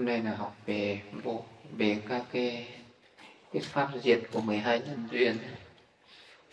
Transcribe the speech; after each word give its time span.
hôm 0.00 0.06
nay 0.06 0.22
là 0.22 0.34
học 0.34 0.56
về 0.66 1.00
bộ, 1.24 1.44
về 1.76 1.96
các 2.08 2.22
cái 2.32 2.66
cái 3.52 3.62
pháp 3.62 3.88
diệt 4.02 4.20
của 4.32 4.40
12 4.40 4.80
nhân 4.80 5.08
duyên. 5.12 5.36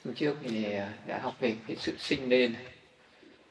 Hôm 0.06 0.14
trước 0.14 0.36
thì 0.44 0.64
à, 0.64 0.94
đã 1.08 1.20
học 1.20 1.36
về 1.40 1.56
cái 1.68 1.78
sự 1.80 1.96
sinh 2.00 2.30
lên 2.30 2.56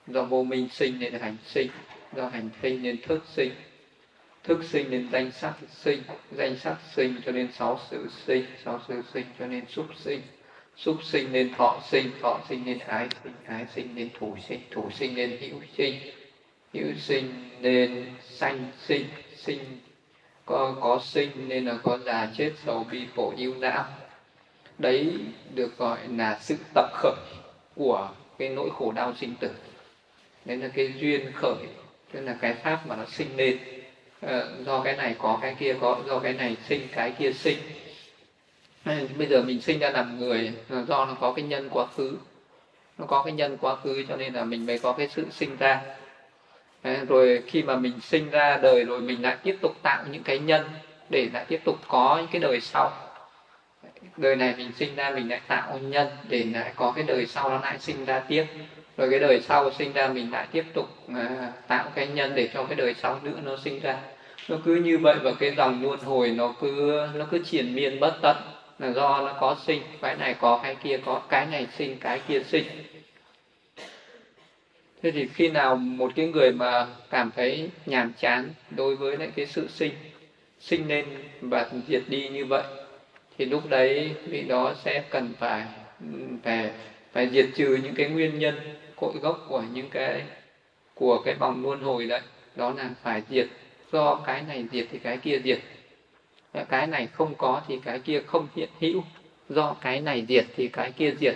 do 0.07 0.23
vô 0.23 0.45
minh 0.45 0.69
sinh 0.73 0.99
nên 0.99 1.13
hành 1.15 1.37
sinh, 1.47 1.71
do 2.17 2.29
hành 2.29 2.51
sinh 2.63 2.83
nên 2.83 3.03
thức 3.03 3.25
sinh. 3.35 3.53
Thức 4.45 4.65
sinh 4.65 4.91
nên 4.91 5.09
danh 5.13 5.31
sắc 5.33 5.55
sinh, 5.71 6.03
danh 6.33 6.59
sắc 6.59 6.77
sinh 6.95 7.15
cho 7.27 7.33
nên 7.33 7.53
sáu 7.53 7.81
sự 7.91 8.09
sinh, 8.27 8.45
sáu 8.65 8.81
sự 8.89 9.03
sinh 9.15 9.27
cho 9.39 9.47
nên 9.47 9.65
xúc 9.69 9.87
sinh. 9.97 10.21
Xúc 10.77 10.97
sinh 11.05 11.33
nên 11.33 11.55
thọ 11.55 11.83
sinh 11.91 12.11
thọ 12.23 12.41
sinh 12.49 12.65
nên 12.65 12.79
ái 12.79 13.09
sinh 13.25 13.33
ái 13.47 13.67
sinh 13.75 13.95
nên 13.95 14.09
thủ 14.19 14.37
sinh 14.49 14.61
thủ 14.71 14.91
sinh 14.91 15.15
nên 15.15 15.31
hữu 15.41 15.61
sinh. 15.77 15.95
Hữu 16.75 16.95
sinh 16.99 17.51
nên 17.61 18.05
sanh 18.21 18.73
sinh 18.87 19.07
sinh 19.37 19.61
có 20.47 20.75
có 20.81 21.01
sinh 21.03 21.49
nên 21.49 21.65
là 21.65 21.79
có 21.83 21.99
già 21.99 22.29
chết 22.37 22.53
sầu 22.65 22.87
bi 22.91 23.07
khổ 23.17 23.35
yêu 23.37 23.55
não. 23.55 23.85
Đấy 24.79 25.13
được 25.55 25.79
gọi 25.79 25.99
là 26.17 26.39
sự 26.41 26.57
tập 26.75 26.91
khởi 26.95 27.15
của 27.75 28.11
cái 28.39 28.49
nỗi 28.49 28.71
khổ 28.79 28.93
đau 28.93 29.15
sinh 29.15 29.35
tử. 29.41 29.51
Đấy 30.45 30.57
là 30.57 30.69
cái 30.69 30.93
duyên 30.99 31.33
khởi 31.35 31.57
tức 32.13 32.21
là 32.21 32.37
cái 32.41 32.55
pháp 32.55 32.87
mà 32.87 32.97
nó 32.97 33.05
sinh 33.05 33.37
lên. 33.37 33.59
À, 34.21 34.45
do 34.65 34.81
cái 34.81 34.97
này 34.97 35.17
có 35.19 35.39
cái 35.43 35.57
kia 35.59 35.77
có 35.81 35.99
do 36.07 36.19
cái 36.19 36.33
này 36.33 36.57
sinh 36.69 36.89
cái 36.93 37.11
kia 37.11 37.33
sinh. 37.33 37.59
Bây 39.19 39.27
giờ 39.29 39.43
mình 39.43 39.61
sinh 39.61 39.79
ra 39.79 39.91
làm 39.91 40.19
người 40.19 40.53
là 40.69 40.83
do 40.83 41.05
nó 41.05 41.15
có 41.21 41.33
cái 41.33 41.45
nhân 41.45 41.69
quá 41.71 41.87
khứ. 41.97 42.17
Nó 42.99 43.07
có 43.07 43.23
cái 43.23 43.33
nhân 43.33 43.57
quá 43.61 43.77
khứ 43.77 44.05
cho 44.09 44.17
nên 44.17 44.35
là 44.35 44.45
mình 44.45 44.67
mới 44.67 44.79
có 44.79 44.93
cái 44.93 45.09
sự 45.09 45.27
sinh 45.31 45.57
ra 45.57 45.83
rồi 47.09 47.43
khi 47.47 47.63
mà 47.63 47.77
mình 47.77 48.01
sinh 48.01 48.31
ra 48.31 48.59
đời 48.63 48.85
rồi 48.85 49.01
mình 49.01 49.23
lại 49.23 49.37
tiếp 49.43 49.57
tục 49.61 49.77
tạo 49.83 50.05
những 50.11 50.23
cái 50.23 50.39
nhân 50.39 50.65
để 51.11 51.29
lại 51.33 51.45
tiếp 51.49 51.61
tục 51.65 51.77
có 51.89 52.17
những 52.19 52.29
cái 52.33 52.41
đời 52.41 52.61
sau. 52.61 52.91
Đời 54.17 54.37
này 54.37 54.55
mình 54.57 54.73
sinh 54.73 54.97
ra 54.97 55.11
mình 55.11 55.29
lại 55.29 55.41
tạo 55.49 55.79
nhân 55.79 56.09
để 56.29 56.45
lại 56.55 56.73
có 56.77 56.93
cái 56.97 57.05
đời 57.05 57.27
sau 57.27 57.51
nó 57.51 57.61
lại 57.63 57.79
sinh 57.79 58.05
ra 58.05 58.19
tiếp. 58.29 58.45
Rồi 58.97 59.11
cái 59.11 59.19
đời 59.19 59.41
sau 59.41 59.71
sinh 59.71 59.93
ra 59.93 60.09
mình 60.09 60.31
lại 60.31 60.47
tiếp 60.53 60.65
tục 60.75 60.87
à, 61.17 61.53
tạo 61.69 61.91
cái 61.95 62.07
nhân 62.07 62.35
để 62.35 62.49
cho 62.55 62.65
cái 62.65 62.77
đời 62.77 62.95
sau 62.95 63.21
nữa 63.23 63.39
nó 63.45 63.57
sinh 63.57 63.81
ra. 63.81 63.99
Nó 64.49 64.57
cứ 64.65 64.75
như 64.75 64.99
vậy 64.99 65.17
và 65.23 65.33
cái 65.41 65.55
dòng 65.57 65.83
luân 65.83 66.01
hồi 66.01 66.31
nó 66.31 66.55
cứ 66.61 67.07
nó 67.15 67.27
cứ 67.31 67.39
triển 67.39 67.75
miên 67.75 68.01
bất 68.01 68.19
tận 68.23 68.37
là 68.79 68.91
do 68.91 69.21
nó 69.21 69.33
có 69.41 69.57
sinh 69.67 69.83
cái 70.03 70.17
này 70.17 70.35
có 70.41 70.61
cái 70.63 70.75
kia 70.75 70.99
có 71.05 71.21
cái 71.29 71.47
này 71.47 71.67
sinh 71.77 71.97
cái 72.01 72.21
kia 72.29 72.43
sinh 72.43 72.65
thế 75.03 75.11
thì 75.11 75.29
khi 75.35 75.49
nào 75.49 75.77
một 75.77 76.13
cái 76.17 76.27
người 76.27 76.53
mà 76.53 76.87
cảm 77.11 77.31
thấy 77.37 77.71
nhàm 77.87 78.13
chán 78.19 78.49
đối 78.71 78.97
với 78.97 79.17
lại 79.17 79.31
cái 79.37 79.47
sự 79.47 79.69
sinh 79.69 79.93
sinh 80.61 80.89
lên 80.89 81.05
và 81.41 81.71
diệt 81.89 82.03
đi 82.09 82.29
như 82.29 82.45
vậy, 82.45 82.63
thì 83.39 83.45
lúc 83.45 83.63
đấy 83.69 84.11
vị 84.29 84.43
đó 84.43 84.75
sẽ 84.85 85.05
cần 85.11 85.35
phải 85.39 85.67
phải 86.43 86.71
phải 87.13 87.29
diệt 87.29 87.47
trừ 87.55 87.79
những 87.83 87.95
cái 87.95 88.09
nguyên 88.09 88.39
nhân, 88.39 88.55
cội 88.97 89.13
gốc 89.23 89.47
của 89.49 89.63
những 89.73 89.89
cái, 89.91 90.23
của 90.95 91.23
cái 91.25 91.35
vòng 91.35 91.63
luân 91.63 91.81
hồi 91.81 92.07
đấy. 92.07 92.21
Đó 92.57 92.75
là 92.77 92.91
phải 93.03 93.23
diệt. 93.31 93.47
Do 93.93 94.15
cái 94.27 94.43
này 94.49 94.65
diệt 94.73 94.87
thì 94.91 94.99
cái 94.99 95.17
kia 95.17 95.41
diệt. 95.45 95.59
Cái 96.69 96.87
này 96.87 97.07
không 97.07 97.35
có 97.35 97.63
thì 97.69 97.79
cái 97.85 97.99
kia 97.99 98.21
không 98.27 98.49
hiện 98.57 98.69
hữu. 98.81 99.03
Do 99.49 99.77
cái 99.81 100.01
này 100.01 100.25
diệt 100.29 100.45
thì 100.57 100.69
cái 100.69 100.93
kia 100.93 101.15
diệt 101.21 101.35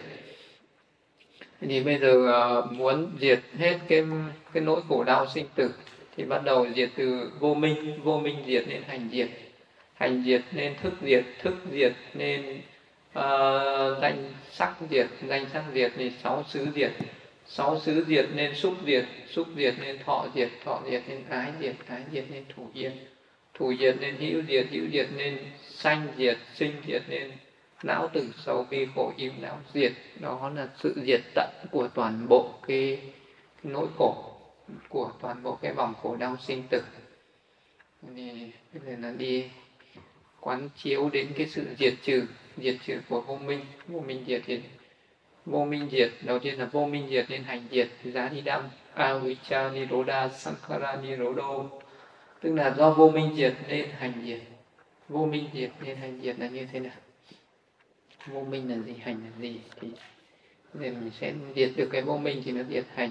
thì 1.61 1.83
bây 1.83 1.98
giờ 1.98 2.12
uh, 2.14 2.72
muốn 2.72 3.11
diệt 3.20 3.41
hết 3.58 3.78
cái 3.89 4.05
cái 4.53 4.62
nỗi 4.62 4.80
khổ 4.89 5.05
đau 5.05 5.27
sinh 5.27 5.47
tử 5.55 5.70
thì 6.16 6.25
bắt 6.25 6.44
đầu 6.44 6.66
diệt 6.75 6.91
từ 6.97 7.30
vô 7.41 7.55
minh 7.55 8.00
vô 8.03 8.19
minh 8.19 8.36
diệt 8.47 8.64
nên 8.69 8.83
hành 8.83 9.08
diệt 9.12 9.28
hành 9.94 10.22
diệt 10.27 10.42
nên 10.53 10.75
thức 10.83 10.92
diệt 11.03 11.25
thức 11.42 11.55
diệt 11.72 11.92
nên 12.14 12.61
uh, 13.19 13.98
danh 14.03 14.33
sắc 14.50 14.75
diệt 14.91 15.06
danh 15.28 15.47
sắc 15.53 15.64
diệt 15.75 15.92
nên 15.97 16.12
sáu 16.22 16.44
xứ 16.49 16.66
diệt 16.75 16.91
sáu 17.47 17.81
xứ 17.81 18.04
diệt 18.09 18.26
nên 18.34 18.54
xúc 18.54 18.75
diệt 18.87 19.04
xúc 19.31 19.47
diệt 19.56 19.75
nên 19.81 19.99
thọ 20.04 20.26
diệt 20.34 20.49
thọ 20.65 20.82
diệt 20.91 21.03
nên 21.09 21.25
ái 21.28 21.53
diệt 21.60 21.75
ái 21.88 22.00
diệt 22.12 22.25
nên 22.31 22.44
thủ 22.56 22.66
diệt 22.75 22.93
thủ 23.54 23.75
diệt 23.81 23.97
nên 24.00 24.16
hữu 24.16 24.43
diệt 24.49 24.66
hữu 24.70 24.84
diệt 24.93 25.06
nên 25.16 25.38
sanh 25.60 26.06
diệt 26.16 26.37
sinh 26.54 26.72
diệt 26.87 27.03
nên 27.09 27.31
não 27.82 28.08
tử 28.08 28.26
sâu 28.36 28.66
bi 28.70 28.86
khổ 28.94 29.12
im 29.16 29.32
não 29.41 29.58
diệt. 29.74 29.92
Đó 30.20 30.50
là 30.54 30.68
sự 30.76 31.02
diệt 31.06 31.20
tận 31.34 31.50
của 31.70 31.88
toàn 31.88 32.26
bộ 32.28 32.54
cái, 32.66 33.00
nỗi 33.62 33.86
khổ 33.98 34.24
của 34.88 35.10
toàn 35.20 35.42
bộ 35.42 35.58
cái 35.62 35.72
vòng 35.72 35.94
khổ 36.02 36.16
đau 36.16 36.36
sinh 36.36 36.62
tử. 36.70 36.82
Thì 38.16 38.50
bây 38.72 38.96
là 38.96 39.10
đi 39.10 39.50
quán 40.40 40.69
chiếu 40.76 41.10
đến 41.12 41.32
cái 41.36 41.46
sự 41.46 41.66
diệt 41.78 41.94
trừ 42.02 42.26
diệt 42.56 42.76
trừ 42.86 43.00
của 43.08 43.20
vô 43.20 43.36
minh. 43.36 43.60
Vô 43.88 44.00
minh 44.00 44.24
diệt 44.26 44.42
thì 44.46 44.60
vô 45.46 45.64
minh 45.64 45.88
diệt 45.92 46.10
đầu 46.22 46.38
tiên 46.38 46.58
là 46.58 46.64
vô 46.64 46.86
minh 46.86 47.08
diệt 47.10 47.26
nên 47.28 47.42
hành 47.42 47.64
diệt 47.70 47.88
giá 48.04 48.28
đi 48.28 48.40
đam. 48.40 48.69
Avicca 48.94 49.70
niroda 49.70 50.28
sankhara 50.28 50.96
nirodo 50.96 51.64
tức 52.40 52.54
là 52.54 52.74
do 52.76 52.90
vô 52.90 53.10
minh 53.10 53.34
diệt 53.36 53.54
nên 53.69 53.90
hành 53.90 54.12
diệt. 54.24 54.40
Vô 55.08 55.26
minh 55.26 55.48
diệt 55.54 55.70
nên 55.80 55.96
hành 55.96 56.20
diệt 56.22 56.38
là 56.38 56.48
như 56.48 56.66
thế 56.72 56.80
nào? 56.80 56.92
Vô 58.32 58.41
minh 58.41 58.70
là 58.70 58.76
gì, 58.76 58.94
hành 59.00 59.20
là 59.24 59.30
gì, 59.41 59.60
thì 59.80 59.88
để 60.74 60.91
mình 60.91 61.10
sẽ 61.20 61.34
diệt 61.56 61.70
được 61.76 61.88
cái 61.92 62.02
vô 62.02 62.18
minh 62.18 62.42
thì 62.44 62.52
nó 62.52 62.62
diệt 62.70 62.84
hành. 62.94 63.10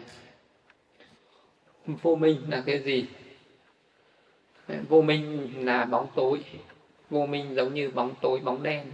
Vô 1.85 2.15
minh 2.15 2.41
là 2.49 2.63
cái 2.65 2.79
gì? 2.79 3.05
Vô 4.89 5.01
minh 5.01 5.53
là 5.65 5.85
bóng 5.85 6.07
tối. 6.15 6.39
Vô 7.09 7.25
minh 7.25 7.55
giống 7.55 7.73
như 7.73 7.91
bóng 7.91 8.15
tối, 8.21 8.39
bóng 8.39 8.63
đen. 8.63 8.85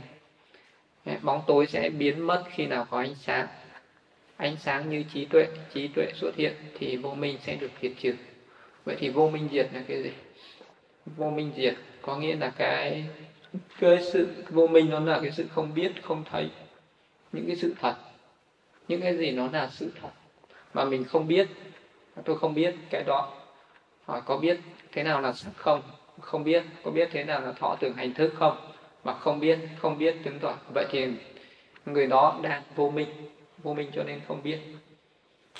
Bóng 1.21 1.41
tối 1.47 1.67
sẽ 1.67 1.89
biến 1.89 2.27
mất 2.27 2.43
khi 2.51 2.65
nào 2.65 2.87
có 2.89 2.97
ánh 2.97 3.15
sáng. 3.15 3.47
Ánh 4.37 4.57
sáng 4.57 4.89
như 4.89 5.03
trí 5.13 5.25
tuệ 5.25 5.47
trí 5.73 5.87
tuệ 5.87 6.11
xuất 6.15 6.35
hiện 6.35 6.53
thì 6.77 6.97
vô 6.97 7.13
minh 7.13 7.37
sẽ 7.41 7.55
được 7.55 7.71
diệt 7.81 7.91
trừ. 7.99 8.15
Vậy 8.85 8.95
thì 8.99 9.09
vô 9.09 9.29
minh 9.29 9.49
diệt 9.51 9.69
là 9.73 9.83
cái 9.87 10.03
gì? 10.03 10.11
Vô 11.05 11.29
minh 11.29 11.51
diệt 11.55 11.75
có 12.01 12.17
nghĩa 12.17 12.35
là 12.35 12.49
cái 12.57 13.05
cái 13.79 14.03
sự 14.03 14.43
vô 14.49 14.67
minh 14.67 14.89
nó 14.89 14.99
là 14.99 15.19
cái 15.21 15.31
sự 15.31 15.45
không 15.51 15.73
biết 15.73 15.91
không 16.03 16.23
thấy. 16.31 16.49
Những 17.31 17.47
cái 17.47 17.55
sự 17.55 17.73
thật. 17.81 17.95
Những 18.87 19.01
cái 19.01 19.17
gì 19.17 19.31
nó 19.31 19.47
là 19.51 19.69
sự 19.71 19.91
thật 20.01 20.09
mà 20.73 20.85
mình 20.85 21.05
không 21.05 21.27
biết 21.27 21.47
tôi 22.25 22.39
không 22.39 22.53
biết 22.53 22.75
cái 22.89 23.03
đó. 23.03 23.33
Hỏi 24.05 24.21
có 24.25 24.37
biết 24.37 24.59
thế 24.91 25.03
nào 25.03 25.21
là 25.21 25.33
sắc 25.33 25.51
không? 25.55 25.81
Không 26.19 26.43
biết. 26.43 26.63
Có 26.83 26.91
biết 26.91 27.09
thế 27.11 27.23
nào 27.23 27.41
là 27.41 27.51
thọ 27.51 27.75
tưởng 27.79 27.93
hành 27.93 28.13
thức 28.13 28.33
không? 28.35 28.71
Mà 29.03 29.13
không 29.13 29.39
biết 29.39 29.59
không 29.77 29.97
biết 29.97 30.15
chứng 30.23 30.39
tỏ. 30.39 30.57
Vậy 30.73 30.85
thì 30.91 31.07
người 31.85 32.07
đó 32.07 32.39
đang 32.43 32.63
vô 32.75 32.89
minh. 32.89 33.09
Vô 33.63 33.73
minh 33.73 33.91
cho 33.93 34.03
nên 34.03 34.21
không 34.27 34.43
biết. 34.43 34.59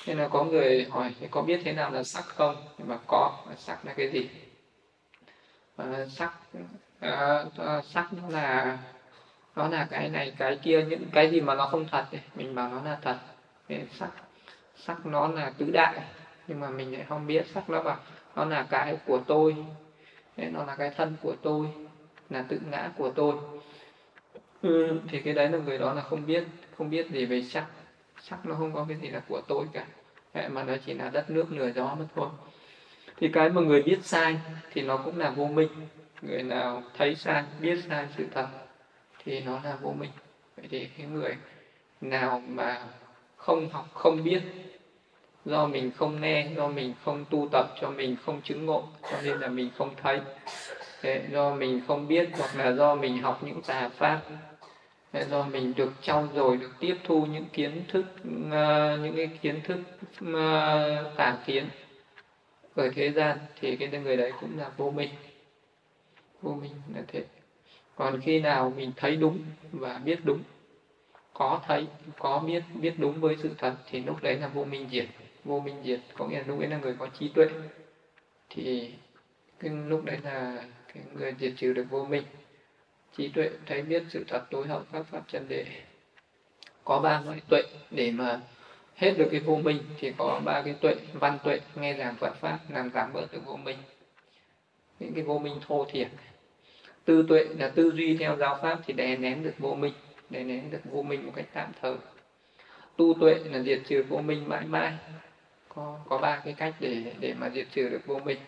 Nên 0.06 0.18
là 0.18 0.28
có 0.28 0.44
người 0.44 0.86
hỏi 0.90 1.14
có 1.30 1.42
biết 1.42 1.60
thế 1.64 1.72
nào 1.72 1.90
là 1.90 2.02
sắc 2.02 2.24
không? 2.24 2.56
Mà 2.86 2.98
có. 3.06 3.44
Sắc 3.56 3.86
là 3.86 3.92
cái 3.92 4.10
gì? 4.10 4.28
À, 5.76 6.06
sắc 6.10 6.32
sắc 7.82 8.12
nó 8.12 8.28
là 8.28 8.78
nó 9.56 9.68
là 9.68 9.86
cái 9.90 10.08
này 10.08 10.34
cái 10.38 10.58
kia 10.62 10.84
những 10.84 11.04
cái 11.12 11.30
gì 11.30 11.40
mà 11.40 11.54
nó 11.54 11.66
không 11.66 11.86
thật 11.90 12.04
thì 12.10 12.18
mình 12.34 12.54
bảo 12.54 12.70
nó 12.70 12.82
là 12.82 12.98
thật. 13.02 13.16
Sắc 13.92 14.10
sắc 14.76 15.06
nó 15.06 15.28
là 15.28 15.52
tứ 15.58 15.70
đại 15.72 16.00
nhưng 16.48 16.60
mà 16.60 16.70
mình 16.70 16.92
lại 16.92 17.04
không 17.08 17.26
biết 17.26 17.46
sắc 17.54 17.70
nó 17.70 17.82
bảo 17.82 17.96
nó 18.36 18.44
là 18.44 18.66
cái 18.70 18.96
của 19.06 19.20
tôi. 19.26 19.56
Đấy, 20.36 20.50
nó 20.50 20.64
là 20.64 20.74
cái 20.76 20.90
thân 20.90 21.16
của 21.22 21.34
tôi 21.42 21.66
là 22.30 22.44
tự 22.48 22.60
ngã 22.70 22.90
của 22.96 23.10
tôi. 23.10 23.34
Ừ, 24.62 25.00
thì 25.08 25.20
cái 25.20 25.34
đấy 25.34 25.48
là 25.48 25.58
người 25.58 25.78
đó 25.78 25.92
là 25.92 26.02
không 26.02 26.26
biết 26.26 26.44
không 26.78 26.90
biết 26.90 27.10
gì 27.10 27.26
về 27.26 27.42
sắc 27.42 27.66
sắc 28.20 28.46
nó 28.46 28.54
không 28.54 28.74
có 28.74 28.86
cái 28.88 28.96
gì 28.96 29.08
là 29.08 29.20
của 29.28 29.40
tôi 29.48 29.66
cả. 29.72 29.86
Đấy, 30.34 30.48
mà 30.48 30.62
nó 30.62 30.74
chỉ 30.86 30.94
là 30.94 31.10
đất 31.10 31.30
nước 31.30 31.52
lửa 31.52 31.70
gió 31.74 31.96
mà 31.98 32.04
thôi. 32.14 32.28
Thì 33.16 33.28
cái 33.32 33.48
mà 33.48 33.60
người 33.60 33.82
biết 33.82 33.98
sai 34.02 34.36
thì 34.72 34.82
nó 34.82 34.96
cũng 34.96 35.18
là 35.18 35.30
vô 35.30 35.46
minh 35.46 35.68
người 36.26 36.42
nào 36.42 36.82
thấy 36.96 37.14
sai 37.14 37.44
biết 37.60 37.78
sai 37.88 38.06
sự 38.16 38.26
thật 38.34 38.46
thì 39.24 39.40
nó 39.40 39.60
là 39.64 39.76
vô 39.82 39.92
minh. 39.92 40.10
Vậy 40.56 40.66
thì 40.70 40.88
cái 40.96 41.06
người 41.06 41.36
nào 42.00 42.42
mà 42.48 42.82
không 43.36 43.68
học 43.68 43.86
không 43.94 44.24
biết 44.24 44.42
do 45.44 45.66
mình 45.66 45.90
không 45.96 46.20
nghe 46.20 46.48
do 46.56 46.68
mình 46.68 46.94
không 47.04 47.24
tu 47.30 47.48
tập 47.52 47.66
cho 47.80 47.90
mình 47.90 48.16
không 48.26 48.40
chứng 48.42 48.66
ngộ 48.66 48.84
cho 49.10 49.22
nên 49.24 49.40
là 49.40 49.48
mình 49.48 49.70
không 49.78 49.94
thấy. 50.02 50.20
Thế, 51.02 51.22
do 51.32 51.54
mình 51.54 51.80
không 51.88 52.08
biết 52.08 52.28
hoặc 52.38 52.50
là 52.56 52.72
do 52.72 52.94
mình 52.94 53.22
học 53.22 53.40
những 53.44 53.62
tà 53.62 53.88
pháp 53.88 54.20
Thế, 55.12 55.24
do 55.30 55.42
mình 55.42 55.72
được 55.76 55.92
trau 56.02 56.28
dồi 56.34 56.56
được 56.56 56.70
tiếp 56.80 56.96
thu 57.04 57.26
những 57.26 57.44
kiến 57.52 57.84
thức 57.88 58.04
uh, 58.20 59.00
những 59.02 59.16
cái 59.16 59.26
kiến 59.42 59.60
thức 59.64 59.78
uh, 60.24 61.16
tà 61.16 61.38
kiến 61.46 61.68
ở 62.74 62.90
thế 62.94 63.10
gian 63.10 63.38
thì 63.60 63.76
cái 63.76 63.88
người 63.88 64.16
đấy 64.16 64.32
cũng 64.40 64.58
là 64.58 64.70
vô 64.76 64.90
minh 64.90 65.10
vô 66.46 66.54
minh 66.54 66.72
là 66.94 67.02
thế. 67.08 67.24
Còn 67.94 68.20
khi 68.20 68.40
nào 68.40 68.72
mình 68.76 68.92
thấy 68.96 69.16
đúng 69.16 69.44
và 69.72 69.98
biết 69.98 70.18
đúng 70.24 70.42
có 71.34 71.60
thấy 71.66 71.86
có 72.18 72.38
biết 72.38 72.62
biết 72.74 72.94
đúng 72.98 73.20
với 73.20 73.36
sự 73.42 73.50
thật 73.58 73.74
thì 73.90 74.00
lúc 74.00 74.22
đấy 74.22 74.38
là 74.38 74.48
vô 74.48 74.64
minh 74.64 74.88
diệt. 74.90 75.06
Vô 75.44 75.60
minh 75.60 75.76
diệt 75.84 76.00
có 76.14 76.26
nghĩa 76.26 76.38
là 76.38 76.44
lúc 76.46 76.58
ấy 76.58 76.68
là 76.68 76.78
người 76.78 76.96
có 76.98 77.06
trí 77.06 77.28
tuệ. 77.28 77.46
Thì 78.50 78.94
cái 79.58 79.70
lúc 79.70 80.04
đấy 80.04 80.18
là 80.22 80.64
cái 80.94 81.02
người 81.12 81.34
diệt 81.40 81.52
trừ 81.56 81.72
được 81.72 81.86
vô 81.90 82.04
minh. 82.04 82.22
Trí 83.16 83.28
tuệ 83.28 83.50
thấy 83.66 83.82
biết 83.82 84.02
sự 84.08 84.24
thật 84.28 84.44
tối 84.50 84.66
hậu 84.66 84.82
các 84.92 85.06
pháp 85.06 85.22
chân 85.28 85.48
đề, 85.48 85.66
có 86.84 87.00
ba 87.00 87.20
loại 87.20 87.40
tuệ 87.48 87.62
để 87.90 88.10
mà 88.10 88.40
hết 88.94 89.14
được 89.18 89.28
cái 89.30 89.40
vô 89.40 89.56
minh 89.56 89.78
thì 89.98 90.12
có 90.18 90.40
ba 90.44 90.62
cái 90.62 90.74
tuệ. 90.74 90.96
Văn 91.12 91.38
tuệ 91.44 91.60
nghe 91.74 91.94
giảng 91.94 92.16
Phật 92.16 92.34
pháp 92.34 92.58
làm 92.68 92.90
giảm 92.90 93.12
bớt 93.12 93.32
được 93.32 93.40
vô 93.44 93.56
minh. 93.56 93.78
Những 95.00 95.14
cái 95.14 95.24
vô 95.24 95.38
minh 95.38 95.60
thô 95.66 95.84
thiển 95.84 96.08
tư 97.06 97.24
tuệ 97.28 97.44
là 97.58 97.68
tư 97.68 97.92
duy 97.94 98.16
theo 98.16 98.36
giáo 98.36 98.58
pháp 98.62 98.78
thì 98.86 98.94
đè 98.94 99.16
nén 99.16 99.42
được 99.42 99.54
vô 99.58 99.74
minh, 99.74 99.92
đè 100.30 100.44
nén 100.44 100.70
được 100.70 100.80
vô 100.84 101.02
minh 101.02 101.26
một 101.26 101.32
cách 101.36 101.46
tạm 101.52 101.68
thời. 101.82 101.94
Tu 102.96 103.14
tuệ 103.20 103.34
là 103.34 103.62
diệt 103.62 103.80
trừ 103.88 104.04
vô 104.08 104.18
minh 104.18 104.48
mãi 104.48 104.64
mãi. 104.66 104.92
Có 105.68 105.98
có 106.08 106.18
ba 106.18 106.42
cái 106.44 106.54
cách 106.54 106.74
để 106.80 107.02
để 107.20 107.34
mà 107.40 107.50
diệt 107.50 107.66
trừ 107.72 107.88
được 107.88 108.06
vô 108.06 108.18
minh. 108.24 108.38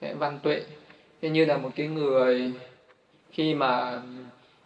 Văn 0.00 0.38
tuệ 0.42 0.62
như 1.22 1.44
là 1.44 1.56
một 1.56 1.70
cái 1.76 1.86
người 1.86 2.52
khi 3.30 3.54
mà 3.54 4.02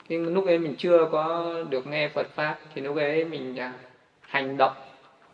cái 0.09 0.19
lúc 0.19 0.47
ấy 0.47 0.59
mình 0.59 0.75
chưa 0.79 1.09
có 1.13 1.55
được 1.71 1.87
nghe 1.87 2.09
Phật 2.09 2.27
pháp 2.35 2.59
thì 2.75 2.83
lúc 2.83 2.97
ấy 2.97 3.25
mình 3.25 3.57
hành 4.21 4.57
động 4.57 4.73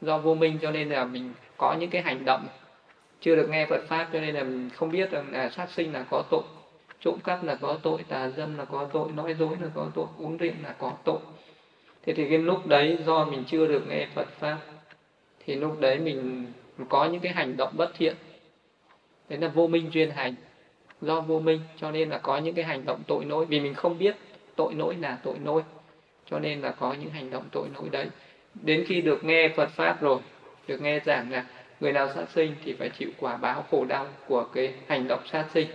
do 0.00 0.19
vô 0.19 0.34
minh, 0.34 0.58
cho 0.62 0.70
nên 0.70 0.88
là 0.88 1.04
mình 1.04 1.32
có 1.56 1.76
những 1.80 1.90
cái 1.90 2.02
hành 2.02 2.25
động 2.25 2.46
chưa 3.20 3.36
được 3.36 3.48
nghe 3.50 3.66
Phật 3.66 3.84
pháp, 3.88 4.08
cho 4.12 4.20
nên 4.20 4.34
là 4.34 4.42
mình 4.42 4.70
không 4.75 4.90
biết 4.90 5.10
rằng 5.10 5.32
là 5.32 5.50
sát 5.50 5.70
sinh 5.70 5.92
là 5.92 6.04
có 6.10 6.22
tội 6.30 6.42
trộm 7.00 7.18
cắp 7.24 7.44
là 7.44 7.54
có 7.54 7.78
tội, 7.82 8.04
tà 8.08 8.28
dâm 8.28 8.58
là 8.58 8.64
có 8.64 8.88
tội, 8.92 9.12
nói 9.12 9.34
dối 9.34 9.56
là 9.60 9.68
có 9.74 9.90
tội, 9.94 10.06
uống 10.18 10.36
rượu 10.36 10.52
là 10.62 10.74
có 10.78 10.92
tội. 11.04 11.18
Thế 12.06 12.14
thì 12.14 12.28
cái 12.28 12.38
lúc 12.38 12.66
đấy 12.66 12.98
do 13.06 13.24
mình 13.24 13.44
chưa 13.46 13.66
được 13.66 13.82
nghe 13.88 14.06
Phật 14.14 14.28
pháp, 14.28 14.58
thì 15.46 15.54
lúc 15.54 15.80
đấy 15.80 15.98
mình 15.98 16.46
có 16.88 17.04
những 17.04 17.20
cái 17.20 17.32
hành 17.32 17.56
động 17.56 17.72
bất 17.76 17.90
thiện. 17.94 18.14
Đấy 19.28 19.38
là 19.38 19.48
vô 19.48 19.66
minh 19.66 19.90
duyên 19.92 20.10
hành. 20.10 20.34
Do 21.00 21.20
vô 21.20 21.40
minh, 21.40 21.60
cho 21.76 21.90
nên 21.90 22.08
là 22.08 22.18
có 22.18 22.38
những 22.38 22.54
cái 22.54 22.64
hành 22.64 22.84
động 22.84 23.02
tội 23.06 23.24
lỗi 23.24 23.46
vì 23.46 23.60
mình 23.60 23.74
không 23.74 23.98
biết 23.98 24.16
tội 24.56 24.74
lỗi 24.74 24.96
là 25.00 25.18
tội 25.22 25.38
lỗi 25.44 25.62
cho 26.30 26.38
nên 26.38 26.60
là 26.60 26.70
có 26.70 26.92
những 26.92 27.10
hành 27.10 27.30
động 27.30 27.44
tội 27.52 27.68
lỗi 27.74 27.88
đấy. 27.92 28.06
Đến 28.54 28.84
khi 28.88 29.00
được 29.00 29.24
nghe 29.24 29.48
Phật 29.56 29.70
pháp 29.70 30.00
rồi, 30.00 30.18
được 30.66 30.82
nghe 30.82 31.00
giảng 31.06 31.30
là 31.30 31.44
người 31.80 31.92
nào 31.92 32.08
sát 32.14 32.24
sinh 32.34 32.54
thì 32.64 32.72
phải 32.78 32.88
chịu 32.98 33.10
quả 33.20 33.36
báo 33.36 33.64
khổ 33.70 33.84
đau 33.84 34.06
của 34.26 34.44
cái 34.54 34.74
hành 34.86 35.08
động 35.08 35.20
sát 35.32 35.44
sinh 35.54 35.68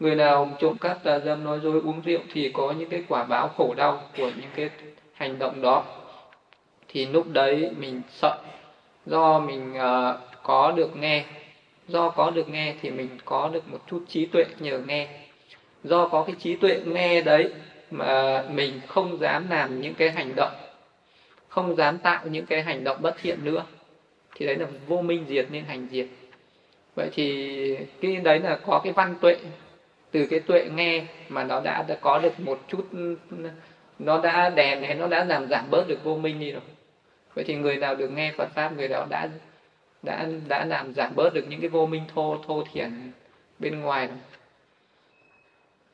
người 0.00 0.14
nào 0.14 0.56
trộm 0.58 0.78
cắp 0.78 1.04
tà 1.04 1.18
dâm 1.18 1.44
nói 1.44 1.60
dối 1.62 1.80
uống 1.84 2.00
rượu 2.04 2.20
thì 2.32 2.50
có 2.52 2.72
những 2.78 2.88
cái 2.88 3.04
quả 3.08 3.24
báo 3.24 3.48
khổ 3.48 3.74
đau 3.76 4.02
của 4.16 4.30
những 4.36 4.50
cái 4.56 4.70
hành 5.12 5.38
động 5.38 5.62
đó. 5.62 5.84
Thì 6.88 7.06
lúc 7.06 7.26
đấy 7.32 7.70
mình 7.78 8.02
sợ 8.10 8.38
do 9.06 9.38
mình 9.38 9.74
uh, 9.76 10.20
có 10.42 10.72
được 10.72 10.96
nghe 10.96 11.24
do 11.88 12.10
có 12.10 12.30
được 12.30 12.48
nghe 12.48 12.74
thì 12.82 12.90
mình 12.90 13.08
có 13.24 13.50
được 13.52 13.68
một 13.68 13.78
chút 13.90 14.04
trí 14.08 14.26
tuệ 14.26 14.44
nhờ 14.58 14.78
nghe. 14.78 15.08
Do 15.84 16.08
có 16.08 16.24
cái 16.24 16.36
trí 16.38 16.56
tuệ 16.56 16.80
nghe 16.84 17.20
đấy 17.20 17.52
mà 17.90 18.42
mình 18.50 18.80
không 18.86 19.18
dám 19.18 19.50
làm 19.50 19.80
những 19.80 19.94
cái 19.94 20.10
hành 20.10 20.32
động 20.36 20.52
không 21.48 21.76
dám 21.76 21.98
tạo 21.98 22.26
những 22.26 22.46
cái 22.46 22.62
hành 22.62 22.84
động 22.84 22.96
bất 23.00 23.14
thiện 23.22 23.44
nữa 23.44 23.64
thì 24.34 24.46
đấy 24.46 24.56
là 24.56 24.66
vô 24.86 25.02
minh 25.02 25.24
diệt 25.28 25.46
nên 25.50 25.64
hành 25.64 25.86
diệt. 25.90 26.06
Vậy 26.94 27.08
thì 27.12 27.76
cái 28.00 28.16
đấy 28.16 28.38
là 28.38 28.58
có 28.66 28.80
cái 28.84 28.92
văn 28.92 29.14
tuệ 29.20 29.36
từ 30.10 30.26
cái 30.26 30.40
tuệ 30.40 30.68
nghe 30.74 31.04
mà 31.28 31.44
nó 31.44 31.60
đã, 31.60 31.84
đã 31.88 31.96
có 32.00 32.18
được 32.18 32.40
một 32.40 32.60
chút 32.68 32.86
nó 33.98 34.20
đã 34.22 34.50
đèn 34.50 34.82
hay 34.82 34.94
nó 34.94 35.06
đã 35.06 35.24
làm 35.24 35.48
giảm 35.48 35.70
bớt 35.70 35.88
được 35.88 36.04
vô 36.04 36.16
minh 36.16 36.40
đi 36.40 36.52
rồi. 36.52 36.62
Vậy 37.34 37.44
thì 37.44 37.54
người 37.54 37.76
nào 37.76 37.94
được 37.94 38.08
nghe 38.08 38.32
Phật 38.36 38.48
pháp 38.54 38.72
người 38.76 38.88
đó 38.88 39.06
đã 39.10 39.28
đã 40.02 40.26
đã 40.48 40.64
làm 40.64 40.92
giảm 40.94 41.12
bớt 41.16 41.34
được 41.34 41.44
những 41.48 41.60
cái 41.60 41.68
vô 41.68 41.86
minh 41.86 42.02
thô 42.14 42.36
thô 42.46 42.64
thiển 42.72 43.12
bên 43.58 43.80
ngoài 43.80 44.06
rồi. 44.06 44.16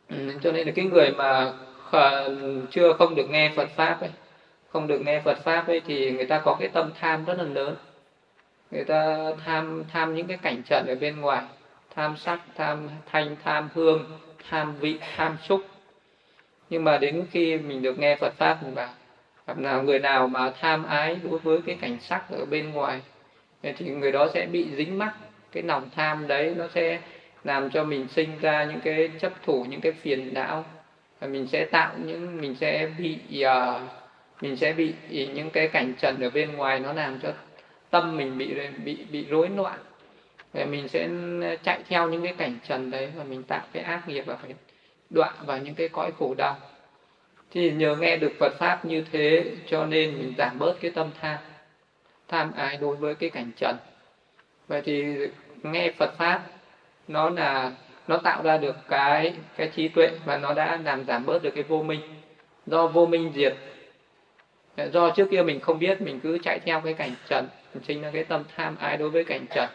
Ừ, 0.09 0.17
cho 0.43 0.53
nên 0.53 0.67
là 0.67 0.73
cái 0.77 0.85
người 0.85 1.11
mà 1.11 1.53
chưa 2.71 2.93
không 2.93 3.15
được 3.15 3.31
nghe 3.31 3.53
Phật 3.57 3.69
pháp 3.77 4.01
ấy 4.01 4.11
không 4.69 4.87
được 4.87 5.01
nghe 5.01 5.21
Phật 5.21 5.39
pháp 5.45 5.67
ấy 5.67 5.81
thì 5.87 6.11
người 6.11 6.27
ta 6.27 6.39
có 6.39 6.57
cái 6.61 6.69
tâm 6.69 6.91
tham 7.01 7.25
rất 7.25 7.39
là 7.39 7.45
lớn. 7.45 7.77
Người 8.71 8.85
ta 8.85 9.33
tham 9.45 9.85
tham 9.93 10.15
những 10.15 10.27
cái 10.27 10.37
cảnh 10.37 10.63
trần 10.63 10.87
ở 10.87 10.95
bên 10.95 11.21
ngoài 11.21 11.43
tham 11.97 12.17
sắc 12.17 12.41
tham 12.57 12.89
thanh 13.11 13.37
tham 13.45 13.69
hương 13.75 14.19
tham 14.51 14.77
vị 14.81 14.99
tham 15.17 15.37
xúc. 15.49 15.61
Nhưng 16.71 16.85
mà 16.85 16.99
đến 16.99 17.27
khi 17.31 17.57
mình 17.59 17.83
được 17.83 17.99
nghe 17.99 18.17
Phật 18.17 18.33
pháp 18.39 18.63
mình 18.63 18.75
bảo 18.75 18.89
gặp 19.47 19.59
nào 19.59 19.83
người 19.83 19.99
nào 19.99 20.29
mà 20.29 20.53
tham 20.61 20.85
ái 20.85 21.19
đối 21.23 21.39
với 21.39 21.61
cái 21.67 21.77
cảnh 21.81 21.97
sắc 22.01 22.31
ở 22.31 22.45
bên 22.45 22.71
ngoài 22.73 23.01
thì 23.63 23.91
người 23.91 24.13
đó 24.13 24.29
sẽ 24.35 24.47
bị 24.47 24.67
dính 24.77 24.99
mắc 24.99 25.15
cái 25.53 25.63
lòng 25.63 25.91
tham 25.97 26.27
đấy 26.27 26.55
nó 26.57 26.69
sẽ 26.75 27.01
làm 27.45 27.71
cho 27.71 27.85
mình 27.85 28.09
sinh 28.09 28.39
ra 28.41 28.65
những 28.65 28.81
cái 28.81 29.11
chấp 29.21 29.33
thủ 29.43 29.65
những 29.69 29.81
cái 29.81 29.93
phiền 29.93 30.35
não. 30.35 30.65
Và 31.21 31.27
mình 31.27 31.47
sẽ 31.47 31.65
tạo 31.65 31.93
những 32.05 32.41
mình 32.41 32.55
sẽ 32.55 32.91
bị 32.99 33.19
uh, 33.45 33.81
mình 34.41 34.57
sẽ 34.57 34.73
bị 34.73 34.95
những 35.09 35.51
cái 35.51 35.69
cảnh 35.69 35.93
trần 36.01 36.21
ở 36.21 36.31
bên 36.31 36.57
ngoài 36.57 36.81
nó 36.81 36.93
làm 36.93 37.21
cho 37.21 37.33
tâm 37.91 38.17
mình 38.17 38.39
bị 38.39 38.55
bị 38.85 38.99
bị 39.11 39.27
rối 39.29 39.49
loạn 39.49 39.79
thì 40.57 40.65
mình 40.65 40.89
sẽ 40.89 41.09
ờ, 41.43 41.57
chạy 41.63 41.83
theo 41.89 42.09
những 42.09 42.23
cái 42.23 42.35
cảnh 42.39 42.59
trần 42.69 42.91
đấy 42.91 43.13
và 43.17 43.25
mình 43.25 43.43
tạo 43.43 43.63
cái 43.73 43.83
ác 43.83 44.09
nghiệp 44.09 44.25
và 44.27 44.37
phải 44.37 44.55
đoạn 45.11 45.35
vào 45.47 45.59
những 45.59 45.75
cái 45.75 45.89
cõi 45.89 46.11
khổ 46.19 46.35
đau. 46.39 46.57
Thì 47.51 47.71
nhờ 47.71 47.97
nghe 47.97 48.17
được 48.17 48.33
Phật 48.39 48.53
pháp 48.59 48.85
như 48.85 49.05
thế 49.13 49.45
cho 49.67 49.87
nên 49.87 50.19
mình 50.19 50.35
giảm 50.39 50.59
bớt 50.59 50.75
cái 50.81 50.91
tâm 50.91 51.11
tham 51.21 51.39
tham 52.29 52.53
ái 52.57 52.77
đối 52.77 52.97
với 52.97 53.15
cái 53.15 53.31
cảnh 53.31 53.51
trần. 53.57 53.77
Vậy 54.69 54.83
thì 54.85 55.17
nghe 55.63 55.93
Phật 55.99 56.15
pháp, 56.19 56.43
nó 57.09 57.31
là, 57.31 57.73
nó 58.09 58.17
tạo 58.17 58.43
ra 58.43 58.59
được 58.59 58.77
cái 58.89 59.35
cái 59.57 59.71
trí 59.77 59.89
tuệ 59.89 60.11
và 60.25 60.37
nó 60.37 60.55
đã 60.55 60.79
làm 60.85 61.05
giảm 61.05 61.27
bớt 61.27 61.43
được 61.43 61.51
cái 61.55 61.63
vô 61.63 61.83
minh. 61.83 62.01
Do 62.67 62.87
vô 62.87 63.07
minh 63.07 63.33
diệt, 63.35 63.57
do 64.93 65.11
trước 65.11 65.29
kia 65.31 65.43
mình 65.43 65.61
không 65.61 65.79
biết, 65.79 66.01
mình 66.01 66.21
cứ 66.21 66.39
chạy 66.43 66.59
theo 66.59 66.81
cái 66.81 66.95
cảnh 66.95 67.15
trần 67.29 67.49
chính 67.73 67.83
sinh 67.83 68.03
ra 68.03 68.11
cái 68.11 68.25
tâm 68.25 68.43
tham 68.57 68.77
ái 68.77 68.97
đối 68.97 69.11
với 69.11 69.25
cảnh 69.25 69.47
trần 69.55 69.69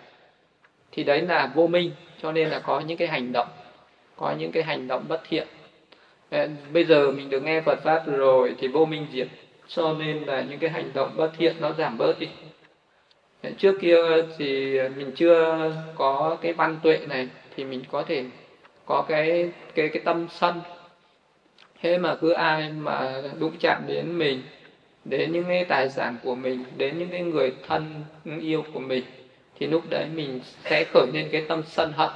thì 0.91 1.03
đấy 1.03 1.21
là 1.21 1.51
vô 1.55 1.67
minh, 1.67 1.91
cho 2.21 2.31
nên 2.31 2.49
là 2.49 2.59
có 2.59 2.79
những 2.79 2.97
cái 2.97 3.07
hành 3.07 3.31
động, 3.31 3.47
có 4.15 4.33
những 4.37 4.51
cái 4.51 4.63
hành 4.63 4.87
động 4.87 5.05
bất 5.07 5.21
thiện. 5.29 5.47
Ờ, 6.29 6.47
bây 6.73 6.83
giờ 6.83 7.11
mình 7.11 7.29
được 7.29 7.43
nghe 7.43 7.61
Phật 7.61 7.83
pháp 7.83 8.03
rồi 8.07 8.55
thì 8.59 8.67
vô 8.67 8.85
minh 8.85 9.07
diệt, 9.13 9.27
cho 9.67 9.93
nên 9.93 10.23
là 10.23 10.41
những 10.41 10.59
cái 10.59 10.69
hành 10.69 10.91
động 10.93 11.13
bất 11.15 11.31
thiện 11.37 11.55
nó 11.59 11.73
giảm 11.77 11.97
bớt 11.97 12.19
đi. 12.19 12.27
Ờ, 13.43 13.49
trước 13.57 13.77
kia 13.81 13.97
thì 14.37 14.79
mình 14.95 15.11
chưa 15.15 15.71
có 15.95 16.37
cái 16.41 16.53
văn 16.53 16.79
tuệ 16.83 16.97
này 17.09 17.27
thì 17.55 17.63
mình 17.63 17.83
có 17.91 18.03
thể 18.03 18.23
có 18.85 19.05
cái 19.07 19.49
cái 19.75 19.89
cái 19.89 20.01
tâm 20.05 20.27
sân. 20.29 20.61
Thế 21.81 21.97
mà 21.97 22.15
cứ 22.15 22.31
ai 22.31 22.69
mà 22.69 23.21
đụng 23.39 23.53
chạm 23.59 23.83
đến 23.87 24.17
mình, 24.17 24.41
đến 25.05 25.31
những 25.31 25.45
cái 25.47 25.65
tài 25.65 25.89
sản 25.89 26.17
của 26.23 26.35
mình, 26.35 26.65
đến 26.77 26.97
những 26.97 27.09
cái 27.09 27.21
người 27.21 27.53
thân 27.67 28.03
yêu 28.41 28.63
của 28.73 28.79
mình 28.79 29.03
thì 29.61 29.67
lúc 29.67 29.83
đấy 29.89 30.05
mình 30.15 30.39
sẽ 30.63 30.85
khởi 30.93 31.07
lên 31.13 31.29
cái 31.31 31.45
tâm 31.47 31.63
sân 31.67 31.93
hận. 31.93 32.09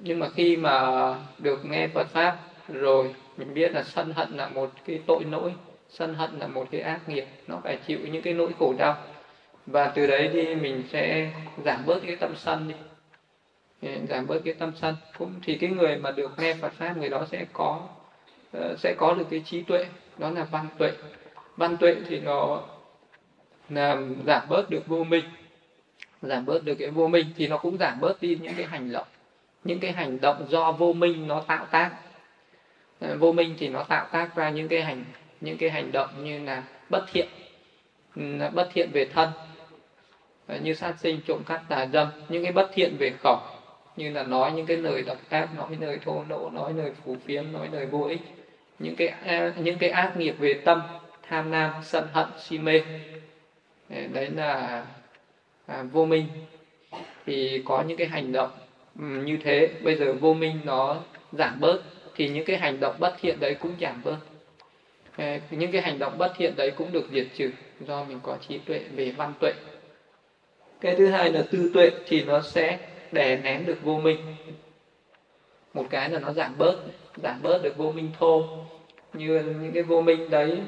Nhưng 0.00 0.18
mà 0.18 0.28
khi 0.34 0.56
mà 0.56 1.14
được 1.38 1.64
nghe 1.64 1.88
Phật 1.88 2.06
pháp 2.08 2.36
rồi, 2.68 3.14
mình 3.36 3.54
biết 3.54 3.72
là 3.72 3.82
sân 3.82 4.12
hận 4.12 4.36
là 4.36 4.48
một 4.48 4.70
cái 4.86 5.00
tội 5.06 5.24
lỗi, 5.24 5.54
sân 5.88 6.14
hận 6.14 6.30
là 6.38 6.46
một 6.46 6.66
cái 6.70 6.80
ác 6.80 7.08
nghiệp, 7.08 7.24
nó 7.46 7.60
phải 7.64 7.78
chịu 7.86 7.98
những 8.12 8.22
cái 8.22 8.34
nỗi 8.34 8.50
khổ 8.58 8.74
đau. 8.78 8.96
Và 9.66 9.86
từ 9.86 10.06
đấy 10.06 10.28
đi 10.28 10.54
mình 10.54 10.84
sẽ 10.90 11.30
giảm 11.64 11.86
bớt 11.86 12.00
cái 12.06 12.16
tâm 12.16 12.36
sân 12.36 12.68
đi. 12.68 12.74
Giảm 14.08 14.26
bớt 14.26 14.38
cái 14.44 14.54
tâm 14.54 14.72
sân. 14.76 14.94
Cũng 15.18 15.34
thì 15.42 15.56
cái 15.56 15.70
người 15.70 15.96
mà 15.96 16.10
được 16.10 16.30
nghe 16.38 16.54
Phật 16.54 16.72
pháp, 16.72 16.96
người 16.96 17.08
đó 17.08 17.26
sẽ 17.30 17.46
có 17.52 17.80
ờ, 18.52 18.76
sẽ 18.78 18.94
có 18.98 19.14
được 19.14 19.26
cái 19.30 19.42
trí 19.44 19.62
tuệ, 19.62 19.86
đó 20.18 20.30
là 20.30 20.44
văn 20.44 20.66
tuệ. 20.78 20.92
Văn 21.56 21.76
tuệ 21.76 21.96
thì 22.08 22.20
nó 22.20 22.62
làm 23.68 24.16
giảm 24.26 24.42
bớt 24.48 24.70
được 24.70 24.86
vô 24.86 25.04
minh 25.04 25.24
giảm 26.22 26.46
bớt 26.46 26.64
được 26.64 26.74
cái 26.74 26.90
vô 26.90 27.08
minh 27.08 27.26
thì 27.36 27.48
nó 27.48 27.56
cũng 27.56 27.78
giảm 27.78 28.00
bớt 28.00 28.22
đi 28.22 28.38
những 28.42 28.54
cái 28.54 28.66
hành 28.66 28.92
động, 28.92 29.06
những 29.64 29.80
cái 29.80 29.92
hành 29.92 30.20
động 30.20 30.46
do 30.48 30.72
vô 30.72 30.92
minh 30.92 31.28
nó 31.28 31.40
tạo 31.40 31.66
tác. 31.70 31.90
Ờ, 33.00 33.16
vô 33.16 33.32
minh 33.32 33.54
thì 33.58 33.68
nó 33.68 33.82
tạo 33.82 34.06
tác 34.12 34.36
ra 34.36 34.50
những 34.50 34.68
cái 34.68 34.82
hành, 34.82 35.04
những 35.40 35.56
cái 35.56 35.70
hành 35.70 35.92
động 35.92 36.24
như 36.24 36.44
là 36.44 36.62
bất 36.90 37.04
thiện 37.12 37.28
bất 38.54 38.68
thiện 38.72 38.90
về 38.92 39.04
thân 39.04 39.28
ờ, 40.46 40.58
như 40.62 40.74
sát 40.74 40.94
sinh, 40.98 41.20
trộm 41.26 41.42
cắp, 41.46 41.68
tà 41.68 41.86
dâm, 41.86 42.08
những 42.28 42.42
cái 42.42 42.52
bất 42.52 42.70
thiện 42.74 42.96
về 42.98 43.12
khẩu, 43.22 43.38
như 43.96 44.10
là 44.10 44.22
nói 44.22 44.52
những 44.52 44.66
cái 44.66 44.76
lời 44.76 45.02
độc 45.02 45.18
ác, 45.28 45.48
nói 45.56 45.76
lời 45.80 45.98
thô 46.04 46.24
lỗ, 46.28 46.50
nói 46.50 46.72
lời 46.74 46.92
phù 47.04 47.16
phiếm, 47.24 47.52
nói 47.52 47.68
lời 47.72 47.86
vô 47.86 48.04
ích, 48.04 48.20
những 48.78 48.96
cái 48.96 49.08
ờ, 49.08 49.52
những 49.56 49.78
cái 49.78 49.90
ác 49.90 50.16
nghiệp 50.16 50.34
về 50.38 50.54
tâm, 50.64 50.82
tham 51.22 51.50
lam, 51.50 51.70
sân 51.82 52.08
hận, 52.12 52.28
si 52.38 52.58
mê. 52.58 52.82
Đấy 53.88 54.30
là 54.30 54.84
à, 55.70 55.82
vô 55.92 56.04
minh. 56.04 56.26
Thì 57.26 57.62
có 57.64 57.82
những 57.82 57.96
cái 57.96 58.06
hành 58.06 58.32
động 58.32 58.50
như 58.96 59.38
thế. 59.44 59.70
Bây 59.80 59.96
giờ 59.96 60.14
vô 60.20 60.34
minh 60.34 60.60
nó 60.64 60.96
giảm 61.32 61.60
bớt 61.60 61.80
thì 62.14 62.28
những 62.28 62.44
cái 62.44 62.56
hành 62.56 62.80
động 62.80 62.94
bất 62.98 63.14
thiện 63.20 63.40
đấy 63.40 63.56
cũng 63.60 63.72
giảm 63.80 64.02
bớt. 64.04 64.16
Ờ, 65.16 65.38
những 65.50 65.72
cái 65.72 65.82
hành 65.82 65.98
động 65.98 66.18
bất 66.18 66.32
thiện 66.36 66.56
đấy 66.56 66.70
cũng 66.70 66.92
được 66.92 67.04
diệt 67.12 67.26
trừ 67.36 67.50
do 67.80 68.02
mình 68.02 68.18
có 68.22 68.36
trí 68.48 68.58
tuệ 68.58 68.80
về 68.96 69.10
văn 69.10 69.34
tuệ. 69.40 69.52
Cái 70.80 70.94
thứ 70.94 71.06
hai 71.06 71.30
là 71.30 71.42
tư 71.50 71.70
tuệ 71.74 71.90
thì 72.06 72.22
nó 72.22 72.40
sẽ 72.40 72.78
đè 73.12 73.36
nén 73.36 73.66
được 73.66 73.82
vô 73.82 73.98
minh. 73.98 74.18
Một 75.74 75.86
cái 75.90 76.08
là 76.08 76.18
nó 76.18 76.32
giảm 76.32 76.58
bớt 76.58 76.74
giảm 77.22 77.42
bớt 77.42 77.62
được 77.62 77.76
vô 77.76 77.90
minh 77.90 78.10
thô. 78.18 78.44
Như 79.12 79.42
những 79.60 79.72
cái 79.72 79.82
vô 79.82 80.00
minh 80.00 80.30
đấy 80.30 80.60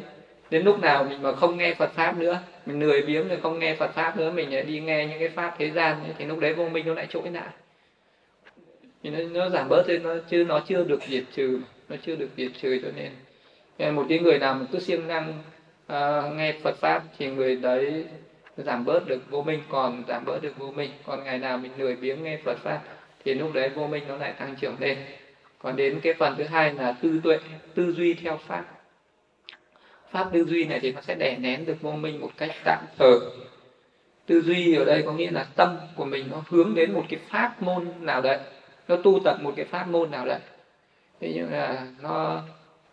đến 0.53 0.65
lúc 0.65 0.81
nào 0.81 1.05
mình 1.05 1.23
mà 1.23 1.33
không 1.33 1.57
nghe 1.57 1.75
Phật 1.75 1.93
pháp 1.95 2.17
nữa 2.17 2.39
mình 2.67 2.81
lười 2.81 3.03
biếng 3.03 3.29
rồi 3.29 3.39
không 3.43 3.59
nghe 3.59 3.75
Phật 3.75 3.95
pháp 3.95 4.17
nữa 4.17 4.31
mình 4.31 4.53
lại 4.53 4.63
đi 4.63 4.81
nghe 4.81 5.07
những 5.07 5.19
cái 5.19 5.29
pháp 5.29 5.55
thế 5.59 5.71
gian 5.71 6.05
ấy, 6.05 6.13
thì 6.19 6.25
lúc 6.25 6.39
đấy 6.39 6.55
vô 6.55 6.69
minh 6.69 6.87
nó 6.87 6.95
lại 6.95 7.07
trỗi 7.11 7.31
lại. 7.31 7.49
Thì 9.03 9.11
nó, 9.11 9.19
nó 9.19 9.49
giảm 9.49 9.69
bớt 9.69 9.83
thì 9.87 9.99
nó 9.99 10.15
chứ 10.29 10.45
nó 10.49 10.61
chưa 10.69 10.85
được 10.85 11.03
diệt 11.09 11.25
trừ 11.35 11.61
nó 11.89 11.97
chưa 12.07 12.17
được 12.17 12.29
diệt 12.37 12.51
trừ 12.63 12.81
cho 12.83 12.89
nên. 12.97 13.11
Một 13.95 14.07
cái 14.09 14.19
người 14.19 14.39
nào 14.39 14.55
mà 14.55 14.67
cứ 14.73 14.79
siêng 14.79 15.09
năng 15.09 15.43
uh, 15.93 16.35
nghe 16.35 16.55
Phật 16.63 16.77
pháp 16.77 17.03
thì 17.19 17.27
người 17.27 17.57
đấy 17.57 18.05
giảm 18.57 18.85
bớt 18.85 19.09
được 19.09 19.31
vô 19.31 19.43
minh 19.43 19.61
còn 19.69 20.05
giảm 20.09 20.25
bớt 20.25 20.43
được 20.43 20.59
vô 20.59 20.71
minh. 20.71 20.91
Còn 21.07 21.25
ngày 21.25 21.39
nào 21.39 21.59
mình 21.59 21.73
lười 21.79 21.97
biếng 21.97 22.23
nghe 22.23 22.39
Phật 22.45 22.59
pháp 22.59 22.81
thì 23.25 23.35
lúc 23.35 23.53
đấy 23.53 23.69
vô 23.69 23.87
minh 23.87 24.05
nó 24.09 24.17
lại 24.17 24.33
tăng 24.33 24.57
trưởng 24.61 24.77
lên. 24.81 24.99
Còn 25.59 25.77
đến 25.77 26.01
cái 26.03 26.15
phần 26.15 26.35
thứ 26.39 26.45
hai 26.45 26.75
là 26.75 26.95
tư 27.03 27.21
tuệ 27.25 27.39
tư 27.75 27.93
duy 27.93 28.15
theo 28.15 28.37
pháp 28.47 28.65
pháp 30.13 30.29
tư 30.33 30.45
duy 30.45 30.65
này 30.65 30.81
thì 30.81 30.93
nó 30.93 31.01
sẽ 31.01 31.15
đè 31.15 31.37
nén 31.41 31.67
được 31.67 31.77
vô 31.81 31.93
minh 31.93 32.21
một 32.21 32.31
cách 32.37 32.51
tạm 32.65 32.85
thời. 32.99 33.19
Tư 34.27 34.41
duy 34.41 34.75
ở 34.75 34.85
đây 34.85 35.03
có 35.07 35.13
nghĩa 35.13 35.31
là 35.31 35.47
tâm 35.57 35.77
của 35.97 36.05
mình 36.05 36.29
nó 36.31 36.43
hướng 36.49 36.75
đến 36.75 36.93
một 36.93 37.05
cái 37.09 37.21
pháp 37.29 37.63
môn 37.63 37.87
nào 38.01 38.23
đấy. 38.23 38.39
Nó 38.89 38.97
tu 38.97 39.21
tập 39.25 39.37
một 39.43 39.53
cái 39.57 39.65
pháp 39.65 39.89
môn 39.89 40.11
nào 40.11 40.27
đấy. 40.27 40.41
Thế 41.21 41.33
nhưng 41.35 41.53
là 41.53 41.87
nó, 42.01 42.43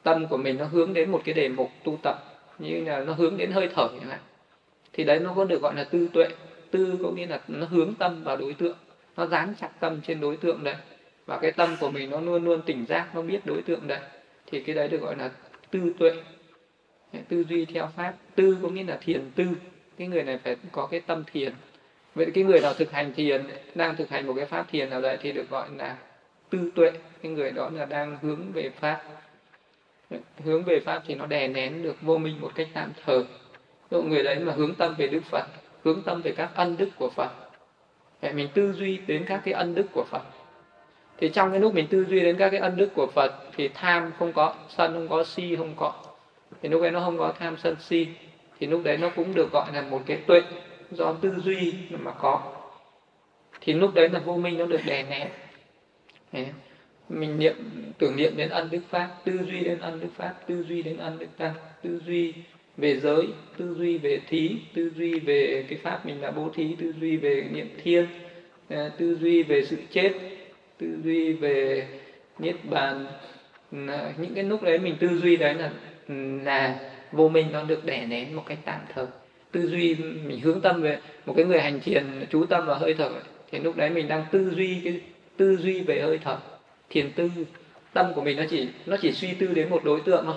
tâm 0.04 0.28
của 0.28 0.38
mình 0.38 0.58
nó 0.58 0.66
hướng 0.66 0.94
đến 0.94 1.12
một 1.12 1.22
cái 1.26 1.34
đề 1.34 1.50
mục 1.50 1.72
tu 1.84 2.00
tập, 2.04 2.24
như 2.60 2.84
là 2.84 3.00
nó 3.00 3.14
hướng 3.14 3.38
đến 3.38 3.52
hơi 3.52 3.70
thở 3.76 3.88
chẳng 3.88 4.10
hạn. 4.10 4.20
Thì 4.94 5.04
đấy 5.04 5.20
nó 5.20 5.34
có 5.34 5.46
được 5.46 5.62
gọi 5.62 5.76
là 5.76 5.84
tư 5.84 6.10
tuệ. 6.14 6.28
Tư 6.72 7.00
có 7.04 7.12
nghĩa 7.12 7.26
là 7.26 7.42
nó 7.48 7.66
hướng 7.66 7.94
tâm 7.94 8.24
vào 8.24 8.38
đối 8.38 8.54
tượng. 8.54 8.78
Nó 9.18 9.26
dán 9.26 9.54
chặt 9.62 9.70
tâm 9.80 10.02
trên 10.08 10.22
đối 10.22 10.38
tượng 10.38 10.64
đấy. 10.64 10.76
Và 11.26 11.40
cái 11.42 11.52
tâm 11.52 11.76
của 11.80 11.90
mình 11.90 12.10
nó 12.10 12.20
luôn 12.20 12.46
luôn 12.46 12.62
tỉnh 12.62 12.86
giác, 12.86 13.16
nó 13.16 13.22
biết 13.22 13.40
đối 13.46 13.62
tượng 13.62 13.88
đấy. 13.88 14.00
Thì 14.52 14.60
cái 14.60 14.76
đấy 14.76 14.88
được 14.88 15.02
gọi 15.02 15.16
là 15.18 15.30
tư 15.72 15.94
tuệ 16.00 16.12
tư 17.30 17.44
duy 17.50 17.66
theo 17.66 17.90
pháp. 17.96 18.14
Tư 18.36 18.58
có 18.62 18.70
nghĩa 18.70 18.84
là 18.84 18.98
thiền 19.02 19.32
tư. 19.36 19.46
Cái 19.98 20.08
người 20.08 20.24
này 20.24 20.38
phải 20.38 20.56
có 20.72 20.88
cái 20.92 21.00
tâm 21.00 21.24
thiền 21.32 21.54
vậy 22.16 22.32
cái 22.34 22.44
người 22.44 22.60
nào 22.62 22.74
thực 22.74 22.92
hành 22.92 23.14
thiền 23.14 23.46
đang 23.76 23.96
thực 23.96 24.10
hành 24.10 24.28
một 24.28 24.34
cái 24.36 24.46
pháp 24.46 24.66
thiền 24.72 24.90
nào 24.90 25.02
đấy 25.02 25.18
thì 25.22 25.32
được 25.32 25.50
gọi 25.50 25.70
là 25.78 25.98
tư 26.50 26.72
tuệ. 26.76 26.92
Cái 27.22 27.32
người 27.32 27.52
đó 27.52 27.70
là 27.74 27.86
đang 27.86 28.18
hướng 28.22 28.52
về 28.54 28.70
pháp. 28.70 29.04
Hướng 30.44 30.64
về 30.64 30.80
pháp 30.80 31.04
thì 31.08 31.16
nó 31.16 31.26
đè 31.26 31.48
nén 31.48 31.84
được 31.84 32.02
vô 32.02 32.18
minh 32.18 32.42
một 32.42 32.52
cách 32.56 32.68
tạm 32.74 32.92
thời. 33.06 33.24
Độ 33.92 34.02
người 34.02 34.24
đấy 34.24 34.40
mà 34.40 34.54
hướng 34.54 34.76
tâm 34.76 34.96
về 34.98 35.08
đức 35.08 35.24
phật, 35.24 35.46
hướng 35.84 36.02
tâm 36.02 36.22
về 36.22 36.32
các 36.38 36.50
ân 36.56 36.78
đức 36.78 36.90
của 36.96 37.10
phật, 37.10 37.30
vậy 38.22 38.34
mình 38.34 38.50
tư 38.54 38.74
duy 38.74 38.98
đến 39.08 39.26
các 39.28 39.42
cái 39.46 39.54
ân 39.54 39.76
đức 39.76 39.86
của 39.94 40.06
phật. 40.10 40.22
Thì 41.18 41.30
trong 41.30 41.52
cái 41.52 41.60
lúc 41.60 41.74
mình 41.74 41.88
tư 41.88 42.06
duy 42.06 42.20
đến 42.20 42.38
các 42.38 42.50
cái 42.50 42.60
ân 42.60 42.78
đức 42.78 42.90
của 42.96 43.08
phật 43.08 43.34
thì 43.58 43.68
tham 43.68 44.12
không 44.20 44.34
có, 44.34 44.56
sân 44.70 44.94
không 44.94 45.08
có, 45.08 45.24
si 45.24 45.56
không 45.56 45.74
có 45.76 45.94
thì 46.62 46.70
lúc 46.70 46.82
đấy 46.82 46.92
nó 46.92 47.00
không 47.00 47.18
có 47.18 47.34
tham 47.40 47.58
sân 47.58 47.76
si 47.80 48.08
thì 48.60 48.68
lúc 48.68 48.82
đấy 48.84 48.98
nó 48.98 49.10
cũng 49.16 49.34
được 49.34 49.52
gọi 49.52 49.74
là 49.74 49.82
một 49.82 50.02
cái 50.06 50.18
tuệ 50.18 50.42
do 50.92 51.14
tư 51.14 51.36
duy 51.44 51.74
mà 51.90 52.12
có 52.12 52.56
thì 53.62 53.74
lúc 53.74 53.94
đấy 53.94 54.10
là 54.10 54.20
vô 54.20 54.38
minh 54.38 54.58
nó 54.58 54.66
được 54.66 54.82
đè 54.86 55.06
nén 56.34 56.48
mình 57.10 57.40
niệm 57.40 57.56
tưởng 57.98 58.16
niệm 58.16 58.34
đến 58.38 58.50
ân 58.50 58.70
đức 58.72 58.82
pháp 58.90 59.10
tư 59.26 59.40
duy 59.48 59.60
đến 59.60 59.80
ân 59.80 60.00
đức 60.00 60.10
pháp 60.16 60.36
tư 60.48 60.64
duy 60.64 60.82
đến 60.82 60.98
ân 60.98 61.20
đức 61.20 61.28
tăng 61.38 61.54
tư 61.84 62.02
duy 62.06 62.34
về 62.78 63.00
giới 63.00 63.28
tư 63.58 63.76
duy 63.78 63.98
về 63.98 64.22
thí 64.28 64.58
tư 64.74 64.92
duy 64.96 65.20
về 65.20 65.66
cái 65.70 65.80
pháp 65.84 66.06
mình 66.06 66.22
đã 66.22 66.32
bố 66.32 66.50
thí 66.56 66.76
tư 66.80 66.94
duy 67.02 67.18
về 67.18 67.48
niệm 67.52 67.68
thiên 67.84 68.06
tư 68.70 69.18
duy 69.22 69.44
về 69.44 69.66
sự 69.66 69.78
chết 69.92 70.14
tư 70.78 70.98
duy 71.04 71.34
về 71.34 71.88
niết 72.40 72.56
bàn 72.70 73.06
những 74.18 74.34
cái 74.36 74.44
lúc 74.44 74.64
đấy 74.64 74.80
mình 74.80 74.96
tư 75.00 75.08
duy 75.08 75.38
đấy 75.38 75.54
là 75.54 75.72
Ừ, 76.10 76.40
là 76.44 76.80
vô 77.12 77.30
minh 77.30 77.48
nó 77.52 77.64
được 77.64 77.86
đè 77.86 78.06
nén 78.06 78.36
một 78.36 78.44
cách 78.46 78.58
tạm 78.66 78.80
thời. 78.94 79.06
Tư 79.52 79.68
duy 79.68 79.96
mình 79.96 80.40
hướng 80.40 80.62
tâm 80.62 80.82
về 80.82 81.00
một 81.26 81.34
cái 81.38 81.46
người 81.46 81.62
hành 81.62 81.80
thiền 81.80 82.26
chú 82.30 82.46
tâm 82.46 82.66
vào 82.66 82.80
hơi 82.80 82.94
thở 82.94 83.12
thì 83.52 83.60
lúc 83.60 83.76
đấy 83.76 83.90
mình 83.90 84.08
đang 84.08 84.26
tư 84.32 84.52
duy 84.56 84.82
cái 84.84 85.02
tư 85.38 85.58
duy 85.58 85.82
về 85.82 86.02
hơi 86.02 86.20
thở. 86.24 86.38
Thiền 86.90 87.12
tư 87.12 87.30
tâm 87.94 88.14
của 88.16 88.22
mình 88.22 88.38
nó 88.38 88.44
chỉ 88.50 88.70
nó 88.86 88.98
chỉ 89.02 89.12
suy 89.12 89.34
tư 89.34 89.48
đến 89.48 89.70
một 89.70 89.84
đối 89.84 90.02
tượng 90.02 90.26
thôi. 90.26 90.36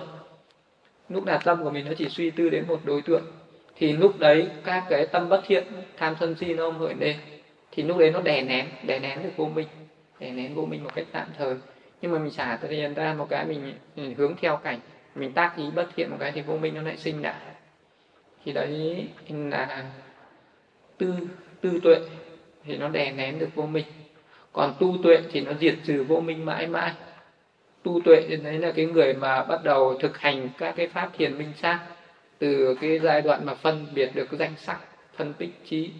Lúc 1.09 1.27
nào 1.27 1.41
tâm 1.45 1.65
của 1.65 1.71
mình 1.71 1.85
nó 1.85 1.93
chỉ 1.99 2.09
suy 2.09 2.31
tư 2.31 2.49
đến 2.51 2.65
một 2.69 2.81
đối 2.85 3.03
tượng 3.03 3.23
thì 3.77 3.93
lúc 3.93 4.19
đấy 4.19 4.49
các 4.65 4.85
cái 4.91 5.07
tâm 5.07 5.29
bất 5.29 5.43
thiện 5.47 5.65
tham 5.97 6.15
sân 6.21 6.35
si 6.41 6.55
nó 6.55 6.71
không 6.71 6.79
khởi 6.79 6.95
lên 7.01 7.17
thì 7.71 7.83
lúc 7.83 7.99
đấy 7.99 8.11
nó 8.11 8.21
đè 8.21 8.43
nén 8.43 8.67
đè 8.83 8.99
nén 8.99 9.23
được 9.23 9.31
vô 9.37 9.49
minh 9.49 9.69
đè 10.21 10.31
nén 10.31 10.55
vô 10.55 10.65
minh 10.65 10.85
một 10.85 10.95
cách 10.95 11.07
tạm 11.13 11.27
thời. 11.39 11.55
Nhưng 12.03 12.13
mà 12.13 12.19
mình 12.19 12.31
xả 12.31 12.59
tự 12.63 12.69
nhiên 12.69 12.95
ra 12.95 13.15
một 13.15 13.27
cái 13.31 13.47
mình, 13.47 13.73
mình 13.97 14.15
hướng 14.15 14.35
theo 14.41 14.57
cảnh 14.57 14.81
mình 15.15 15.33
tác 15.33 15.57
ý 15.57 15.65
bất 15.75 15.87
thiện 15.97 16.11
một 16.11 16.17
cái 16.21 16.33
thì 16.33 16.43
vô 16.43 16.57
minh 16.57 16.75
nó 16.75 16.83
lại 16.83 16.97
sinh 16.97 17.23
lại. 17.23 17.35
Thì 18.45 18.53
đấy 18.53 19.07
là 19.29 19.85
tư 20.99 21.15
tư 21.61 21.81
tuệ 21.83 21.97
thì 22.65 22.77
nó 22.77 22.89
đè 22.89 23.13
nén 23.13 23.39
được 23.39 23.49
vô 23.55 23.67
minh. 23.67 23.87
Còn 24.53 24.75
tu 24.81 24.97
tuệ 25.03 25.19
thì 25.33 25.41
nó 25.41 25.53
diệt 25.61 25.75
trừ 25.85 26.05
vô 26.05 26.21
minh 26.21 26.45
mãi 26.45 26.67
mãi. 26.67 26.93
Tu 27.83 28.01
tuệ 28.05 28.27
thì 28.29 28.37
đấy 28.37 28.59
là 28.59 28.73
cái 28.73 28.87
người 28.87 29.15
mà 29.15 29.45
bắt 29.45 29.65
đầu 29.65 29.99
thực 29.99 30.19
hành 30.19 30.49
các 30.59 30.75
cái 30.77 30.89
pháp 30.89 31.11
thiền 31.17 31.39
minh 31.39 31.53
sát 31.57 31.81
từ 32.39 32.75
cái 32.81 32.99
giai 32.99 33.23
đoạn 33.23 33.47
mà 33.47 33.55
phân 33.55 33.87
biệt 33.95 34.11
được 34.15 34.33
danh 34.33 34.55
sắc, 34.57 34.81
phân 35.17 35.35
tích 35.35 35.51
trí, 35.65 35.91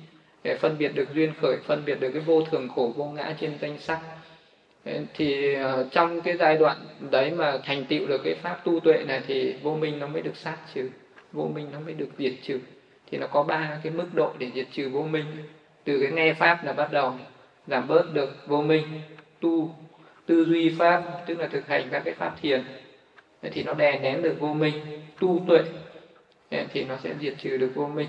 để 0.43 0.57
phân 0.57 0.79
biệt 0.79 0.95
được 0.95 1.09
duyên 1.15 1.33
khởi, 1.41 1.57
phân 1.65 1.83
biệt 1.85 2.01
được 2.01 2.11
cái 2.13 2.23
vô 2.23 2.43
thường 2.43 2.69
khổ, 2.69 2.93
vô 2.97 3.05
ngã 3.05 3.35
trên 3.41 3.59
danh 3.61 3.79
sắc 3.79 4.01
thì 5.15 5.55
ờ, 5.55 5.89
trong 5.91 6.21
cái 6.21 6.37
giai 6.37 6.57
đoạn 6.57 6.77
đấy 7.11 7.31
mà 7.31 7.59
thành 7.65 7.85
tựu 7.85 8.07
được 8.07 8.21
cái 8.25 8.35
pháp 8.35 8.61
tu 8.65 8.81
tuệ 8.81 9.05
này 9.07 9.23
thì 9.27 9.55
vô 9.63 9.75
minh 9.75 9.99
nó 9.99 10.07
mới 10.07 10.23
được 10.23 10.37
sát 10.37 10.59
trừ, 10.75 10.91
vô 11.33 11.51
minh 11.55 11.69
nó 11.73 11.81
mới 11.81 11.95
được 11.95 12.09
diệt 12.19 12.33
trừ. 12.43 12.61
Thì 13.07 13.19
nó 13.19 13.27
có 13.27 13.43
ba 13.43 13.81
cái 13.83 13.93
mức 13.93 14.07
độ 14.13 14.33
để 14.39 14.51
diệt 14.55 14.67
trừ 14.73 14.89
vô 14.89 15.03
minh. 15.03 15.25
Từ 15.85 16.01
cái 16.01 16.13
nghe 16.13 16.35
pháp 16.35 16.65
là 16.65 16.73
bắt 16.73 16.93
đầu 16.93 17.15
giảm 17.67 17.89
bớt 17.89 18.13
được 18.13 18.47
vô 18.47 18.63
minh, 18.63 18.85
tu, 19.41 19.75
tư 20.27 20.45
duy 20.45 20.75
pháp, 20.79 21.03
tức 21.27 21.39
là 21.39 21.47
thực 21.47 21.67
hành 21.67 21.89
các 21.91 22.03
cái 22.05 22.15
pháp 22.15 22.37
thiền. 22.43 22.65
Thì 23.43 23.63
nó 23.63 23.75
đè 23.75 23.99
nén 23.99 24.23
được 24.23 24.37
vô 24.41 24.55
minh, 24.55 24.75
tu 25.21 25.45
tuệ 25.49 25.63
thì 26.73 26.85
nó 26.85 26.97
sẽ 26.97 27.15
diệt 27.21 27.35
trừ 27.39 27.57
được 27.57 27.71
vô 27.75 27.87
minh. 27.87 28.09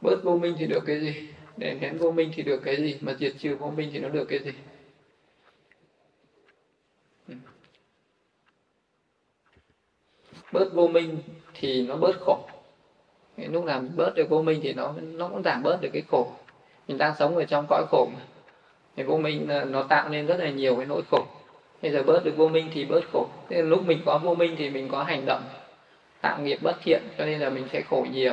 Bớt 0.00 0.24
vô 0.24 0.36
minh 0.36 0.54
thì 0.58 0.66
được 0.66 0.82
cái 0.86 1.00
gì? 1.00 1.31
Để 1.56 1.74
nén 1.80 1.98
vô 1.98 2.10
minh 2.10 2.30
thì 2.34 2.42
được 2.42 2.60
cái 2.64 2.76
gì? 2.76 2.98
Mà 3.00 3.14
diệt 3.14 3.32
trừ 3.38 3.56
vô 3.56 3.70
minh 3.70 3.90
thì 3.92 3.98
nó 3.98 4.08
được 4.08 4.24
cái 4.24 4.38
gì? 4.38 4.52
Ừ. 7.28 7.34
Bớt 10.52 10.74
vô 10.74 10.88
minh 10.88 11.18
thì 11.54 11.86
nó 11.86 11.96
bớt 11.96 12.16
khổ. 12.20 12.48
Lúc 13.36 13.64
nào 13.64 13.80
mình 13.80 13.92
bớt 13.96 14.14
được 14.14 14.28
vô 14.28 14.42
minh 14.42 14.60
thì 14.62 14.72
nó 14.72 14.94
nó 15.00 15.28
cũng 15.28 15.42
giảm 15.42 15.62
bớt 15.62 15.78
được 15.80 15.90
cái 15.92 16.02
khổ. 16.08 16.32
Mình 16.88 16.98
đang 16.98 17.14
sống 17.18 17.36
ở 17.36 17.44
trong 17.44 17.66
cõi 17.68 17.84
khổ 17.90 18.08
mà. 18.14 18.20
Thì 18.96 19.02
vô 19.02 19.16
minh 19.16 19.48
nó 19.66 19.82
tạo 19.82 20.08
nên 20.08 20.26
rất 20.26 20.36
là 20.36 20.50
nhiều 20.50 20.76
cái 20.76 20.86
nỗi 20.86 21.02
khổ. 21.10 21.26
Bây 21.82 21.90
giờ 21.90 22.02
bớt 22.02 22.24
được 22.24 22.36
vô 22.36 22.48
minh 22.48 22.70
thì 22.74 22.84
bớt 22.84 23.00
khổ. 23.12 23.28
Thế 23.48 23.62
lúc 23.62 23.86
mình 23.86 24.02
có 24.04 24.18
vô 24.18 24.34
minh 24.34 24.54
thì 24.58 24.70
mình 24.70 24.88
có 24.88 25.02
hành 25.02 25.26
động, 25.26 25.42
tạo 26.20 26.40
nghiệp 26.40 26.58
bất 26.62 26.76
thiện, 26.82 27.02
cho 27.18 27.26
nên 27.26 27.40
là 27.40 27.50
mình 27.50 27.64
sẽ 27.72 27.82
khổ 27.90 28.06
nhiều 28.12 28.32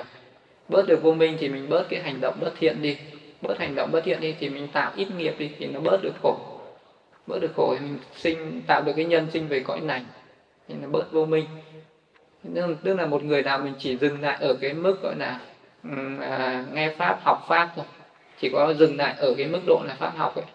bớt 0.70 0.88
được 0.88 1.04
vô 1.04 1.14
minh 1.14 1.38
thì 1.40 1.50
mình 1.50 1.70
bớt 1.70 1.90
cái 1.90 2.02
hành 2.02 2.22
động 2.22 2.38
bất 2.42 2.52
thiện 2.60 2.82
đi. 2.82 2.98
Bớt 3.42 3.60
hành 3.60 3.76
động 3.76 3.92
bất 3.92 4.02
thiện 4.04 4.22
đi 4.22 4.36
thì 4.40 4.50
mình 4.50 4.68
tạo 4.74 4.92
ít 4.96 5.08
nghiệp 5.18 5.36
đi 5.38 5.50
thì 5.60 5.66
nó 5.66 5.80
bớt 5.80 6.04
được 6.04 6.14
khổ. 6.24 6.38
Bớt 7.28 7.40
được 7.40 7.52
khổ 7.56 7.76
thì 7.80 7.86
mình 7.86 7.98
sinh 8.16 8.62
tạo 8.68 8.82
được 8.82 8.94
cái 8.96 9.06
nhân 9.06 9.28
sinh 9.34 9.48
về 9.48 9.60
cõi 9.60 9.82
lành 9.82 10.06
thì 10.68 10.76
nó 10.82 10.88
bớt 10.88 11.12
vô 11.12 11.26
minh. 11.26 11.46
Tức 12.84 12.96
là 12.98 13.06
một 13.06 13.24
người 13.24 13.42
nào 13.42 13.58
mình 13.58 13.74
chỉ 13.80 13.98
dừng 13.98 14.22
lại 14.22 14.38
ở 14.40 14.54
cái 14.62 14.74
mức 14.74 15.02
gọi 15.02 15.16
là 15.16 15.40
à, 16.22 16.66
nghe 16.74 16.94
pháp 16.98 17.20
học 17.24 17.46
pháp 17.48 17.70
thôi. 17.76 17.86
Chỉ 18.42 18.50
có 18.54 18.74
dừng 18.74 18.98
lại 18.98 19.16
ở 19.18 19.34
cái 19.38 19.48
mức 19.48 19.60
độ 19.68 19.82
là 19.88 19.96
pháp 20.00 20.14
học 20.18 20.36
ấy. 20.36 20.46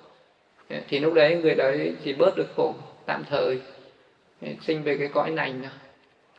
Thì 0.88 0.99
lúc 0.99 1.14
đấy 1.14 1.37
người 1.42 1.54
đấy 1.54 1.94
chỉ 2.04 2.12
bớt 2.12 2.37
được 2.37 2.49
khổ 2.56 2.75
tạm 3.06 3.25
thời 3.30 3.61
sinh 4.61 4.83
về 4.83 4.97
cái 4.97 5.09
cõi 5.09 5.30
lành 5.30 5.62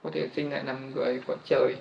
có 0.03 0.09
thể 0.13 0.27
sinh 0.35 0.51
lại 0.51 0.61
làm 0.65 0.91
người 0.95 1.21
của 1.27 1.35
trời 1.45 1.75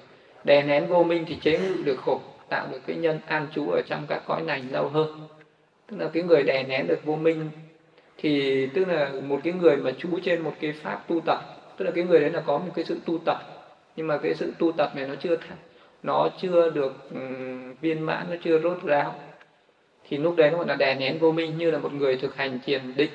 đè 0.45 0.63
nén 0.63 0.87
vô 0.87 1.03
minh 1.03 1.25
thì 1.29 1.37
chế 1.43 1.59
ngự 1.59 1.83
được 1.85 1.99
khổ 2.05 2.21
tạo 2.49 2.67
được 2.73 2.81
cái 2.87 2.97
nhân 2.97 3.21
an 3.27 3.47
trú 3.55 3.71
ở 3.71 3.83
trong 3.87 4.07
các 4.09 4.23
cõi 4.27 4.43
lành 4.43 4.63
lâu 4.71 4.89
hơn. 4.89 5.29
Tức 5.87 5.97
là 6.01 6.11
cái 6.13 6.23
người 6.23 6.43
đè 6.43 6.63
nén 6.63 6.87
được 6.87 7.05
vô 7.05 7.17
minh 7.17 7.51
thì 8.19 8.67
tức 8.67 8.89
là 8.89 9.13
một 9.23 9.41
cái 9.45 9.53
người 9.53 9.77
mà 9.77 9.91
trú 9.99 10.09
trên 10.25 10.41
một 10.41 10.55
cái 10.61 10.73
pháp 10.73 11.09
tu 11.09 11.21
tập 11.21 11.41
tức 11.77 11.85
là 11.85 11.91
cái 11.91 12.05
người 12.05 12.21
đấy 12.21 12.31
là 12.31 12.41
có 12.41 12.59
một 12.59 12.73
cái 12.75 12.85
sự 12.85 12.99
tu 13.07 13.19
tập. 13.19 13.39
Nhưng 13.97 14.07
mà 14.07 14.19
cái 14.19 14.35
sự 14.35 14.53
tu 14.59 14.73
tập 14.73 14.93
này 14.97 15.07
nó 15.09 15.15
chưa 15.15 15.37
nó 16.03 16.29
chưa 16.41 16.71
được 16.71 17.11
um, 17.11 17.75
viên 17.81 18.01
mãn 18.01 18.27
nó 18.31 18.37
chưa 18.45 18.61
rốt 18.61 18.83
ráo. 18.83 19.15
Thì 20.09 20.17
lúc 20.17 20.37
đấy 20.37 20.51
nó 20.51 20.57
gọi 20.57 20.67
là 20.67 20.75
đè 20.75 20.95
nén 20.95 21.19
vô 21.19 21.33
minh 21.33 21.59
như 21.59 21.71
là 21.71 21.79
một 21.79 21.93
người 21.93 22.17
thực 22.17 22.37
hành 22.37 22.59
thiền 22.65 22.97
định 22.97 23.11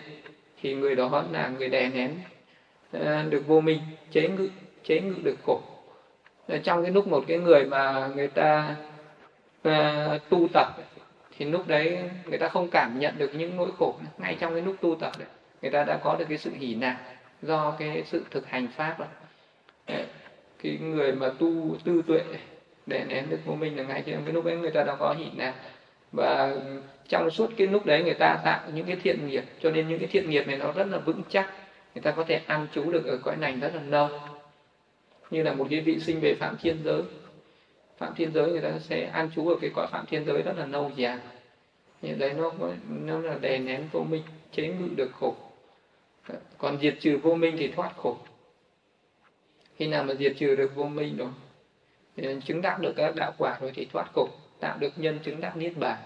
thì 0.62 0.74
người 0.74 0.96
đó 0.96 1.24
là 1.32 1.52
người 1.58 1.70
đè 1.70 1.90
nén 1.90 2.12
uh, 2.98 3.32
được 3.32 3.48
vô 3.48 3.62
minh 3.62 3.80
chế 4.12 4.30
ngự 4.30 4.50
chế 4.84 5.02
ngự 5.02 5.16
được 5.24 5.36
khổ 5.46 5.62
trong 6.58 6.84
cái 6.84 6.92
lúc 6.92 7.08
một 7.08 7.24
cái 7.28 7.38
người 7.38 7.66
mà 7.66 8.10
người 8.16 8.28
ta 8.28 8.76
uh, 9.68 10.30
tu 10.30 10.48
tập 10.54 10.68
thì 11.38 11.46
lúc 11.46 11.68
đấy 11.68 12.00
người 12.26 12.38
ta 12.38 12.48
không 12.48 12.70
cảm 12.70 13.00
nhận 13.00 13.18
được 13.18 13.32
những 13.36 13.58
nỗi 13.58 13.70
khổ. 13.78 13.96
Ngay 14.18 14.38
trong 14.40 14.54
cái 14.54 14.62
lúc 14.62 14.76
tu 14.82 14.96
tập 14.96 15.12
đấy 15.20 15.28
người 15.62 15.72
ta 15.72 15.84
đã 15.84 16.00
có 16.04 16.16
được 16.20 16.26
cái 16.30 16.38
sự 16.38 16.52
hỉ 16.60 16.76
nạc 16.76 16.98
do 17.42 17.76
cái 17.80 18.04
sự 18.06 18.26
thực 18.32 18.48
hành 18.48 18.68
pháp 18.68 19.00
đó. 19.00 19.06
cái 20.64 20.78
người 20.82 21.12
mà 21.12 21.30
tu 21.40 21.78
tư 21.84 22.02
tuệ 22.08 22.22
để 22.86 23.06
nén 23.08 23.30
được 23.30 23.40
vô 23.46 23.56
minh 23.56 23.78
là 23.78 23.84
ngay 23.84 24.04
trong 24.06 24.24
cái 24.26 24.34
lúc 24.34 24.46
ấy 24.46 24.58
người 24.58 24.72
ta 24.72 24.84
đã 24.84 24.96
có 24.96 25.16
hỉ 25.18 25.26
nạc. 25.36 25.56
Và 26.12 26.56
trong 27.08 27.30
suốt 27.32 27.52
cái 27.58 27.68
lúc 27.68 27.86
đấy 27.86 28.04
người 28.04 28.14
ta 28.14 28.38
tạo 28.44 28.60
những 28.74 28.86
cái 28.86 28.96
thiện 29.04 29.28
nghiệp 29.28 29.44
cho 29.60 29.72
nên 29.72 29.88
những 29.88 30.00
cái 30.00 30.08
thiện 30.08 30.30
nghiệp 30.30 30.48
này 30.48 30.58
nó 30.58 30.72
rất 30.72 30.88
là 30.88 30.98
vững 30.98 31.22
chắc. 31.30 31.52
Người 31.96 32.02
ta 32.02 32.12
có 32.12 32.24
thể 32.28 32.42
ăn 32.48 32.68
trú 32.74 32.92
được 32.92 33.06
ở 33.06 33.18
cõi 33.24 33.36
này 33.36 33.56
rất 33.62 33.76
là 33.76 33.82
lâu 33.82 34.10
như 35.30 35.44
là 35.44 35.54
một 35.54 35.68
cái 35.70 35.82
vị 35.82 36.00
sinh 36.00 36.20
về 36.20 36.36
phạm 36.40 36.58
thiên 36.62 36.78
giới. 36.84 37.02
Phạm 37.98 38.16
thiên 38.16 38.34
giới 38.34 38.52
người 38.52 38.62
ta 38.62 38.80
sẽ 38.80 39.06
an 39.06 39.30
trú 39.36 39.50
ở 39.50 39.56
cái 39.62 39.72
cõi 39.76 39.88
phạm 39.92 40.06
thiên 40.06 40.26
giới 40.26 40.42
rất 40.42 40.54
là 40.58 40.66
lâu 40.66 40.92
dài 40.96 41.20
như 42.02 42.16
đấy 42.16 42.34
nó 42.34 42.52
nó 42.90 43.20
là 43.20 43.38
đè 43.42 43.58
nén 43.58 43.90
vô 43.92 44.04
minh, 44.04 44.24
chế 44.52 44.68
ngự 44.68 44.88
được 44.96 45.12
khổ. 45.20 45.36
Còn 46.58 46.78
diệt 46.82 46.96
trừ 47.00 47.20
vô 47.24 47.36
minh 47.36 47.56
thì 47.60 47.68
thoát 47.68 47.94
khổ. 47.98 48.18
Khi 49.76 49.88
nào 49.88 50.04
mà 50.04 50.14
diệt 50.14 50.34
trừ 50.38 50.56
được 50.56 50.76
vô 50.76 50.84
minh 50.84 51.18
rồi 51.18 52.42
chứng 52.46 52.62
đắc 52.62 52.80
được 52.80 52.94
các 52.96 53.16
đạo 53.16 53.34
quả 53.38 53.58
rồi 53.62 53.72
thì 53.76 53.86
thoát 53.86 54.08
khổ. 54.14 54.30
Tạo 54.60 54.78
được 54.78 54.94
nhân 54.96 55.20
chứng 55.24 55.42
đắc 55.42 55.58
niết 55.58 55.78
bàn. 55.78 55.98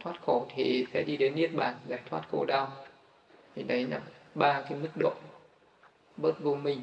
Thoát 0.00 0.20
khổ 0.26 0.46
thì 0.54 0.86
sẽ 0.92 1.02
đi 1.02 1.16
đến 1.16 1.34
niết 1.34 1.54
bàn 1.54 1.74
giải 1.88 2.00
thoát 2.10 2.22
khổ 2.30 2.44
đau. 2.44 2.72
Thì 3.54 3.62
đấy 3.62 3.86
là 3.86 4.00
ba 4.34 4.62
cái 4.62 4.78
mức 4.78 4.88
độ 4.96 5.12
bớt 6.16 6.40
vô 6.40 6.54
minh 6.54 6.82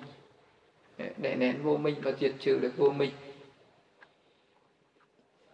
để 0.97 1.35
nén 1.35 1.63
vô 1.63 1.77
minh 1.77 1.95
và 2.01 2.11
diệt 2.19 2.33
trừ 2.39 2.59
được 2.59 2.71
vô 2.77 2.89
minh. 2.89 3.11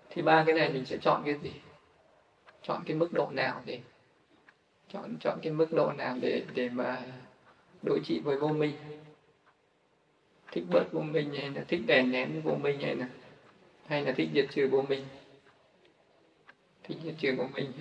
Thì 0.10 0.21
ba 0.21 0.43
cái 0.48 0.55
này 0.55 0.69
mình 0.69 0.86
sẽ 0.86 0.98
chọn 0.98 1.24
cái 1.25 1.36
gì? 1.43 1.51
Chọn 2.63 2.83
cái 2.86 2.95
mức 2.95 3.13
độ 3.13 3.29
nào 3.31 3.62
để, 3.65 3.79
chọn 4.93 5.17
chọn 5.19 5.39
cái 5.41 5.53
mức 5.53 5.67
độ 5.71 5.91
nào 5.91 6.17
để 6.21 6.43
để 6.53 6.69
mà 6.69 7.01
đối 7.81 8.00
trị 8.05 8.19
với 8.19 8.38
vô 8.38 8.48
minh? 8.48 8.74
Thích 10.51 10.63
bớt 10.69 10.83
vô 10.91 11.01
minh 11.01 11.33
hay 11.33 11.50
là 11.50 11.63
thích 11.67 11.81
đè 11.88 12.01
nén 12.01 12.41
vô 12.41 12.55
minh 12.55 12.79
hay 12.81 12.95
là 12.95 13.07
hay 13.88 14.01
là 14.05 14.12
thích 14.12 14.29
diệt 14.33 14.45
trừ 14.51 14.67
vô 14.71 14.81
minh? 14.81 15.05
Thích 16.83 16.98
diệt 17.03 17.13
trừ 17.19 17.36
vô 17.38 17.43
minh. 17.53 17.71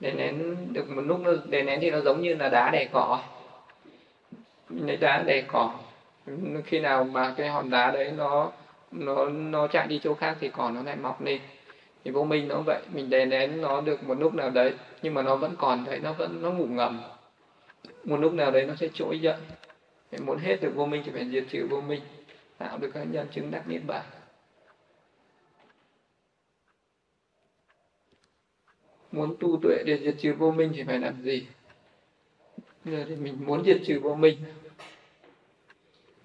Đè 0.00 0.12
nén 0.12 0.56
được 0.72 0.88
một 0.88 1.02
lúc 1.02 1.20
nó, 1.20 1.32
đè 1.48 1.62
nén 1.62 1.80
thì 1.80 1.90
nó 1.90 2.00
giống 2.00 2.22
như 2.22 2.34
là 2.34 2.48
đá 2.48 2.70
đè 2.70 2.88
cỏ. 2.92 3.22
Mình 4.68 4.86
lấy 4.86 4.96
đá 4.96 5.22
đè 5.26 5.42
cỏ 5.48 5.81
khi 6.64 6.80
nào 6.80 7.04
mà 7.04 7.34
cái 7.36 7.48
hòn 7.48 7.70
đá 7.70 7.90
đấy 7.90 8.12
nó 8.16 8.52
nó 8.92 9.28
nó 9.28 9.66
chạy 9.66 9.86
đi 9.86 10.00
chỗ 10.02 10.14
khác 10.14 10.36
thì 10.40 10.48
cỏ 10.48 10.70
nó 10.70 10.82
lại 10.82 10.96
mọc 10.96 11.22
lên. 11.22 11.40
Thì 12.04 12.10
vô 12.10 12.24
minh 12.24 12.48
nó 12.48 12.62
vậy, 12.66 12.82
mình 12.92 13.10
đè 13.10 13.26
nén 13.26 13.60
nó 13.60 13.80
được 13.80 14.02
một 14.02 14.14
lúc 14.18 14.34
nào 14.34 14.50
đấy, 14.50 14.74
nhưng 15.02 15.14
mà 15.14 15.22
nó 15.22 15.36
vẫn 15.36 15.54
còn 15.58 15.84
đấy, 15.84 16.00
nó 16.02 16.12
vẫn, 16.12 16.42
nó 16.42 16.50
ngủ 16.50 16.66
ngầm. 16.66 17.02
Một 18.04 18.16
lúc 18.16 18.32
nào 18.32 18.50
đấy 18.50 18.66
nó 18.66 18.74
sẽ 18.74 18.88
trỗi 18.94 19.20
dậy. 19.20 19.36
Muốn 20.20 20.38
hết 20.38 20.60
được 20.60 20.72
vô 20.74 20.86
minh 20.86 21.02
thì 21.04 21.12
phải 21.12 21.28
diệt 21.30 21.44
trừ 21.50 21.66
vô 21.70 21.80
minh, 21.80 22.00
tạo 22.58 22.78
được 22.78 22.90
các 22.94 23.04
nhân 23.04 23.26
chứng 23.30 23.50
đắc 23.50 23.68
niết 23.68 23.80
bàn. 23.86 24.04
Muốn 29.12 29.36
tu 29.40 29.58
tuệ 29.62 29.82
để 29.86 29.98
diệt 29.98 30.14
trừ 30.18 30.34
vô 30.38 30.50
minh 30.50 30.72
thì 30.74 30.82
phải 30.84 30.98
làm 30.98 31.22
gì? 31.22 31.46
Giờ 32.84 33.04
thì 33.08 33.16
mình 33.16 33.36
muốn 33.46 33.64
diệt 33.64 33.80
trừ 33.86 34.00
vô 34.02 34.14
minh 34.14 34.36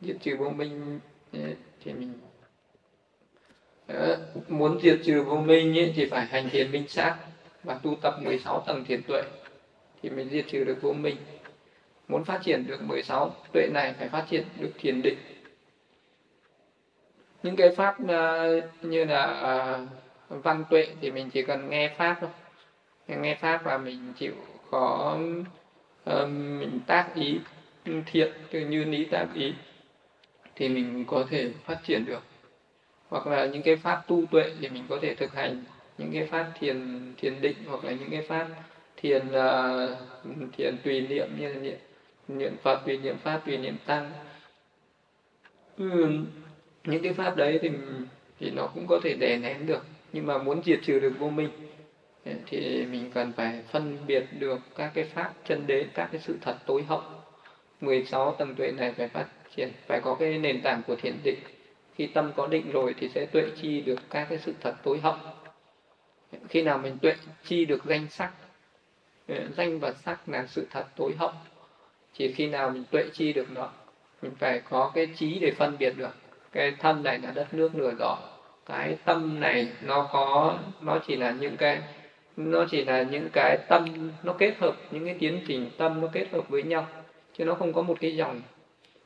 diệt 0.02 0.16
trừ 0.22 0.36
vô 0.40 0.50
minh. 0.50 1.00
Thì 1.84 1.94
mình 1.94 2.14
Đó. 3.88 4.16
muốn 4.48 4.80
diệt 4.82 5.00
trừ 5.04 5.22
vô 5.22 5.36
minh 5.36 5.78
ấy, 5.78 5.94
thì 5.96 6.06
phải 6.06 6.26
hành 6.26 6.50
thiền 6.50 6.72
minh 6.72 6.88
sát. 6.88 7.18
Và 7.64 7.80
tu 7.84 7.96
tập 8.02 8.16
16 8.22 8.64
tầng 8.68 8.84
thiền 8.86 9.04
tuệ 9.04 9.24
thì 10.02 10.10
mình 10.10 10.30
diệt 10.30 10.46
trừ 10.48 10.64
được 10.64 10.78
vô 10.82 10.94
minh. 10.94 11.16
Muốn 12.08 12.24
phát 12.24 12.42
triển 12.44 12.68
được 12.68 12.82
16 12.82 13.32
tuệ 13.54 13.68
này 13.74 13.94
phải 14.00 14.10
phát 14.10 14.26
triển 14.30 14.44
được 14.60 14.72
thiền 14.78 15.02
định. 15.02 15.18
Những 17.44 17.56
cái 17.56 17.70
pháp 17.70 18.08
ờ, 18.08 18.62
như 18.82 19.06
là 19.06 19.24
ờ, 19.24 19.86
văn 20.30 20.64
tuệ 20.70 20.88
thì 21.02 21.12
mình 21.12 21.30
chỉ 21.30 21.42
cần 21.42 21.70
nghe 21.70 21.94
pháp 21.98 22.18
thôi. 22.22 22.30
Nghe 23.08 23.36
pháp 23.36 23.62
và 23.64 23.78
mình 23.78 24.14
chịu 24.20 24.34
có 24.72 25.18
mình 26.06 26.80
tác 26.88 27.10
ý 27.16 27.40
thiện 28.06 28.32
từ 28.52 28.60
như 28.60 28.84
lý 28.84 29.06
tác 29.06 29.28
ý 29.34 29.54
thì 30.58 30.70
mình 30.70 31.06
có 31.08 31.26
thể 31.30 31.50
phát 31.66 31.80
triển 31.84 32.06
được. 32.06 32.24
Hoặc 33.10 33.28
là 33.28 33.46
những 33.46 33.62
cái 33.62 33.76
pháp 33.76 34.04
tu 34.08 34.26
tuệ 34.32 34.52
thì 34.62 34.70
mình 34.70 34.84
có 34.90 35.00
thể 35.02 35.16
thực 35.16 35.34
hành. 35.34 35.64
Những 35.98 36.12
cái 36.14 36.28
pháp 36.32 36.52
thiền 36.60 37.02
thiền 37.18 37.42
định 37.42 37.58
hoặc 37.66 37.84
là 37.84 37.92
những 37.92 38.10
cái 38.12 38.22
pháp 38.22 38.48
thiền 38.98 39.28
uh, 39.28 39.90
thiền 40.58 40.78
tùy 40.84 41.02
niệm 41.02 41.28
như 41.40 41.54
là 41.54 41.60
niệm 41.60 41.78
niệm 42.28 42.56
phật 42.64 42.82
tùy 42.86 42.98
niệm 42.98 43.18
pháp 43.18 43.42
tùy 43.46 43.58
niệm 43.58 43.78
tăng. 43.86 44.12
Ừ, 45.78 46.10
những 46.84 47.04
cái 47.04 47.14
pháp 47.14 47.38
đấy 47.38 47.60
thì 47.62 47.70
thì 48.40 48.52
nó 48.52 48.68
cũng 48.68 48.88
có 48.88 49.00
thể 49.04 49.14
đè 49.20 49.38
nén 49.38 49.66
được. 49.66 49.86
Nhưng 50.14 50.26
mà 50.26 50.38
muốn 50.38 50.62
diệt 50.64 50.80
trừ 50.84 51.00
được 51.00 51.14
vô 51.20 51.30
minh 51.30 51.50
thì 52.46 52.86
mình 52.86 53.12
cần 53.14 53.32
phải 53.36 53.62
phân 53.72 53.98
biệt 54.08 54.26
được 54.40 54.60
các 54.76 54.92
cái 54.94 55.04
pháp 55.04 55.34
chân 55.48 55.68
đế 55.68 55.86
các 55.94 56.10
cái 56.12 56.22
sự 56.22 56.38
thật 56.42 56.58
tối 56.66 56.84
hậu. 56.84 57.02
16 57.82 58.36
tầng 58.40 58.56
tuệ 58.56 58.72
này 58.72 58.94
phải 58.98 59.08
phát 59.08 59.26
triển 59.58 59.72
phải 59.88 60.02
có 60.02 60.16
cái 60.16 60.38
nền 60.38 60.62
tảng 60.62 60.82
của 60.88 60.96
thiền 60.96 61.14
định. 61.24 61.40
Khi 61.96 62.08
tâm 62.08 62.32
có 62.36 62.48
định 62.48 62.72
rồi 62.72 62.96
thì 63.00 63.10
sẽ 63.10 63.26
tuệ 63.26 63.44
chi 63.62 63.82
được 63.82 64.00
các 64.10 64.28
cái 64.30 64.38
sự 64.38 64.54
thật 64.62 64.76
tối 64.84 65.00
hậu. 65.00 65.16
Khi 66.50 66.62
nào 66.62 66.78
mình 66.78 66.98
tuệ 67.02 67.16
chi 67.44 67.66
được 67.66 67.86
danh 67.86 68.08
sắc 68.10 68.32
ờ, 69.28 69.36
danh 69.58 69.80
và 69.80 69.94
sắc 69.94 70.30
là 70.30 70.46
sự 70.48 70.68
thật 70.72 70.86
tối 70.96 71.12
hậu 71.18 71.32
chỉ 72.14 72.34
khi 72.34 72.48
nào 72.48 72.70
mình 72.70 72.84
tuệ 72.92 73.04
chi 73.14 73.34
được 73.34 73.52
nó, 73.52 73.70
mình 74.22 74.32
phải 74.40 74.62
có 74.70 74.92
cái 74.96 75.08
trí 75.16 75.40
để 75.40 75.52
phân 75.52 75.78
biệt 75.80 75.94
được. 75.98 76.16
Cái 76.52 76.76
thân 76.80 77.04
này 77.04 77.20
là 77.20 77.32
đất 77.32 77.54
nước 77.54 77.76
lửa 77.76 77.94
gió 78.00 78.18
cái 78.68 78.98
tâm 79.06 79.40
này 79.40 79.68
nó 79.82 80.10
có, 80.12 80.58
nó 80.82 81.00
chỉ 81.08 81.16
là 81.16 81.32
những 81.32 81.58
cái, 81.58 81.82
nó 82.38 82.66
chỉ 82.72 82.86
là 82.86 83.04
những 83.04 83.28
cái 83.34 83.58
tâm, 83.68 84.12
nó 84.24 84.34
kết 84.34 84.54
hợp, 84.60 84.76
những 84.92 85.06
cái 85.06 85.16
tiến 85.20 85.40
trình 85.48 85.70
tâm 85.78 86.02
nó 86.02 86.08
kết 86.14 86.28
hợp 86.32 86.50
với 86.50 86.64
nhau, 86.64 86.88
chứ 87.38 87.46
nó 87.46 87.54
không 87.54 87.74
có 87.74 87.82
một 87.82 87.98
cái 88.02 88.16
dòng 88.16 88.42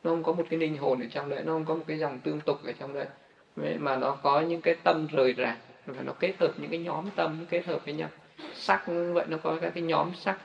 nó 0.03 0.11
không 0.11 0.23
có 0.23 0.31
một 0.33 0.43
cái 0.49 0.59
linh 0.59 0.77
hồn 0.77 0.99
ở 0.99 1.05
trong 1.11 1.29
đấy 1.29 1.43
nó 1.45 1.53
không 1.53 1.65
có 1.65 1.75
một 1.75 1.83
cái 1.87 1.99
dòng 1.99 2.19
tương 2.19 2.39
tục 2.41 2.59
ở 2.65 2.71
trong 2.79 2.93
đấy. 2.93 3.07
Mà 3.55 3.97
nó 3.97 4.11
có 4.11 4.41
những 4.41 4.61
cái 4.61 4.75
tâm 4.83 5.07
rời 5.07 5.35
rạc 5.37 5.57
và 5.85 6.03
nó 6.03 6.13
kết 6.13 6.33
hợp 6.39 6.53
những 6.57 6.69
cái 6.69 6.79
nhóm 6.79 7.09
tâm 7.15 7.45
kết 7.49 7.65
hợp 7.65 7.85
với 7.85 7.93
nhau. 7.93 8.09
Sắc 8.53 8.83
vậy 8.87 9.25
nó 9.29 9.37
có 9.37 9.57
các 9.61 9.71
cái 9.75 9.83
nhóm 9.83 10.11
sắc. 10.15 10.37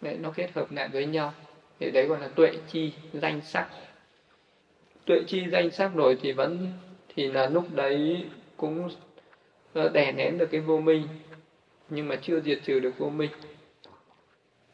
Đấy, 0.00 0.16
nó 0.20 0.30
kết 0.30 0.52
hợp 0.54 0.72
lại 0.72 0.88
với 0.88 1.06
nhau. 1.06 1.32
Thì 1.80 1.90
đấy 1.90 2.06
gọi 2.06 2.20
là 2.20 2.28
tuệ 2.28 2.50
chi 2.68 2.92
danh 3.12 3.40
sắc. 3.40 3.68
Tuệ 5.04 5.22
chi 5.26 5.42
danh 5.52 5.70
sắc 5.70 5.94
rồi 5.94 6.18
thì 6.22 6.32
vẫn 6.32 6.72
thì 7.14 7.32
là 7.32 7.46
lúc 7.46 7.66
đấy 7.74 8.26
cũng 8.56 8.88
ờ, 9.72 9.88
đè 9.88 10.12
nén 10.12 10.38
được 10.38 10.48
cái 10.50 10.60
vô 10.60 10.80
minh 10.80 11.06
nhưng 11.88 12.08
mà 12.08 12.16
chưa 12.22 12.40
diệt 12.40 12.58
trừ 12.64 12.80
được 12.80 12.98
vô 12.98 13.08
minh. 13.08 13.30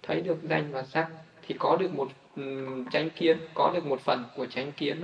Thấy 0.03 0.21
được 0.21 0.37
danh 0.43 0.73
và 0.73 0.83
sắc 0.83 1.09
thì 1.47 1.55
có 1.59 1.77
được 1.77 1.95
một 1.95 2.09
Ừ, 2.37 2.43
chánh 2.93 3.11
kiến, 3.11 3.39
có 3.55 3.71
được 3.75 3.87
một 3.87 4.01
phần 4.01 4.25
của 4.37 4.47
chánh 4.47 4.73
kiến 4.73 5.01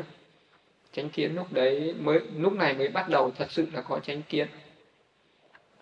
chánh 0.97 1.09
kiến 1.09 1.35
lúc 1.35 1.53
đấy 1.53 1.95
mới, 2.01 2.21
lúc 2.37 2.53
này 2.53 2.75
mới 2.75 2.89
bắt 2.89 3.09
đầu 3.09 3.33
thật 3.39 3.51
sự 3.51 3.67
là 3.73 3.81
có 3.81 4.01
chánh 4.01 4.23
kiến. 4.23 4.49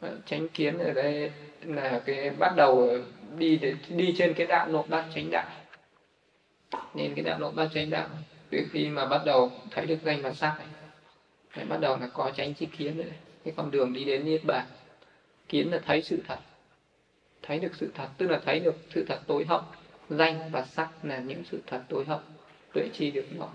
Ờ, 0.01 0.19
chánh 0.27 0.49
kiến 0.49 0.79
ở 0.79 0.93
đây 0.93 1.33
là 1.65 2.03
cái 2.07 2.31
bắt 2.31 2.53
đầu 2.57 2.99
đi 3.39 3.57
để, 3.57 3.75
đi 3.89 4.15
trên 4.19 4.35
cái 4.35 4.47
đạo 4.47 4.69
nộp 4.69 4.89
bát 4.89 5.05
chánh 5.15 5.31
đạo. 5.31 5.47
Nên 6.95 7.15
cái 7.15 7.25
đạo 7.25 7.39
nộp 7.39 7.55
bát 7.55 7.69
chánh 7.75 7.91
đạo, 7.91 8.09
từ 8.51 8.59
khi 8.71 8.89
mà 8.89 9.07
bắt 9.07 9.23
đầu 9.25 9.53
thấy 9.71 9.87
được 9.87 9.99
danh 10.05 10.23
và 10.23 10.33
sắc 10.33 10.55
này 10.59 10.67
phải 11.51 11.65
bắt 11.65 11.81
đầu 11.81 11.97
là 11.97 12.07
có 12.07 12.31
tránh 12.37 12.55
chi 12.55 12.67
kiến 12.79 12.97
nữa. 12.97 13.13
Cái 13.45 13.55
con 13.57 13.71
đường 13.71 13.93
đi 13.93 14.05
đến 14.05 14.25
niết 14.25 14.45
bàn, 14.45 14.67
kiến 15.49 15.71
là 15.71 15.79
thấy 15.87 16.03
sự 16.03 16.23
thật. 16.29 16.39
Thấy 17.43 17.59
được 17.59 17.75
sự 17.75 17.91
thật, 17.95 18.09
tức 18.19 18.31
là 18.31 18.41
thấy 18.45 18.61
được 18.61 18.75
sự 18.91 19.05
thật 19.09 19.21
tối 19.27 19.45
hậu 19.45 19.63
danh 20.09 20.51
và 20.53 20.63
sắc 20.63 20.89
là 21.03 21.19
những 21.19 21.43
sự 21.51 21.63
thật 21.67 21.83
tối 21.89 22.05
hậu 22.05 22.21
tuệ 22.73 22.89
chi 22.93 23.11
được 23.11 23.27
nó 23.39 23.49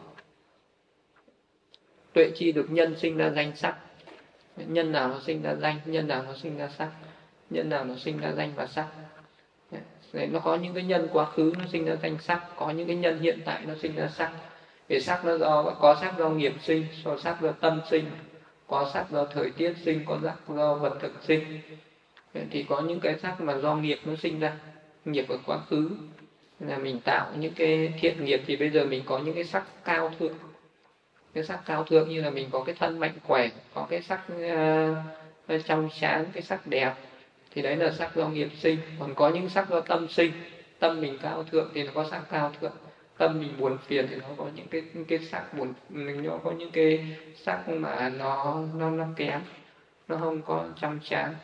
tuệ 2.14 2.32
chi 2.36 2.52
được 2.52 2.72
nhân 2.72 2.96
sinh 3.00 3.18
ra 3.18 3.30
danh 3.30 3.56
sắc. 3.56 3.76
Nhân 4.58 4.92
nào 4.92 5.08
nó 5.08 5.20
sinh 5.26 5.42
ra 5.42 5.56
danh 5.56 5.80
nhân 5.86 6.08
nào 6.08 6.24
nó 6.24 6.34
sinh 6.34 6.58
ra 6.58 6.70
sắc. 6.78 6.92
Nhân 7.50 7.70
nào 7.70 7.86
nó 7.86 7.96
sinh 7.96 8.20
ra 8.20 8.32
danh 8.32 8.54
và 8.56 8.68
sắc. 8.68 8.88
Đấy, 10.14 10.28
nó 10.28 10.40
có 10.40 10.56
những 10.56 10.74
cái 10.74 10.84
nhân 10.84 11.08
quá 11.14 11.26
khứ 11.32 11.54
nó 11.58 11.66
sinh 11.72 11.86
ra 11.86 11.96
danh 11.96 12.18
sắc 12.22 12.48
có 12.56 12.72
những 12.72 12.88
cái 12.88 12.96
nhân 12.96 13.20
hiện 13.20 13.40
tại 13.46 13.62
nó 13.66 13.74
sinh 13.82 13.96
ra 13.96 14.08
sắc. 14.08 14.32
Vì 14.88 15.02
sắc 15.02 15.26
nó 15.26 15.38
do 15.38 15.76
có 15.80 15.98
sắc 16.02 16.18
do 16.18 16.30
nghiệp 16.30 16.54
sinh 16.62 16.86
có 17.04 17.18
sắc 17.18 17.42
do 17.42 17.52
tâm 17.52 17.82
sinh 17.90 18.06
có 18.68 18.92
sắc 18.94 19.12
do 19.12 19.26
thời 19.26 19.52
tiết 19.52 19.74
sinh 19.86 20.04
có 20.06 20.20
sắc 20.24 20.36
do 20.48 20.76
vật 20.76 20.98
thực 21.02 21.14
sinh. 21.28 21.60
Thì 22.52 22.64
có 22.64 22.82
những 22.82 23.00
cái 23.00 23.20
sắc 23.20 23.42
mà 23.42 23.58
do 23.58 23.76
nghiệp 23.76 24.00
nó 24.06 24.16
sinh 24.16 24.40
ra 24.40 24.58
nghiệp 25.06 25.26
ở 25.30 25.38
quá 25.46 25.60
khứ 25.70 25.90
là 26.60 26.78
mình 26.78 27.00
tạo 27.00 27.32
những 27.38 27.54
cái 27.54 27.94
thiện 28.00 28.26
nghiệp 28.26 28.42
thì 28.46 28.56
bây 28.56 28.70
giờ 28.70 28.86
mình 28.86 29.04
có 29.06 29.20
những 29.20 29.36
cái 29.36 29.44
sắc 29.44 29.64
cao 29.84 30.12
thượng. 30.20 30.34
Cái 31.34 31.44
sắc 31.44 31.60
cao 31.66 31.84
thượng 31.84 32.10
như 32.10 32.22
là 32.22 32.30
mình 32.30 32.50
có 32.52 32.64
cái 32.64 32.76
thân 32.80 33.00
mạnh 33.00 33.14
khỏe 33.24 33.50
có 33.74 33.88
cái 33.90 34.02
sắc 34.02 34.22
uh, 34.34 35.66
trong 35.66 35.90
sáng 35.92 36.26
cái 36.34 36.44
sắc 36.44 36.68
đẹp. 36.68 36.94
Thì 37.52 37.62
đấy 37.62 37.76
là 37.76 37.92
sắc 37.92 38.16
do 38.16 38.28
nghiệp 38.28 38.50
sinh. 38.58 38.78
Còn 39.00 39.16
có 39.16 39.30
những 39.30 39.50
sắc 39.50 39.70
do 39.70 39.82
tâm 39.82 40.08
sinh. 40.08 40.32
Tâm 40.80 41.02
mình 41.02 41.18
cao 41.22 41.44
thượng 41.44 41.72
thì 41.74 41.84
nó 41.84 41.92
có 41.96 42.06
sắc 42.12 42.22
cao 42.32 42.52
thượng. 42.62 42.76
Tâm 43.18 43.40
mình 43.40 43.54
buồn 43.60 43.78
phiền 43.88 44.08
thì 44.10 44.16
nó 44.16 44.28
có 44.38 44.46
những 44.56 44.68
cái 44.68 44.84
cái 45.08 45.20
sắc 45.20 45.54
buồn 45.54 45.74
nó 45.90 46.38
có 46.44 46.52
những 46.52 46.72
cái 46.72 47.18
sắc 47.36 47.70
mà 47.70 48.10
nó 48.10 48.64
nó 48.76 48.90
nó 48.90 49.06
kém 49.16 49.42
nó 50.08 50.18
không 50.18 50.42
có 50.42 50.66
trong 50.82 51.00
sáng 51.04 51.36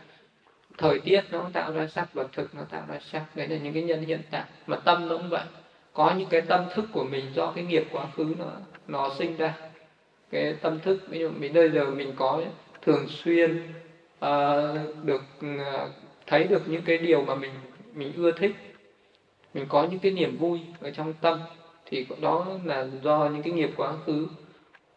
thời 0.78 1.00
tiết 1.00 1.22
nó 1.32 1.50
tạo 1.54 1.72
ra 1.72 1.88
sắc 1.88 2.14
vật 2.14 2.28
thực 2.34 2.56
nó 2.56 2.62
tạo 2.70 2.84
ra 2.88 3.00
sắc 3.12 3.26
đấy 3.36 3.48
là 3.48 3.58
những 3.58 3.74
cái 3.74 3.84
nhân 3.84 4.06
hiện 4.06 4.22
tại. 4.32 4.44
Mà 4.68 4.78
tâm 4.78 5.10
nó 5.10 5.18
cũng 5.18 5.30
vậy. 5.30 5.46
Có 5.94 6.14
những 6.18 6.30
cái 6.30 6.42
tâm 6.42 6.66
thức 6.76 6.86
của 6.94 7.04
mình 7.04 7.26
do 7.34 7.52
cái 7.52 7.64
nghiệp 7.64 7.88
quá 7.92 8.08
khứ 8.16 8.36
nó 8.40 8.46
nó 8.88 9.10
sinh 9.18 9.38
ra. 9.38 9.54
Cái 10.32 10.54
tâm 10.62 10.80
thức 10.80 11.04
ví 11.08 11.20
dụ 11.20 11.30
mình 11.30 11.54
bây 11.54 11.70
giờ 11.70 11.86
mình 11.86 12.14
có 12.16 12.42
thường 12.82 13.08
xuyên 13.08 13.64
uh, 14.26 14.30
được 15.04 15.24
uh, 15.46 15.90
thấy 16.28 16.44
được 16.44 16.62
những 16.68 16.82
cái 16.82 16.98
điều 16.98 17.22
mà 17.22 17.36
mình 17.36 17.52
mình 17.94 18.14
ưa 18.16 18.32
thích. 18.32 18.56
Mình 19.54 19.66
có 19.70 19.88
những 19.92 20.00
cái 20.00 20.12
niềm 20.12 20.38
vui 20.38 20.60
ở 20.82 20.92
trong 20.92 21.14
tâm 21.14 21.40
thì 21.86 22.08
đó 22.22 22.48
là 22.64 22.88
do 23.04 23.30
những 23.34 23.44
cái 23.44 23.54
nghiệp 23.54 23.70
quá 23.78 23.94
khứ 24.06 24.28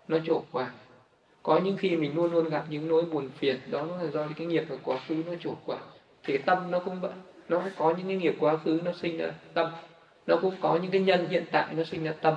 nó 0.09 0.19
trổ 0.27 0.43
vào 0.53 0.69
có 1.49 1.59
những 1.65 1.77
khi 1.77 1.97
mình 1.97 2.17
luôn 2.17 2.33
luôn 2.33 2.49
gặp 2.49 2.65
những 2.71 2.89
nỗi 2.89 3.05
buồn 3.05 3.29
phiền, 3.39 3.57
đó 3.71 3.87
là 4.03 4.11
do 4.11 4.27
cái 4.37 4.47
nghiệp 4.47 4.65
ở 4.71 4.77
quá 4.83 4.99
khứ 5.09 5.23
nó 5.27 5.33
trổ 5.41 5.55
quả. 5.67 5.79
Thì 6.25 6.39
tâm 6.39 6.71
nó 6.71 6.79
cũng 6.79 7.01
vậy, 7.01 7.11
nó 7.49 7.63
có 7.77 7.95
những 7.99 8.07
cái 8.07 8.17
nghiệp 8.17 8.35
quá 8.41 8.57
khứ 8.57 8.81
nó 8.85 8.93
sinh 8.93 9.19
ra 9.19 9.31
tâm. 9.55 9.71
Nó 10.27 10.37
cũng 10.37 10.55
có 10.61 10.79
những 10.83 10.91
cái 10.91 11.01
nhân 11.01 11.29
hiện 11.29 11.45
tại 11.53 11.75
nó 11.75 11.85
sinh 11.85 12.05
ra 12.05 12.13
tâm. 12.13 12.35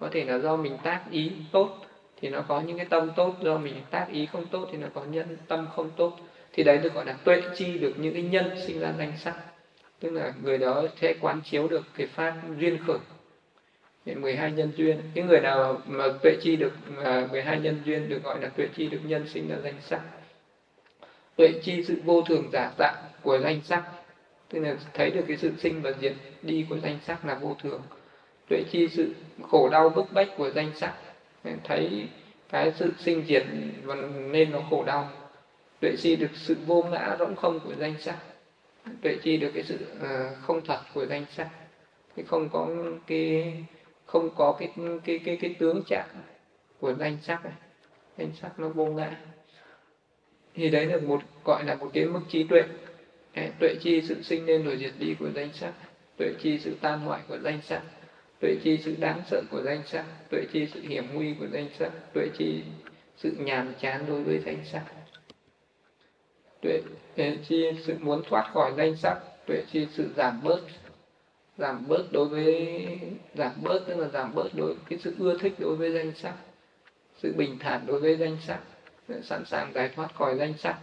Có 0.00 0.08
thể 0.12 0.24
là 0.24 0.38
do 0.38 0.56
mình 0.56 0.78
tác 0.82 1.02
ý 1.10 1.32
tốt, 1.52 1.78
thì 2.20 2.28
nó 2.28 2.42
có 2.48 2.60
những 2.60 2.76
cái 2.76 2.86
tâm 2.86 3.10
tốt. 3.16 3.34
Do 3.42 3.58
mình 3.58 3.74
tác 3.90 4.06
ý 4.12 4.26
không 4.26 4.46
tốt, 4.46 4.68
thì 4.72 4.78
nó 4.78 4.86
có 4.94 5.04
nhân 5.04 5.36
tâm 5.48 5.66
không 5.76 5.90
tốt. 5.96 6.16
Thì 6.52 6.62
đấy 6.62 6.78
được 6.78 6.94
gọi 6.94 7.04
là 7.04 7.12
tuệ 7.12 7.42
chi 7.56 7.78
được 7.78 7.92
những 7.98 8.14
cái 8.14 8.22
nhân 8.22 8.50
sinh 8.66 8.80
ra 8.80 8.92
danh 8.98 9.12
sắc. 9.18 9.34
Tức 10.00 10.10
là 10.10 10.32
người 10.42 10.58
đó 10.58 10.82
sẽ 11.00 11.14
quán 11.20 11.40
chiếu 11.44 11.68
được 11.68 11.82
cái 11.96 12.06
pháp 12.06 12.34
duyên 12.58 12.78
khởi. 12.86 12.98
12 14.14 14.52
nhân 14.52 14.72
duyên. 14.76 15.00
Cái 15.14 15.24
người 15.24 15.40
nào 15.40 15.80
mà 15.86 16.04
tuệ 16.22 16.36
chi 16.40 16.56
được 16.56 16.72
à, 17.04 17.28
12 17.30 17.60
nhân 17.60 17.82
duyên 17.84 18.08
được 18.08 18.22
gọi 18.22 18.40
là 18.40 18.48
tuệ 18.48 18.68
chi 18.76 18.88
được 18.88 19.00
nhân 19.04 19.28
sinh 19.28 19.50
là 19.50 19.56
danh 19.64 19.80
sắc. 19.80 20.00
Tuệ 21.36 21.52
chi 21.62 21.84
sự 21.84 22.00
vô 22.04 22.22
thường 22.22 22.48
giả 22.52 22.72
dạng 22.78 23.04
của 23.22 23.38
danh 23.38 23.60
sắc. 23.64 23.84
Tức 24.48 24.60
là 24.60 24.76
thấy 24.94 25.10
được 25.10 25.24
cái 25.28 25.36
sự 25.36 25.52
sinh 25.58 25.82
và 25.82 25.92
diệt 26.00 26.14
đi 26.42 26.66
của 26.68 26.78
danh 26.78 26.98
sắc 27.06 27.24
là 27.24 27.34
vô 27.34 27.56
thường. 27.62 27.82
Tuệ 28.48 28.62
chi 28.70 28.88
sự 28.88 29.14
khổ 29.50 29.68
đau 29.68 29.88
bức 29.88 30.12
bách 30.12 30.28
của 30.36 30.50
danh 30.50 30.70
sắc. 30.74 30.94
Thấy 31.64 32.08
cái 32.50 32.72
sự 32.76 32.92
sinh 32.98 33.24
diệt 33.26 33.46
nên 34.30 34.50
nó 34.50 34.60
khổ 34.70 34.84
đau. 34.84 35.10
Tuệ 35.80 35.96
chi 35.98 36.16
được 36.16 36.30
sự 36.34 36.56
vô 36.66 36.82
ngã 36.82 37.16
rỗng 37.18 37.36
không 37.36 37.60
của 37.60 37.74
danh 37.78 37.94
sắc. 38.00 38.16
Tuệ 39.02 39.16
chi 39.22 39.36
được 39.36 39.50
cái 39.54 39.62
sự 39.62 39.78
uh, 39.96 40.38
không 40.42 40.60
thật 40.64 40.80
của 40.94 41.06
danh 41.06 41.24
sắc. 41.36 41.48
Cái 42.16 42.24
không 42.28 42.48
có 42.48 42.68
cái 43.06 43.52
không 44.06 44.30
có 44.36 44.56
cái 44.58 44.72
cái 45.04 45.18
cái 45.24 45.36
cái 45.36 45.54
tướng 45.58 45.82
trạng 45.86 46.08
của 46.80 46.94
danh 46.94 47.18
sắc 47.22 47.44
này 47.44 47.54
danh 48.18 48.30
sắc 48.40 48.60
nó 48.60 48.68
vô 48.68 48.86
ngã. 48.86 49.16
Thì 50.54 50.70
đấy 50.70 50.86
là 50.86 50.96
một, 50.96 51.20
gọi 51.44 51.64
là 51.64 51.74
một 51.74 51.90
cái 51.92 52.04
mức 52.04 52.20
trí 52.28 52.44
tuệ. 52.44 52.62
Tuệ 53.60 53.74
chi 53.80 54.02
sự 54.08 54.22
sinh 54.22 54.46
lên 54.46 54.64
rồi 54.64 54.76
diệt 54.78 54.92
đi 54.98 55.14
của 55.18 55.30
danh 55.34 55.52
sắc. 55.52 55.72
Tuệ 56.16 56.32
chi 56.42 56.58
sự 56.58 56.76
tan 56.80 57.00
hoại 57.00 57.20
của 57.28 57.38
danh 57.38 57.60
sắc. 57.62 57.82
Tuệ 58.40 58.56
chi 58.62 58.78
sự 58.84 58.96
đáng 58.98 59.20
sợ 59.30 59.42
của 59.50 59.62
danh 59.62 59.82
sắc. 59.86 60.04
Tuệ 60.30 60.44
chi 60.52 60.68
sự 60.74 60.80
hiểm 60.80 61.04
nguy 61.14 61.34
của 61.40 61.46
danh 61.46 61.68
sắc. 61.78 61.92
Tuệ 62.14 62.28
chi 62.38 62.62
sự 63.16 63.36
nhàm 63.38 63.74
chán 63.80 64.04
đối 64.08 64.22
với 64.22 64.38
danh 64.38 64.64
sắc. 64.64 64.84
Tuệ 66.62 66.80
chi 67.48 67.70
sự 67.86 67.94
muốn 68.00 68.22
thoát 68.28 68.50
khỏi 68.52 68.72
danh 68.76 68.96
sắc. 68.96 69.20
Tuệ 69.46 69.62
chi 69.72 69.86
sự 69.92 70.10
giảm 70.16 70.40
bớt 70.42 70.60
giảm 71.58 71.88
bớt 71.88 72.12
đối 72.12 72.28
với, 72.28 72.86
giảm 73.34 73.52
bớt, 73.62 73.84
tức 73.86 73.96
là 73.96 74.08
giảm 74.08 74.34
bớt 74.34 74.48
đối, 74.54 74.74
cái 74.88 74.98
sự 74.98 75.14
ưa 75.18 75.38
thích 75.38 75.52
đối 75.58 75.76
với 75.76 75.92
danh 75.92 76.12
sắc 76.16 76.34
sự 77.16 77.34
bình 77.36 77.58
thản 77.58 77.86
đối 77.86 78.00
với 78.00 78.16
danh 78.16 78.36
sắc 78.46 78.60
sẵn 79.22 79.44
sàng 79.44 79.72
giải 79.74 79.90
thoát 79.96 80.14
khỏi 80.14 80.36
danh 80.38 80.54
sắc 80.58 80.78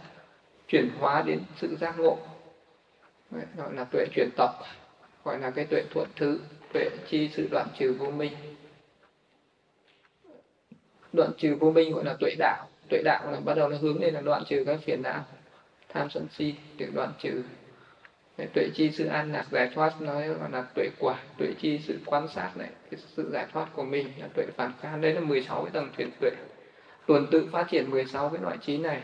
chuyển 0.68 0.90
hóa 0.98 1.22
đến 1.22 1.40
sự 1.56 1.76
giác 1.80 1.98
ngộ. 1.98 2.18
Gọi 3.30 3.74
là 3.74 3.84
tuệ 3.84 4.06
chuyển 4.14 4.28
tập, 4.36 4.50
gọi 5.24 5.38
là 5.38 5.50
cái 5.50 5.64
tuệ 5.64 5.82
thuận 5.90 6.08
thứ, 6.16 6.40
tuệ 6.72 6.90
chi 7.08 7.30
sự 7.32 7.48
đoạn 7.50 7.66
trừ 7.78 7.96
vô 7.98 8.10
minh. 8.10 8.32
Đoạn 11.12 11.30
trừ 11.38 11.56
vô 11.60 11.70
minh 11.70 11.92
gọi 11.92 12.04
là 12.04 12.16
tuệ 12.20 12.34
đạo 12.38 12.68
tuệ 12.88 13.02
đạo 13.02 13.32
là 13.32 13.40
bắt 13.40 13.54
đầu 13.54 13.68
nó 13.68 13.76
hướng 13.76 14.00
lên 14.00 14.14
là 14.14 14.20
đoạn 14.20 14.42
trừ 14.48 14.64
các 14.66 14.80
phiền 14.84 15.02
não, 15.02 15.24
tham 15.88 16.10
sân 16.10 16.26
si 16.38 16.54
được 16.76 16.90
đoạn 16.94 17.12
trừ 17.18 17.42
tuệ 18.36 18.68
chi 18.74 18.90
sự 18.90 19.06
an 19.06 19.32
lạc 19.32 19.46
giải 19.50 19.70
thoát 19.74 20.00
nói 20.00 20.28
gọi 20.28 20.50
là 20.50 20.62
tuệ 20.74 20.88
quả, 20.98 21.22
tuệ 21.38 21.48
chi 21.60 21.78
sự 21.78 21.98
quan 22.06 22.28
sát 22.28 22.56
này, 22.56 22.68
cái 22.90 23.00
sự 23.16 23.30
giải 23.32 23.46
thoát 23.52 23.68
của 23.72 23.82
mình 23.84 24.08
là 24.18 24.28
tuệ 24.34 24.46
phản 24.56 24.72
kháng. 24.80 25.00
Đấy 25.00 25.14
là 25.14 25.20
16 25.20 25.64
cái 25.64 25.70
tầng 25.70 25.90
thiền 25.96 26.10
tuệ. 26.20 26.30
Tuần 27.06 27.26
tự 27.30 27.48
phát 27.52 27.66
triển 27.70 27.90
16 27.90 28.28
cái 28.28 28.42
loại 28.42 28.58
trí 28.58 28.78
này 28.78 29.02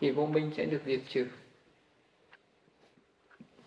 thì 0.00 0.10
vô 0.10 0.26
minh 0.26 0.50
sẽ 0.56 0.64
được 0.64 0.80
diệt 0.86 1.00
trừ. 1.08 1.26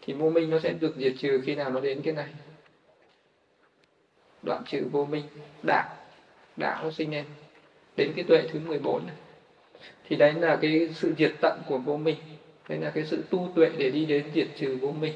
Thì 0.01 0.13
vô 0.13 0.29
minh 0.29 0.49
nó 0.49 0.59
sẽ 0.59 0.73
được 0.73 0.95
diệt 0.97 1.13
trừ 1.19 1.41
khi 1.45 1.55
nào 1.55 1.69
nó 1.69 1.79
đến 1.79 2.01
cái 2.01 2.13
này? 2.13 2.27
Đoạn 4.43 4.63
trừ 4.67 4.87
vô 4.91 5.05
minh, 5.05 5.25
đạo 5.63 5.95
đạo 6.57 6.83
nó 6.83 6.91
sinh 6.91 7.11
lên. 7.11 7.25
Đến 7.95 8.13
cái 8.15 8.25
tuệ 8.27 8.47
thứ 8.51 8.59
14 8.59 9.05
này. 9.07 9.15
Thì 10.07 10.15
đấy 10.15 10.33
là 10.33 10.55
cái 10.61 10.89
sự 10.93 11.13
diệt 11.17 11.33
tận 11.41 11.61
của 11.67 11.77
vô 11.77 11.97
minh 11.97 12.17
đấy 12.69 12.79
là 12.79 12.89
cái 12.89 13.05
sự 13.05 13.23
tu 13.29 13.51
tuệ 13.55 13.69
để 13.77 13.89
đi 13.89 14.05
đến 14.05 14.25
diệt 14.33 14.47
trừ 14.55 14.77
vô 14.81 14.91
minh. 14.91 15.13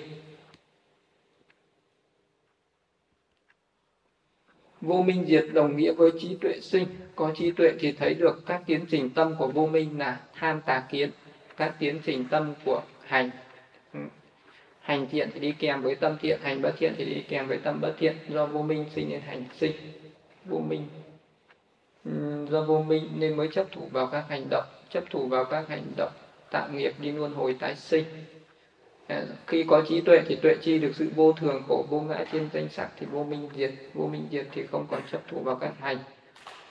Vô 4.82 5.02
minh 5.02 5.26
diệt 5.28 5.46
đồng 5.54 5.78
nghĩa 5.78 5.92
với 5.92 6.12
trí 6.20 6.38
tuệ 6.42 6.60
sinh. 6.62 6.88
Có 7.16 7.32
trí 7.36 7.52
tuệ 7.52 7.72
thì 7.80 7.92
thấy 7.92 8.14
được 8.14 8.46
các 8.46 8.64
tiến 8.66 8.86
trình 8.90 9.10
tâm 9.10 9.36
của 9.38 9.48
vô 9.48 9.68
minh 9.68 10.00
là 10.00 10.22
tham 10.34 10.62
tà 10.62 10.84
kiến, 10.92 11.12
các 11.58 11.76
tiến 11.80 12.00
trình 12.06 12.26
tâm 12.32 12.54
của 12.66 12.82
hành. 13.06 13.30
Ừ. 13.94 14.00
Hành 14.80 15.08
thiện 15.12 15.30
thì 15.34 15.40
đi 15.40 15.52
kèm 15.60 15.82
với 15.82 15.96
tâm 15.96 16.18
thiện, 16.22 16.40
hành 16.42 16.62
bất 16.62 16.72
thiện 16.78 16.94
thì 16.98 17.06
đi 17.06 17.24
kèm 17.30 17.48
với 17.48 17.58
tâm 17.58 17.82
bất 17.82 17.96
thiện. 18.00 18.16
Do 18.30 18.46
vô 18.46 18.62
minh 18.62 18.86
sinh 18.96 19.10
nên 19.10 19.22
hành 19.22 19.44
sinh. 19.58 19.72
Vô 20.46 20.60
minh. 20.60 20.88
Ừ, 22.06 22.46
do 22.50 22.64
vô 22.64 22.82
minh 22.82 23.10
nên 23.16 23.38
mới 23.38 23.48
chấp 23.54 23.68
thủ 23.72 23.90
vào 23.92 24.08
các 24.08 24.26
hành 24.30 24.46
động. 24.50 24.66
Chấp 24.90 25.04
thủ 25.10 25.28
vào 25.28 25.46
các 25.46 25.68
hành 25.68 25.86
động 25.98 26.12
tạo 26.52 26.70
nghiệp 26.74 26.94
đi 27.00 27.12
luân 27.12 27.34
hồi 27.34 27.56
tái 27.60 27.76
sinh. 27.76 28.06
Ờ, 29.08 29.26
khi 29.48 29.66
có 29.68 29.84
trí 29.88 30.02
tuệ 30.02 30.22
thì 30.28 30.36
tuệ 30.36 30.56
chi 30.62 30.80
được 30.80 30.92
sự 30.96 31.10
vô 31.16 31.34
thường, 31.34 31.64
khổ, 31.68 31.86
vô 31.90 32.02
ngã, 32.02 32.26
thiên 32.32 32.50
danh, 32.54 32.70
sắc 32.70 32.90
thì 33.00 33.06
vô 33.06 33.24
minh 33.24 33.50
diệt. 33.56 33.72
Vô 33.94 34.08
minh 34.08 34.28
diệt 34.32 34.48
thì 34.52 34.66
không 34.68 34.88
còn 34.92 35.02
chấp 35.12 35.28
thủ 35.28 35.40
vào 35.40 35.56
các 35.56 35.74
hành. 35.80 35.98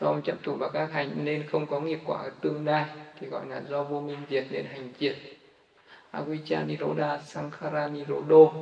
Do 0.01 0.21
chấp 0.25 0.37
thủ 0.43 0.55
vào 0.55 0.71
các 0.71 0.93
hành 0.93 1.11
nên 1.25 1.47
không 1.47 1.67
có 1.67 1.81
nghiệp 1.81 1.99
quả 2.07 2.19
ở 2.19 2.31
tương 2.41 2.67
lai, 2.67 2.85
thì 3.21 3.27
gọi 3.27 3.47
là 3.47 3.63
do 3.69 3.85
vô 3.85 4.01
minh 4.01 4.19
diệt 4.31 4.45
nên 4.51 4.65
hành 4.65 4.93
diệt. 4.99 5.17
Avijja 6.13 6.67
niroda 6.67 7.19
sankhara 7.19 7.89
nirodo. 7.89 8.53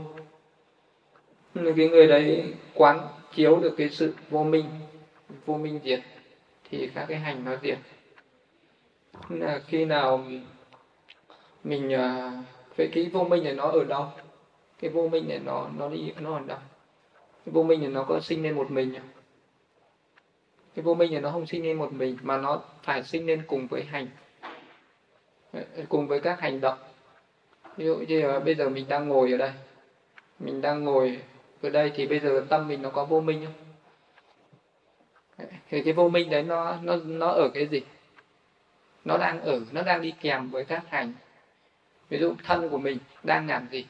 Cái 1.54 1.88
người 1.88 2.06
đấy 2.06 2.54
quán 2.74 3.08
chiếu 3.34 3.56
được 3.56 3.74
cái 3.76 3.88
sự 3.88 4.14
vô 4.30 4.44
minh 4.44 4.64
vô 5.46 5.54
minh 5.54 5.80
diệt 5.84 6.00
thì 6.70 6.90
các 6.94 7.06
cái 7.08 7.18
hành 7.18 7.44
nó 7.44 7.56
diệt. 7.62 7.78
Là 9.28 9.60
khi 9.66 9.84
nào 9.84 10.24
mình 11.66 11.92
à, 11.92 12.32
vậy 12.76 12.90
cái 12.92 13.10
vô 13.12 13.24
minh 13.24 13.44
này 13.44 13.54
nó 13.54 13.70
ở 13.70 13.84
đâu? 13.84 14.06
Cái 14.80 14.90
vô 14.90 15.08
minh 15.08 15.28
này 15.28 15.38
nó 15.38 15.68
nó 15.78 15.88
đi 15.88 16.12
nó 16.20 16.34
ở 16.34 16.40
đâu? 16.46 16.58
Cái 17.44 17.52
vô 17.52 17.62
minh 17.62 17.80
này 17.80 17.90
nó 17.90 18.04
có 18.04 18.20
sinh 18.20 18.42
lên 18.42 18.54
một 18.54 18.70
mình 18.70 18.94
không 18.94 19.08
cái 20.76 20.82
vô 20.82 20.94
minh 20.94 21.12
này 21.12 21.20
nó 21.20 21.30
không 21.30 21.46
sinh 21.46 21.64
lên 21.64 21.78
một 21.78 21.92
mình 21.92 22.18
mà 22.22 22.36
nó 22.36 22.62
phải 22.82 23.02
sinh 23.02 23.26
lên 23.26 23.42
cùng 23.46 23.66
với 23.66 23.84
hành 23.84 24.06
ờ, 25.52 25.62
cùng 25.88 26.06
với 26.06 26.20
các 26.20 26.40
hành 26.40 26.60
động. 26.60 26.78
Ví 27.76 27.84
dụ 27.84 27.96
như 27.96 28.20
là 28.20 28.38
bây 28.38 28.54
giờ 28.54 28.68
mình 28.68 28.88
đang 28.88 29.08
ngồi 29.08 29.32
ở 29.32 29.36
đây 29.36 29.52
mình 30.38 30.60
đang 30.60 30.84
ngồi 30.84 31.20
ở 31.62 31.70
đây 31.70 31.92
thì 31.94 32.06
bây 32.06 32.20
giờ 32.20 32.46
tâm 32.48 32.68
mình 32.68 32.82
nó 32.82 32.90
có 32.90 33.04
vô 33.04 33.20
minh 33.20 33.46
không? 33.46 33.54
Thì 35.70 35.82
cái 35.82 35.92
vô 35.92 36.08
minh 36.08 36.30
đấy 36.30 36.42
nó 36.42 36.76
nó 36.82 36.96
nó 36.96 37.28
ở 37.28 37.48
cái 37.54 37.66
gì? 37.66 37.82
Nó 39.04 39.18
đang 39.18 39.40
ở 39.40 39.60
nó 39.72 39.82
đang 39.82 40.02
đi 40.02 40.14
kèm 40.20 40.50
với 40.50 40.64
các 40.64 40.82
hành 40.88 41.12
ví 42.08 42.18
dụ 42.18 42.34
thân 42.44 42.68
của 42.68 42.78
mình 42.78 42.98
đang 43.22 43.48
làm 43.48 43.66
gì? 43.70 43.86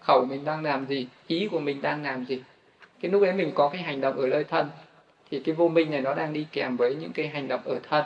Khẩu 0.00 0.24
mình 0.24 0.44
đang 0.44 0.62
làm 0.62 0.86
gì? 0.86 1.08
Ý 1.26 1.48
của 1.50 1.60
mình 1.60 1.82
đang 1.82 2.02
làm 2.02 2.24
gì? 2.24 2.42
Cái 3.00 3.10
lúc 3.10 3.22
ấy 3.22 3.32
mình 3.32 3.52
có 3.54 3.68
cái 3.68 3.82
hành 3.82 4.00
động 4.00 4.16
ở 4.16 4.26
nơi 4.26 4.44
thân 4.44 4.66
thì 5.30 5.40
cái 5.44 5.54
vô 5.54 5.68
minh 5.68 5.90
này 5.90 6.00
nó 6.00 6.14
đang 6.14 6.32
đi 6.32 6.46
kèm 6.52 6.76
với 6.76 6.94
những 6.94 7.12
cái 7.12 7.28
hành 7.28 7.48
động 7.48 7.60
ở 7.64 7.78
thân. 7.88 8.04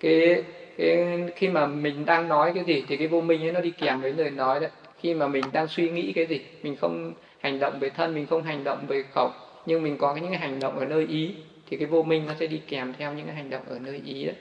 Cái, 0.00 0.44
cái 0.78 1.18
khi 1.36 1.48
mà 1.48 1.66
mình 1.66 2.04
đang 2.04 2.28
nói 2.28 2.52
cái 2.54 2.64
gì 2.64 2.84
thì 2.88 2.96
cái 2.96 3.06
vô 3.06 3.20
minh 3.20 3.42
ấy 3.42 3.52
nó 3.52 3.60
đi 3.60 3.70
kèm 3.70 4.00
với 4.00 4.12
lời 4.12 4.30
nói 4.30 4.60
đấy. 4.60 4.70
Khi 4.98 5.14
mà 5.14 5.26
mình 5.26 5.44
đang 5.52 5.68
suy 5.68 5.90
nghĩ 5.90 6.12
cái 6.12 6.26
gì 6.26 6.40
mình 6.62 6.76
không 6.76 7.12
hành 7.38 7.58
động 7.58 7.78
về 7.78 7.90
thân 7.90 8.14
mình 8.14 8.26
không 8.26 8.42
hành 8.42 8.64
động 8.64 8.86
về 8.86 9.02
khẩu 9.02 9.30
nhưng 9.66 9.82
mình 9.82 9.96
có 9.98 10.14
những 10.14 10.30
cái 10.30 10.38
hành 10.38 10.60
động 10.60 10.78
ở 10.78 10.84
nơi 10.84 11.06
ý 11.06 11.34
thì 11.66 11.76
cái 11.76 11.86
vô 11.86 12.02
minh 12.02 12.26
nó 12.26 12.34
sẽ 12.40 12.46
đi 12.46 12.60
kèm 12.68 12.92
theo 12.98 13.12
những 13.12 13.26
cái 13.26 13.34
hành 13.34 13.50
động 13.50 13.62
ở 13.68 13.78
nơi 13.78 14.00
ý 14.04 14.24
đấy. 14.24 14.36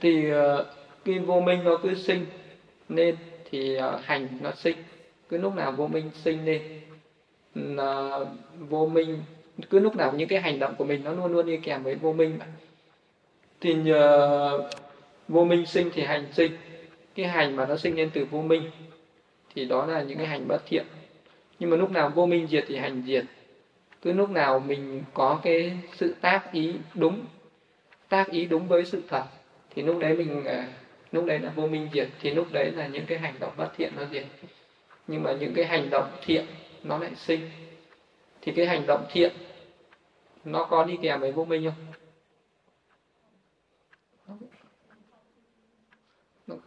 Thì 0.00 0.30
ờ, 0.30 0.66
cái 1.04 1.18
vô 1.18 1.40
minh 1.40 1.64
nó 1.64 1.78
cứ 1.82 1.94
sinh 1.94 2.26
nên 2.88 3.16
thì 3.50 3.76
à, 3.76 3.98
hành 4.04 4.28
nó 4.40 4.52
sinh. 4.52 4.76
Cứ 5.28 5.38
lúc 5.38 5.54
nào 5.54 5.72
vô 5.72 5.86
minh 5.86 6.10
sinh 6.14 6.44
lên, 6.44 6.62
là 7.54 8.18
vô 8.58 8.86
minh, 8.86 9.22
cứ 9.70 9.78
lúc 9.78 9.96
nào 9.96 10.12
những 10.16 10.28
cái 10.28 10.40
hành 10.40 10.58
động 10.58 10.74
của 10.78 10.84
mình 10.84 11.04
nó 11.04 11.12
luôn 11.12 11.32
luôn 11.32 11.46
đi 11.46 11.56
kèm 11.56 11.82
với 11.82 11.94
vô 11.94 12.12
minh 12.12 12.38
thì 13.60 13.74
nhờ 13.74 14.68
vô 15.28 15.44
minh 15.44 15.66
sinh 15.66 15.90
thì 15.94 16.02
hành 16.02 16.26
sinh. 16.32 16.52
Cái 17.14 17.26
hành 17.26 17.56
mà 17.56 17.66
nó 17.66 17.76
sinh 17.76 17.96
lên 17.96 18.10
từ 18.14 18.24
vô 18.24 18.42
minh 18.42 18.70
thì 19.54 19.64
đó 19.64 19.86
là 19.86 20.02
những 20.02 20.18
cái 20.18 20.26
hành 20.26 20.48
bất 20.48 20.62
thiện. 20.66 20.84
Nhưng 21.58 21.70
mà 21.70 21.76
lúc 21.76 21.90
nào 21.90 22.12
vô 22.14 22.26
minh 22.26 22.46
diệt 22.46 22.64
thì 22.68 22.76
hành 22.76 23.02
diệt. 23.06 23.24
Cứ 24.02 24.12
lúc 24.12 24.30
nào 24.30 24.60
mình 24.60 25.02
có 25.14 25.40
cái 25.42 25.76
sự 25.96 26.14
tác 26.20 26.52
ý 26.52 26.74
đúng, 26.94 27.24
tác 28.08 28.30
ý 28.30 28.44
đúng 28.44 28.68
với 28.68 28.84
sự 28.84 29.02
thật 29.08 29.24
thì 29.74 29.82
lúc 29.82 29.98
đấy 29.98 30.14
mình 30.14 30.44
à, 30.44 30.68
lúc 31.12 31.24
đấy 31.24 31.38
là 31.38 31.52
vô 31.56 31.66
minh 31.66 31.88
diệt 31.92 32.08
thì 32.20 32.30
lúc 32.30 32.52
đấy 32.52 32.72
là 32.72 32.86
những 32.86 33.06
cái 33.06 33.18
hành 33.18 33.34
động 33.40 33.52
bất 33.56 33.70
thiện 33.76 33.92
nó 33.96 34.02
diệt. 34.12 34.24
Nhưng 35.06 35.22
mà 35.22 35.32
những 35.32 35.54
cái 35.54 35.64
hành 35.64 35.90
động 35.90 36.10
thiện 36.22 36.46
nó 36.82 36.98
lại 36.98 37.14
sinh. 37.14 37.50
Thì 38.40 38.52
cái 38.52 38.66
hành 38.66 38.86
động 38.86 39.06
thiện 39.10 39.32
nó 40.44 40.66
có 40.70 40.84
đi 40.84 40.98
kèm 41.02 41.20
với 41.20 41.32
vô 41.32 41.44
minh 41.44 41.64
không? 41.64 41.74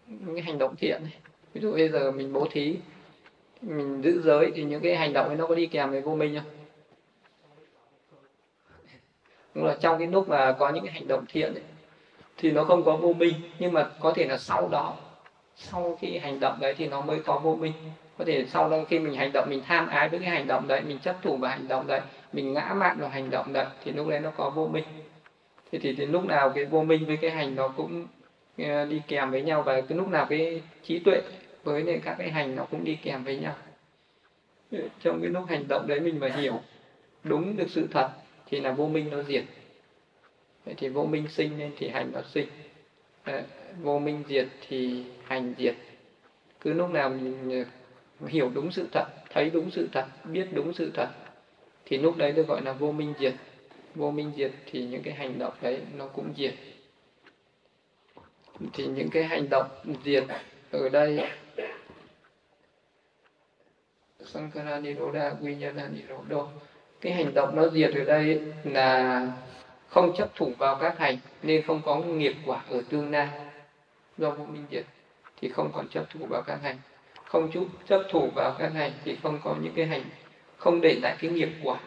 Những 0.08 0.36
cái 0.36 0.44
hành 0.44 0.58
động 0.58 0.76
thiện 0.76 1.04
này 1.04 1.18
ví 1.54 1.62
dụ 1.62 1.72
bây 1.72 1.90
giờ 1.90 2.12
mình 2.12 2.34
bố 2.34 2.48
thí 2.52 2.78
mình 3.62 4.02
giữ 4.02 4.22
giới 4.22 4.52
thì 4.56 4.64
những 4.64 4.82
cái 4.82 4.96
hành 4.96 5.14
động 5.14 5.28
ấy 5.28 5.36
nó 5.36 5.48
có 5.48 5.56
đi 5.56 5.66
kèm 5.66 5.92
với 5.92 6.02
vô 6.02 6.16
minh 6.16 6.40
không? 6.40 6.52
Đúng 9.54 9.66
là 9.66 9.78
trong 9.82 10.00
cái 10.00 10.08
lúc 10.08 10.30
mà 10.30 10.56
có 10.60 10.70
những 10.70 10.86
cái 10.86 10.94
hành 10.94 11.08
động 11.08 11.26
thiện 11.28 11.54
ấy, 11.54 11.64
thì 12.38 12.52
nó 12.52 12.63
không 12.63 12.84
có 12.84 12.96
vô 12.96 13.13
minh, 13.13 13.34
nhưng 13.60 13.74
mà 13.74 13.89
có 14.00 14.13
thể 14.15 14.26
là 14.26 14.38
sau 14.38 14.67
đó, 14.72 14.96
sau 15.56 15.98
khi 16.02 16.17
hành 16.17 16.39
động 16.39 16.58
đấy 16.60 16.76
thì 16.78 16.88
nó 16.88 17.02
mới 17.02 17.19
có 17.19 17.39
vô 17.39 17.56
minh. 17.56 17.74
Có 18.17 18.26
thể 18.26 18.46
sau 18.46 18.69
đó 18.69 18.78
khi 18.89 19.00
mình 19.00 19.15
hành 19.15 19.32
động, 19.34 19.50
mình 19.50 19.62
tham 19.67 19.88
ái 19.88 20.10
với 20.10 20.19
cái 20.19 20.30
hành 20.30 20.48
động 20.48 20.67
đấy, 20.67 20.82
mình 20.82 21.00
chấp 21.00 21.15
thủ 21.22 21.38
vào 21.38 21.52
hành 21.52 21.67
động 21.67 21.88
đấy, 21.88 22.02
mình 22.34 22.54
ngã 22.54 22.74
mạn 22.78 23.00
vào 23.00 23.10
hành 23.10 23.30
động 23.30 23.54
đấy, 23.54 23.65
thì 23.84 23.91
lúc 23.91 24.08
đấy 24.08 24.19
nó 24.19 24.30
có 24.38 24.50
vô 24.50 24.67
minh. 24.67 24.84
Thì 25.72 25.80
thì 25.80 25.93
đến 25.93 26.12
lúc 26.12 26.26
nào 26.26 26.50
cái 26.50 26.65
vô 26.65 26.84
minh 26.84 27.06
với 27.06 27.17
cái 27.17 27.32
hành 27.32 27.56
nó 27.56 27.67
cũng 27.67 28.06
ờ, 28.58 28.86
đi 28.86 29.02
kèm 29.08 29.32
với 29.32 29.41
nhau 29.41 29.62
và 29.62 29.82
cái 29.82 29.98
lúc 29.98 30.08
nào 30.08 30.26
cái 30.30 30.62
trí 30.84 31.00
tuệ 31.00 31.22
với 31.63 32.02
các 32.04 32.15
cái 32.17 32.32
hành 32.32 32.56
nó 32.56 32.65
cũng 32.72 32.84
đi 32.84 32.96
kèm 33.04 33.24
với 33.24 33.38
nhau. 33.38 33.54
Trong 35.04 35.22
cái 35.22 35.30
lúc 35.30 35.43
hành 35.48 35.67
động 35.67 35.88
đấy 35.88 36.00
mình 36.00 36.19
mà 36.19 36.28
hiểu 36.28 36.60
đúng 37.24 37.58
được 37.58 37.69
sự 37.69 37.88
thật 37.91 38.10
thì 38.46 38.60
là 38.60 38.72
vô 38.72 38.88
minh 38.88 39.10
nó 39.12 39.24
diệt 39.24 39.43
vậy 40.65 40.76
thì 40.78 40.89
vô 40.89 41.06
minh 41.06 41.28
sinh 41.28 41.58
nên 41.58 41.71
thì 41.78 41.89
hành 41.89 42.12
nó 42.12 42.21
sinh. 42.21 42.47
À, 43.23 43.43
vô 43.82 43.99
minh 43.99 44.23
diệt 44.28 44.47
thì 44.67 45.04
hành 45.23 45.54
diệt. 45.58 45.76
Cứ 46.62 46.73
lúc 46.73 46.89
nào 46.89 47.10
mình 47.10 47.65
hiểu 48.28 48.52
đúng 48.54 48.71
sự 48.71 48.88
thật, 48.91 49.06
thấy 49.30 49.49
đúng 49.49 49.71
sự 49.71 49.89
thật, 49.91 50.06
biết 50.26 50.47
đúng 50.54 50.73
sự 50.73 50.91
thật, 50.93 51.10
thì 51.86 51.97
lúc 51.97 52.17
đấy 52.17 52.32
được 52.32 52.47
gọi 52.47 52.62
là 52.62 52.73
vô 52.73 52.91
minh 52.91 53.13
diệt. 53.19 53.34
Vô 53.95 54.12
minh 54.12 54.32
diệt 54.38 54.52
thì 54.65 54.86
những 54.86 55.04
cái 55.04 55.13
hành 55.13 55.39
động 55.39 55.54
đấy 55.62 55.82
nó 55.95 56.08
cũng 56.08 56.34
diệt. 56.38 56.54
Thì 58.73 58.88
những 58.88 59.10
cái 59.10 59.23
hành 59.23 59.49
động 59.49 59.67
diệt 60.04 60.23
ở 60.71 60.89
đây, 60.89 61.19
Sankara 64.26 64.80
Niroda 64.80 65.34
Vinyana 65.41 65.88
Nirodo 65.88 66.47
cái 67.02 67.13
hành 67.13 67.34
động 67.34 67.56
nó 67.56 67.69
diệt 67.69 67.95
ở 67.95 68.04
đây 68.04 68.41
là 68.63 69.28
không 69.94 70.16
chấp 70.16 70.36
thủ 70.36 70.52
vào 70.58 70.76
các 70.82 71.00
hành 71.00 71.18
nên 71.44 71.62
không 71.62 71.82
có 71.86 71.96
nghiệp 71.96 72.36
quả 72.46 72.62
ở 72.70 72.82
tương 72.90 73.12
lai. 73.12 73.30
Do 74.18 74.30
vô 74.30 74.46
minh 74.46 74.66
diệt 74.72 74.86
thì 75.42 75.50
không 75.50 75.72
còn 75.74 75.88
chấp 75.88 76.10
thủ 76.10 76.26
vào 76.30 76.42
các 76.42 76.60
hành. 76.64 76.78
Không 77.26 77.52
chút 77.52 77.68
chấp 77.88 78.04
thủ 78.10 78.30
vào 78.36 78.56
các 78.60 78.72
hành 78.74 78.92
thì 79.04 79.18
không 79.24 79.40
có 79.44 79.56
những 79.62 79.74
cái 79.76 79.86
hành 79.86 80.04
không 80.58 80.82
để 80.82 81.00
lại 81.02 81.16
cái 81.20 81.32
nghiệp 81.32 81.50
quả. 81.64 81.80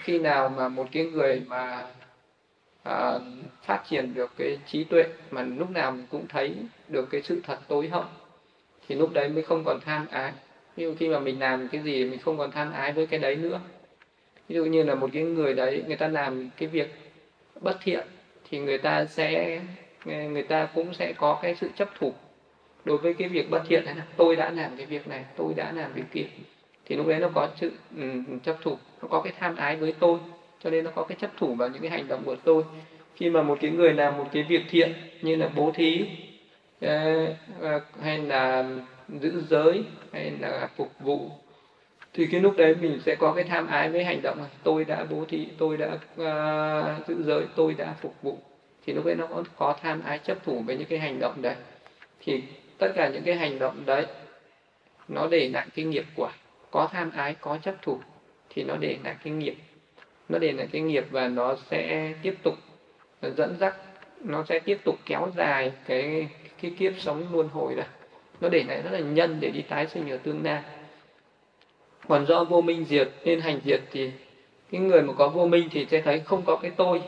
Khi 0.00 0.18
nào 0.18 0.48
mà 0.48 0.68
một 0.68 0.86
cái 0.92 1.04
người 1.04 1.42
mà 1.46 1.86
à, 2.82 3.12
phát 3.62 3.84
triển 3.88 4.14
được 4.14 4.30
cái 4.38 4.58
trí 4.66 4.84
tuệ 4.84 5.04
mà 5.30 5.42
lúc 5.42 5.70
nào 5.70 5.90
mình 5.90 6.06
cũng 6.10 6.28
thấy 6.28 6.54
được 6.88 7.08
cái 7.10 7.22
sự 7.22 7.40
thật 7.44 7.58
tối 7.68 7.88
hậu 7.88 8.04
thì 8.88 8.94
lúc 8.94 9.12
đấy 9.12 9.28
mới 9.28 9.42
không 9.42 9.62
còn 9.64 9.80
tham 9.84 10.06
ái. 10.10 10.32
Nhưng 10.76 10.96
khi 10.96 11.08
mà 11.08 11.18
mình 11.18 11.40
làm 11.40 11.68
cái 11.68 11.82
gì 11.82 12.04
mình 12.04 12.18
không 12.18 12.38
còn 12.38 12.50
tham 12.50 12.72
ái 12.72 12.92
với 12.92 13.06
cái 13.06 13.20
đấy 13.20 13.36
nữa 13.36 13.60
ví 14.48 14.54
dụ 14.54 14.64
như 14.64 14.82
là 14.82 14.94
một 14.94 15.10
cái 15.12 15.22
người 15.22 15.54
đấy 15.54 15.84
người 15.86 15.96
ta 15.96 16.08
làm 16.08 16.50
cái 16.56 16.68
việc 16.68 16.88
bất 17.60 17.78
thiện 17.82 18.06
thì 18.50 18.58
người 18.58 18.78
ta 18.78 19.06
sẽ 19.06 19.60
người 20.04 20.42
ta 20.42 20.68
cũng 20.74 20.94
sẽ 20.94 21.12
có 21.12 21.38
cái 21.42 21.54
sự 21.54 21.68
chấp 21.76 21.88
thủ 21.98 22.12
đối 22.84 22.98
với 22.98 23.14
cái 23.14 23.28
việc 23.28 23.50
bất 23.50 23.62
thiện 23.68 23.84
này. 23.84 23.94
Là 23.94 24.04
tôi 24.16 24.36
đã 24.36 24.50
làm 24.50 24.76
cái 24.76 24.86
việc 24.86 25.08
này 25.08 25.24
tôi 25.36 25.54
đã 25.54 25.72
làm 25.72 25.92
việc 25.92 26.04
kia. 26.12 26.26
Thì 26.84 26.96
lúc 26.96 27.06
đấy 27.06 27.20
nó 27.20 27.28
có 27.34 27.48
sự 27.56 27.72
um, 27.96 28.38
chấp 28.38 28.56
thủ 28.62 28.76
nó 29.02 29.08
có 29.08 29.20
cái 29.20 29.32
tham 29.38 29.56
ái 29.56 29.76
với 29.76 29.94
tôi 30.00 30.18
cho 30.64 30.70
nên 30.70 30.84
nó 30.84 30.90
có 30.94 31.02
cái 31.02 31.16
chấp 31.20 31.30
thủ 31.36 31.54
vào 31.54 31.68
những 31.68 31.82
cái 31.82 31.90
hành 31.90 32.08
động 32.08 32.22
của 32.24 32.36
tôi. 32.44 32.62
Khi 33.14 33.30
mà 33.30 33.42
một 33.42 33.58
cái 33.60 33.70
người 33.70 33.92
làm 33.92 34.16
một 34.16 34.26
cái 34.32 34.42
việc 34.42 34.62
thiện 34.70 34.92
như 35.22 35.36
là 35.36 35.48
bố 35.56 35.70
thí 35.70 36.06
ờ, 36.80 37.26
ờ, 37.60 37.80
hay 38.02 38.18
là 38.18 38.64
giữ 39.08 39.42
giới 39.48 39.82
hay 40.12 40.32
là 40.40 40.68
phục 40.76 40.92
vụ 41.00 41.30
thì 42.14 42.26
cái 42.26 42.40
lúc 42.40 42.56
đấy 42.56 42.74
mình 42.80 43.00
sẽ 43.06 43.14
có 43.14 43.32
cái 43.32 43.44
tham 43.44 43.66
ái 43.66 43.90
với 43.90 44.04
hành 44.04 44.22
động 44.22 44.38
này 44.38 44.48
tôi 44.62 44.84
đã 44.84 45.04
bố 45.10 45.24
thí 45.28 45.48
tôi 45.58 45.76
đã 45.76 45.98
à, 46.18 46.96
uh, 47.00 47.08
giữ 47.08 47.22
giới 47.22 47.44
tôi 47.56 47.74
đã 47.74 47.94
phục 48.00 48.14
vụ. 48.22 48.38
Thì 48.86 48.92
lúc 48.92 49.04
đấy 49.04 49.14
nó 49.14 49.26
có, 49.26 49.44
có 49.56 49.76
tham 49.82 50.02
ái 50.04 50.18
chấp 50.18 50.44
thủ 50.44 50.62
với 50.66 50.76
những 50.76 50.88
cái 50.88 50.98
hành 50.98 51.18
động 51.18 51.42
đấy. 51.42 51.54
Thì 52.20 52.42
tất 52.78 52.92
cả 52.94 53.08
những 53.08 53.22
cái 53.22 53.34
hành 53.34 53.58
động 53.58 53.82
đấy 53.86 54.06
nó 55.08 55.28
để 55.30 55.48
lại 55.48 55.66
cái 55.74 55.84
nghiệp 55.84 56.04
quả. 56.16 56.32
Có 56.70 56.88
tham 56.92 57.10
ái 57.10 57.36
có 57.40 57.58
chấp 57.62 57.74
thủ 57.82 57.98
thì 58.50 58.64
nó 58.64 58.76
để 58.76 58.96
lại 59.04 59.16
cái 59.24 59.32
nghiệp. 59.32 59.56
Nó 60.28 60.38
để 60.38 60.52
lại 60.52 60.68
cái 60.72 60.82
nghiệp 60.82 61.04
và 61.10 61.28
nó 61.28 61.56
sẽ 61.70 62.12
tiếp 62.22 62.34
tục 62.42 62.54
dẫn 63.22 63.56
dắt 63.60 63.74
nó 64.20 64.44
sẽ 64.48 64.58
tiếp 64.58 64.78
tục 64.84 64.98
kéo 65.06 65.28
dài 65.36 65.72
cái 65.86 66.28
cái 66.62 66.70
kiếp 66.78 66.92
sống 66.98 67.26
luân 67.32 67.48
hồi 67.48 67.74
này 67.74 67.86
nó 68.40 68.48
để 68.48 68.64
lại 68.68 68.82
rất 68.82 68.90
là 68.92 68.98
nhân 68.98 69.38
để 69.40 69.50
đi 69.50 69.62
tái 69.62 69.86
sinh 69.86 70.10
ở 70.10 70.16
tương 70.16 70.44
lai 70.44 70.62
còn 72.08 72.26
do 72.26 72.44
vô 72.44 72.60
minh 72.60 72.84
diệt 72.88 73.08
nên 73.24 73.40
hành 73.40 73.60
diệt 73.64 73.80
thì 73.92 74.10
cái 74.72 74.80
người 74.80 75.02
mà 75.02 75.12
có 75.12 75.28
vô 75.28 75.46
minh 75.46 75.68
thì 75.70 75.86
sẽ 75.90 76.00
thấy 76.00 76.20
không 76.20 76.42
có 76.46 76.56
cái 76.56 76.70
tôi 76.76 77.02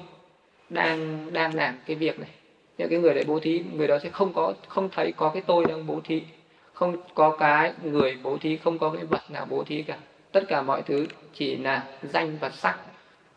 đang 0.68 1.28
đang 1.32 1.54
làm 1.54 1.78
cái 1.86 1.96
việc 1.96 2.20
này. 2.20 2.30
Những 2.78 2.88
cái 2.88 2.98
người 2.98 3.14
đấy 3.14 3.24
bố 3.26 3.40
thí, 3.40 3.62
người 3.72 3.86
đó 3.86 3.98
sẽ 4.02 4.08
không 4.08 4.32
có, 4.32 4.54
không 4.68 4.88
thấy 4.92 5.12
có 5.16 5.30
cái 5.34 5.42
tôi 5.46 5.64
đang 5.64 5.86
bố 5.86 6.00
thí, 6.04 6.22
không 6.72 6.96
có 7.14 7.36
cái 7.36 7.72
người 7.82 8.18
bố 8.22 8.38
thí, 8.38 8.56
không 8.56 8.78
có 8.78 8.90
cái 8.90 9.04
vật 9.04 9.30
nào 9.30 9.46
bố 9.50 9.64
thí 9.64 9.82
cả. 9.82 9.98
Tất 10.32 10.44
cả 10.48 10.62
mọi 10.62 10.82
thứ 10.82 11.06
chỉ 11.34 11.56
là 11.56 11.84
danh 12.02 12.36
và 12.40 12.50
sắc, 12.50 12.78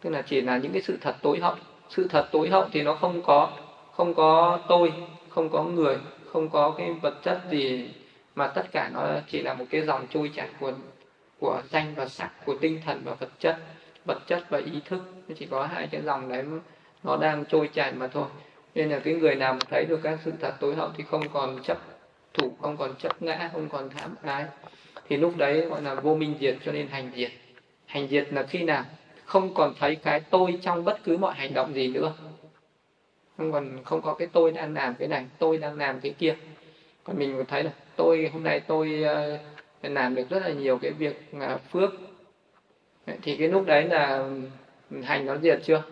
tức 0.02 0.10
là 0.10 0.22
chỉ 0.22 0.42
là 0.42 0.58
những 0.58 0.72
cái 0.72 0.82
sự 0.82 0.98
thật 1.02 1.16
tối 1.22 1.40
hậu. 1.40 1.56
Sự 1.90 2.08
thật 2.10 2.28
tối 2.32 2.50
hậu 2.50 2.66
thì 2.72 2.82
nó 2.82 2.94
không 2.96 3.22
có 3.22 3.50
không 3.92 4.14
có 4.14 4.60
tôi, 4.68 4.94
không 5.30 5.50
có 5.50 5.64
người, 5.64 5.98
không 6.26 6.50
có 6.50 6.74
cái 6.78 6.94
vật 7.02 7.24
chất 7.24 7.42
gì, 7.52 7.90
mà 8.36 8.48
tất 8.48 8.72
cả 8.72 8.90
nó 8.94 9.08
chỉ 9.30 9.42
là 9.42 9.54
một 9.54 9.66
cái 9.70 9.82
dòng 9.82 10.08
trôi 10.10 10.32
chảy 10.36 10.48
của 10.60 10.72
của 11.44 11.62
danh 11.70 11.94
và 11.96 12.06
sắc, 12.06 12.46
của 12.46 12.56
tinh 12.62 12.82
thần 12.86 13.02
và 13.06 13.14
vật 13.14 13.30
chất 13.40 13.58
vật 14.06 14.20
chất 14.28 14.50
và 14.50 14.58
ý 14.58 14.82
thức. 14.86 15.00
Nó 15.28 15.36
chỉ 15.40 15.46
có 15.46 15.66
hai 15.66 15.88
cái 15.92 16.02
dòng 16.02 16.30
đấy 16.30 16.44
nó 17.04 17.18
đang 17.18 17.46
trôi 17.46 17.70
chảy 17.74 17.92
mà 17.92 18.08
thôi. 18.08 18.26
Nên 18.76 18.90
là 18.90 19.00
cái 19.00 19.14
người 19.14 19.36
nào 19.36 19.54
mà 19.54 19.60
thấy 19.70 19.86
được 19.90 20.00
các 20.04 20.20
sự 20.26 20.32
thật 20.40 20.54
tối 20.60 20.76
hậu 20.76 20.90
thì 20.98 21.04
không 21.04 21.30
còn 21.34 21.64
chấp 21.64 21.78
thủ, 22.34 22.56
không 22.62 22.78
còn 22.78 22.96
chấp 22.96 23.22
ngã, 23.22 23.50
không 23.54 23.70
còn 23.70 23.90
tham 23.90 24.16
ái. 24.24 24.46
Thì 25.10 25.18
lúc 25.18 25.38
đấy 25.38 25.62
gọi 25.62 25.82
là 25.82 25.96
vô 25.96 26.16
minh 26.16 26.36
diệt 26.40 26.58
cho 26.66 26.72
nên 26.72 26.88
hành 26.88 27.12
diệt. 27.16 27.32
Hành 27.86 28.08
diệt 28.08 28.34
là 28.34 28.44
khi 28.44 28.64
nào? 28.64 28.84
Không 29.26 29.54
còn 29.54 29.74
thấy 29.80 29.96
cái 29.96 30.20
tôi 30.20 30.60
trong 30.62 30.86
bất 30.86 31.04
cứ 31.04 31.18
mọi 31.18 31.34
hành 31.36 31.54
động 31.54 31.74
gì 31.74 31.88
nữa. 31.88 32.14
Không 33.38 33.52
còn, 33.52 33.84
không 33.84 34.02
có 34.02 34.14
cái 34.14 34.28
tôi 34.34 34.52
đang 34.52 34.74
làm 34.74 34.96
cái 34.96 35.08
này, 35.08 35.26
tôi 35.40 35.58
đang 35.58 35.78
làm 35.78 36.00
cái 36.00 36.14
kia. 36.20 36.36
Còn 37.04 37.20
mình 37.20 37.44
thấy 37.48 37.64
là 37.64 37.72
tôi, 37.96 38.30
hôm 38.34 38.44
nay 38.44 38.60
tôi 38.60 39.04
ờ, 39.04 39.38
làm 39.90 40.16
được 40.16 40.30
rất 40.30 40.40
là 40.40 40.50
nhiều 40.50 40.78
cái 40.78 40.92
việc 40.92 41.32
uh, 41.38 41.62
phước. 41.72 41.92
Thì 43.22 43.36
cái 43.36 43.48
lúc 43.48 43.66
đấy 43.66 43.84
là 43.84 44.18
ừ, 44.90 45.02
hành 45.02 45.26
nó 45.26 45.38
diệt 45.38 45.60
chưa? 45.64 45.84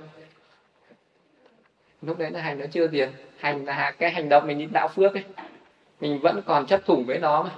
Lúc 2.01 2.17
đấy 2.17 2.31
là 2.31 2.41
hành 2.41 2.59
nó 2.59 2.65
chưa 2.71 2.87
diệt. 2.87 3.09
Hành 3.37 3.65
là 3.65 3.91
cái 3.91 4.11
hành 4.11 4.29
động 4.29 4.47
mình 4.47 4.59
đi 4.59 4.67
tạo 4.73 4.87
phước 4.87 5.13
ấy. 5.13 5.23
Mình 6.01 6.19
vẫn 6.19 6.41
còn 6.45 6.67
chấp 6.67 6.85
thủ 6.85 7.03
với 7.07 7.19
nó 7.19 7.43
mà. 7.43 7.51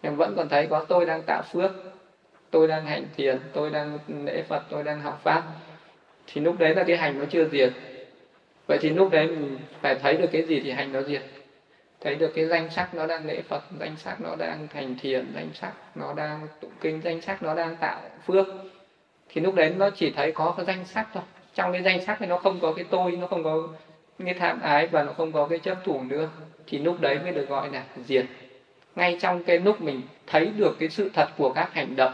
Em 0.00 0.16
vẫn 0.16 0.34
còn 0.36 0.48
thấy 0.48 0.66
có 0.66 0.84
tôi 0.88 1.06
đang 1.06 1.22
tạo 1.26 1.42
phước 1.52 1.70
tôi 2.50 2.68
đang 2.68 2.86
hành 2.86 3.06
thiền 3.16 3.38
tôi 3.52 3.70
đang 3.70 3.98
lễ 4.24 4.42
phật 4.42 4.62
tôi 4.70 4.82
đang 4.82 5.00
học 5.00 5.20
pháp. 5.22 5.42
Thì 6.26 6.40
lúc 6.40 6.58
đấy 6.58 6.74
là 6.74 6.84
cái 6.84 6.96
hành 6.96 7.18
nó 7.18 7.24
chưa 7.30 7.48
diệt. 7.48 7.72
Vậy 8.66 8.78
thì 8.80 8.90
lúc 8.90 9.10
đấy 9.10 9.26
mình 9.26 9.58
phải 9.80 9.94
thấy 9.94 10.16
được 10.16 10.28
cái 10.32 10.42
gì 10.42 10.60
thì 10.60 10.70
hành 10.70 10.92
nó 10.92 11.02
diệt 11.02 11.22
thấy 12.02 12.14
được 12.14 12.32
cái 12.34 12.46
danh 12.46 12.70
sắc 12.70 12.94
nó 12.94 13.06
đang 13.06 13.26
lễ 13.26 13.42
phật 13.42 13.62
danh 13.80 13.96
sắc 13.96 14.20
nó 14.20 14.36
đang 14.36 14.68
thành 14.68 14.96
thiền 15.00 15.32
danh 15.34 15.48
sắc 15.54 15.72
nó 15.94 16.14
đang 16.14 16.46
tụng 16.60 16.72
kinh 16.80 17.00
danh 17.00 17.20
sắc 17.20 17.42
nó 17.42 17.54
đang 17.54 17.76
tạo 17.76 18.00
phước 18.26 18.46
thì 19.34 19.40
lúc 19.40 19.54
đấy 19.54 19.74
nó 19.76 19.90
chỉ 19.90 20.10
thấy 20.10 20.32
có 20.32 20.54
cái 20.56 20.66
danh 20.66 20.84
sắc 20.84 21.08
thôi. 21.14 21.22
Trong 21.54 21.72
cái 21.72 21.82
danh 21.82 22.04
sắc 22.04 22.16
thì 22.20 22.26
nó 22.26 22.38
không 22.38 22.60
có 22.60 22.72
cái 22.72 22.84
tôi 22.90 23.10
nó 23.10 23.26
không 23.26 23.44
có 23.44 23.68
cái 24.24 24.34
tham 24.34 24.60
ái 24.60 24.86
và 24.86 25.02
nó 25.02 25.12
không 25.12 25.32
có 25.32 25.46
cái 25.46 25.58
chấp 25.58 25.78
thủ 25.84 26.02
nữa. 26.02 26.28
Thì 26.66 26.78
lúc 26.78 27.00
đấy 27.00 27.18
mới 27.22 27.32
được 27.32 27.48
gọi 27.48 27.68
là 27.72 27.84
diệt. 28.04 28.26
Ngay 28.96 29.18
trong 29.20 29.44
cái 29.44 29.58
lúc 29.58 29.80
mình 29.80 30.00
thấy 30.26 30.46
được 30.46 30.76
cái 30.78 30.88
sự 30.88 31.10
thật 31.14 31.28
của 31.36 31.52
các 31.52 31.74
hành 31.74 31.96
động 31.96 32.12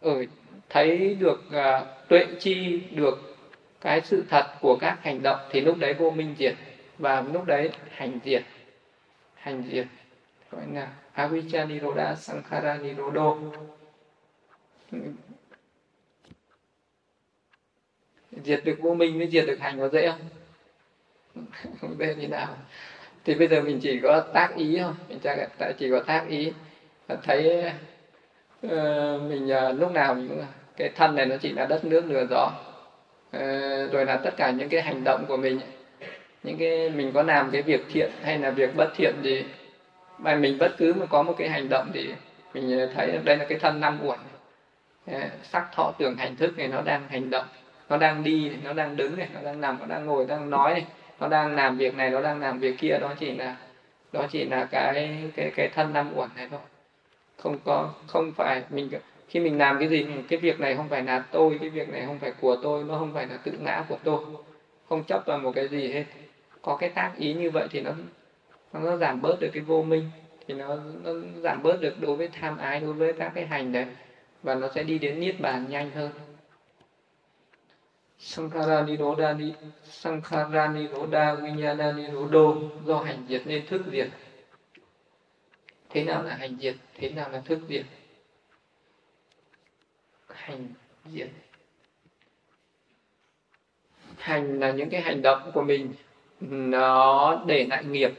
ở 0.00 0.24
thấy 0.68 1.16
được 1.20 1.42
uh, 1.48 2.08
tuệ 2.08 2.26
chi 2.40 2.80
được 2.90 3.36
cái 3.80 4.00
sự 4.00 4.24
thật 4.30 4.46
của 4.60 4.76
các 4.80 4.98
hành 5.02 5.22
động 5.22 5.38
thì 5.50 5.60
lúc 5.60 5.78
đấy 5.78 5.94
vô 5.94 6.10
minh 6.10 6.34
diệt 6.38 6.54
và 6.98 7.24
lúc 7.32 7.44
đấy 7.44 7.70
hành 7.90 8.18
diệt 8.24 8.42
hành 9.34 9.62
diệt 9.70 9.86
gọi 10.50 10.62
là 10.72 10.88
avijja 11.14 11.68
niroda 11.68 12.14
sankhara 12.14 12.74
nirodo. 12.74 13.36
Diệt 18.44 18.62
được 18.64 18.78
vô 18.80 18.94
minh 18.94 19.18
mới 19.18 19.28
diệt 19.28 19.44
được 19.46 19.58
hành 19.60 19.78
có 19.78 19.88
dễ 19.88 20.10
không? 20.10 20.20
Không 21.80 21.98
dễ 21.98 22.14
như 22.14 22.28
nào. 22.28 22.56
Thì 23.24 23.34
bây 23.34 23.48
giờ 23.48 23.60
mình 23.60 23.80
chỉ 23.82 24.00
có 24.02 24.20
tác 24.20 24.56
ý 24.56 24.78
thôi. 24.78 24.92
Mình 25.08 25.18
chỉ 25.78 25.90
có 25.90 26.00
tác 26.00 26.28
ý. 26.28 26.52
Thấy 27.22 27.72
uh, 28.66 28.70
mình 29.22 29.50
uh, 29.70 29.78
lúc 29.80 29.92
nào 29.92 30.14
mình 30.14 30.44
cái 30.76 30.88
thân 30.88 31.14
này 31.14 31.26
nó 31.26 31.36
chỉ 31.36 31.52
là 31.52 31.66
đất 31.66 31.84
nước 31.84 32.04
lửa 32.06 32.26
gió. 32.30 32.50
Uh, 33.36 33.92
rồi 33.92 34.04
là 34.06 34.16
tất 34.16 34.34
cả 34.36 34.50
những 34.50 34.68
cái 34.68 34.82
hành 34.82 35.04
động 35.04 35.24
của 35.28 35.36
mình 35.36 35.60
những 36.42 36.58
cái 36.58 36.90
mình 36.90 37.12
có 37.14 37.22
làm 37.22 37.50
cái 37.50 37.62
việc 37.62 37.80
thiện 37.92 38.10
hay 38.22 38.38
là 38.38 38.50
việc 38.50 38.76
bất 38.76 38.92
thiện 38.96 39.14
gì 39.22 39.44
mà 40.18 40.34
mình 40.34 40.58
bất 40.58 40.74
cứ 40.78 40.94
mà 40.94 41.06
có 41.06 41.22
một 41.22 41.34
cái 41.38 41.48
hành 41.48 41.68
động 41.68 41.90
thì 41.94 42.08
mình 42.54 42.78
ờ, 42.78 42.86
thấy 42.94 43.18
đây 43.24 43.36
là 43.36 43.44
cái 43.44 43.58
thân 43.58 43.80
năm 43.80 43.98
uẩn. 44.02 44.18
Ờ, 45.06 45.20
sắc 45.42 45.68
thọ 45.74 45.92
tưởng 45.98 46.16
hành 46.16 46.36
thức 46.36 46.58
này 46.58 46.68
nó 46.68 46.80
đang 46.82 47.08
hành 47.08 47.30
động, 47.30 47.46
nó 47.88 47.96
đang 47.96 48.22
đi 48.24 48.50
nó 48.64 48.72
đang 48.72 48.96
đứng 48.96 49.18
này, 49.18 49.28
nó 49.34 49.40
đang 49.44 49.60
nằm, 49.60 49.78
nó 49.80 49.86
đang 49.86 50.06
ngồi, 50.06 50.26
nó 50.28 50.36
đang 50.36 50.50
nói 50.50 50.74
này, 50.74 50.84
nó 51.20 51.28
đang 51.28 51.54
làm 51.54 51.76
việc 51.76 51.94
này, 51.94 52.10
nó 52.10 52.20
đang 52.20 52.40
làm 52.40 52.58
việc 52.58 52.78
kia, 52.78 52.98
đó 53.00 53.14
chỉ 53.20 53.32
là, 53.32 53.56
đó 54.12 54.26
chỉ 54.30 54.44
là 54.44 54.64
cái 54.64 55.16
cái 55.36 55.50
cái 55.56 55.68
thân 55.68 55.92
năm 55.92 56.12
uẩn 56.14 56.28
này 56.36 56.48
thôi. 56.50 56.60
Không 57.36 57.58
có, 57.64 57.90
không 58.06 58.32
phải 58.36 58.62
mình, 58.70 58.90
khi 59.28 59.40
mình 59.40 59.58
làm 59.58 59.78
cái 59.78 59.88
gì, 59.88 60.06
cái 60.28 60.38
việc 60.38 60.60
này 60.60 60.76
không 60.76 60.88
phải 60.88 61.02
là 61.02 61.18
tôi, 61.32 61.58
cái 61.60 61.68
việc 61.70 61.88
này 61.88 62.02
không 62.06 62.18
phải 62.18 62.32
của 62.40 62.56
tôi, 62.62 62.84
nó 62.84 62.98
không 62.98 63.12
phải 63.14 63.26
là 63.26 63.36
tự 63.44 63.52
ngã 63.52 63.84
của 63.88 63.96
tôi, 64.04 64.20
không 64.88 65.04
chấp 65.04 65.26
vào 65.26 65.38
một 65.38 65.52
cái 65.54 65.68
gì 65.68 65.92
hết 65.92 66.04
có 66.62 66.76
cái 66.76 66.90
tác 66.90 67.14
ý 67.18 67.34
như 67.34 67.50
vậy 67.50 67.68
thì 67.70 67.80
nó 67.80 67.92
nó 68.72 68.96
giảm 68.96 69.22
bớt 69.22 69.40
được 69.40 69.50
cái 69.52 69.62
vô 69.62 69.82
minh 69.82 70.10
thì 70.46 70.54
nó, 70.54 70.76
nó 71.02 71.12
giảm 71.42 71.62
bớt 71.62 71.80
được 71.80 72.00
đối 72.00 72.16
với 72.16 72.28
tham 72.28 72.58
ái 72.58 72.80
đối 72.80 72.92
với 72.92 73.12
các 73.12 73.32
cái 73.34 73.46
hành 73.46 73.72
đấy 73.72 73.86
và 74.42 74.54
nó 74.54 74.68
sẽ 74.74 74.82
đi 74.82 74.98
đến 74.98 75.20
niết 75.20 75.40
bàn 75.40 75.66
nhanh 75.68 75.90
hơn. 75.90 76.10
Sankhara 78.18 78.82
Niroda 78.82 79.32
ni 79.32 79.52
Sankhara 79.84 80.68
Niroda 80.68 81.34
Vinyana 81.34 81.92
Nirodo 81.92 82.54
do 82.84 83.02
hành 83.02 83.26
diệt 83.28 83.42
nên 83.46 83.66
thức 83.66 83.82
diệt. 83.92 84.08
Thế 85.90 86.04
nào 86.04 86.22
là 86.22 86.34
hành 86.34 86.58
diệt 86.60 86.74
thế 86.94 87.10
nào 87.10 87.30
là 87.30 87.40
thức 87.40 87.58
diệt? 87.68 87.84
Hành 90.28 90.68
diệt. 91.12 91.28
Hành 94.16 94.60
là 94.60 94.72
những 94.72 94.90
cái 94.90 95.00
hành 95.00 95.22
động 95.22 95.50
của 95.54 95.62
mình 95.62 95.92
nó 96.40 97.42
để 97.46 97.66
lại 97.70 97.84
nghiệp. 97.84 98.10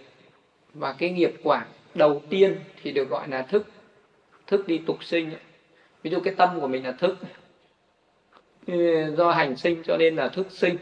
Và 0.73 0.95
cái 0.97 1.09
nghiệp 1.09 1.33
quả 1.43 1.65
đầu 1.95 2.21
tiên 2.29 2.55
thì 2.83 2.91
được 2.91 3.09
gọi 3.09 3.27
là 3.27 3.41
thức. 3.41 3.65
Thức 4.47 4.67
đi 4.67 4.77
tục 4.77 5.03
sinh. 5.03 5.31
Ví 6.03 6.11
dụ 6.11 6.19
cái 6.19 6.33
tâm 6.37 6.59
của 6.59 6.67
mình 6.67 6.83
là 6.83 6.91
thức. 6.91 7.17
Do 9.17 9.31
hành 9.31 9.55
sinh 9.55 9.83
cho 9.83 9.97
nên 9.97 10.15
là 10.15 10.27
thức 10.27 10.47
sinh. 10.49 10.77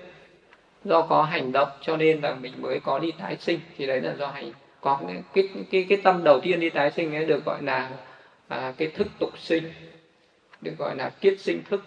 Do 0.83 1.01
có 1.01 1.23
hành 1.23 1.51
động 1.51 1.69
cho 1.81 1.97
nên 1.97 2.21
là 2.21 2.35
mình 2.35 2.53
mới 2.61 2.79
có 2.79 2.99
đi 2.99 3.11
tái 3.19 3.37
sinh. 3.39 3.59
Thì 3.77 3.87
đấy 3.87 4.01
là 4.01 4.15
do 4.19 4.27
hành. 4.27 4.51
Có 4.81 4.99
cái 5.07 5.23
cái 5.33 5.49
cái, 5.71 5.85
cái 5.89 5.97
tâm 6.03 6.23
đầu 6.23 6.39
tiên 6.39 6.59
đi 6.59 6.69
tái 6.69 6.91
sinh 6.91 7.15
ấy 7.15 7.25
được 7.25 7.45
gọi 7.45 7.63
là 7.63 7.89
à, 8.47 8.73
cái 8.77 8.87
thức 8.87 9.07
tục 9.19 9.39
sinh. 9.39 9.63
Được 10.61 10.73
gọi 10.77 10.95
là 10.95 11.09
kiết 11.09 11.39
sinh 11.39 11.63
thức 11.63 11.83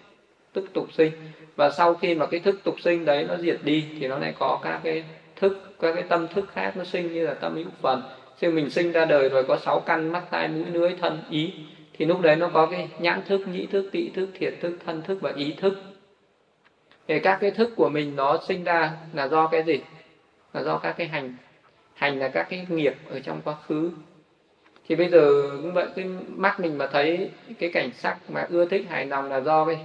tức 0.52 0.72
tục 0.72 0.92
sinh. 0.92 1.12
Và 1.56 1.70
sau 1.70 1.94
khi 1.94 2.14
mà 2.14 2.26
cái 2.26 2.40
thức 2.40 2.60
tục 2.64 2.80
sinh 2.80 3.04
đấy 3.04 3.24
nó 3.28 3.36
diệt 3.36 3.58
đi 3.62 3.84
thì 4.00 4.08
nó 4.08 4.18
lại 4.18 4.34
có 4.38 4.60
các 4.62 4.80
cái 4.84 5.04
thức, 5.40 5.74
các 5.80 5.92
cái 5.92 6.02
tâm 6.02 6.28
thức 6.28 6.44
khác 6.52 6.72
nó 6.76 6.84
sinh 6.84 7.12
như 7.12 7.26
là 7.26 7.34
tâm 7.34 7.54
hữu 7.54 7.66
phần. 7.80 8.02
Khi 8.38 8.48
mình 8.48 8.70
sinh 8.70 8.92
ra 8.92 9.04
đời 9.04 9.28
rồi 9.28 9.44
có 9.44 9.56
sáu 9.56 9.80
căn, 9.80 10.12
mắt 10.12 10.22
tai, 10.30 10.48
mũi, 10.48 10.64
lưỡi, 10.72 10.90
thân, 11.00 11.22
ý, 11.30 11.52
thì 11.92 12.06
lúc 12.06 12.20
đấy 12.20 12.36
nó 12.36 12.50
có 12.54 12.66
cái 12.66 12.88
nhãn 12.98 13.22
thức, 13.26 13.48
nhĩ 13.48 13.66
thức 13.66 13.88
tị 13.92 14.08
thức, 14.08 14.28
thiệt 14.34 14.54
thức, 14.60 14.78
thân 14.86 15.02
thức 15.02 15.18
và 15.20 15.32
ý 15.36 15.52
thức. 15.52 15.74
Thì 17.08 17.18
các 17.18 17.38
cái 17.40 17.50
thức 17.50 17.70
của 17.76 17.88
mình 17.88 18.16
nó 18.16 18.38
sinh 18.48 18.64
ra 18.64 18.92
là 19.12 19.28
do 19.28 19.46
cái 19.46 19.62
gì? 19.62 19.80
Là 20.52 20.62
do 20.62 20.78
các 20.78 20.92
cái 20.92 21.08
hành. 21.08 21.34
Hành 21.94 22.18
là 22.18 22.28
các 22.28 22.46
cái 22.50 22.66
nghiệp 22.68 22.94
ở 23.10 23.20
trong 23.20 23.40
quá 23.44 23.54
khứ. 23.66 23.90
Thì 24.88 24.96
bây 24.96 25.08
giờ 25.08 25.50
cũng 25.50 25.72
vậy, 25.72 25.86
cái 25.96 26.04
mắt 26.28 26.60
mình 26.60 26.78
mà 26.78 26.86
thấy 26.86 27.30
cái 27.58 27.70
cảnh 27.72 27.90
sắc 27.92 28.16
mà 28.28 28.46
ưa 28.50 28.64
thích 28.64 28.86
hài 28.88 29.06
lòng 29.06 29.28
là 29.28 29.40
do 29.40 29.64
cái, 29.64 29.78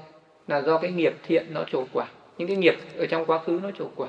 là 0.47 0.61
do 0.61 0.77
cái 0.77 0.91
nghiệp 0.91 1.15
thiện 1.23 1.45
nó 1.53 1.63
trổ 1.71 1.85
quả. 1.93 2.05
Những 2.37 2.47
cái 2.47 2.57
nghiệp 2.57 2.75
ở 2.97 3.05
trong 3.05 3.25
quá 3.25 3.39
khứ 3.39 3.59
nó 3.63 3.71
trổ 3.71 3.89
quả. 3.95 4.07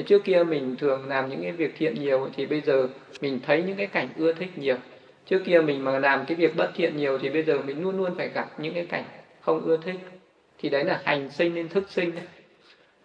Thế 0.00 0.04
trước 0.06 0.24
kia 0.24 0.44
mình 0.44 0.76
thường 0.78 1.08
làm 1.08 1.28
những 1.28 1.42
cái 1.42 1.52
việc 1.52 1.74
thiện 1.78 1.94
nhiều 1.94 2.28
thì 2.36 2.46
bây 2.46 2.60
giờ 2.60 2.88
mình 3.20 3.40
thấy 3.46 3.62
những 3.62 3.76
cái 3.76 3.86
cảnh 3.86 4.08
ưa 4.16 4.32
thích 4.32 4.58
nhiều. 4.58 4.76
Trước 5.26 5.42
kia 5.44 5.60
mình 5.60 5.84
mà 5.84 5.98
làm 5.98 6.24
cái 6.26 6.36
việc 6.36 6.56
bất 6.56 6.70
thiện 6.74 6.96
nhiều 6.96 7.18
thì 7.18 7.28
bây 7.28 7.42
giờ 7.42 7.58
mình 7.66 7.82
luôn 7.82 7.96
luôn 7.96 8.14
phải 8.16 8.28
gặp 8.28 8.50
những 8.58 8.74
cái 8.74 8.86
cảnh 8.86 9.04
không 9.40 9.60
ưa 9.60 9.76
thích. 9.76 10.00
Thì 10.58 10.68
đấy 10.68 10.84
là 10.84 11.00
hành 11.04 11.30
sinh 11.30 11.54
nên 11.54 11.68
thức 11.68 11.84
sinh. 11.90 12.12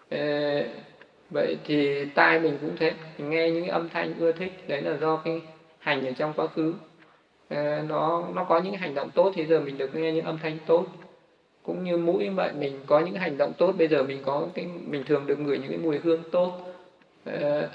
Ờ, 0.09 0.17
vậy 1.29 1.57
thì 1.65 2.05
tai 2.05 2.39
mình 2.39 2.57
cũng 2.61 2.75
thế. 2.79 2.93
Mình 3.17 3.29
nghe 3.29 3.51
những 3.51 3.63
cái 3.63 3.69
âm 3.69 3.89
thanh 3.89 4.13
ưa 4.19 4.31
thích 4.31 4.51
đấy 4.67 4.81
là 4.81 4.97
do 5.01 5.15
cái 5.15 5.41
hành 5.79 6.05
ở 6.05 6.11
trong 6.17 6.33
quá 6.35 6.47
khứ. 6.47 6.73
Nó 7.87 8.27
nó 8.35 8.43
có 8.43 8.59
những 8.59 8.73
hành 8.73 8.95
động 8.95 9.09
tốt 9.15 9.31
thì 9.35 9.45
giờ 9.45 9.59
mình 9.59 9.77
được 9.77 9.95
nghe 9.95 10.11
những 10.11 10.25
âm 10.25 10.37
thanh 10.37 10.57
tốt. 10.65 10.85
Cũng 11.63 11.83
như 11.83 11.97
mũi 11.97 12.29
vậy 12.29 12.51
mình 12.57 12.79
có 12.85 12.99
những 12.99 13.15
hành 13.15 13.37
động 13.37 13.53
tốt 13.57 13.75
bây 13.77 13.87
giờ 13.87 14.03
mình 14.03 14.21
có 14.25 14.47
cái 14.53 14.67
mình 14.87 15.03
thường 15.03 15.27
được 15.27 15.39
ngửi 15.39 15.57
những 15.57 15.69
cái 15.69 15.77
mùi 15.77 15.97
hương 16.03 16.23
tốt. 16.31 16.71
Ờ, 17.25 17.69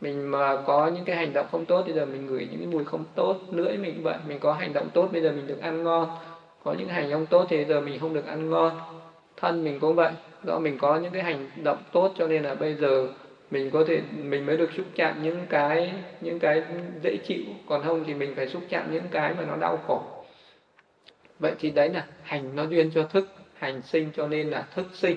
mình 0.00 0.30
mà 0.30 0.56
có 0.66 0.86
những 0.94 1.04
cái 1.04 1.16
hành 1.16 1.32
động 1.32 1.46
không 1.52 1.64
tốt, 1.64 1.82
bây 1.82 1.94
giờ 1.94 2.06
mình 2.06 2.26
ngửi 2.26 2.48
những 2.50 2.58
cái 2.58 2.66
mùi 2.66 2.84
không 2.84 3.04
tốt, 3.14 3.36
lưỡi 3.50 3.76
mình 3.76 4.02
vậy. 4.02 4.16
Mình 4.28 4.38
có 4.38 4.52
hành 4.52 4.72
động 4.72 4.88
tốt, 4.94 5.08
bây 5.12 5.22
giờ 5.22 5.32
mình 5.32 5.46
được 5.46 5.60
ăn 5.60 5.82
ngon. 5.82 6.08
Có 6.64 6.74
những 6.78 6.88
hành 6.88 7.10
động 7.10 7.26
tốt 7.26 7.46
thì 7.48 7.64
giờ 7.64 7.80
mình 7.80 8.00
không 8.00 8.14
được 8.14 8.26
ăn 8.26 8.50
ngon. 8.50 8.72
Thân 9.36 9.64
mình 9.64 9.80
cũng 9.80 9.94
vậy. 9.94 10.12
Do 10.44 10.58
mình 10.58 10.78
có 10.78 10.96
những 10.96 11.12
cái 11.12 11.22
hành 11.22 11.48
động 11.56 11.78
tốt 11.92 12.12
cho 12.18 12.28
nên 12.28 12.42
là 12.42 12.54
bây 12.54 12.74
giờ 12.74 13.08
mình 13.50 13.70
có 13.70 13.84
thể, 13.88 14.00
mình 14.22 14.46
mới 14.46 14.56
được 14.56 14.70
xúc 14.76 14.86
chạm 14.94 15.22
những 15.22 15.46
cái 15.48 15.92
những 16.20 16.38
cái 16.38 16.62
dễ 17.02 17.16
chịu. 17.16 17.44
Còn 17.66 17.82
không 17.82 18.04
thì 18.06 18.14
mình 18.14 18.34
phải 18.36 18.48
xúc 18.48 18.62
chạm 18.68 18.92
những 18.92 19.08
cái 19.10 19.34
mà 19.34 19.44
nó 19.44 19.56
đau 19.56 19.76
khổ. 19.86 20.02
Vậy 21.38 21.52
thì 21.58 21.70
đấy 21.70 21.88
là 21.88 22.06
hành 22.22 22.56
nó 22.56 22.62
duyên 22.62 22.90
cho 22.94 23.02
thức, 23.02 23.28
hành 23.54 23.82
sinh 23.82 24.10
cho 24.16 24.28
nên 24.28 24.50
là 24.50 24.66
thức 24.74 24.86
sinh. 24.94 25.16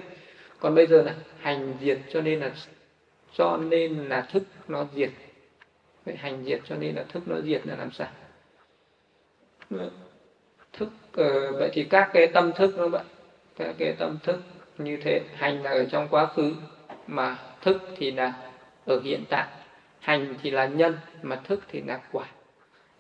Còn 0.60 0.76
bây 0.76 0.88
giờ 0.88 1.02
là 1.02 1.16
hành 1.38 1.74
diệt 1.82 1.98
cho 2.14 2.22
nên 2.22 2.40
là 2.40 2.52
cho 3.38 3.58
nên 3.58 4.10
là 4.10 4.22
thức 4.22 4.44
nó 4.68 4.86
diệt. 4.96 5.10
Vậy 6.06 6.16
hành 6.16 6.44
diệt 6.46 6.62
cho 6.70 6.76
nên 6.76 6.96
là 6.96 7.04
thức 7.04 7.24
nó 7.26 7.42
diệt 7.42 7.68
là 7.68 7.76
làm 7.76 7.92
sao? 7.92 8.08
Thức 10.74 10.90
uh, 11.08 11.56
vậy 11.60 11.70
thì 11.74 11.84
các 11.84 12.10
cái 12.14 12.28
tâm 12.28 12.52
thức 12.54 12.76
nó 12.78 12.88
vậy. 12.88 13.04
Các 13.56 13.76
cái 13.78 13.96
tâm 14.00 14.18
thức 14.24 14.42
như 14.78 14.98
thế 14.98 15.22
hành 15.36 15.64
là 15.64 15.72
ở 15.72 15.86
trong 15.86 16.08
quá 16.08 16.26
khứ 16.26 16.56
mà 17.08 17.38
thức 17.62 17.82
thì 17.98 18.12
là 18.12 18.34
ở 18.86 19.00
hiện 19.00 19.24
tại. 19.30 19.48
Hành 20.00 20.36
thì 20.44 20.52
là 20.52 20.66
nhân 20.66 20.98
mà 21.22 21.36
thức 21.36 21.64
thì 21.72 21.82
là 21.82 22.00
quả. 22.12 22.26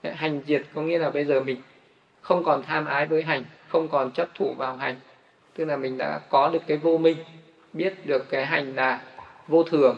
Hành 0.03 0.41
diệt 0.47 0.63
có 0.73 0.81
nghĩa 0.81 0.99
là 0.99 1.09
bây 1.09 1.25
giờ 1.25 1.41
mình 1.41 1.61
không 2.21 2.43
còn 2.43 2.63
tham 2.63 2.85
ái 2.85 3.05
với 3.05 3.23
hành 3.23 3.43
không 3.67 3.87
còn 3.87 4.11
chấp 4.11 4.29
thủ 4.35 4.53
vào 4.57 4.75
hành. 4.75 4.95
Tức 5.53 5.65
là 5.65 5.77
mình 5.77 5.97
đã 5.97 6.19
có 6.29 6.49
được 6.49 6.61
cái 6.67 6.77
vô 6.77 6.97
minh 6.97 7.17
biết 7.73 8.05
được 8.05 8.29
cái 8.29 8.45
hành 8.45 8.75
là 8.75 9.01
vô 9.47 9.63
thường 9.63 9.97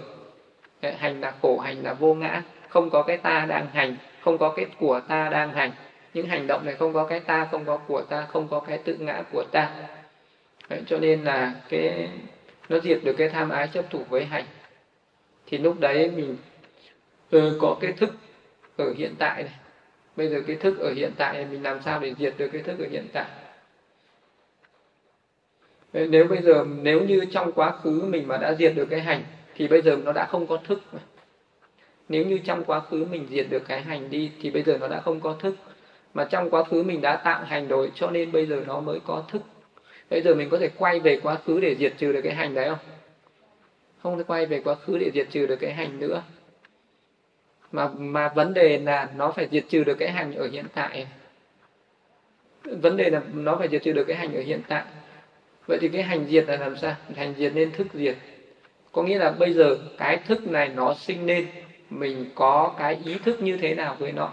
hành 0.95 1.21
là 1.21 1.33
khổ 1.41 1.59
hành 1.59 1.83
là 1.83 1.93
vô 1.93 2.13
ngã. 2.13 2.41
Không 2.69 2.89
có 2.89 3.03
cái 3.03 3.17
ta 3.17 3.45
đang 3.49 3.67
hành 3.73 3.95
không 4.21 4.37
có 4.37 4.49
cái 4.49 4.65
của 4.79 4.99
ta 5.07 5.29
đang 5.29 5.53
hành. 5.53 5.71
Những 6.13 6.27
hành 6.27 6.47
động 6.47 6.65
này 6.65 6.75
không 6.75 6.93
có 6.93 7.05
cái 7.05 7.19
ta 7.19 7.47
không 7.51 7.65
có 7.65 7.77
của 7.77 8.01
ta 8.01 8.25
không 8.25 8.47
có 8.47 8.59
cái 8.59 8.77
tự 8.77 8.95
ngã 8.99 9.23
của 9.31 9.43
ta. 9.51 9.71
Đấy, 10.69 10.81
cho 10.87 10.97
nên 10.97 11.23
là 11.23 11.53
cái 11.69 12.09
nó 12.69 12.79
diệt 12.79 12.99
được 13.03 13.13
cái 13.17 13.29
tham 13.29 13.49
ái 13.49 13.69
chấp 13.73 13.89
thủ 13.89 14.03
với 14.09 14.25
hành. 14.25 14.45
Thì 15.47 15.57
lúc 15.57 15.79
đấy 15.79 16.11
mình 16.15 16.37
ừ, 17.31 17.57
có 17.61 17.77
cái 17.81 17.91
thức 17.91 18.15
ở 18.77 18.93
hiện 18.97 19.15
tại 19.19 19.43
này. 19.43 19.53
Bây 20.15 20.29
giờ 20.29 20.41
cái 20.47 20.55
thức 20.55 20.79
ở 20.79 20.93
hiện 20.93 21.11
tại 21.17 21.33
này 21.33 21.45
mình 21.45 21.63
làm 21.63 21.79
sao 21.85 21.99
để 21.99 22.13
diệt 22.19 22.33
được 22.37 22.47
cái 22.47 22.61
thức 22.61 22.79
ở 22.79 22.85
hiện 22.91 23.07
tại? 23.13 23.25
Nếu 25.93 26.27
bây 26.27 26.41
giờ 26.41 26.65
nếu 26.67 27.01
như 27.01 27.25
trong 27.31 27.51
quá 27.51 27.71
khứ 27.71 28.07
mình 28.09 28.27
mà 28.27 28.37
đã 28.37 28.53
diệt 28.53 28.73
được 28.75 28.85
cái 28.85 29.01
hành 29.01 29.23
thì 29.57 29.67
bây 29.67 29.81
giờ 29.81 29.97
nó 30.05 30.11
đã 30.11 30.25
không 30.25 30.47
có 30.47 30.57
thức 30.57 30.81
nếu 32.09 32.25
như 32.25 32.37
trong 32.37 32.63
quá 32.63 32.79
khứ 32.79 33.05
mình 33.11 33.27
diệt 33.29 33.45
được 33.49 33.63
cái 33.67 33.81
hành 33.81 34.09
đi, 34.09 34.31
thì 34.41 34.51
bây 34.51 34.63
giờ 34.63 34.77
nó 34.77 34.87
đã 34.87 35.01
không 35.01 35.19
có 35.19 35.33
thức. 35.33 35.55
Mà 36.13 36.25
trong 36.25 36.49
quá 36.49 36.63
khứ 36.63 36.83
mình 36.83 37.01
đã 37.01 37.15
tạo 37.15 37.43
hành 37.43 37.67
rồi, 37.67 37.91
cho 37.95 38.09
nên 38.09 38.31
bây 38.31 38.45
giờ 38.45 38.63
nó 38.67 38.79
mới 38.79 38.99
có 39.05 39.23
thức. 39.27 39.41
Bây 40.09 40.21
giờ 40.21 40.35
mình 40.35 40.49
có 40.49 40.57
thể 40.57 40.69
quay 40.77 40.99
về 40.99 41.19
quá 41.23 41.37
khứ 41.45 41.59
để 41.59 41.75
diệt 41.75 41.93
trừ 41.97 42.13
được 42.13 42.21
cái 42.21 42.33
hành 42.33 42.53
đấy 42.53 42.69
không? 42.69 42.77
Không 43.97 44.17
thể 44.17 44.23
quay 44.27 44.45
về 44.45 44.61
quá 44.61 44.75
khứ 44.75 44.97
để 44.97 45.11
diệt 45.13 45.27
trừ 45.29 45.45
được 45.45 45.55
cái 45.55 45.73
hành 45.73 45.99
nữa. 45.99 46.21
Mà 47.71 47.89
mà 47.97 48.29
vấn 48.29 48.53
đề 48.53 48.77
là 48.77 49.09
nó 49.15 49.31
phải 49.31 49.47
diệt 49.51 49.65
trừ 49.69 49.83
được 49.83 49.95
cái 49.95 50.11
hành 50.11 50.33
ở 50.33 50.49
hiện 50.51 50.65
tại. 50.73 51.07
Vấn 52.63 52.97
đề 52.97 53.09
là 53.09 53.21
nó 53.33 53.55
phải 53.55 53.67
diệt 53.67 53.83
trừ 53.83 53.93
được 53.93 54.03
cái 54.03 54.17
hành 54.17 54.35
ở 54.35 54.41
hiện 54.41 54.61
tại. 54.67 54.83
Vậy 55.67 55.77
thì 55.81 55.87
cái 55.87 56.03
hành 56.03 56.27
diệt 56.27 56.45
là 56.47 56.57
làm 56.57 56.77
sao? 56.77 56.95
Hành 57.15 57.35
diệt 57.37 57.51
nên 57.55 57.71
thức 57.71 57.87
diệt 57.93 58.15
có 58.97 59.03
nghĩa 59.03 59.17
là 59.17 59.31
bây 59.31 59.53
giờ 59.53 59.77
cái 59.97 60.17
thức 60.17 60.47
này 60.47 60.69
nó 60.69 60.93
sinh 60.93 61.25
nên, 61.25 61.47
mình 61.89 62.25
có 62.35 62.75
cái 62.77 62.99
ý 63.05 63.17
thức 63.25 63.41
như 63.41 63.57
thế 63.57 63.75
nào 63.75 63.95
với 63.99 64.11
nó? 64.11 64.31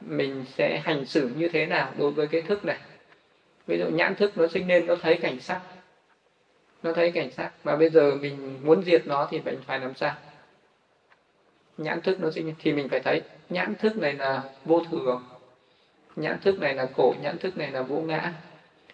Mình 0.00 0.44
sẽ 0.56 0.80
hành 0.84 1.04
xử 1.04 1.30
như 1.36 1.48
thế 1.48 1.66
nào 1.66 1.92
đối 1.98 2.10
với 2.10 2.26
cái 2.26 2.42
thức 2.42 2.64
này? 2.64 2.78
Ví 3.66 3.78
dụ 3.78 3.84
nhãn 3.84 4.14
thức 4.14 4.38
nó 4.38 4.46
sinh 4.46 4.66
nên, 4.66 4.86
nó 4.86 4.94
thấy 5.02 5.16
cảnh 5.16 5.40
sắc. 5.40 5.60
Nó 6.82 6.92
thấy 6.92 7.10
cảnh 7.10 7.30
sắc. 7.30 7.50
Và 7.62 7.76
bây 7.76 7.90
giờ 7.90 8.14
mình 8.20 8.58
muốn 8.62 8.82
diệt 8.82 9.06
nó 9.06 9.28
thì 9.30 9.40
mình 9.40 9.58
phải 9.66 9.80
làm 9.80 9.94
sao? 9.94 10.14
Nhãn 11.78 12.00
thức 12.00 12.20
nó 12.20 12.30
sinh 12.30 12.54
thì 12.58 12.72
mình 12.72 12.88
phải 12.88 13.00
thấy. 13.00 13.22
Nhãn 13.50 13.74
thức 13.74 13.96
này 13.96 14.12
là 14.12 14.42
vô 14.64 14.82
thường. 14.90 15.24
Nhãn 16.16 16.38
thức 16.40 16.60
này 16.60 16.74
là 16.74 16.86
khổ. 16.96 17.14
Nhãn 17.22 17.38
thức 17.38 17.56
này 17.56 17.70
là 17.70 17.82
vô 17.82 17.96
ngã. 17.96 18.32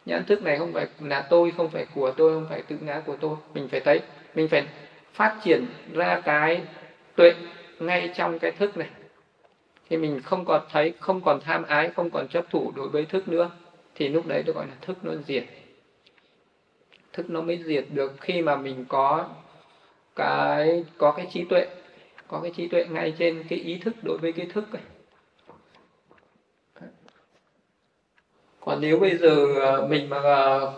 Nhãn 0.06 0.24
thức 0.24 0.42
này 0.42 0.58
không 0.58 0.72
phải 0.72 0.86
là 1.00 1.20
tôi, 1.20 1.52
không 1.56 1.70
phải 1.70 1.86
của 1.94 2.12
tôi, 2.12 2.32
không 2.32 2.46
phải 2.48 2.62
tự 2.62 2.76
ngã 2.80 3.02
của 3.06 3.16
tôi. 3.20 3.36
Mình 3.54 3.68
phải 3.68 3.80
thấy 3.80 4.00
mình 4.34 4.48
phải 4.48 4.66
phát 5.12 5.38
triển 5.42 5.66
ra 5.94 6.20
cái 6.24 6.62
tuệ 7.16 7.34
ngay 7.78 8.10
trong 8.14 8.38
cái 8.38 8.50
thức 8.50 8.76
này. 8.76 8.88
Thì 9.90 9.96
mình 9.96 10.20
không 10.24 10.44
còn 10.44 10.62
thấy, 10.70 10.94
không 11.00 11.22
còn 11.22 11.40
tham 11.40 11.64
ái, 11.64 11.90
không 11.96 12.10
còn 12.10 12.28
chấp 12.28 12.44
thủ 12.50 12.72
đối 12.76 12.88
với 12.88 13.06
thức 13.06 13.28
nữa. 13.28 13.50
Thì 13.94 14.08
lúc 14.08 14.26
đấy 14.26 14.42
được 14.42 14.56
gọi 14.56 14.66
là 14.66 14.74
thức 14.80 14.96
nó 15.02 15.14
diệt. 15.14 15.44
Thức 17.12 17.30
nó 17.30 17.40
mới 17.40 17.62
diệt 17.64 17.84
được 17.90 18.16
khi 18.20 18.42
mà 18.42 18.56
mình 18.56 18.84
có 18.88 19.28
cái 20.16 20.84
có 20.98 21.12
cái 21.16 21.26
trí 21.30 21.44
tuệ, 21.44 21.66
có 22.28 22.40
cái 22.40 22.50
trí 22.56 22.68
tuệ 22.68 22.84
ngay 22.84 23.14
trên 23.18 23.42
cái 23.48 23.58
ý 23.58 23.78
thức 23.78 23.94
đối 24.02 24.18
với 24.18 24.32
cái 24.32 24.46
thức 24.46 24.72
ấy. 24.72 24.82
còn 28.60 28.80
nếu 28.80 28.98
bây 28.98 29.16
giờ 29.16 29.46
ờ, 29.60 29.86
mình 29.86 30.08
mà 30.08 30.20
ờ, 30.20 30.72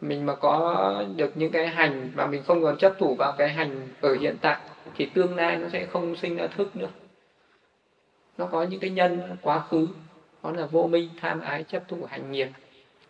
mình 0.00 0.26
mà 0.26 0.34
có 0.34 1.04
được 1.16 1.30
những 1.34 1.52
cái 1.52 1.66
hành 1.66 2.10
mà 2.14 2.26
mình 2.26 2.42
không 2.46 2.62
còn 2.62 2.78
chấp 2.78 2.94
thủ 2.98 3.14
vào 3.14 3.34
cái 3.38 3.48
hành 3.48 3.88
ở 4.00 4.14
hiện 4.14 4.36
tại, 4.40 4.58
thì 4.96 5.06
tương 5.14 5.36
lai 5.36 5.56
nó 5.56 5.68
sẽ 5.72 5.86
không 5.86 6.16
sinh 6.16 6.36
ra 6.36 6.46
thức 6.46 6.76
nữa. 6.76 6.88
Nó 8.38 8.46
có 8.46 8.62
những 8.62 8.80
cái 8.80 8.90
nhân, 8.90 9.36
quá 9.42 9.62
khứ 9.70 9.88
đó 10.42 10.52
là 10.52 10.66
vô 10.66 10.86
minh, 10.86 11.08
tham 11.20 11.40
ái, 11.40 11.64
chấp 11.68 11.88
thủ, 11.88 11.96
hành 12.08 12.32
nghiệp. 12.32 12.48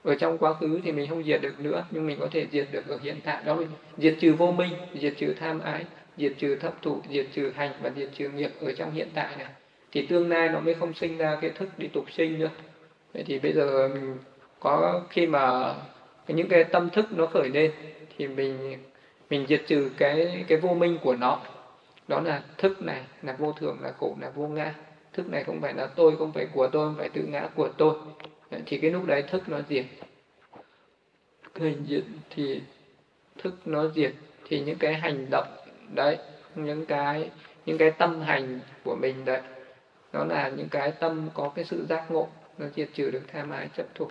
Ở 0.05 0.15
trong 0.15 0.39
quá 0.39 0.55
khứ 0.55 0.81
thì 0.85 0.93
mình 0.93 1.11
không 1.11 1.25
diệt 1.25 1.41
được 1.43 1.61
nữa, 1.61 1.85
nhưng 1.91 2.07
mình 2.07 2.17
có 2.21 2.29
thể 2.33 2.47
diệt 2.53 2.69
được 2.73 2.89
ở 2.89 2.99
hiện 3.03 3.17
tại 3.25 3.43
đó 3.45 3.55
mình. 3.55 3.69
Diệt 3.99 4.17
trừ 4.21 4.35
vô 4.35 4.53
minh, 4.53 4.73
diệt 4.95 5.15
trừ 5.19 5.35
tham 5.41 5.61
ái, 5.61 5.85
diệt 6.17 6.33
trừ 6.39 6.57
thấp 6.57 6.75
thủ, 6.83 7.01
diệt 7.11 7.27
trừ 7.33 7.53
hành 7.55 7.73
và 7.83 7.91
diệt 7.97 8.09
trừ 8.15 8.29
nghiệp 8.29 8.51
ở 8.61 8.73
trong 8.73 8.93
hiện 8.93 9.09
tại 9.15 9.37
này. 9.39 9.47
Thì 9.93 10.07
tương 10.07 10.29
lai 10.29 10.49
nó 10.49 10.61
mới 10.61 10.75
không 10.75 10.95
sinh 10.95 11.19
ra 11.19 11.39
cái 11.41 11.51
thức 11.51 11.69
đi 11.79 11.89
tục 11.89 12.05
sinh 12.13 12.39
nữa. 12.39 12.51
Vậy 13.15 13.25
thì 13.27 13.39
bây 13.39 13.53
giờ 13.53 13.89
mình 13.95 14.19
có 14.61 15.03
khi 15.11 15.27
mà 15.27 15.75
những 16.35 16.49
cái 16.49 16.65
tâm 16.65 16.91
thức 16.91 17.07
nó 17.13 17.27
khởi 17.27 17.49
lên, 17.49 17.73
thì 18.17 18.27
mình 18.27 18.79
mình 19.31 19.47
diệt 19.49 19.63
trừ 19.67 19.91
cái 19.97 20.45
cái 20.49 20.59
vô 20.59 20.75
minh 20.75 20.99
của 21.03 21.17
nó. 21.17 21.41
Đó 22.09 22.21
là 22.21 22.43
thức 22.59 22.83
này 22.83 23.03
là 23.23 23.33
vô 23.33 23.53
thường, 23.53 23.79
là 23.83 23.93
khổ, 23.93 24.17
là 24.21 24.31
vô 24.31 24.49
ngã. 24.49 24.75
Thức 25.13 25.29
này 25.29 25.45
không 25.45 25.61
phải 25.61 25.75
là 25.75 25.87
tôi, 25.87 26.17
không 26.17 26.33
phải 26.33 26.47
của 26.55 26.69
tôi, 26.69 26.89
không 26.89 26.97
phải 26.99 27.09
tự 27.09 27.23
ngã 27.23 27.49
của 27.55 27.69
tôi. 27.69 27.95
Thì 28.67 28.79
cái 28.79 28.91
lúc 28.91 29.07
đấy 29.07 29.23
thức 29.23 29.43
nó 29.49 29.61
diệt. 29.69 29.85
Hình 31.55 31.85
diệt 31.89 32.05
thì 32.31 32.63
thức 33.39 33.55
nó 33.65 33.89
diệt, 33.89 34.13
thì 34.49 34.61
những 34.61 34.79
cái 34.79 34.95
hành 34.95 35.27
động 35.31 35.49
đấy, 35.95 36.19
những 36.55 36.87
cái 36.87 37.31
những 37.67 37.79
cái 37.79 37.91
tâm 37.91 38.21
hành 38.21 38.61
của 38.85 38.97
mình 38.97 39.25
đấy, 39.25 39.41
nó 40.13 40.25
là 40.25 40.49
những 40.49 40.69
cái 40.69 40.91
tâm 40.91 41.29
có 41.35 41.53
cái 41.55 41.65
sự 41.65 41.87
giác 41.89 42.11
ngộ, 42.11 42.29
nó 42.59 42.67
diệt 42.77 42.89
trừ 42.95 43.11
được 43.11 43.23
tham 43.33 43.51
ái 43.51 43.69
chấp 43.77 43.87
thủ 43.95 44.09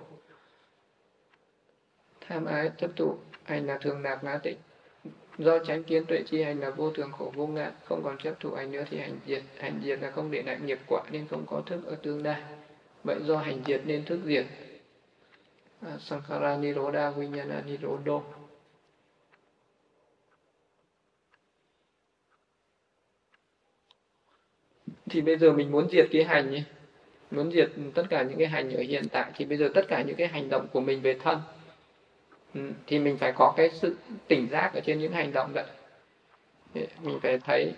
tham 2.27 2.45
ái 2.45 2.71
chấp 2.77 2.91
thụ 2.95 3.17
hành 3.43 3.67
là 3.67 3.77
thường 3.77 4.01
nạp 4.01 4.23
ngã 4.23 4.37
tịnh. 4.37 4.57
Do 5.37 5.59
tránh 5.59 5.83
kiến 5.83 6.05
tuệ 6.05 6.23
chi 6.25 6.43
hành 6.43 6.59
là 6.59 6.69
vô 6.69 6.91
thường 6.91 7.11
khổ 7.11 7.31
vô 7.35 7.47
ngã 7.47 7.71
không 7.85 8.01
còn 8.03 8.17
chấp 8.17 8.39
thủ 8.39 8.51
hành 8.51 8.71
nữa 8.71 8.83
thì 8.89 8.97
hành 8.97 9.19
diệt. 9.27 9.41
Hành 9.57 9.81
diệt 9.83 9.99
là 10.01 10.11
không 10.11 10.31
để 10.31 10.43
lại 10.43 10.59
nghiệp 10.59 10.79
quả 10.87 11.03
nên 11.11 11.27
không 11.27 11.45
có 11.47 11.61
thức 11.65 11.85
ở 11.85 11.95
tương 11.95 12.23
lai. 12.23 12.41
Vậy 13.03 13.19
do 13.23 13.37
hành 13.37 13.61
diệt 13.65 13.81
nên 13.85 14.05
thức 14.05 14.19
diệt. 14.25 14.45
À, 15.81 15.97
sankhara 15.99 16.57
niroda 16.57 17.11
vinyana 17.11 17.61
nirodo 17.61 18.21
thì 25.09 25.21
bây 25.21 25.37
giờ 25.37 25.51
mình 25.51 25.71
muốn 25.71 25.89
diệt 25.89 26.05
cái 26.11 26.23
hành 26.23 26.51
ấy, 26.51 26.63
muốn 27.31 27.51
diệt 27.51 27.69
tất 27.95 28.03
cả 28.09 28.23
những 28.23 28.37
cái 28.37 28.47
hành 28.47 28.71
ở 28.71 28.81
hiện 28.81 29.03
tại 29.11 29.31
thì 29.35 29.45
bây 29.45 29.57
giờ 29.57 29.69
tất 29.73 29.85
cả 29.87 30.01
những 30.01 30.15
cái 30.15 30.27
hành 30.27 30.49
động 30.49 30.67
của 30.73 30.79
mình 30.79 31.01
về 31.01 31.17
thân 31.23 31.39
Ừ, 32.55 32.61
thì 32.87 32.99
mình 32.99 33.17
phải 33.17 33.31
có 33.31 33.53
cái 33.57 33.69
sự 33.69 33.95
tỉnh 34.27 34.47
giác 34.51 34.71
ở 34.73 34.79
trên 34.79 34.99
những 34.99 35.11
hành 35.11 35.33
động 35.33 35.53
đấy. 35.53 35.65
Mình 37.03 37.19
phải 37.21 37.37
thấy 37.37 37.73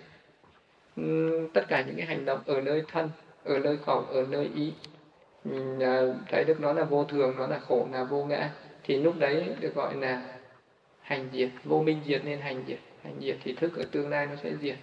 ừ, 0.96 1.48
tất 1.54 1.64
cả 1.68 1.84
những 1.86 1.96
cái 1.96 2.06
hành 2.06 2.24
động 2.24 2.40
ở 2.46 2.60
nơi 2.60 2.82
thân, 2.92 3.10
ở 3.44 3.58
nơi 3.58 3.76
khẩu, 3.86 4.00
ở 4.00 4.26
nơi 4.30 4.50
ý, 4.54 4.72
mình 5.44 5.82
à, 5.82 6.02
thấy 6.28 6.44
được 6.44 6.60
nó 6.60 6.72
là 6.72 6.84
vô 6.84 7.04
thường, 7.04 7.34
nó 7.38 7.46
là 7.46 7.58
khổ, 7.58 7.88
là 7.92 8.04
vô 8.04 8.24
ngã, 8.24 8.50
thì 8.84 9.02
lúc 9.02 9.14
đấy 9.18 9.48
được 9.60 9.74
gọi 9.74 9.96
là 9.96 10.38
hành 11.00 11.28
diệt, 11.32 11.48
vô 11.64 11.82
minh 11.82 12.00
diệt 12.06 12.24
nên 12.24 12.40
hành 12.40 12.64
diệt. 12.68 12.78
Hành 13.02 13.20
diệt 13.20 13.36
thì 13.42 13.52
thức 13.52 13.76
ở 13.76 13.84
tương 13.92 14.08
lai 14.08 14.26
nó 14.26 14.36
sẽ 14.42 14.52
diệt. 14.62 14.76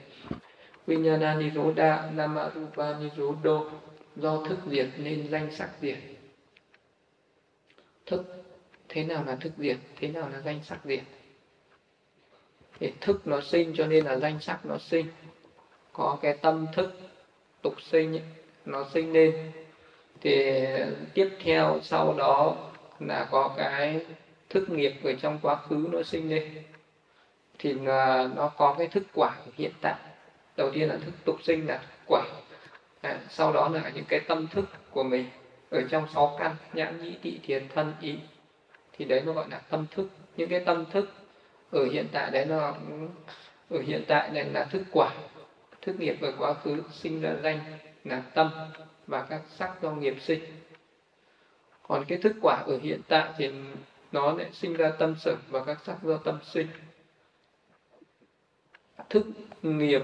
Vinyana 0.88 1.40
đa 1.76 2.10
Nama 2.16 2.50
Rupa 2.56 2.94
đô 3.44 3.70
do 4.16 4.44
thức 4.50 4.58
diệt 4.68 4.88
nên 4.98 5.28
danh 5.28 5.52
sắc 5.52 5.70
diệt 5.82 5.98
thức 8.06 8.45
thế 8.96 9.04
nào 9.04 9.24
là 9.28 9.36
thức 9.36 9.52
diệt 9.58 9.78
thế 9.96 10.08
nào 10.08 10.30
là 10.30 10.42
danh 10.42 10.64
sắc 10.64 10.80
diệt 10.84 11.04
thì 12.80 12.94
thức 13.02 13.28
nó 13.28 13.42
sinh 13.42 13.74
cho 13.78 13.88
nên 13.88 14.06
là 14.06 14.18
danh 14.18 14.40
sắc 14.40 14.66
nó 14.66 14.78
sinh. 14.78 15.06
Có 15.94 16.18
cái 16.22 16.38
tâm 16.42 16.68
thức 16.74 16.94
tục 17.62 17.82
sinh 17.82 18.20
nó 18.66 18.86
sinh 18.94 19.14
lên. 19.14 19.52
Thì 20.22 20.64
tiếp 21.14 21.30
theo 21.44 21.80
sau 21.84 22.14
đó 22.18 22.56
là 23.00 23.28
có 23.32 23.54
cái 23.58 24.06
thức 24.50 24.70
nghiệp 24.70 24.94
ở 25.04 25.14
trong 25.22 25.40
quá 25.42 25.56
khứ 25.56 25.88
nó 25.92 26.04
sinh 26.04 26.30
lên. 26.30 26.64
Thì 27.60 27.74
là 27.74 28.30
nó 28.36 28.48
có 28.58 28.76
cái 28.78 28.88
thức 28.88 29.04
quả 29.14 29.36
hiện 29.58 29.72
tại. 29.82 29.96
Đầu 30.58 30.72
tiên 30.74 30.90
là 30.90 30.98
thức 30.98 31.14
tục 31.26 31.36
sinh 31.44 31.68
là 31.68 31.82
quả 32.08 32.24
à, 33.02 33.20
sau 33.30 33.54
đó 33.54 33.70
là 33.70 33.92
những 33.96 34.06
cái 34.08 34.20
tâm 34.28 34.48
thức 34.48 34.66
của 34.92 35.04
mình 35.04 35.26
ở 35.70 35.82
trong 35.90 36.08
sáu 36.14 36.36
căn 36.40 36.56
nhãn 36.74 37.04
nhĩ 37.04 37.16
tị 37.22 37.40
thiền 37.44 37.68
thân 37.76 37.94
ý 38.02 38.16
thì 38.98 39.06
đấy 39.06 39.22
nó 39.26 39.34
gọi 39.34 39.50
là 39.50 39.60
tâm 39.70 39.86
thức. 39.92 40.10
Những 40.38 40.50
cái 40.50 40.60
tâm 40.60 40.86
thức 40.92 41.10
ở 41.72 41.86
hiện 41.86 42.08
tại 42.12 42.32
đấy 42.32 42.46
nó 42.46 42.76
ở 43.70 43.80
hiện 43.82 44.04
tại 44.08 44.30
này 44.30 44.46
là 44.46 44.64
thức 44.66 44.84
quả 44.92 45.14
thức 45.82 46.00
nghiệp 46.00 46.18
ở 46.22 46.34
quá 46.38 46.54
khứ 46.54 46.84
sinh 46.92 47.22
ra 47.22 47.36
danh 47.44 47.60
là 48.04 48.24
tâm 48.34 48.52
và 49.08 49.26
các 49.30 49.42
sắc 49.58 49.82
do 49.82 49.92
nghiệp 49.92 50.16
sinh. 50.22 50.44
Còn 51.88 52.06
cái 52.08 52.18
thức 52.18 52.36
quả 52.42 52.64
ở 52.68 52.80
hiện 52.82 53.02
tại 53.08 53.34
thì 53.38 53.52
nó 54.12 54.34
lại 54.34 54.50
sinh 54.54 54.74
ra 54.74 54.92
tâm 55.00 55.16
sở 55.20 55.36
và 55.50 55.64
các 55.64 55.78
sắc 55.86 56.04
do 56.04 56.18
tâm 56.18 56.40
sinh. 56.44 56.68
Thức 59.10 59.26
nghiệp 59.62 60.02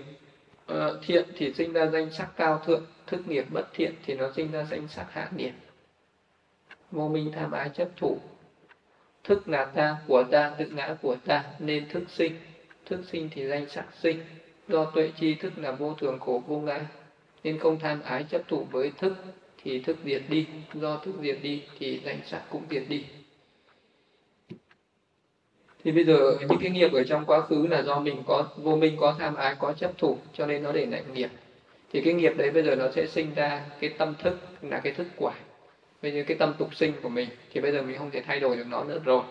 uh, 0.72 0.78
thiện 1.02 1.30
thì 1.38 1.54
sinh 1.54 1.74
ra 1.74 1.86
danh 1.86 2.12
sắc 2.12 2.30
cao 2.36 2.62
thượng 2.66 2.86
thức 3.08 3.28
nghiệp 3.28 3.46
bất 3.52 3.68
thiện 3.74 3.96
thì 4.06 4.16
nó 4.16 4.32
sinh 4.36 4.52
ra 4.52 4.64
danh 4.64 4.88
sắc 4.88 5.06
hạ 5.12 5.30
điểm 5.36 5.54
vô 6.92 7.08
minh 7.08 7.32
tham 7.36 7.52
ái 7.52 7.70
chấp 7.70 7.88
thủ 7.98 8.20
thức 9.24 9.50
là 9.50 9.66
ta, 9.66 9.98
của 10.08 10.24
ta 10.24 10.52
tự 10.58 10.66
ngã 10.66 10.96
của 11.02 11.16
ta, 11.26 11.44
nên 11.60 11.90
thức 11.90 12.04
sinh. 12.10 12.36
Thức 12.86 13.00
sinh 13.12 13.30
thì 13.34 13.48
danh 13.48 13.70
sắc 13.70 13.86
sinh. 14.00 14.20
Do 14.68 14.86
tuệ 14.86 15.12
chi 15.20 15.36
thức 15.36 15.54
là 15.58 15.72
vô 15.72 15.94
thường 15.94 16.20
khổ 16.20 16.44
vô 16.48 16.60
ngã, 16.60 16.86
nên 17.44 17.60
không 17.60 17.80
tham 17.80 18.02
ái 18.02 18.26
chấp 18.30 18.42
thủ 18.48 18.68
với 18.72 18.92
thức 18.98 19.14
thì 19.64 19.80
thức 19.80 19.98
diệt 20.06 20.22
đi. 20.30 20.48
Do 20.74 20.98
thức 20.98 21.14
diệt 21.22 21.38
đi 21.42 21.64
thì 21.80 22.02
danh 22.06 22.20
sắc 22.26 22.42
cũng 22.50 22.64
diệt 22.70 22.84
đi. 22.88 23.06
Thì 25.84 25.92
bây 25.92 26.04
giờ 26.04 26.38
những 26.40 26.60
cái 26.62 26.70
nghiệp 26.70 26.94
ở 26.94 27.04
trong 27.04 27.26
quá 27.26 27.42
khứ 27.42 27.68
là 27.68 27.82
do 27.82 28.00
mình 28.00 28.24
có, 28.28 28.48
vô 28.58 28.76
minh 28.76 28.98
có 29.00 29.16
tham 29.20 29.36
ái, 29.36 29.56
có 29.60 29.74
chấp 29.74 29.98
thủ, 29.98 30.18
cho 30.34 30.46
nên 30.46 30.64
nó 30.64 30.72
để 30.72 30.86
lại 30.86 31.04
nghiệp. 31.14 31.30
Thì 31.94 32.02
cái 32.02 32.14
nghiệp 32.14 32.34
đấy 32.38 32.52
bây 32.52 32.64
giờ 32.64 32.76
nó 32.76 32.92
sẽ 32.92 33.08
sinh 33.08 33.34
ra 33.36 33.66
cái 33.80 33.90
tâm 33.98 34.16
thức, 34.20 34.38
là 34.62 34.80
cái 34.80 34.94
thức 34.94 35.08
quả 35.18 35.34
bây 36.02 36.12
giờ 36.14 36.24
cái 36.28 36.38
tâm 36.38 36.54
tục 36.58 36.76
sinh 36.76 36.94
của 37.02 37.10
mình, 37.10 37.30
thì 37.50 37.62
bây 37.62 37.72
giờ 37.72 37.82
mình 37.82 37.98
không 37.98 38.12
thể 38.12 38.22
thay 38.22 38.40
đổi 38.40 38.56
được 38.56 38.68
nó 38.68 38.84
nữa 38.84 39.00
rồi. 39.06 39.24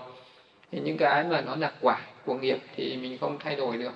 Thì 0.72 0.80
những 0.80 0.96
cái 0.96 1.24
mà 1.24 1.40
nó 1.40 1.56
là 1.56 1.72
quả 1.80 2.06
của 2.24 2.34
nghiệp 2.34 2.58
thì 2.72 2.96
mình 2.96 3.18
không 3.20 3.38
thay 3.38 3.56
đổi 3.56 3.76
được. 3.76 3.92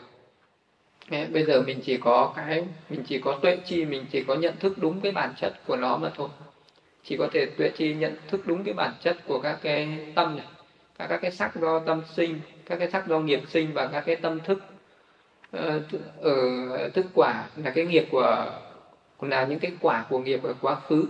Bây 1.32 1.44
giờ 1.44 1.60
mình 1.60 1.80
chỉ 1.82 1.96
có 1.96 2.32
cái, 2.36 2.62
mình 2.90 3.02
chỉ 3.06 3.18
có 3.18 3.34
tuệ 3.42 3.56
chi, 3.64 3.84
mình 3.84 4.06
chỉ 4.10 4.22
có 4.22 4.34
nhận 4.34 4.56
thức 4.56 4.72
đúng 4.78 5.00
cái 5.00 5.12
bản 5.12 5.32
chất 5.36 5.52
của 5.66 5.76
nó 5.76 5.96
mà 5.96 6.10
thôi. 6.14 6.28
Chỉ 7.04 7.16
có 7.16 7.28
thể 7.32 7.46
tuệ 7.46 7.68
chi, 7.74 7.94
nhận 7.94 8.14
thức 8.28 8.40
đúng 8.46 8.64
cái 8.64 8.74
bản 8.74 8.92
chất 9.00 9.16
của 9.26 9.38
các 9.38 9.58
cái 9.60 9.88
tâm 10.14 10.36
này, 10.36 10.46
các 10.98 11.06
các 11.06 11.16
cái 11.16 11.30
sắc 11.30 11.56
do 11.56 11.78
tâm 11.78 12.02
sinh, 12.04 12.40
các 12.66 12.76
cái 12.76 12.88
sắc 12.88 13.06
do 13.06 13.18
nghiệp 13.20 13.40
sinh 13.46 13.72
và 13.72 13.86
các 13.86 14.00
cái 14.00 14.16
tâm 14.16 14.40
thức. 14.40 14.58
Ờ, 15.50 15.80
ở 16.20 16.68
ờ, 16.76 16.88
thức 16.88 17.06
quả 17.14 17.48
là 17.56 17.70
cái 17.70 17.84
nghiệp 17.84 18.04
của, 18.10 18.50
là 19.20 19.44
những 19.44 19.58
cái 19.58 19.72
quả 19.80 20.04
của 20.08 20.18
nghiệp 20.18 20.42
ở 20.42 20.54
quá 20.60 20.74
khứ. 20.74 21.06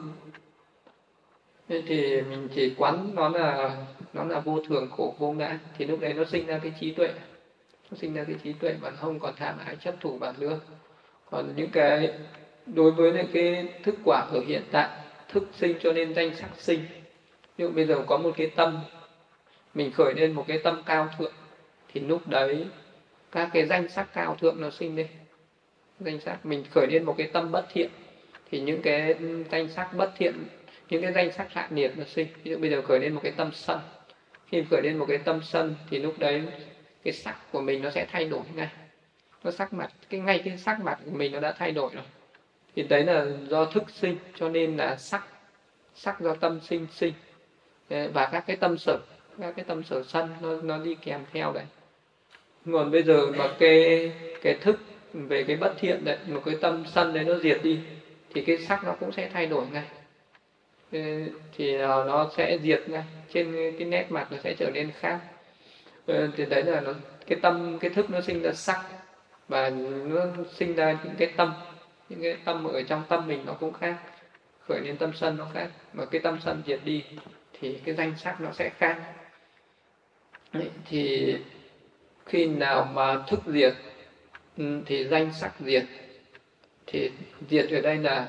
Thế 1.69 1.83
thì 1.87 2.23
mình 2.23 2.49
chỉ 2.55 2.75
quán 2.77 3.11
nó 3.15 3.29
là 3.29 3.77
nó 4.13 4.25
là 4.25 4.41
vô 4.41 4.63
thường, 4.69 4.91
khổ, 4.91 5.15
vô 5.19 5.33
ngã. 5.33 5.59
Thì 5.79 5.85
lúc 5.85 6.01
đấy 6.01 6.13
nó 6.13 6.25
sinh 6.25 6.47
ra 6.47 6.61
cái 6.63 6.73
trí 6.81 6.93
tuệ. 6.93 7.09
Nó 7.91 7.97
sinh 7.97 8.15
ra 8.15 8.25
cái 8.25 8.37
trí 8.45 8.53
tuệ 8.53 8.75
mà 8.83 8.91
không 8.91 9.19
còn 9.19 9.35
tham 9.37 9.59
ái 9.67 9.77
chấp 9.77 9.95
thủ, 10.01 10.19
bản 10.19 10.35
nữa 10.39 10.61
còn 11.31 11.53
những 11.57 11.71
cái, 11.71 12.13
đối 12.67 12.91
với 12.91 13.13
những 13.13 13.27
cái 13.33 13.69
thức 13.83 13.95
quả 14.05 14.27
ở 14.33 14.41
hiện 14.47 14.63
tại, 14.71 14.89
thức 15.29 15.49
sinh 15.53 15.77
cho 15.81 15.93
nên 15.93 16.15
danh 16.15 16.35
sắc 16.37 16.51
sinh. 16.57 16.81
Ví 17.57 17.65
dụ 17.65 17.71
bây 17.71 17.87
giờ 17.87 18.05
có 18.07 18.19
một 18.19 18.31
cái 18.37 18.47
tâm, 18.47 18.81
mình 19.75 19.93
khởi 19.93 20.15
lên 20.15 20.33
một 20.33 20.45
cái 20.49 20.59
tâm 20.59 20.83
cao 20.87 21.09
thượng, 21.19 21.33
thì 21.93 22.01
lúc 22.01 22.29
đấy 22.29 22.67
các 23.33 23.51
cái 23.53 23.67
danh 23.67 23.89
sắc 23.89 24.09
cao 24.15 24.37
thượng 24.41 24.61
nó 24.61 24.71
sinh 24.71 24.97
lên. 24.97 25.07
Danh 26.01 26.21
sắc, 26.21 26.47
mình 26.47 26.65
khởi 26.71 26.87
lên 26.87 27.05
một 27.05 27.15
cái 27.19 27.27
tâm 27.27 27.53
bất 27.53 27.67
thiện, 27.73 27.91
thì 28.51 28.61
những 28.61 28.83
cái 28.83 29.15
danh 29.51 29.69
sắc 29.69 29.95
bất 29.97 30.13
thiện 30.17 30.35
những 30.89 31.03
cái 31.03 31.13
danh 31.13 31.33
sắc 31.33 31.53
hạ 31.53 31.69
nhiệt 31.71 31.93
nó 31.97 32.05
sinh. 32.05 32.29
Ví 32.43 32.51
dụ 32.51 32.59
bây 32.59 32.71
giờ 32.71 32.83
khởi 32.83 33.01
lên 33.01 33.15
một 33.15 33.21
cái 33.23 33.33
tâm 33.37 33.51
sân. 33.53 33.81
Khi 34.47 34.65
khởi 34.71 34.83
lên 34.83 34.97
một 34.97 35.07
cái 35.09 35.19
tâm 35.19 35.41
sân 35.43 35.75
thì 35.91 35.99
lúc 35.99 36.15
đấy 36.19 36.43
cái 37.05 37.13
sắc 37.13 37.37
của 37.53 37.61
mình 37.61 37.83
nó 37.83 37.91
sẽ 37.91 38.07
thay 38.11 38.25
đổi 38.25 38.43
ngay. 38.55 38.69
Nó 39.45 39.51
sắc 39.51 39.73
mặt, 39.73 39.91
cái 40.11 40.21
ngay 40.21 40.43
cái 40.45 40.59
sắc 40.59 40.81
mặt 40.81 40.99
của 41.05 41.11
mình 41.11 41.33
nó 41.33 41.41
đã 41.41 41.53
thay 41.53 41.73
đổi 41.73 41.91
rồi. 41.95 42.05
Thì 42.77 42.83
đấy 42.83 43.05
là 43.05 43.27
do 43.49 43.65
thức 43.65 43.83
sinh, 43.91 44.19
cho 44.37 44.49
nên 44.49 44.77
là 44.77 44.97
sắc 44.97 45.25
sắc 45.95 46.21
do 46.21 46.35
tâm 46.35 46.61
sinh 46.61 46.87
sinh. 46.93 47.13
Ờ, 47.91 48.09
và 48.13 48.29
các 48.33 48.45
cái 48.47 48.57
tâm 48.57 48.79
sở, 48.79 48.99
các 49.41 49.55
cái 49.57 49.65
tâm 49.65 49.83
sở 49.83 50.03
sân 50.03 50.29
nó 50.41 50.61
nó 50.63 50.79
đi 50.79 50.95
kèm 50.95 51.21
theo 51.33 51.53
đấy. 51.53 51.65
Còn 52.73 52.91
bây 52.91 53.03
giờ 53.03 53.27
mà 53.27 53.49
cái 53.59 54.13
cái 54.43 54.55
thức 54.55 54.81
về 55.13 55.45
cái 55.45 55.57
bất 55.57 55.75
thiện 55.79 56.05
đấy, 56.05 56.19
một 56.27 56.43
cái 56.45 56.55
tâm 56.61 56.85
sân 56.87 57.15
đấy 57.15 57.25
nó 57.25 57.39
diệt 57.39 57.61
đi, 57.63 57.79
thì 58.35 58.45
cái 58.45 58.59
sắc 58.59 58.85
nó 58.85 58.95
cũng 59.01 59.13
sẽ 59.13 59.29
thay 59.33 59.47
đổi 59.47 59.67
ngay 59.73 59.85
thì 61.53 61.75
ờ, 61.75 62.05
nó 62.09 62.31
sẽ 62.37 62.59
diệt 62.63 62.89
ngay 62.89 63.05
trên 63.33 63.75
cái 63.79 63.89
nét 63.89 64.07
mặt 64.11 64.29
nó 64.33 64.39
sẽ 64.45 64.55
trở 64.59 64.71
nên 64.71 64.91
khác. 64.91 65.19
Ờ, 66.07 66.29
thì 66.37 66.45
đấy 66.45 66.63
là 66.63 66.81
nó 66.81 66.93
cái 67.27 67.39
tâm 67.43 67.79
cái 67.81 67.91
thức 67.91 68.11
nó 68.11 68.21
sinh 68.21 68.43
ra 68.43 68.53
sắc. 68.53 68.85
Và 69.49 69.71
nó 70.07 70.27
sinh 70.53 70.75
ra 70.75 70.97
những 71.05 71.15
cái 71.19 71.29
tâm. 71.37 71.53
Những 72.09 72.23
cái 72.23 72.37
tâm 72.45 72.65
ở 72.65 72.83
trong 72.83 73.03
tâm 73.09 73.29
mình 73.29 73.41
nó 73.47 73.53
cũng 73.53 73.73
khác. 73.73 73.97
Khởi 74.69 74.81
lên 74.81 74.97
tâm 74.97 75.13
sân 75.15 75.37
nó 75.37 75.47
khác. 75.55 75.69
Mà 75.93 76.05
cái 76.05 76.21
tâm 76.21 76.39
sân 76.45 76.63
diệt 76.67 76.81
đi 76.85 77.03
thì 77.61 77.79
cái 77.85 77.95
danh 77.95 78.17
sắc 78.17 78.41
nó 78.41 78.53
sẽ 78.53 78.71
khác. 78.79 78.97
Đấy, 80.53 80.71
thì 80.87 81.37
khi 82.27 82.47
nào 82.47 82.89
mà 82.95 83.23
thức 83.27 83.41
diệt 83.47 83.75
ừ, 84.57 84.81
thì 84.87 85.05
danh 85.05 85.33
sắc 85.33 85.53
diệt. 85.61 85.85
Thì 86.87 87.11
diệt 87.51 87.71
ở 87.71 87.81
đây 87.81 87.99
là 87.99 88.29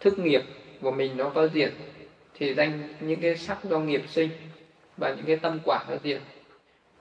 thức 0.00 0.18
nghiệp 0.18 0.42
của 0.80 0.90
mình 0.90 1.16
nó 1.16 1.30
có 1.34 1.48
diệt 1.48 1.72
thì 2.42 2.54
danh 2.54 2.88
những 3.00 3.20
cái 3.20 3.36
sắc 3.36 3.64
do 3.64 3.78
nghiệp 3.78 4.02
sinh 4.08 4.30
và 4.96 5.14
những 5.14 5.26
cái 5.26 5.36
tâm 5.36 5.58
quả 5.64 5.84
nó 5.88 5.94
diệt 6.04 6.20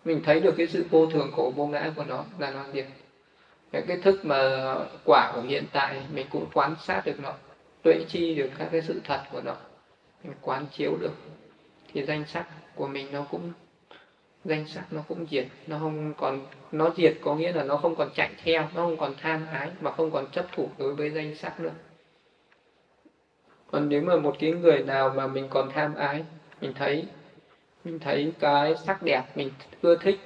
mình 0.05 0.21
thấy 0.23 0.39
được 0.39 0.53
cái 0.57 0.67
sự 0.67 0.85
vô 0.89 1.05
thường 1.05 1.31
khổ 1.35 1.53
vô 1.55 1.67
ngã 1.67 1.91
của 1.95 2.03
nó 2.03 2.25
là 2.39 2.51
nó 2.51 2.65
diệt 2.73 2.85
cái, 3.71 3.83
cái 3.87 3.97
thức 3.97 4.25
mà 4.25 4.75
quả 5.05 5.31
của 5.35 5.41
hiện 5.41 5.63
tại 5.71 6.01
mình 6.13 6.27
cũng 6.29 6.45
quan 6.53 6.75
sát 6.81 7.01
được 7.05 7.19
nó 7.19 7.33
tuệ 7.83 8.05
chi 8.07 8.35
được 8.35 8.49
các 8.57 8.67
cái 8.71 8.81
sự 8.81 9.01
thật 9.03 9.21
của 9.31 9.41
nó 9.41 9.55
mình 10.23 10.33
quán 10.41 10.65
chiếu 10.71 10.97
được. 11.01 11.13
Thì 11.93 12.05
danh 12.05 12.25
sắc 12.25 12.45
của 12.75 12.87
mình 12.87 13.07
nó 13.11 13.25
cũng 13.31 13.51
danh 14.45 14.67
sắc 14.67 14.93
nó 14.93 15.01
cũng 15.07 15.25
diệt 15.31 15.47
nó 15.67 15.79
không 15.79 16.13
còn 16.17 16.45
nó 16.71 16.89
diệt 16.97 17.17
có 17.21 17.35
nghĩa 17.35 17.51
là 17.51 17.63
nó 17.63 17.77
không 17.77 17.95
còn 17.95 18.09
chạy 18.15 18.29
theo 18.43 18.61
nó 18.61 18.81
không 18.81 18.97
còn 18.97 19.13
tham 19.21 19.47
ái 19.51 19.69
mà 19.81 19.91
không 19.91 20.11
còn 20.11 20.27
chấp 20.31 20.45
thủ 20.51 20.69
đối 20.77 20.95
với 20.95 21.09
danh 21.09 21.35
sắc 21.35 21.59
nữa 21.59 21.73
còn 23.71 23.89
nếu 23.89 24.01
mà 24.01 24.15
một 24.15 24.35
cái 24.39 24.51
người 24.51 24.83
nào 24.83 25.13
mà 25.15 25.27
mình 25.27 25.47
còn 25.49 25.69
tham 25.73 25.95
ái 25.95 26.23
mình 26.61 26.73
thấy 26.73 27.05
mình 27.83 27.99
thấy 27.99 28.33
cái 28.39 28.75
sắc 28.75 29.03
đẹp 29.03 29.23
mình 29.35 29.51
ưa 29.81 29.95
thích 29.95 30.19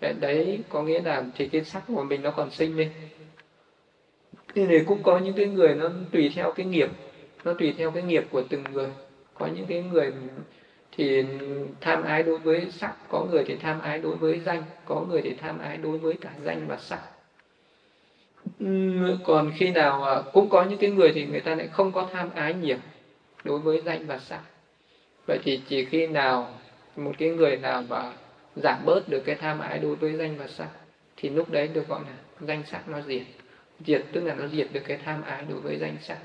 đấy, 0.00 0.14
đấy 0.20 0.60
có 0.68 0.82
nghĩa 0.82 1.00
là 1.00 1.24
thì 1.34 1.48
cái 1.48 1.64
sắc 1.64 1.82
của 1.88 2.02
mình 2.02 2.22
nó 2.22 2.30
còn 2.30 2.50
sinh 2.50 2.76
lên. 2.76 2.90
Thì 4.54 4.66
này 4.66 4.84
cũng 4.86 5.02
có 5.02 5.18
những 5.18 5.34
cái 5.34 5.46
người 5.46 5.74
nó 5.74 5.90
tùy 6.12 6.32
theo 6.34 6.52
cái 6.52 6.66
nghiệp 6.66 6.88
nó 7.44 7.54
tùy 7.58 7.74
theo 7.78 7.90
cái 7.90 8.02
nghiệp 8.02 8.24
của 8.30 8.42
từng 8.50 8.64
người. 8.72 8.88
Có 9.34 9.46
những 9.46 9.66
cái 9.66 9.82
người 9.82 10.12
thì 10.92 11.24
tham 11.80 12.02
ái 12.02 12.22
đối 12.22 12.38
với 12.38 12.70
sắc 12.70 12.94
có 13.08 13.26
người 13.30 13.44
thì 13.44 13.56
tham 13.56 13.80
ái 13.80 13.98
đối 13.98 14.16
với 14.16 14.40
danh 14.40 14.62
có 14.84 15.00
người 15.08 15.22
thì 15.22 15.34
tham 15.34 15.58
ái 15.58 15.76
đối 15.76 15.98
với 15.98 16.14
cả 16.20 16.30
danh 16.44 16.66
và 16.68 16.76
sắc. 16.76 17.17
Ừ, 18.58 19.16
còn 19.24 19.50
khi 19.54 19.70
nào 19.70 20.24
cũng 20.32 20.48
có 20.48 20.62
những 20.62 20.78
cái 20.78 20.90
người 20.90 21.12
thì 21.12 21.24
người 21.24 21.40
ta 21.40 21.54
lại 21.54 21.66
không 21.66 21.92
có 21.92 22.04
tham 22.12 22.30
ái 22.34 22.54
nhiều 22.54 22.76
đối 23.44 23.58
với 23.60 23.80
danh 23.80 24.06
và 24.06 24.18
sắc 24.18 24.40
vậy 25.26 25.38
thì 25.42 25.60
chỉ 25.68 25.84
khi 25.84 26.06
nào 26.06 26.54
một 26.96 27.12
cái 27.18 27.28
người 27.28 27.56
nào 27.56 27.82
mà 27.88 28.12
giảm 28.56 28.84
bớt 28.84 29.08
được 29.08 29.20
cái 29.24 29.34
tham 29.34 29.58
ái 29.58 29.78
đối 29.78 29.96
với 29.96 30.14
danh 30.14 30.36
và 30.38 30.46
sắc 30.46 30.68
thì 31.16 31.28
lúc 31.28 31.50
đấy 31.50 31.68
được 31.68 31.88
gọi 31.88 32.00
là 32.06 32.16
danh 32.40 32.62
sắc 32.64 32.88
nó 32.88 33.00
diệt. 33.00 33.22
Diệt 33.86 34.02
tức 34.12 34.24
là 34.24 34.34
nó 34.34 34.46
diệt 34.46 34.68
được 34.72 34.80
cái 34.84 34.96
tham 34.96 35.22
ái 35.22 35.44
đối 35.48 35.60
với 35.60 35.76
danh 35.76 35.96
sắc 36.00 36.18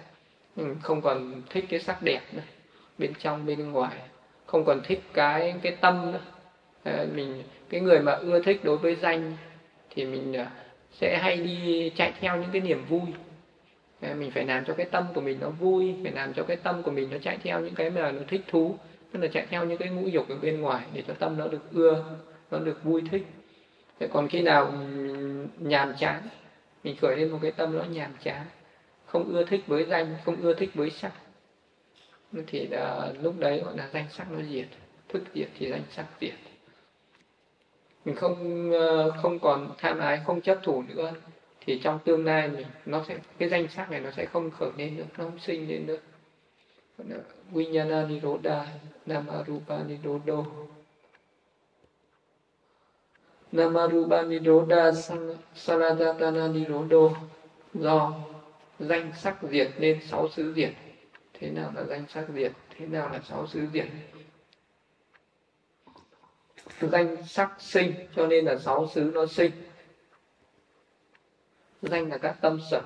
ừ, 0.55 0.63
không 0.81 1.01
còn 1.01 1.41
thích 1.49 1.65
cái 1.69 1.79
sắc 1.79 2.01
đẹp 2.03 2.21
nữa 2.31 2.41
bên 2.97 3.13
trong 3.19 3.45
bên 3.45 3.71
ngoài. 3.71 3.97
Không 4.45 4.65
còn 4.65 4.81
thích 4.81 4.99
cái 5.13 5.55
cái 5.61 5.71
tâm 5.81 6.11
nữa. 6.11 6.21
À, 6.83 7.05
mình 7.15 7.43
cái 7.69 7.81
người 7.81 7.99
mà 7.99 8.11
ưa 8.11 8.39
thích 8.39 8.59
đối 8.63 8.77
với 8.77 8.95
danh 8.95 9.35
thì 9.89 10.05
mình 10.05 10.33
ờ, 10.33 10.45
sẽ 10.93 11.17
hay 11.17 11.37
đi 11.37 11.91
chạy 11.95 12.13
theo 12.21 12.37
những 12.37 12.51
cái 12.51 12.61
niềm 12.61 12.85
vui. 12.89 13.07
Ờ, 14.01 14.15
mình 14.15 14.31
phải 14.31 14.45
làm 14.45 14.65
cho 14.65 14.73
cái 14.73 14.85
tâm 14.85 15.03
của 15.13 15.21
mình 15.21 15.37
nó 15.41 15.49
vui 15.49 15.95
phải 16.03 16.11
làm 16.11 16.33
cho 16.33 16.43
cái 16.43 16.57
tâm 16.57 16.83
của 16.83 16.91
mình 16.91 17.09
nó 17.11 17.17
chạy 17.17 17.37
theo 17.43 17.59
những 17.59 17.75
cái 17.75 17.89
mà 17.89 18.11
nó 18.11 18.21
thích 18.27 18.41
thú 18.47 18.75
tức 19.11 19.19
là 19.19 19.27
chạy 19.27 19.45
theo 19.49 19.65
những 19.65 19.77
cái 19.77 19.89
ngũ 19.89 20.07
dục 20.07 20.29
ở 20.29 20.35
bên 20.41 20.61
ngoài 20.61 20.85
để 20.93 21.03
cho 21.07 21.13
tâm 21.13 21.37
nó 21.37 21.47
được 21.47 21.71
ưa 21.73 22.05
nó 22.51 22.59
được 22.59 22.83
vui 22.83 23.03
thích. 23.11 23.23
Thế 23.99 24.07
còn 24.07 24.27
khi 24.27 24.41
nào 24.41 24.73
nhàm 25.59 25.93
chán 25.93 26.21
mình 26.83 26.95
khởi 26.95 27.17
lên 27.17 27.29
một 27.29 27.39
cái 27.41 27.51
tâm 27.51 27.77
nó 27.77 27.83
nhàm 27.83 28.11
chán 28.23 28.45
không 29.05 29.23
ưa 29.23 29.43
thích 29.43 29.61
với 29.67 29.85
danh 29.85 30.15
không 30.25 30.35
ưa 30.41 30.53
thích 30.53 30.69
với 30.73 30.89
sắc. 30.89 31.11
Thì 32.47 32.67
là, 32.67 33.11
lúc 33.21 33.33
đấy 33.39 33.61
gọi 33.65 33.77
là 33.77 33.89
danh 33.93 34.05
sắc 34.09 34.31
nó 34.31 34.39
diệt 34.51 34.67
thức 35.09 35.23
diệt 35.33 35.47
thì 35.59 35.69
danh 35.69 35.83
sắc 35.89 36.05
diệt 36.21 36.52
mình 38.05 38.15
không 38.15 38.71
ờ, 38.71 39.11
không 39.11 39.39
còn 39.39 39.73
tham 39.77 39.99
ái, 39.99 40.21
không 40.25 40.41
chấp 40.41 40.59
thủ 40.63 40.83
nữa. 40.87 41.13
Thì 41.65 41.79
trong 41.83 41.99
tương 42.05 42.25
lai 42.25 42.49
mình, 42.49 42.65
nó 42.85 43.03
sẽ, 43.07 43.17
cái 43.37 43.49
danh 43.49 43.67
sắc 43.67 43.91
này 43.91 43.99
nó 43.99 44.11
sẽ 44.11 44.25
không 44.25 44.51
khởi 44.51 44.69
lên 44.77 44.97
nữa, 44.97 45.05
nó 45.17 45.23
không 45.23 45.39
sinh 45.39 45.67
lên 45.69 45.85
nữa. 45.85 45.97
Vinyana 47.51 48.05
Nirodha, 48.05 48.67
Namarupa 49.05 49.83
Nirodho. 49.83 50.45
Namarupa 53.51 54.21
Nirodha 54.21 54.91
Saradatana 55.55 56.47
Nirodho. 56.47 57.09
Do 57.73 58.13
danh 58.79 59.11
sắc 59.15 59.37
diệt 59.51 59.71
nên 59.77 59.99
sáu 60.01 60.29
xứ 60.29 60.53
diệt 60.55 60.73
thế 61.33 61.49
nào 61.49 61.71
là 61.75 61.83
danh 61.83 62.05
sắc 62.09 62.25
diệt 62.35 62.51
thế 62.77 62.85
nào 62.85 63.09
là 63.13 63.19
sáu 63.29 63.47
xứ 63.47 63.67
diệt 63.73 63.85
danh 66.81 67.23
sắc 67.23 67.51
sinh, 67.59 67.93
cho 68.15 68.27
nên 68.27 68.45
là 68.45 68.57
sáu 68.57 68.87
xứ 68.87 69.11
nó 69.13 69.25
sinh. 69.25 69.51
Danh 71.81 72.09
là 72.09 72.17
các 72.17 72.35
tâm 72.41 72.59
sở, 72.71 72.81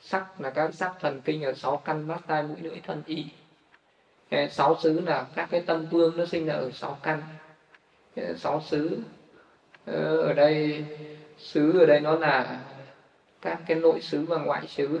sắc 0.00 0.40
là 0.40 0.50
các 0.50 0.74
sắc 0.74 0.92
thần 1.00 1.20
kinh 1.20 1.42
ở 1.42 1.52
sáu 1.52 1.76
căn 1.76 2.08
bát 2.08 2.20
tai 2.26 2.42
mũi 2.42 2.56
lưỡi 2.60 2.80
thân 2.80 3.02
ý 3.06 3.26
sáu 4.50 4.76
xứ 4.82 5.00
là 5.00 5.26
các 5.34 5.48
cái 5.50 5.60
tâm 5.60 5.86
vương 5.90 6.16
nó 6.16 6.26
sinh 6.26 6.46
ra 6.46 6.54
ở 6.54 6.70
sáu 6.70 6.98
căn. 7.02 7.22
Sáu 8.36 8.60
xứ 8.60 8.98
ờ, 9.86 10.16
ở 10.16 10.32
đây, 10.32 10.84
xứ 11.38 11.80
ở 11.80 11.86
đây 11.86 12.00
nó 12.00 12.18
là 12.18 12.64
các 13.40 13.60
cái 13.66 13.76
nội 13.76 14.00
xứ 14.00 14.24
và 14.24 14.38
ngoại 14.38 14.66
xứ. 14.66 15.00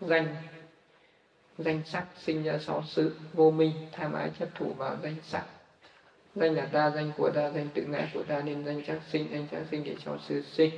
Danh 0.00 0.36
danh 1.58 1.82
sắc 1.84 2.06
sinh 2.16 2.42
ra 2.42 2.58
sáu 2.58 2.82
xứ, 2.82 3.16
vô 3.32 3.50
minh 3.50 3.72
tham 3.92 4.12
ái 4.12 4.30
chấp 4.38 4.48
thủ 4.54 4.72
vào 4.78 4.96
danh 5.02 5.16
sắc 5.22 5.44
danh 6.34 6.54
là 6.54 6.66
ta 6.72 6.92
danh 6.94 7.12
của 7.16 7.30
ta 7.30 7.50
danh, 7.50 7.68
tự 7.74 7.82
ngã 7.82 8.08
của 8.14 8.22
ta 8.22 8.40
nên 8.40 8.64
danh 8.64 8.82
sắc 8.86 8.98
sinh, 9.08 9.26
danh 9.32 9.46
sắc 9.50 9.60
sinh 9.70 9.84
để 9.84 9.96
cho 10.04 10.18
sự 10.28 10.42
sinh. 10.42 10.70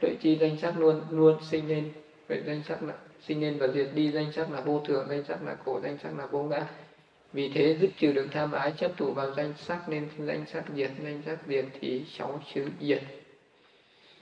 Tuệ 0.00 0.14
chi 0.20 0.38
danh 0.40 0.56
sắc 0.58 0.78
luôn 0.78 1.00
luôn 1.10 1.38
sinh 1.42 1.68
lên. 1.68 1.92
Vậy 2.28 2.42
danh 2.46 2.62
sắc 2.68 2.82
là 2.82 2.94
sinh 3.26 3.40
lên 3.40 3.58
và 3.58 3.68
diệt 3.68 3.88
đi, 3.94 4.10
danh 4.10 4.32
sắc 4.32 4.50
là 4.50 4.60
vô 4.60 4.82
thường, 4.86 5.06
danh 5.10 5.24
sắc 5.24 5.42
là 5.42 5.56
khổ, 5.64 5.80
danh 5.82 5.98
sắc 6.02 6.18
là 6.18 6.26
vô 6.26 6.42
ngã. 6.42 6.66
Vì 7.32 7.48
thế 7.48 7.76
dứt 7.80 7.90
trừ 7.96 8.12
được 8.12 8.26
tham 8.30 8.52
ái, 8.52 8.72
chấp 8.76 8.90
thủ 8.96 9.12
vào 9.12 9.30
danh 9.34 9.52
sắc 9.56 9.88
nên 9.88 10.08
danh 10.18 10.44
sắc 10.46 10.64
diệt, 10.74 10.90
danh 11.04 11.22
sắc 11.26 11.38
diệt 11.48 11.64
thì 11.80 12.04
sáu 12.08 12.42
chữ 12.54 12.68
diệt. 12.80 13.02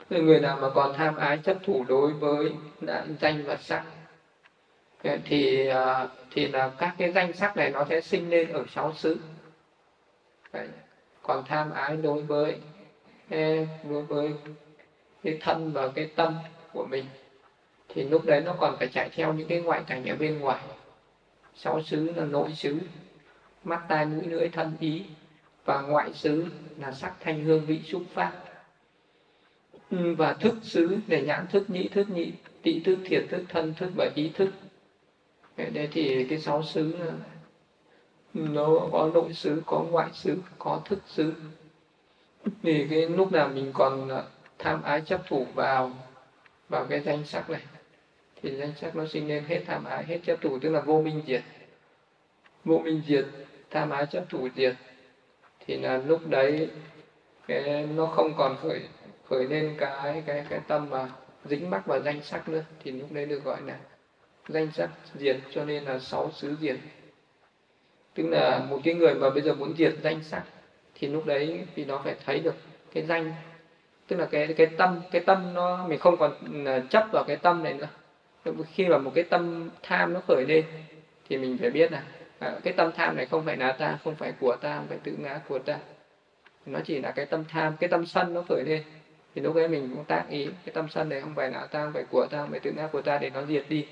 Người 0.09 0.39
nào 0.39 0.57
mà 0.61 0.69
còn 0.69 0.93
tham 0.97 1.15
ái, 1.15 1.39
chấp 1.43 1.57
thủ 1.63 1.85
đối 1.87 2.13
với 2.13 2.51
danh 3.21 3.43
và 3.45 3.55
sắc, 3.55 3.83
thì 5.25 5.67
à, 5.67 6.07
thì 6.31 6.47
là 6.47 6.71
các 6.77 6.95
cái 6.97 7.11
danh 7.11 7.33
sắc 7.33 7.57
này 7.57 7.69
nó 7.69 7.85
sẽ 7.89 8.01
sinh 8.01 8.29
lên 8.29 8.51
ở 8.51 8.65
sáu 8.69 8.93
xứ 8.93 9.17
còn 11.21 11.43
tham 11.45 11.71
ái 11.71 11.97
đối 11.97 12.21
với 12.21 12.59
đối 13.89 14.01
với 14.01 14.33
cái 15.23 15.37
thân 15.41 15.71
và 15.73 15.87
cái 15.87 16.11
tâm 16.15 16.35
của 16.73 16.85
mình. 16.85 17.05
Thì 17.89 18.03
lúc 18.03 18.25
đấy 18.25 18.41
nó 18.45 18.55
còn 18.59 18.75
phải 18.79 18.87
chạy 18.87 19.09
theo 19.15 19.33
những 19.33 19.47
cái 19.47 19.61
ngoại 19.61 19.83
cảnh 19.87 20.05
ở 20.05 20.15
bên 20.15 20.39
ngoài. 20.39 20.63
Sáu 21.55 21.81
xứ 21.81 22.11
là 22.15 22.25
nội 22.25 22.51
xứ, 22.55 22.79
mắt 23.63 23.85
tai 23.87 24.05
mũi 24.05 24.27
lưỡi 24.27 24.49
thân 24.49 24.71
ý, 24.79 25.03
và 25.65 25.81
ngoại 25.81 26.13
xứ 26.13 26.45
là 26.79 26.91
sắc 26.91 27.13
thanh 27.19 27.43
hương 27.43 27.65
vị 27.65 27.81
xúc 27.83 28.03
pháp. 28.13 28.31
Ừ, 29.91 30.15
và 30.17 30.33
thức 30.33 30.55
xứ 30.61 30.97
để 31.07 31.21
nhãn 31.21 31.47
thức 31.47 31.69
nhĩ 31.69 31.87
thức 31.87 32.09
nhị, 32.09 32.31
tị 32.61 32.79
thức 32.79 32.99
thiệt, 33.05 33.23
thức 33.29 33.43
thân, 33.49 33.73
thức 33.77 33.91
và 33.97 34.09
ý 34.15 34.31
thức. 34.35 34.49
Đấy 35.57 35.89
thì 35.91 36.25
cái 36.29 36.39
sáu 36.39 36.63
xứ 36.63 36.95
nó 38.33 38.79
có 38.91 39.11
nội 39.13 39.33
xứ, 39.33 39.61
có 39.65 39.79
ngoại 39.79 40.09
xứ, 40.13 40.37
có 40.59 40.81
thức 40.85 40.99
xứ. 41.07 41.33
Thì 42.63 42.87
cái 42.89 43.09
lúc 43.09 43.31
nào 43.31 43.47
mình 43.47 43.71
còn 43.73 44.09
à, 44.09 44.23
tham 44.59 44.83
ái 44.83 45.01
chấp 45.05 45.27
thủ 45.27 45.47
vào 45.53 45.91
vào 46.69 46.85
cái 46.85 46.99
danh 46.99 47.25
sắc 47.25 47.49
này, 47.49 47.61
thì 48.41 48.55
danh 48.55 48.73
sắc 48.81 48.95
nó 48.95 49.05
sinh 49.05 49.27
lên 49.27 49.43
hết 49.43 49.63
tham 49.67 49.85
ái, 49.85 50.03
hết 50.03 50.19
chấp 50.25 50.41
thủ, 50.41 50.59
tức 50.59 50.69
là 50.69 50.81
vô 50.81 51.01
minh 51.01 51.21
diệt. 51.27 51.41
Vô 52.65 52.77
minh 52.77 53.01
diệt, 53.07 53.25
tham 53.69 53.89
ái 53.89 54.05
chấp 54.11 54.25
thủ 54.29 54.49
diệt, 54.55 54.75
thì 55.65 55.77
là 55.77 55.97
lúc 55.97 56.27
đấy 56.27 56.69
cái, 57.47 57.87
nó 57.95 58.05
không 58.05 58.33
còn 58.37 58.57
khởi 58.61 58.81
khởi 59.29 59.45
lên 59.45 59.75
cái 59.79 60.23
cái 60.25 60.45
cái 60.49 60.59
tâm 60.67 60.89
mà 60.89 61.09
dính 61.45 61.69
mắc 61.69 61.85
vào 61.85 62.01
danh 62.01 62.23
sắc 62.23 62.49
nữa, 62.49 62.63
thì 62.83 62.91
lúc 62.91 63.11
đấy 63.11 63.25
được 63.25 63.43
gọi 63.43 63.61
là 63.61 63.79
danh 64.47 64.71
sắc 64.71 64.89
diệt. 65.15 65.37
Cho 65.51 65.65
nên 65.65 65.83
là 65.83 65.99
sáu 65.99 66.31
xứ 66.31 66.55
diệt 66.61 66.77
tức 68.15 68.27
là 68.29 68.59
một 68.69 68.79
cái 68.83 68.93
người 68.93 69.13
mà 69.13 69.29
bây 69.29 69.41
giờ 69.41 69.53
muốn 69.53 69.73
diệt 69.77 69.93
danh 70.03 70.23
sắc 70.23 70.43
thì 70.95 71.07
lúc 71.07 71.25
đấy 71.25 71.65
thì 71.75 71.85
nó 71.85 72.01
phải 72.03 72.15
thấy 72.25 72.39
được 72.39 72.55
cái 72.93 73.03
danh. 73.03 73.33
Tức 74.07 74.15
là 74.15 74.25
cái 74.25 74.53
cái 74.53 74.67
tâm 74.67 75.01
cái 75.11 75.21
tâm 75.21 75.53
nó 75.53 75.87
mình 75.87 75.99
không 75.99 76.17
còn 76.17 76.65
à, 76.65 76.79
chấp 76.89 77.07
vào 77.11 77.23
cái 77.27 77.35
tâm 77.35 77.63
này 77.63 77.73
nữa. 77.73 77.87
Khi 78.73 78.87
mà 78.87 78.97
một 78.97 79.11
cái 79.15 79.23
tâm 79.23 79.69
tham 79.83 80.13
nó 80.13 80.21
khởi 80.27 80.45
lên 80.47 80.65
thì 81.29 81.37
mình 81.37 81.57
phải 81.61 81.69
biết 81.69 81.91
là 81.91 82.03
à, 82.39 82.53
cái 82.63 82.73
tâm 82.73 82.91
tham 82.95 83.15
này 83.15 83.25
không 83.25 83.45
phải 83.45 83.57
là 83.57 83.71
ta 83.71 83.97
không 84.03 84.15
phải 84.15 84.33
của 84.39 84.55
ta 84.55 84.75
không 84.77 84.87
phải 84.87 84.97
tự 85.03 85.11
ngã 85.17 85.39
của 85.47 85.59
ta. 85.59 85.77
Nó 86.65 86.79
chỉ 86.85 86.99
là 86.99 87.11
cái 87.11 87.25
tâm 87.25 87.43
tham 87.49 87.73
cái 87.79 87.87
tâm 87.87 88.05
sân 88.05 88.33
nó 88.33 88.43
khởi 88.49 88.63
lên. 88.65 88.83
Thì 89.35 89.41
lúc 89.41 89.55
ấy 89.55 89.67
mình 89.67 89.89
cũng 89.95 90.05
tác 90.05 90.23
ý 90.29 90.45
cái 90.65 90.73
tâm 90.73 90.87
sân 90.89 91.09
này 91.09 91.21
không 91.21 91.35
phải 91.35 91.51
là 91.51 91.65
ta 91.65 91.83
không 91.83 91.93
phải 91.93 92.03
của 92.11 92.27
ta 92.29 92.37
không 92.37 92.49
phải 92.51 92.59
tự 92.59 92.71
ngã 92.71 92.87
của 92.87 93.01
ta 93.01 93.17
để 93.17 93.29
nó 93.29 93.45
diệt 93.45 93.65
đi. 93.69 93.85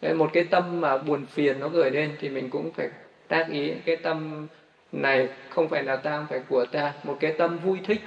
Đấy, 0.00 0.14
một 0.14 0.30
cái 0.32 0.44
tâm 0.44 0.80
mà 0.80 0.98
buồn 0.98 1.26
phiền 1.26 1.60
nó 1.60 1.68
khởi 1.68 1.90
lên 1.90 2.16
thì 2.20 2.28
mình 2.28 2.50
cũng 2.50 2.72
phải 2.72 2.88
tác 3.32 3.48
ý 3.50 3.72
cái 3.84 3.96
tâm 3.96 4.46
này 4.92 5.28
không 5.48 5.68
phải 5.68 5.82
là 5.82 5.96
ta 5.96 6.16
không 6.16 6.26
phải 6.30 6.40
của 6.48 6.64
ta. 6.72 6.94
Một 7.02 7.16
cái 7.20 7.32
tâm 7.38 7.58
vui 7.58 7.80
thích 7.84 8.00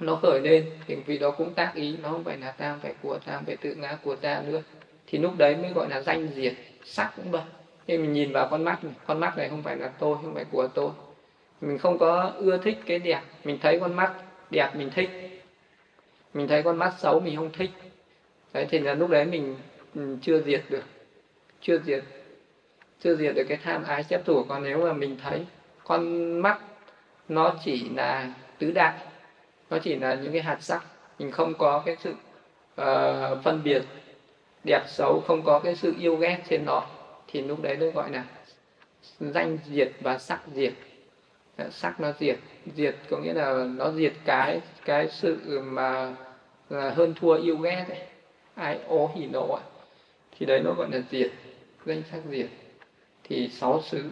nó 0.00 0.16
khởi 0.16 0.40
lên 0.40 0.66
thì 0.86 0.96
vì 1.06 1.18
đó 1.18 1.30
cũng 1.30 1.54
tác 1.54 1.72
ý 1.74 1.96
nó 2.02 2.08
không 2.08 2.24
phải 2.24 2.36
là 2.36 2.50
ta 2.50 2.70
không 2.70 2.80
phải 2.82 2.94
của 3.02 3.18
ta 3.18 3.32
không 3.32 3.44
phải 3.44 3.56
tự 3.56 3.74
ngã 3.74 3.98
của 4.04 4.16
ta 4.16 4.42
nữa. 4.46 4.62
Thì 5.06 5.18
lúc 5.18 5.32
đấy 5.38 5.56
mới 5.56 5.70
gọi 5.70 5.88
là 5.88 6.00
danh 6.00 6.28
diệt 6.34 6.52
sắc 6.84 7.12
cũng 7.16 7.30
vậy. 7.30 7.42
Khi 7.86 7.98
mình 7.98 8.12
nhìn 8.12 8.32
vào 8.32 8.48
con 8.50 8.64
mắt 8.64 8.84
này, 8.84 8.92
con 9.06 9.20
mắt 9.20 9.38
này 9.38 9.48
không 9.48 9.62
phải 9.62 9.76
là 9.76 9.88
tôi 9.98 10.16
không 10.22 10.34
phải 10.34 10.44
của 10.44 10.68
tôi. 10.68 10.90
Mình 11.60 11.78
không 11.78 11.98
có 11.98 12.32
ưa 12.36 12.58
thích 12.58 12.78
cái 12.86 12.98
đẹp 12.98 13.20
mình 13.44 13.58
thấy 13.62 13.80
con 13.80 13.94
mắt 13.94 14.12
đẹp 14.50 14.70
mình 14.76 14.90
thích. 14.90 15.10
Mình 16.34 16.48
thấy 16.48 16.62
con 16.62 16.76
mắt 16.76 16.94
xấu 16.98 17.20
mình 17.20 17.36
không 17.36 17.50
thích. 17.52 17.70
Đấy 18.52 18.66
thì 18.70 18.78
là 18.78 18.94
lúc 18.94 19.10
đấy 19.10 19.24
mình 19.24 19.56
ừ, 19.94 20.16
chưa 20.22 20.42
diệt 20.42 20.62
được 20.68 20.84
chưa 21.60 21.78
diệt 21.78 22.04
chưa 23.02 23.16
diệt 23.16 23.34
được 23.34 23.44
cái 23.48 23.58
tham 23.64 23.84
ái 23.84 24.04
chấp 24.04 24.24
thủ 24.24 24.44
còn 24.48 24.62
nếu 24.64 24.78
mà 24.78 24.92
mình 24.92 25.16
thấy 25.22 25.46
con 25.84 26.30
mắt 26.42 26.58
nó 27.28 27.54
chỉ 27.64 27.88
là 27.88 28.30
tứ 28.58 28.70
đại 28.70 28.98
nó 29.70 29.78
chỉ 29.78 29.96
là 29.96 30.14
những 30.14 30.32
cái 30.32 30.42
hạt 30.42 30.58
sắc 30.60 30.82
mình 31.18 31.30
không 31.30 31.54
có 31.54 31.82
cái 31.86 31.96
sự 32.00 32.10
uh, 32.80 33.44
phân 33.44 33.62
biệt 33.64 33.82
đẹp 34.64 34.82
xấu 34.88 35.22
không 35.26 35.42
có 35.42 35.58
cái 35.58 35.76
sự 35.76 35.94
yêu 35.98 36.16
ghét 36.16 36.38
trên 36.48 36.64
nó 36.64 36.86
thì 37.28 37.42
lúc 37.42 37.62
đấy 37.62 37.76
nó 37.76 37.86
gọi 37.90 38.10
là 38.10 38.24
danh 39.20 39.58
diệt 39.66 39.92
và 40.00 40.18
sắc 40.18 40.40
diệt 40.54 40.72
ờ, 41.56 41.70
sắc 41.70 42.00
nó 42.00 42.12
diệt 42.20 42.38
diệt 42.76 42.96
có 43.10 43.18
nghĩa 43.18 43.32
là 43.32 43.52
nó 43.76 43.90
diệt 43.92 44.12
cái 44.24 44.60
cái 44.84 45.08
sự 45.08 45.60
mà 45.64 46.14
là 46.70 46.90
hơn 46.90 47.14
thua 47.14 47.34
yêu 47.34 47.56
ghét 47.56 47.84
ấy. 47.88 47.98
ai 48.54 48.78
ố 48.88 49.10
hỉ 49.14 49.26
nộ 49.26 49.48
ấy. 49.52 49.62
thì 50.38 50.46
đấy 50.46 50.60
nó 50.64 50.72
gọi 50.72 50.88
là 50.92 51.00
diệt 51.10 51.30
danh 51.86 52.02
sắc 52.10 52.20
diệt 52.30 52.46
thì 53.28 53.48
sáu 53.48 53.82
xứ 53.82 54.10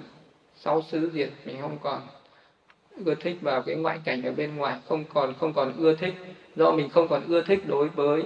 sáu 0.57 0.83
xứ 0.83 1.11
diệt 1.15 1.29
mình 1.45 1.57
không 1.61 1.79
còn 1.83 2.01
ưa 3.05 3.15
thích 3.15 3.37
vào 3.41 3.63
cái 3.63 3.77
ngoại 3.77 3.99
cảnh 4.05 4.23
ở 4.23 4.33
bên 4.33 4.57
ngoài 4.57 4.79
không 4.89 5.05
còn 5.15 5.35
không 5.41 5.53
còn 5.53 5.73
ưa 5.79 5.95
thích. 5.95 6.15
Do 6.57 6.73
mình 6.73 6.89
không 6.89 7.09
còn 7.09 7.23
ưa 7.29 7.43
thích 7.43 7.61
đối 7.69 7.89
với 7.89 8.25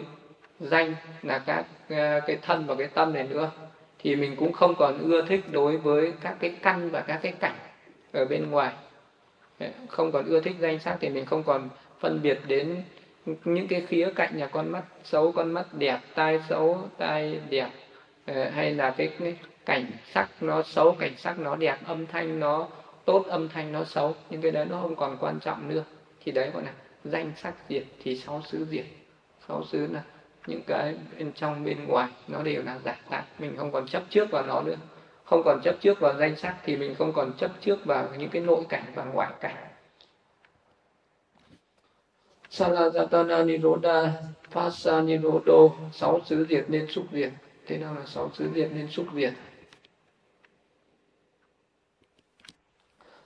danh 0.61 0.95
là 1.23 1.39
các 1.39 1.65
ờ, 1.89 2.21
cái 2.27 2.39
thân 2.43 2.67
và 2.67 2.75
cái 2.75 2.89
tâm 2.95 3.13
này 3.13 3.25
nữa 3.25 3.51
thì 3.99 4.17
mình 4.17 4.37
cũng 4.37 4.53
không 4.53 4.75
còn 4.75 4.99
ưa 4.99 5.23
thích 5.23 5.41
đối 5.53 5.77
với 5.77 6.13
các 6.21 6.37
cái 6.41 6.51
căn 6.63 6.91
và 6.91 7.01
các 7.01 7.21
cái 7.23 7.33
cảnh 7.41 7.57
ở 8.13 8.25
bên 8.25 8.51
ngoài. 8.51 8.73
Ờ, 9.59 9.67
không 9.89 10.13
còn 10.13 10.25
ưa 10.25 10.41
thích 10.41 10.57
danh 10.61 10.79
sắc 10.79 10.97
thì 11.01 11.09
mình 11.09 11.25
không 11.25 11.43
còn 11.43 11.69
phân 12.01 12.23
biệt 12.23 12.39
đến 12.49 12.83
những 13.45 13.67
cái 13.67 13.81
khía 13.81 14.11
cạnh 14.15 14.39
là 14.39 14.47
con 14.47 14.73
mắt 14.73 14.83
xấu 15.05 15.33
con 15.33 15.53
mắt 15.53 15.67
đẹp 15.79 16.01
tai 16.15 16.41
xấu 16.49 16.79
tai 16.99 17.41
đẹp 17.51 17.69
ờ, 18.27 18.49
hay 18.51 18.75
là 18.75 18.91
cái, 18.91 19.09
cái 19.19 19.35
cảnh 19.67 19.87
sắc 20.13 20.29
nó 20.41 20.63
xấu, 20.63 20.93
cảnh 20.99 21.17
sắc 21.17 21.39
nó 21.39 21.57
đẹp, 21.57 21.79
âm 21.87 22.07
thanh 22.07 22.41
nó 22.41 22.69
tốt, 23.05 23.27
âm 23.27 23.49
thanh 23.49 23.73
nó 23.73 23.85
xấu. 23.85 24.15
Những 24.31 24.41
cái 24.41 24.51
đấy 24.51 24.67
nó 24.71 24.81
không 24.83 24.97
còn 24.97 25.17
quan 25.21 25.41
trọng 25.41 25.69
nữa. 25.69 25.85
Thì 26.25 26.33
đấy 26.33 26.51
gọi 26.55 26.63
là 26.63 26.73
danh 27.05 27.33
sắc 27.37 27.55
diệt 27.69 27.85
thì 28.03 28.17
sáu 28.17 28.43
xứ 28.43 28.67
diệt 28.71 28.85
sáu 29.49 29.65
xứ 29.65 29.87
là 29.93 30.03
những 30.47 30.63
cái 30.67 30.95
bên 31.19 31.33
trong, 31.33 31.65
bên 31.65 31.85
ngoài, 31.87 32.09
nó 32.29 32.43
đều 32.43 32.63
là 32.63 32.79
giả 32.85 32.97
tạm 33.11 33.25
mình 33.39 33.57
không 33.57 33.73
còn 33.73 33.87
chấp 33.89 34.03
trước 34.11 34.31
vào 34.31 34.47
nó 34.47 34.63
nữa. 34.63 34.77
Không 35.25 35.43
còn 35.45 35.61
chấp 35.65 35.75
trước 35.81 36.01
vào 36.01 36.15
danh 36.19 36.37
sắc 36.37 36.57
thì 36.65 36.77
mình 36.77 36.95
không 36.95 37.13
còn 37.13 37.33
chấp 37.39 37.51
trước 37.61 37.85
vào 37.85 38.09
những 38.19 38.31
cái 38.31 38.43
nội 38.43 38.65
cảnh 38.69 38.85
và 38.95 39.05
ngoại 39.05 39.31
cảnh. 39.41 39.57
Sarajatana 42.51 43.47
Niroda 43.47 44.13
Phasa 44.51 45.01
Nirodo 45.01 45.69
sáu 45.93 46.21
xứ 46.25 46.47
diệt 46.49 46.65
nên 46.69 46.87
xúc 46.87 47.05
diệt 47.13 47.33
thế 47.67 47.77
nào 47.77 47.95
là 47.95 48.07
sáu 48.07 48.31
xứ 48.35 48.51
diệt 48.55 48.71
nên 48.75 48.89
xúc 48.89 49.07
diệt 49.15 49.33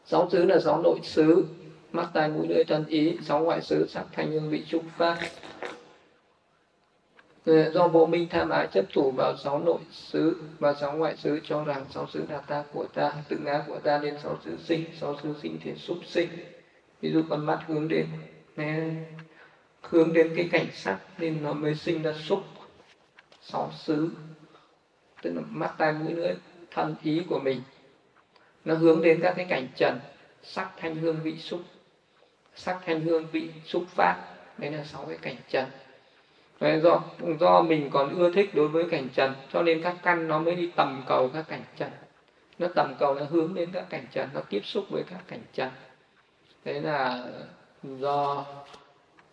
sáu 0.04 0.30
xứ 0.30 0.44
là 0.44 0.60
sáu 0.60 0.82
nội 0.82 0.98
xứ. 1.02 1.46
Mắt 1.92 2.08
tai 2.14 2.28
mũi 2.28 2.48
lưỡi 2.48 2.64
thân 2.64 2.86
ý. 2.86 3.18
Sáu 3.22 3.40
ngoại 3.40 3.62
xứ 3.62 3.86
sắc 3.88 4.04
thanh 4.12 4.32
hương 4.32 4.50
vị 4.50 4.64
trúc 4.68 4.82
pháp 4.96 5.18
do 7.46 7.88
vô 7.88 8.06
minh 8.06 8.28
tham 8.30 8.50
ái 8.50 8.68
chấp 8.72 8.84
thủ 8.92 9.10
vào 9.10 9.36
sáu 9.36 9.58
nội 9.58 9.78
xứ 9.90 10.42
và 10.58 10.74
sáu 10.74 10.92
ngoại 10.92 11.16
xứ 11.16 11.40
cho 11.44 11.64
rằng 11.64 11.84
sáu 11.90 12.06
xứ 12.06 12.24
là 12.28 12.38
ta 12.38 12.64
của 12.72 12.86
ta, 12.94 13.12
tự 13.28 13.36
ngã 13.44 13.64
của 13.66 13.78
ta 13.78 13.98
nên 13.98 14.18
sáu 14.22 14.38
xứ 14.44 14.56
sinh, 14.64 14.84
sáu 15.00 15.16
xứ 15.22 15.34
sinh 15.42 15.58
thì 15.62 15.74
xúc 15.74 15.98
sinh. 16.06 16.28
Ví 17.00 17.12
dụ 17.12 17.22
con 17.30 17.46
mắt 17.46 17.60
hướng 17.66 17.88
đến 17.88 18.06
hướng 19.82 20.12
đến 20.12 20.32
cái 20.36 20.48
cảnh 20.52 20.66
sắc 20.72 20.98
nên 21.18 21.42
nó 21.42 21.52
mới 21.52 21.74
sinh 21.74 22.02
ra 22.02 22.12
xúc 22.12 22.40
sáu 23.42 23.70
xứ, 23.78 24.10
tức 25.22 25.32
là 25.34 25.42
mắt 25.48 25.74
tai 25.78 25.92
mũi 25.92 26.12
lưỡi 26.12 26.32
thân 26.70 26.94
ý 27.02 27.22
của 27.28 27.38
mình 27.38 27.60
nó 28.64 28.74
hướng 28.74 29.02
đến 29.02 29.20
các 29.22 29.34
cái 29.36 29.46
cảnh 29.48 29.68
trần. 29.76 30.00
Sắc 30.42 30.70
thanh 30.76 30.94
hương 30.94 31.20
vị 31.22 31.38
xúc. 31.38 31.60
Sắc 32.54 32.78
thanh 32.86 33.00
hương 33.00 33.26
vị 33.32 33.50
xúc 33.64 33.84
pháp 33.88 34.34
đấy 34.58 34.70
là 34.70 34.84
sáu 34.84 35.04
cái 35.04 35.18
cảnh 35.22 35.36
trần. 35.48 35.64
Đấy, 36.60 36.80
do 36.80 37.02
do 37.40 37.62
mình 37.62 37.90
còn 37.90 38.18
ưa 38.18 38.32
thích 38.32 38.54
đối 38.54 38.68
với 38.68 38.84
cảnh 38.90 39.08
trần 39.14 39.34
cho 39.52 39.62
nên 39.62 39.82
các 39.82 39.96
căn 40.02 40.28
nó 40.28 40.38
mới 40.38 40.54
đi 40.54 40.70
tầm 40.76 41.02
cầu 41.06 41.30
các 41.34 41.44
cảnh 41.48 41.62
trần. 41.76 41.90
Nó 42.58 42.68
tầm 42.74 42.94
cầu 42.98 43.14
nó 43.14 43.26
hướng 43.30 43.54
đến 43.54 43.70
các 43.72 43.86
cảnh 43.90 44.06
trần 44.12 44.28
nó 44.34 44.40
tiếp 44.40 44.60
xúc 44.64 44.84
với 44.90 45.02
các 45.10 45.20
cảnh 45.28 45.42
trần. 45.52 45.70
Đấy 46.64 46.80
là 46.80 47.24
do 47.82 48.44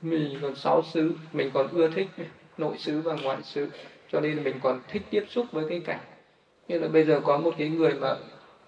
mình 0.01 0.39
còn 0.41 0.55
sáu 0.55 0.83
xứ 0.83 1.13
mình 1.31 1.51
còn 1.53 1.67
ưa 1.67 1.87
thích 1.87 2.07
nội 2.57 2.77
xứ 2.77 3.01
và 3.01 3.15
ngoại 3.23 3.43
xứ 3.43 3.69
cho 4.11 4.19
nên 4.19 4.43
mình 4.43 4.59
còn 4.63 4.81
thích 4.87 5.01
tiếp 5.09 5.25
xúc 5.29 5.45
với 5.51 5.65
cái 5.69 5.81
cảnh. 5.85 5.99
Như 6.67 6.79
là 6.79 6.87
bây 6.87 7.03
giờ 7.03 7.21
có 7.23 7.37
một 7.37 7.53
cái 7.57 7.69
người 7.69 7.93
mà 7.93 8.15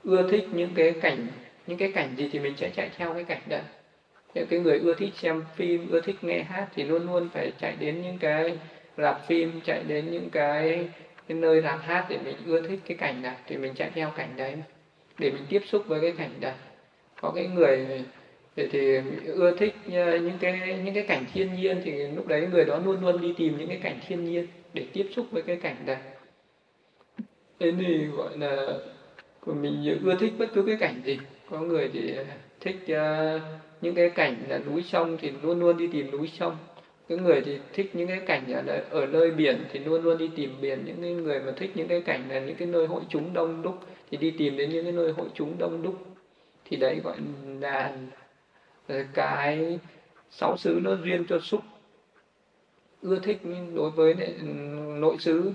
ưa 0.03 0.29
thích 0.31 0.47
những 0.51 0.69
cái 0.75 0.93
cảnh 1.01 1.27
những 1.67 1.77
cái 1.77 1.91
cảnh 1.95 2.15
gì 2.17 2.29
thì 2.33 2.39
mình 2.39 2.53
sẽ 2.57 2.69
chạy 2.75 2.89
theo 2.97 3.13
cái 3.13 3.23
cảnh 3.23 3.41
đó. 3.49 3.59
những 4.35 4.47
cái 4.49 4.59
người 4.59 4.79
ưa 4.79 4.95
thích 4.95 5.13
xem 5.15 5.43
phim 5.55 5.89
ưa 5.91 6.01
thích 6.01 6.15
nghe 6.23 6.43
hát 6.43 6.67
thì 6.75 6.83
luôn 6.83 7.05
luôn 7.07 7.29
phải 7.33 7.51
chạy 7.59 7.75
đến 7.79 8.01
những 8.01 8.17
cái 8.19 8.57
rạp 8.97 9.25
phim 9.25 9.61
chạy 9.65 9.83
đến 9.87 10.11
những 10.11 10.29
cái, 10.29 10.89
cái 11.27 11.37
nơi 11.37 11.61
rạp 11.61 11.79
hát 11.81 12.05
để 12.09 12.17
mình 12.25 12.37
ưa 12.45 12.61
thích 12.61 12.79
cái 12.85 12.97
cảnh 12.97 13.21
này 13.21 13.35
thì 13.47 13.57
mình 13.57 13.73
chạy 13.75 13.89
theo 13.95 14.11
cảnh 14.17 14.29
đấy 14.37 14.55
để 15.19 15.31
mình 15.31 15.43
tiếp 15.49 15.61
xúc 15.65 15.83
với 15.87 16.01
cái 16.01 16.11
cảnh 16.17 16.31
đấy 16.41 16.53
có 17.21 17.31
cái 17.35 17.47
người 17.47 18.05
thì, 18.55 18.67
thì 18.71 18.97
ưa 19.25 19.51
thích 19.57 19.73
ờ, 19.87 20.17
những 20.17 20.37
cái 20.39 20.79
những 20.83 20.93
cái 20.93 21.03
cảnh 21.03 21.25
thiên 21.33 21.53
nhiên 21.53 21.81
thì 21.83 22.07
lúc 22.07 22.27
đấy 22.27 22.47
người 22.47 22.65
đó 22.65 22.79
luôn 22.79 23.01
luôn 23.01 23.21
đi 23.21 23.33
tìm 23.37 23.57
những 23.57 23.67
cái 23.69 23.77
cảnh 23.83 23.99
thiên 24.07 24.23
nhiên 24.25 24.45
để 24.73 24.85
tiếp 24.93 25.07
xúc 25.15 25.27
với 25.31 25.41
cái 25.41 25.55
cảnh 25.55 25.85
đấy 25.85 25.97
thế 27.59 27.71
thì 27.79 28.05
gọi 28.05 28.37
là 28.37 28.67
của 29.45 29.53
mình 29.53 29.99
ưa 30.03 30.15
thích 30.15 30.33
bất 30.37 30.45
cứ 30.53 30.63
cái 30.67 30.75
cảnh 30.79 31.01
gì. 31.05 31.19
Có 31.49 31.59
người 31.59 31.89
thì 31.93 32.15
à, 32.17 32.23
thích 32.59 32.77
uh, 32.83 33.41
những 33.81 33.95
cái 33.95 34.09
cảnh 34.09 34.35
là 34.47 34.59
núi 34.59 34.83
sông 34.83 35.17
thì 35.21 35.31
luôn 35.43 35.59
luôn 35.59 35.77
đi 35.77 35.87
tìm 35.87 36.11
núi 36.11 36.27
sông. 36.27 36.57
Cái 37.09 37.17
người 37.17 37.41
thì 37.41 37.59
thích 37.73 37.91
những 37.93 38.07
cái 38.07 38.19
cảnh 38.19 38.53
ở, 38.67 38.83
ở 38.89 39.05
nơi 39.05 39.31
biển 39.31 39.57
thì 39.71 39.79
luôn 39.79 40.03
luôn 40.03 40.17
đi 40.17 40.29
tìm 40.35 40.61
biển. 40.61 40.79
Những 40.85 41.01
cái 41.01 41.11
người 41.11 41.39
mà 41.39 41.51
thích 41.51 41.71
những 41.75 41.87
cái 41.87 42.01
cảnh 42.01 42.29
là 42.29 42.39
những 42.39 42.55
cái 42.55 42.67
nơi 42.67 42.87
hội 42.87 43.01
chúng 43.09 43.33
đông 43.33 43.61
đúc 43.61 43.79
thì 44.11 44.17
đi 44.17 44.31
tìm 44.31 44.57
đến 44.57 44.69
những 44.69 44.83
cái 44.83 44.91
nơi 44.91 45.11
hội 45.11 45.27
chúng 45.33 45.57
đông 45.57 45.81
đúc. 45.81 45.95
Thì 46.65 46.77
đấy 46.77 47.01
gọi 47.03 47.17
là 47.61 47.97
ờ, 48.87 49.03
cái 49.13 49.79
sáu 50.29 50.57
xứ 50.57 50.79
nó 50.83 50.95
duyên 51.03 51.25
cho 51.29 51.39
xúc 51.39 51.61
ưa 53.01 53.19
thích 53.19 53.39
đối 53.75 53.89
với 53.89 54.13
ừ, 54.13 54.45
nội 54.99 55.15
xứ 55.19 55.51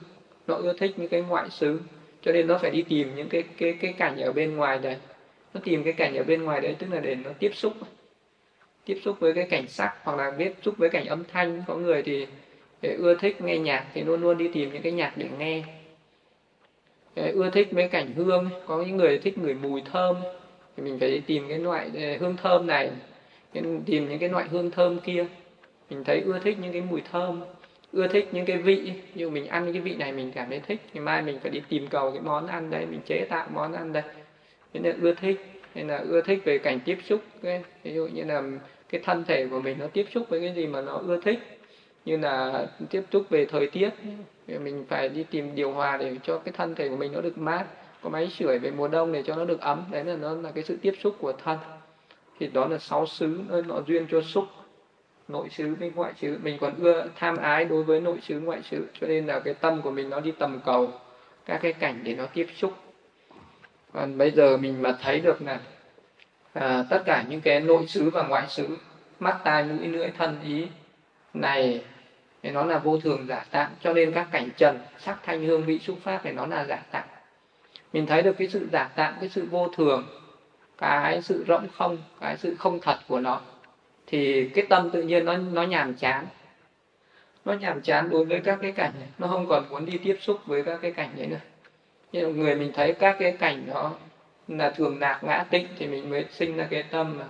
nó 0.47 0.55
ưa 0.55 0.73
thích 0.73 0.95
những 0.97 1.09
cái 1.09 1.21
ngoại 1.21 1.51
xứ 1.51 1.81
cho 2.23 2.33
nên 2.33 2.47
nó 2.47 2.59
phải 2.59 2.71
đi 2.71 2.83
tìm 2.89 3.17
những 3.17 3.29
cái 3.29 3.43
cái 3.59 3.73
cái 3.81 3.93
cảnh 3.93 4.21
ở 4.21 4.33
bên 4.33 4.57
ngoài 4.57 4.79
đấy. 4.79 4.97
Nó 5.55 5.61
tìm 5.65 5.85
cái 5.85 5.93
cảnh 5.93 6.17
ở 6.17 6.25
bên 6.25 6.43
ngoài 6.43 6.61
đấy, 6.61 6.77
tức 6.79 6.87
là 6.91 7.01
để 7.01 7.15
nó 7.15 7.31
tiếp 7.39 7.51
xúc. 7.55 7.73
Tiếp 8.85 8.99
xúc 9.05 9.17
với 9.21 9.33
cái 9.35 9.45
cảnh 9.45 9.69
sắc, 9.69 9.95
hoặc 10.03 10.17
là 10.19 10.33
tiếp 10.39 10.53
xúc 10.63 10.75
với 10.79 10.89
cảnh 10.89 11.07
âm 11.07 11.25
thanh. 11.33 11.63
Có 11.67 11.75
người 11.77 12.03
thì, 12.03 12.27
để 12.83 12.95
ưa 12.99 13.15
thích 13.15 13.41
nghe 13.41 13.59
nhạc 13.59 13.85
thì 13.95 14.03
luôn 14.03 14.21
luôn 14.21 14.39
đi 14.39 14.49
tìm 14.49 14.73
những 14.73 14.83
cái 14.83 14.93
nhạc 14.93 15.13
để 15.17 15.27
nghe. 15.39 15.63
Để 17.15 17.31
ưa 17.31 17.49
thích 17.49 17.73
mấy 17.73 17.89
cảnh 17.89 18.13
hương. 18.17 18.51
Có 18.67 18.83
những 18.83 18.97
người 18.97 19.19
thích 19.19 19.39
người 19.39 19.55
mùi 19.55 19.83
thơm, 19.93 20.17
thì 20.77 20.83
mình 20.83 20.99
phải 20.99 21.11
đi 21.11 21.21
tìm 21.27 21.49
cái 21.49 21.59
loại 21.59 21.91
ờ, 21.95 22.17
hương 22.21 22.37
thơm 22.37 22.67
này. 22.67 22.91
Tìm 23.87 24.09
những 24.09 24.19
cái 24.19 24.29
loại 24.29 24.49
hương 24.49 24.71
thơm 24.71 24.99
kia. 24.99 25.27
Mình 25.91 26.05
thấy 26.05 26.21
ưa 26.21 26.39
thích 26.39 26.57
những 26.61 26.73
cái 26.73 26.81
mùi 26.81 27.01
thơm 27.11 27.41
ưa 27.93 28.09
thích 28.09 28.29
những 28.33 28.47
cái 28.47 28.57
vị 28.57 28.93
như 29.15 29.31
mình 29.31 29.47
ăn 29.47 29.73
cái 29.73 29.83
vị 29.83 29.95
này 29.95 30.13
mình 30.13 30.33
cảm 30.35 30.51
thấy 30.51 30.61
thích 30.61 30.81
thì 30.93 31.01
mai 31.01 31.23
mình 31.23 31.39
phải 31.43 31.51
đi 31.51 31.63
tìm 31.69 31.87
cầu 31.87 32.11
cái 32.11 32.21
món 32.21 32.47
ăn 32.47 32.71
đây 32.71 32.87
mình 32.87 33.01
chế 33.07 33.27
tạo 33.31 33.49
món 33.55 33.73
ăn 33.73 33.93
đây. 33.93 34.03
Thế 34.73 34.81
nên 34.81 35.01
ưa 35.01 35.15
thích 35.15 35.41
hay 35.75 35.85
là 35.85 35.99
ưa 35.99 36.21
thích 36.21 36.43
về 36.45 36.59
cảnh 36.59 36.81
tiếp 36.85 36.99
xúc 37.05 37.21
cái 37.43 37.63
ví 37.83 37.95
dụ 37.95 38.07
như 38.07 38.25
là 38.25 38.43
cái 38.89 39.01
thân 39.05 39.25
thể 39.25 39.47
của 39.51 39.61
mình 39.61 39.77
nó 39.81 39.87
tiếp 39.87 40.07
xúc 40.15 40.27
với 40.29 40.41
cái 40.41 40.55
gì 40.55 40.67
mà 40.67 40.81
nó 40.81 40.93
ưa 40.93 41.21
thích. 41.21 41.39
Như 42.05 42.17
là 42.17 42.67
tiếp 42.91 43.03
xúc 43.13 43.25
về 43.31 43.47
thời 43.47 43.67
tiết 43.67 43.91
mình 44.47 44.85
phải 44.89 45.09
đi 45.09 45.25
tìm 45.31 45.55
điều 45.55 45.73
hòa 45.73 45.97
để 45.97 46.17
cho 46.23 46.39
cái 46.39 46.53
thân 46.57 46.75
thể 46.75 46.89
của 46.89 46.97
mình 46.97 47.13
nó 47.13 47.21
được 47.21 47.39
mát. 47.39 47.65
Có 48.03 48.11
máy 48.11 48.29
sưởi 48.29 48.59
về 48.59 48.71
mùa 48.71 48.89
đông 48.89 49.13
để 49.13 49.23
cho 49.23 49.37
nó 49.37 49.45
được 49.45 49.61
ấm 49.61 49.85
đấy 49.91 50.05
là 50.05 50.17
nó 50.17 50.35
là 50.35 50.51
cái 50.51 50.65
sự 50.65 50.79
tiếp 50.83 50.95
xúc 51.01 51.17
của 51.19 51.33
thân. 51.33 51.59
Thì 52.41 52.47
đó 52.47 52.69
là 52.69 52.79
sáu 52.79 53.07
xứ 53.07 53.41
nó, 53.49 53.63
nó 53.63 53.83
duyên 53.87 54.07
cho 54.11 54.21
xúc 54.21 54.45
nội 55.29 55.49
xứ 55.51 55.75
với 55.81 55.93
ngoại 55.95 56.13
xứ. 56.21 56.39
Mình 56.43 56.59
còn 56.61 56.75
ưa 56.79 57.07
tham 57.17 57.37
ái 57.37 57.65
đối 57.65 57.83
với 57.83 58.01
nội 58.01 58.19
xứ 58.23 58.41
ngoại 58.41 58.63
xứ 58.71 58.87
cho 59.01 59.07
nên 59.07 59.27
là 59.27 59.41
cái 59.41 59.55
tâm 59.55 59.83
của 59.83 59.91
mình 59.91 60.11
nó 60.11 60.21
đi 60.21 60.33
tầm 60.39 60.61
cầu 60.65 60.93
các 61.47 61.59
cái 61.63 61.73
cảnh 61.73 62.01
để 62.03 62.15
nó 62.15 62.27
tiếp 62.27 62.47
xúc. 62.57 62.73
Còn 63.93 64.19
bây 64.19 64.31
giờ 64.31 64.57
mình 64.57 64.83
mà 64.83 64.99
thấy 65.03 65.21
được 65.21 65.43
là 65.43 65.61
à, 66.53 66.85
tất 66.91 67.03
cả 67.05 67.25
những 67.29 67.41
cái 67.41 67.61
nội 67.61 67.87
xứ 67.87 68.11
và 68.11 68.23
ngoại 68.23 68.47
xứ 68.49 68.77
mắt 69.21 69.41
tai 69.45 69.65
mũi 69.65 69.87
lưỡi 69.87 70.11
thân 70.19 70.41
ý 70.45 70.67
này 71.35 71.85
thì 72.43 72.51
nó 72.51 72.65
là 72.65 72.79
vô 72.79 72.99
thường 72.99 73.27
giả 73.29 73.45
tạm 73.51 73.71
cho 73.81 73.93
nên 73.93 74.13
các 74.13 74.29
cảnh 74.33 74.49
trần 74.57 74.79
sắc 74.99 75.19
thanh 75.25 75.47
hương 75.47 75.65
vị 75.65 75.79
xúc 75.79 75.99
pháp 76.03 76.21
thì 76.23 76.33
nó 76.33 76.47
là 76.47 76.65
giả 76.65 76.83
tạm 76.91 77.05
mình 77.93 78.07
thấy 78.07 78.23
được 78.23 78.37
cái 78.39 78.49
sự 78.49 78.69
giả 78.73 78.91
tạm 78.97 79.15
cái 79.21 79.29
sự 79.29 79.47
vô 79.51 79.69
thường 79.69 80.07
cái 80.79 81.23
sự 81.23 81.45
rỗng 81.49 81.67
không 81.77 81.99
cái 82.21 82.37
sự 82.37 82.55
không 82.59 82.81
thật 82.81 82.99
của 83.09 83.21
nó 83.21 83.41
thì 84.11 84.49
cái 84.49 84.67
tâm 84.69 84.91
tự 84.91 85.03
nhiên 85.03 85.25
nó 85.25 85.37
nó 85.37 85.63
nhàm 85.63 85.95
chán. 85.95 86.27
Nó 87.45 87.53
nhàm 87.53 87.81
chán 87.81 88.11
đối 88.11 88.25
với 88.25 88.41
các 88.41 88.59
cái 88.63 88.73
cảnh 88.73 88.93
này. 88.99 89.09
Nó 89.19 89.29
không 89.29 89.47
còn 89.49 89.69
muốn 89.71 89.87
đi 89.87 89.99
tiếp 89.99 90.17
xúc 90.21 90.41
với 90.47 90.63
các 90.63 90.79
cái 90.83 90.91
cảnh 90.91 91.11
đấy 91.17 91.27
nữa. 91.27 91.41
Như 92.13 92.29
người 92.29 92.55
mình 92.55 92.73
thấy 92.75 92.93
các 92.93 93.17
cái 93.19 93.33
cảnh 93.33 93.67
đó 93.67 93.95
là 94.49 94.71
thường 94.71 94.99
lạc 95.01 95.21
ngã 95.23 95.45
tịnh 95.51 95.67
thì 95.79 95.87
mình 95.87 96.11
mới 96.11 96.25
sinh 96.31 96.57
ra 96.57 96.67
cái 96.71 96.83
tâm 96.83 97.19
mà 97.19 97.25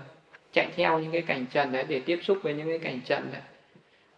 chạy 0.53 0.69
theo 0.77 0.99
những 0.99 1.13
cái 1.13 1.23
cảnh 1.23 1.47
trần 1.53 1.73
đấy 1.73 1.85
để 1.89 2.01
tiếp 2.01 2.19
xúc 2.23 2.39
với 2.43 2.55
những 2.55 2.69
cái 2.69 2.79
cảnh 2.79 3.01
trần 3.05 3.29
đấy. 3.33 3.43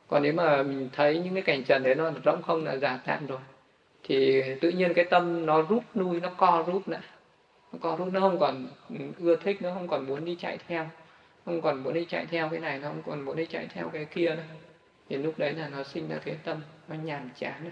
Còn 0.08 0.22
nếu 0.22 0.32
mà 0.32 0.62
mình 0.62 0.88
thấy 0.92 1.18
những 1.18 1.34
cái 1.34 1.42
cảnh 1.42 1.64
trần 1.64 1.82
đấy 1.82 1.94
nó 1.94 2.10
rỗng 2.24 2.42
không 2.42 2.64
là 2.64 2.76
giả 2.76 2.98
tạm 3.06 3.26
rồi, 3.26 3.38
thì 4.02 4.42
tự 4.60 4.70
nhiên 4.70 4.94
cái 4.94 5.04
tâm 5.04 5.46
nó 5.46 5.62
rút 5.62 5.84
nuôi 5.94 6.20
nó 6.20 6.28
co 6.36 6.64
rút 6.66 6.88
nữa 6.88 7.00
nó 7.72 7.78
co 7.82 7.96
rút, 7.96 8.08
nó 8.12 8.20
không 8.20 8.38
còn 8.38 8.66
ưa 9.20 9.36
thích, 9.36 9.62
nó 9.62 9.74
không 9.74 9.88
còn 9.88 10.06
muốn 10.06 10.24
đi 10.24 10.36
chạy 10.40 10.58
theo 10.68 10.86
không 11.44 11.62
còn 11.62 11.82
muốn 11.82 11.94
đi 11.94 12.04
chạy 12.08 12.26
theo 12.26 12.48
cái 12.48 12.60
này 12.60 12.78
nó 12.78 12.88
không 12.88 13.02
còn 13.06 13.20
muốn 13.20 13.36
đi 13.36 13.46
chạy 13.46 13.68
theo 13.74 13.88
cái 13.88 14.04
kia 14.04 14.28
nữa. 14.28 14.42
Thì 15.08 15.16
lúc 15.16 15.38
đấy 15.38 15.52
là 15.52 15.68
nó 15.68 15.82
sinh 15.82 16.08
ra 16.08 16.16
cái 16.24 16.36
tâm, 16.44 16.60
nó 16.88 16.94
nhàm 16.94 17.30
chán 17.38 17.64
nữa 17.64 17.70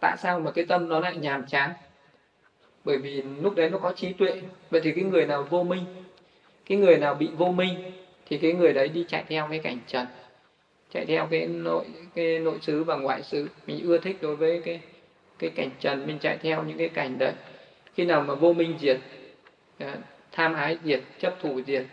tại 0.00 0.16
sao 0.16 0.40
mà 0.40 0.50
cái 0.50 0.64
tâm 0.64 0.88
nó 0.88 1.00
lại 1.00 1.16
nhàm 1.16 1.46
chán? 1.46 1.70
Bởi 2.84 2.98
vì 2.98 3.22
lúc 3.22 3.54
đấy 3.54 3.70
nó 3.70 3.78
có 3.78 3.92
trí 3.92 4.12
tuệ. 4.12 4.42
Vậy 4.70 4.80
thì 4.84 4.92
cái 4.92 5.04
người 5.04 5.26
nào 5.26 5.46
vô 5.50 5.62
minh, 5.62 5.84
cái 6.66 6.78
người 6.78 6.98
nào 6.98 7.14
bị 7.14 7.28
vô 7.36 7.46
minh, 7.46 7.92
thì 8.26 8.38
cái 8.38 8.52
người 8.52 8.72
đấy 8.72 8.88
đi 8.88 9.04
chạy 9.08 9.24
theo 9.28 9.46
cái 9.50 9.58
cảnh 9.58 9.78
trần, 9.86 10.06
chạy 10.90 11.06
theo 11.06 11.26
cái 11.30 11.46
nội 11.46 11.84
cái 12.14 12.38
nội 12.38 12.58
xứ 12.62 12.84
và 12.84 12.96
ngoại 12.96 13.22
xứ. 13.22 13.48
Mình 13.66 13.84
ưa 13.84 13.98
thích 13.98 14.16
đối 14.20 14.36
với 14.36 14.62
cái 14.64 14.80
cái 15.38 15.50
cảnh 15.50 15.70
trần, 15.80 16.06
mình 16.06 16.18
chạy 16.18 16.38
theo 16.38 16.62
những 16.62 16.78
cái 16.78 16.88
cảnh 16.88 17.18
đấy. 17.18 17.32
Khi 17.94 18.04
nào 18.04 18.22
mà 18.22 18.34
vô 18.34 18.52
minh 18.52 18.74
diệt 18.80 19.00
à, 19.78 19.96
tham 20.32 20.54
ái 20.54 20.78
diệt, 20.84 21.00
chấp 21.18 21.36
thủ 21.40 21.60
diệt. 21.66 21.84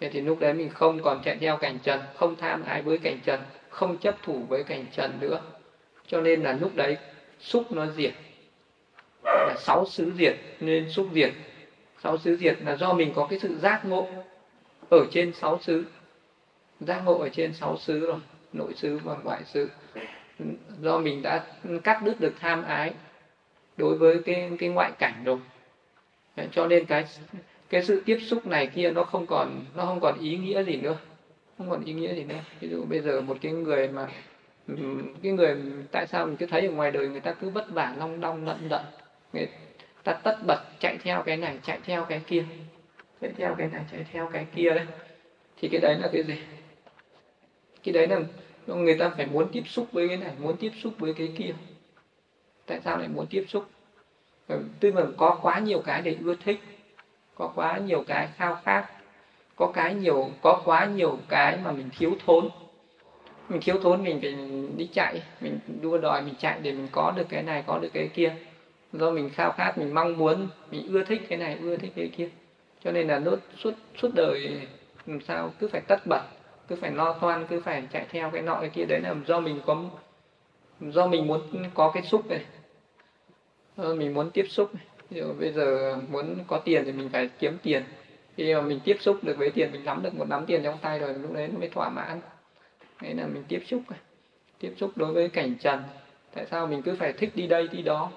Thế 0.00 0.08
thì 0.08 0.20
lúc 0.20 0.40
đấy 0.40 0.54
mình 0.54 0.68
không 0.68 1.02
còn 1.02 1.22
chạy 1.24 1.36
theo 1.40 1.56
cảnh 1.56 1.78
trần, 1.82 2.00
không 2.14 2.36
tham 2.36 2.64
ái 2.64 2.82
với 2.82 2.98
cảnh 2.98 3.18
trần, 3.24 3.40
không 3.68 3.98
chấp 3.98 4.16
thủ 4.22 4.42
với 4.48 4.64
cảnh 4.64 4.84
trần 4.92 5.12
nữa. 5.20 5.42
Cho 6.06 6.20
nên 6.20 6.42
là 6.42 6.52
lúc 6.52 6.70
đấy, 6.74 6.96
xúc 7.40 7.72
nó 7.72 7.86
diệt. 7.86 8.12
Là 9.24 9.54
sáu 9.58 9.86
xứ 9.86 10.12
diệt, 10.18 10.36
nên 10.60 10.90
xúc 10.90 11.08
diệt. 11.14 11.32
Sáu 12.02 12.18
xứ 12.18 12.36
diệt 12.36 12.56
là 12.62 12.76
do 12.76 12.92
mình 12.92 13.12
có 13.14 13.26
cái 13.30 13.38
sự 13.38 13.58
giác 13.58 13.84
ngộ 13.84 14.08
ở 14.88 15.06
trên 15.10 15.32
sáu 15.32 15.58
xứ. 15.62 15.84
Giác 16.80 17.02
ngộ 17.04 17.18
ở 17.18 17.28
trên 17.28 17.54
sáu 17.54 17.76
xứ 17.76 18.06
rồi, 18.06 18.20
nội 18.52 18.74
xứ 18.74 18.98
và 19.04 19.16
ngoại 19.24 19.44
xứ. 19.44 19.68
Do 20.80 20.98
mình 20.98 21.22
đã 21.22 21.44
cắt 21.84 22.02
đứt 22.02 22.20
được 22.20 22.34
tham 22.40 22.64
ái 22.64 22.92
đối 23.76 23.98
với 23.98 24.22
cái 24.22 24.50
cái 24.58 24.68
ngoại 24.68 24.92
cảnh 24.98 25.22
rồi. 25.24 25.38
Cho 26.52 26.66
nên 26.66 26.84
cái 26.84 27.04
cái 27.72 27.82
sự 27.82 28.02
tiếp 28.06 28.18
xúc 28.22 28.46
này 28.46 28.66
kia 28.66 28.90
nó 28.90 29.04
không 29.04 29.26
còn, 29.26 29.64
nó 29.74 29.84
không 29.84 30.00
còn 30.00 30.18
ý 30.20 30.36
nghĩa 30.36 30.62
gì 30.62 30.76
nữa. 30.76 30.96
Không 31.58 31.70
còn 31.70 31.84
ý 31.84 31.92
nghĩa 31.92 32.14
gì 32.14 32.24
nữa. 32.24 32.40
Ví 32.60 32.68
dụ 32.68 32.84
bây 32.84 33.00
giờ 33.00 33.20
một 33.20 33.36
cái 33.40 33.52
người 33.52 33.88
mà, 33.88 34.08
cái 35.22 35.32
người 35.32 35.56
tại 35.92 36.06
sao 36.06 36.26
mình 36.26 36.36
cứ 36.36 36.46
thấy 36.46 36.66
ở 36.66 36.72
ngoài 36.72 36.90
đời 36.90 37.08
người 37.08 37.20
ta 37.20 37.32
cứ 37.32 37.50
vất 37.50 37.70
vả, 37.70 37.94
long 37.98 38.20
đong, 38.20 38.46
lận 38.46 38.68
đận. 38.68 38.80
Người 39.32 39.48
ta 40.04 40.12
tất 40.12 40.38
bật 40.46 40.58
chạy 40.80 40.98
theo 41.02 41.22
cái 41.22 41.36
này, 41.36 41.58
chạy 41.62 41.78
theo 41.84 42.04
cái 42.04 42.20
kia. 42.26 42.44
Chạy 43.20 43.32
theo 43.36 43.54
cái 43.58 43.68
này, 43.72 43.82
chạy 43.92 44.04
theo 44.12 44.30
cái 44.32 44.46
kia 44.54 44.70
đấy. 44.70 44.86
Thì 45.56 45.68
cái 45.68 45.80
đấy 45.80 45.96
là 46.00 46.08
cái 46.12 46.22
gì? 46.22 46.34
Cái 47.82 47.92
đấy 47.92 48.06
là 48.06 48.20
người 48.66 48.98
ta 48.98 49.08
phải 49.16 49.26
muốn 49.26 49.48
tiếp 49.52 49.62
xúc 49.66 49.86
với 49.92 50.08
cái 50.08 50.16
này, 50.16 50.32
muốn 50.38 50.56
tiếp 50.56 50.72
xúc 50.82 50.92
với 50.98 51.14
cái 51.14 51.32
kia. 51.36 51.54
Tại 52.66 52.80
sao 52.84 52.98
lại 52.98 53.08
muốn 53.08 53.26
tiếp 53.30 53.44
xúc? 53.48 53.64
Ờ, 54.46 54.60
tức 54.80 54.94
là 54.94 55.06
có 55.16 55.38
quá 55.42 55.58
nhiều 55.58 55.82
cái 55.84 56.02
để 56.02 56.16
ưa 56.24 56.34
thích 56.44 56.58
có 57.42 57.52
quá 57.54 57.78
nhiều 57.78 58.04
cái 58.06 58.28
khao 58.36 58.58
khát, 58.64 58.86
có 59.56 59.72
cái 59.74 59.94
nhiều, 59.94 60.30
có 60.42 60.62
quá 60.64 60.84
nhiều 60.84 61.18
cái 61.28 61.58
mà 61.64 61.72
mình 61.72 61.90
thiếu 61.98 62.12
thốn. 62.26 62.48
Mình 63.48 63.60
thiếu 63.62 63.78
thốn 63.82 64.04
mình 64.04 64.18
phải 64.22 64.36
đi 64.76 64.88
chạy, 64.92 65.22
mình 65.40 65.58
đua 65.80 65.98
đòi, 65.98 66.22
mình 66.22 66.34
chạy 66.38 66.60
để 66.62 66.72
mình 66.72 66.88
có 66.92 67.12
được 67.16 67.26
cái 67.28 67.42
này, 67.42 67.64
có 67.66 67.78
được 67.78 67.88
cái 67.92 68.08
kia. 68.14 68.34
Do 68.92 69.10
mình 69.10 69.30
khao 69.30 69.52
khát, 69.52 69.78
mình 69.78 69.94
mong 69.94 70.16
muốn, 70.18 70.48
mình 70.70 70.86
ưa 70.92 71.04
thích 71.04 71.22
cái 71.28 71.38
này, 71.38 71.58
ưa 71.62 71.76
thích 71.76 71.92
cái 71.96 72.08
kia. 72.16 72.28
Cho 72.84 72.92
nên 72.92 73.08
là 73.08 73.18
nốt 73.18 73.36
suốt 73.58 73.74
suốt 73.96 74.08
đời 74.14 74.60
làm 75.06 75.20
sao, 75.20 75.52
cứ 75.58 75.68
phải 75.68 75.80
tất 75.80 76.06
bật, 76.06 76.22
cứ 76.68 76.76
phải 76.76 76.90
lo 76.90 77.12
toan, 77.12 77.46
cứ 77.46 77.60
phải 77.60 77.82
chạy 77.92 78.06
theo 78.10 78.30
cái 78.30 78.42
nọ 78.42 78.58
cái 78.60 78.70
kia. 78.70 78.84
Đấy 78.84 79.00
là 79.00 79.14
do 79.26 79.40
mình 79.40 79.60
có, 79.66 79.84
do 80.80 81.06
mình 81.06 81.26
muốn 81.26 81.40
có 81.74 81.90
cái 81.94 82.02
xúc 82.02 82.26
này. 82.30 82.44
Do 83.76 83.94
mình 83.94 84.14
muốn 84.14 84.30
tiếp 84.30 84.46
xúc 84.48 84.74
này 84.74 84.84
ví 85.12 85.20
dụ 85.20 85.32
bây 85.32 85.52
giờ 85.52 85.96
muốn 86.10 86.38
có 86.46 86.58
tiền 86.58 86.82
thì 86.84 86.92
mình 86.92 87.08
phải 87.12 87.30
kiếm 87.38 87.58
tiền. 87.62 87.82
Khi 88.36 88.54
mà 88.54 88.60
mình 88.60 88.80
tiếp 88.84 88.96
xúc 89.00 89.24
được 89.24 89.38
với 89.38 89.50
tiền, 89.50 89.72
mình 89.72 89.84
nắm 89.84 90.02
được 90.02 90.14
một 90.14 90.28
nắm 90.28 90.46
tiền 90.46 90.62
trong 90.62 90.78
tay 90.82 90.98
rồi, 90.98 91.14
lúc 91.14 91.32
đấy 91.32 91.48
nó 91.52 91.58
mới 91.58 91.68
thỏa 91.68 91.88
mãn. 91.88 92.20
Đấy 93.02 93.14
là 93.14 93.26
mình 93.26 93.44
tiếp 93.48 93.62
xúc. 93.66 93.82
Tiếp 94.58 94.72
xúc 94.76 94.90
đối 94.96 95.12
với 95.12 95.28
cảnh 95.28 95.54
trần. 95.60 95.82
Tại 96.34 96.46
sao 96.50 96.66
mình 96.66 96.82
cứ 96.82 96.96
phải 96.96 97.12
thích 97.12 97.30
đi 97.34 97.46
đây, 97.46 97.68
đi 97.68 97.82
đó? 97.82 98.10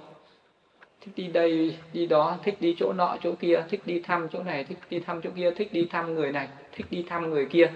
Thích 1.01 1.11
đi 1.15 1.27
đây, 1.27 1.77
đi 1.93 2.05
đó, 2.05 2.37
thích 2.43 2.55
đi 2.59 2.75
chỗ 2.79 2.93
nọ, 2.93 3.17
chỗ 3.23 3.31
kia, 3.39 3.63
thích 3.69 3.81
đi 3.85 3.99
thăm 3.99 4.27
chỗ 4.31 4.43
này, 4.43 4.63
thích 4.63 4.77
đi 4.89 4.99
thăm 4.99 5.21
chỗ 5.21 5.29
kia, 5.35 5.51
thích 5.51 5.73
đi 5.73 5.87
thăm 5.91 6.13
người 6.13 6.31
này, 6.31 6.47
thích 6.71 6.85
đi 6.89 7.05
thăm 7.09 7.29
người 7.29 7.45
kia. 7.45 7.71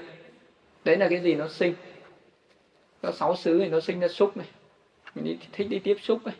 Đấy 0.86 0.98
là 0.98 1.08
cái 1.10 1.20
gì 1.20 1.36
nó 1.36 1.48
sinh? 1.48 1.74
Có 3.02 3.12
sáu 3.12 3.36
xứ 3.36 3.60
thì 3.60 3.70
nó 3.70 3.80
sinh 3.80 4.00
ra 4.00 4.08
xúc 4.08 4.38
này. 4.38 4.48
Mình 5.16 5.26
đi, 5.26 5.38
thích 5.52 5.68
đi 5.70 5.80
tiếp 5.80 5.98
xúc 6.02 6.26
này 6.26 6.36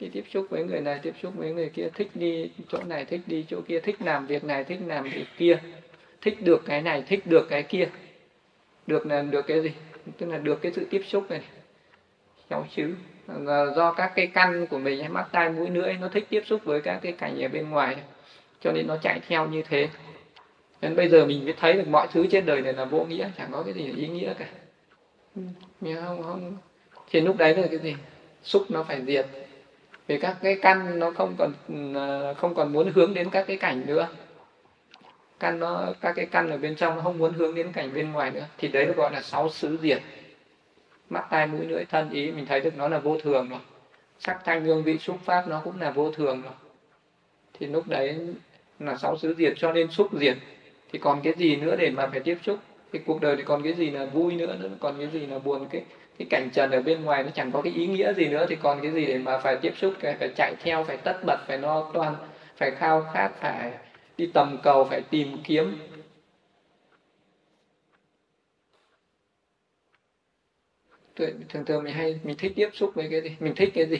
đi 0.00 0.08
tiếp 0.08 0.24
xúc 0.30 0.46
với 0.50 0.64
người 0.64 0.80
này, 0.80 0.98
tiếp 1.02 1.14
xúc 1.22 1.32
với 1.36 1.52
người 1.52 1.68
kia, 1.68 1.88
thích 1.94 2.10
đi 2.14 2.50
chỗ 2.68 2.78
này, 2.82 3.04
thích 3.04 3.20
đi 3.26 3.44
chỗ 3.48 3.60
kia, 3.68 3.80
thích 3.80 3.96
làm 4.00 4.26
việc 4.26 4.44
này, 4.44 4.64
thích 4.64 4.78
làm 4.86 5.04
việc 5.04 5.26
kia, 5.38 5.58
thích 6.20 6.42
được 6.42 6.62
cái 6.66 6.82
này, 6.82 7.02
thích 7.06 7.26
được 7.26 7.46
cái 7.48 7.62
kia. 7.62 7.88
Được 8.86 9.06
là 9.06 9.22
được 9.22 9.46
cái 9.46 9.62
gì? 9.62 9.70
Tức 10.18 10.26
là 10.26 10.38
được 10.38 10.62
cái 10.62 10.72
sự 10.72 10.86
tiếp 10.90 11.02
xúc 11.06 11.30
này. 11.30 11.40
Cháu 12.50 12.66
chứ. 12.76 12.94
Do 13.76 13.92
các 13.92 14.12
cái 14.14 14.26
căn 14.26 14.66
của 14.66 14.78
mình 14.78 15.12
mắt 15.12 15.26
tai 15.32 15.50
mũi 15.50 15.70
lưỡi, 15.70 15.94
nó 16.00 16.08
thích 16.08 16.26
tiếp 16.30 16.42
xúc 16.46 16.60
với 16.64 16.80
các 16.80 16.98
cái 17.02 17.12
cảnh 17.12 17.42
ở 17.42 17.48
bên 17.48 17.70
ngoài. 17.70 17.96
Cho 18.60 18.72
nên 18.72 18.86
nó 18.86 18.96
chạy 18.96 19.20
theo 19.28 19.46
như 19.46 19.62
thế. 19.62 19.88
Nên 20.80 20.96
bây 20.96 21.08
giờ 21.08 21.26
mình 21.26 21.44
mới 21.44 21.54
thấy 21.60 21.72
được 21.72 21.88
mọi 21.88 22.06
thứ 22.12 22.26
trên 22.30 22.46
đời 22.46 22.60
này 22.60 22.72
là 22.72 22.84
vô 22.84 23.04
nghĩa, 23.04 23.30
chẳng 23.38 23.48
có 23.52 23.62
cái 23.62 23.74
gì 23.74 23.92
ý 23.96 24.08
nghĩa 24.08 24.34
cả. 24.38 24.46
Ừ, 25.36 25.42
mình 25.80 25.96
không? 26.04 26.22
Không. 26.22 26.56
Thì 27.10 27.20
lúc 27.20 27.36
đấy 27.36 27.56
là 27.56 27.66
cái 27.66 27.78
gì? 27.78 27.94
Xúc 28.42 28.66
nó 28.68 28.82
phải 28.82 29.02
diệt 29.06 29.26
vì 30.06 30.18
các 30.18 30.36
cái 30.42 30.58
căn 30.62 30.98
nó 30.98 31.10
không 31.10 31.34
còn 31.38 31.52
à, 31.94 32.34
không 32.34 32.54
còn 32.54 32.72
muốn 32.72 32.92
hướng 32.94 33.14
đến 33.14 33.30
các 33.30 33.46
cái 33.46 33.56
cảnh 33.56 33.82
nữa. 33.86 34.08
Căn 35.40 35.58
nó, 35.58 35.92
các 36.00 36.12
cái 36.16 36.26
căn 36.26 36.50
ở 36.50 36.58
bên 36.58 36.76
trong 36.76 36.96
nó 36.96 37.02
không 37.02 37.18
muốn 37.18 37.32
hướng 37.32 37.54
đến 37.54 37.72
cảnh 37.72 37.94
bên 37.94 38.12
ngoài 38.12 38.30
nữa. 38.30 38.46
Thì 38.58 38.68
đấy 38.68 38.86
gọi 38.86 39.12
là 39.12 39.22
sáu 39.22 39.50
xứ 39.50 39.78
diệt 39.82 40.02
mắt 41.10 41.26
tai 41.30 41.46
mũi 41.46 41.66
lưỡi 41.66 41.84
thân 41.84 42.10
ý, 42.10 42.30
mình 42.30 42.46
thấy 42.46 42.60
được 42.60 42.76
nó 42.76 42.88
là 42.88 42.98
vô 42.98 43.18
thường 43.22 43.48
rồi. 43.48 43.60
Sắc 44.18 44.38
thanh 44.44 44.64
hương 44.64 44.82
vị 44.82 44.98
xúc 44.98 45.18
pháp 45.24 45.48
nó 45.48 45.60
cũng 45.64 45.80
là 45.80 45.90
vô 45.90 46.12
thường 46.12 46.42
rồi. 46.42 46.52
Thì 47.54 47.66
lúc 47.66 47.88
đấy 47.88 48.18
là 48.78 48.96
sáu 48.96 49.18
xứ 49.18 49.34
diệt 49.38 49.52
cho 49.56 49.72
nên 49.72 49.90
xúc 49.90 50.08
diệt. 50.12 50.36
Thì 50.92 50.98
còn 50.98 51.20
cái 51.22 51.32
gì 51.36 51.56
nữa 51.56 51.76
để 51.76 51.90
mà 51.90 52.06
phải 52.06 52.20
tiếp 52.20 52.38
xúc? 52.42 52.58
Thì 52.92 52.98
cuộc 53.06 53.20
đời 53.20 53.36
thì 53.36 53.42
còn 53.42 53.62
cái 53.62 53.72
gì 53.74 53.90
là 53.90 54.06
vui 54.06 54.34
nữa 54.34 54.56
nữa? 54.60 54.70
Còn 54.80 54.98
cái 54.98 55.08
gì 55.12 55.26
là 55.26 55.38
buồn 55.38 55.66
cái 55.70 55.82
cái 56.18 56.26
cảnh 56.30 56.50
trần 56.52 56.70
ở 56.70 56.82
bên 56.82 57.04
ngoài 57.04 57.22
nó 57.22 57.30
chẳng 57.34 57.50
có 57.52 57.62
cái 57.62 57.72
ý 57.72 57.86
nghĩa 57.86 58.12
gì 58.12 58.28
nữa 58.28 58.46
thì 58.48 58.56
còn 58.56 58.80
cái 58.82 58.92
gì 58.92 59.06
để 59.06 59.18
mà 59.18 59.38
phải 59.38 59.56
tiếp 59.56 59.72
xúc 59.76 59.94
phải, 60.00 60.14
phải 60.14 60.28
chạy 60.36 60.54
theo 60.60 60.84
phải 60.84 60.96
tất 60.96 61.24
bật 61.24 61.38
phải 61.46 61.58
no 61.58 61.90
toan 61.92 62.14
phải 62.56 62.70
khao 62.70 63.06
khát 63.12 63.30
phải 63.40 63.72
đi 64.16 64.30
tầm 64.34 64.58
cầu 64.62 64.84
phải 64.84 65.00
tìm 65.10 65.36
kiếm. 65.44 65.78
Thường 71.16 71.64
thường 71.66 71.84
mình 71.84 71.94
hay 71.94 72.20
mình 72.22 72.36
thích 72.36 72.52
tiếp 72.56 72.68
xúc 72.72 72.90
với 72.94 73.08
cái 73.10 73.20
gì? 73.20 73.36
Mình 73.40 73.54
thích 73.56 73.70
cái 73.74 73.86
gì? 73.86 73.96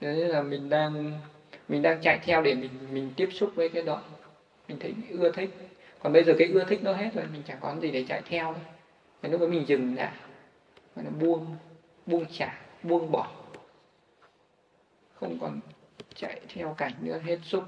Đấy 0.00 0.14
là 0.14 0.42
mình 0.42 0.68
đang 0.68 1.12
mình 1.68 1.82
đang 1.82 2.00
chạy 2.02 2.18
theo 2.22 2.42
để 2.42 2.54
mình 2.54 2.70
mình 2.92 3.10
tiếp 3.16 3.28
xúc 3.32 3.50
với 3.54 3.68
cái 3.68 3.82
đó. 3.82 4.02
Mình 4.68 4.78
thấy 4.80 4.92
ưa 5.10 5.30
thích. 5.30 5.50
Còn 6.02 6.12
bây 6.12 6.24
giờ 6.24 6.34
cái 6.38 6.48
ưa 6.48 6.64
thích 6.64 6.78
nó 6.82 6.92
hết 6.92 7.10
rồi 7.14 7.24
mình 7.32 7.42
chẳng 7.46 7.58
có 7.60 7.76
gì 7.80 7.90
để 7.90 8.04
chạy 8.08 8.22
theo. 8.28 8.52
Nữa 8.52 8.58
thì 9.22 9.28
lúc 9.28 9.40
đó 9.40 9.46
mình 9.46 9.64
dừng 9.66 9.96
lại 9.96 10.12
gọi 10.96 11.04
là 11.04 11.10
buông 11.10 11.56
buông 12.06 12.26
trả 12.32 12.58
buông 12.82 13.10
bỏ. 13.10 13.30
Không 15.14 15.38
còn 15.40 15.60
chạy 16.14 16.40
theo 16.48 16.74
cảnh 16.78 16.92
nữa, 17.00 17.18
hết 17.24 17.38
xúc. 17.42 17.64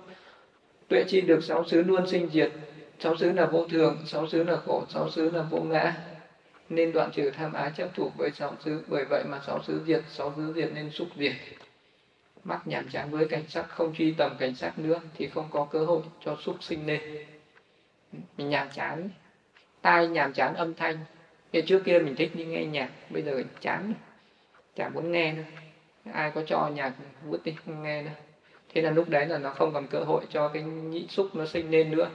Tuệ 0.89 1.05
chi 1.09 1.21
được 1.21 1.45
sáu 1.45 1.65
xứ 1.65 1.83
luôn 1.83 2.07
sinh 2.07 2.29
diệt. 2.33 2.53
Sáu 2.99 3.17
xứ 3.17 3.33
là 3.33 3.47
vô 3.47 3.69
thường, 3.69 3.99
sáu 4.07 4.27
xứ 4.27 4.45
là 4.45 4.57
khổ, 4.57 4.85
sáu 4.89 5.11
xứ 5.11 5.31
là 5.31 5.43
vô 5.43 5.61
ngã. 5.61 5.97
Nên 6.69 6.93
đoạn 6.93 7.11
trừ 7.13 7.31
tham 7.31 7.53
ái 7.53 7.71
chấp 7.77 7.95
thủ 7.95 8.11
với 8.17 8.31
sáu 8.31 8.57
xứ, 8.65 8.85
bởi 8.89 9.05
vậy 9.05 9.25
mà 9.25 9.41
sáu 9.47 9.63
xứ 9.63 9.83
diệt, 9.87 10.03
sáu 10.09 10.33
xứ 10.37 10.53
diệt 10.57 10.71
nên 10.75 10.91
xúc 10.91 11.09
diệt. 11.17 11.33
Mắt 12.45 12.67
nhàm 12.67 12.89
chán 12.89 13.11
với 13.11 13.29
cảnh 13.29 13.45
sắc, 13.49 13.69
không 13.69 13.95
truy 13.95 14.15
tầm 14.19 14.37
cảnh 14.39 14.55
sắc 14.55 14.79
nữa, 14.79 15.01
thì 15.15 15.27
không 15.29 15.49
có 15.51 15.65
cơ 15.71 15.85
hội 15.85 16.03
cho 16.25 16.37
xúc 16.43 16.57
sinh 16.61 16.87
lên. 16.87 17.27
Mình 18.13 18.49
nhàm 18.49 18.69
chán, 18.71 19.11
tai 19.83 20.09
nhàm 20.09 20.33
chán 20.33 20.55
âm 20.55 20.75
thanh 20.75 20.99
như 21.53 21.61
trước 21.61 21.83
kia 21.85 21.99
mình 21.99 22.17
thích 22.17 22.31
đi 22.35 22.45
nghe 22.45 22.65
nhạc, 22.65 22.89
bây 23.11 23.23
giờ 23.23 23.43
chán 23.61 23.93
chả 24.77 24.89
muốn 24.89 25.13
nghe 25.13 25.33
nữa. 25.33 25.43
Ai 26.13 26.31
có 26.31 26.43
cho 26.47 26.71
nhạc 26.75 26.93
vứt 27.25 27.45
đi, 27.45 27.55
không 27.67 27.83
nghe 27.83 28.03
nữa. 28.03 28.11
Thế 28.75 28.83
là 28.83 28.91
lúc 28.91 29.09
đấy 29.09 29.27
là 29.27 29.39
nó 29.39 29.51
không 29.51 29.73
còn 29.73 29.87
cơ 29.87 29.99
hội 29.99 30.23
cho 30.31 30.49
cái 30.49 30.63
nhị 30.63 31.07
xúc 31.09 31.29
nó 31.35 31.47
sinh 31.47 31.71
lên 31.71 31.91
nữa. 31.91 32.09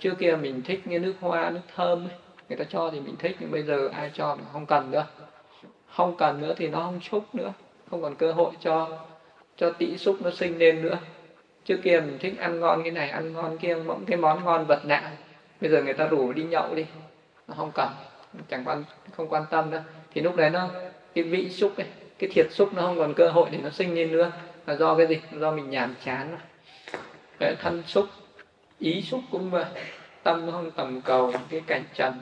Trước 0.00 0.14
kia 0.18 0.36
mình 0.42 0.62
thích 0.62 0.86
nghe 0.86 0.98
nước 0.98 1.14
hoa, 1.20 1.50
nước 1.50 1.60
thơm 1.74 2.08
ấy. 2.08 2.16
người 2.48 2.58
ta 2.58 2.64
cho 2.64 2.90
thì 2.92 3.00
mình 3.00 3.16
thích, 3.18 3.36
nhưng 3.40 3.50
bây 3.50 3.62
giờ 3.62 3.88
ai 3.92 4.10
cho 4.14 4.34
mà 4.34 4.44
không 4.52 4.66
cần 4.66 4.90
nữa. 4.90 5.06
Không 5.86 6.16
cần 6.16 6.40
nữa 6.40 6.54
thì 6.56 6.68
nó 6.68 6.80
không 6.80 7.00
xúc 7.00 7.34
nữa. 7.34 7.52
Không 7.90 8.02
còn 8.02 8.14
cơ 8.14 8.32
hội 8.32 8.52
cho 8.60 8.98
cho 9.56 9.70
tị 9.70 9.98
xúc 9.98 10.16
nó 10.20 10.30
sinh 10.30 10.58
lên 10.58 10.82
nữa. 10.82 10.98
Trước 11.64 11.80
kia 11.82 12.00
mình 12.00 12.18
thích 12.20 12.38
ăn 12.38 12.60
ngon 12.60 12.82
cái 12.82 12.92
này, 12.92 13.10
ăn 13.10 13.32
ngon 13.32 13.58
kia 13.58 13.74
mỗi 13.86 13.98
cái 14.06 14.16
món 14.16 14.44
ngon 14.44 14.66
vật 14.66 14.84
nạ 14.84 15.12
bây 15.60 15.70
giờ 15.70 15.82
người 15.82 15.94
ta 15.94 16.06
rủ 16.06 16.32
đi 16.32 16.42
nhậu 16.42 16.74
đi. 16.74 16.86
Nó 17.48 17.54
không 17.54 17.70
cần 17.74 17.88
chẳng 18.48 18.64
quan 18.64 18.84
không 19.16 19.28
quan 19.28 19.44
tâm 19.50 19.70
nữa 19.70 19.82
thì 20.14 20.20
lúc 20.20 20.36
đấy 20.36 20.50
nó 20.50 20.68
cái 21.14 21.24
vị 21.24 21.50
xúc 21.50 21.76
ấy, 21.76 21.86
cái 22.18 22.30
thiệt 22.32 22.46
xúc 22.50 22.74
nó 22.74 22.82
không 22.82 22.98
còn 22.98 23.14
cơ 23.14 23.30
hội 23.30 23.48
để 23.50 23.58
nó 23.62 23.70
sinh 23.70 23.94
lên 23.94 24.12
nữa. 24.12 24.32
Là 24.66 24.76
do 24.76 24.96
cái 24.96 25.06
gì? 25.06 25.20
Do 25.32 25.50
mình 25.50 25.70
nhàm 25.70 25.94
chán 26.04 26.38
cái 27.38 27.54
thân 27.60 27.82
xúc 27.86 28.06
ý 28.78 29.02
xúc 29.02 29.20
cũng 29.30 29.50
vậy. 29.50 29.64
Tâm 30.22 30.46
nó 30.46 30.52
không 30.52 30.70
tầm 30.70 31.00
cầu 31.00 31.32
cái 31.50 31.62
cảnh 31.66 31.84
trần 31.94 32.14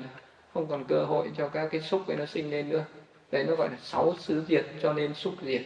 không 0.55 0.67
còn 0.67 0.85
cơ 0.85 1.05
hội 1.05 1.31
cho 1.37 1.49
các 1.49 1.69
cái 1.71 1.81
xúc 1.81 2.09
ấy 2.09 2.17
nó 2.17 2.27
sinh 2.27 2.51
lên 2.51 2.69
nữa. 2.69 2.85
Đấy 3.31 3.45
nó 3.45 3.55
gọi 3.55 3.69
là 3.69 3.77
sáu 3.83 4.15
xứ 4.19 4.45
diệt 4.49 4.65
cho 4.83 4.93
nên 4.93 5.15
xúc 5.15 5.35
diệt. 5.43 5.63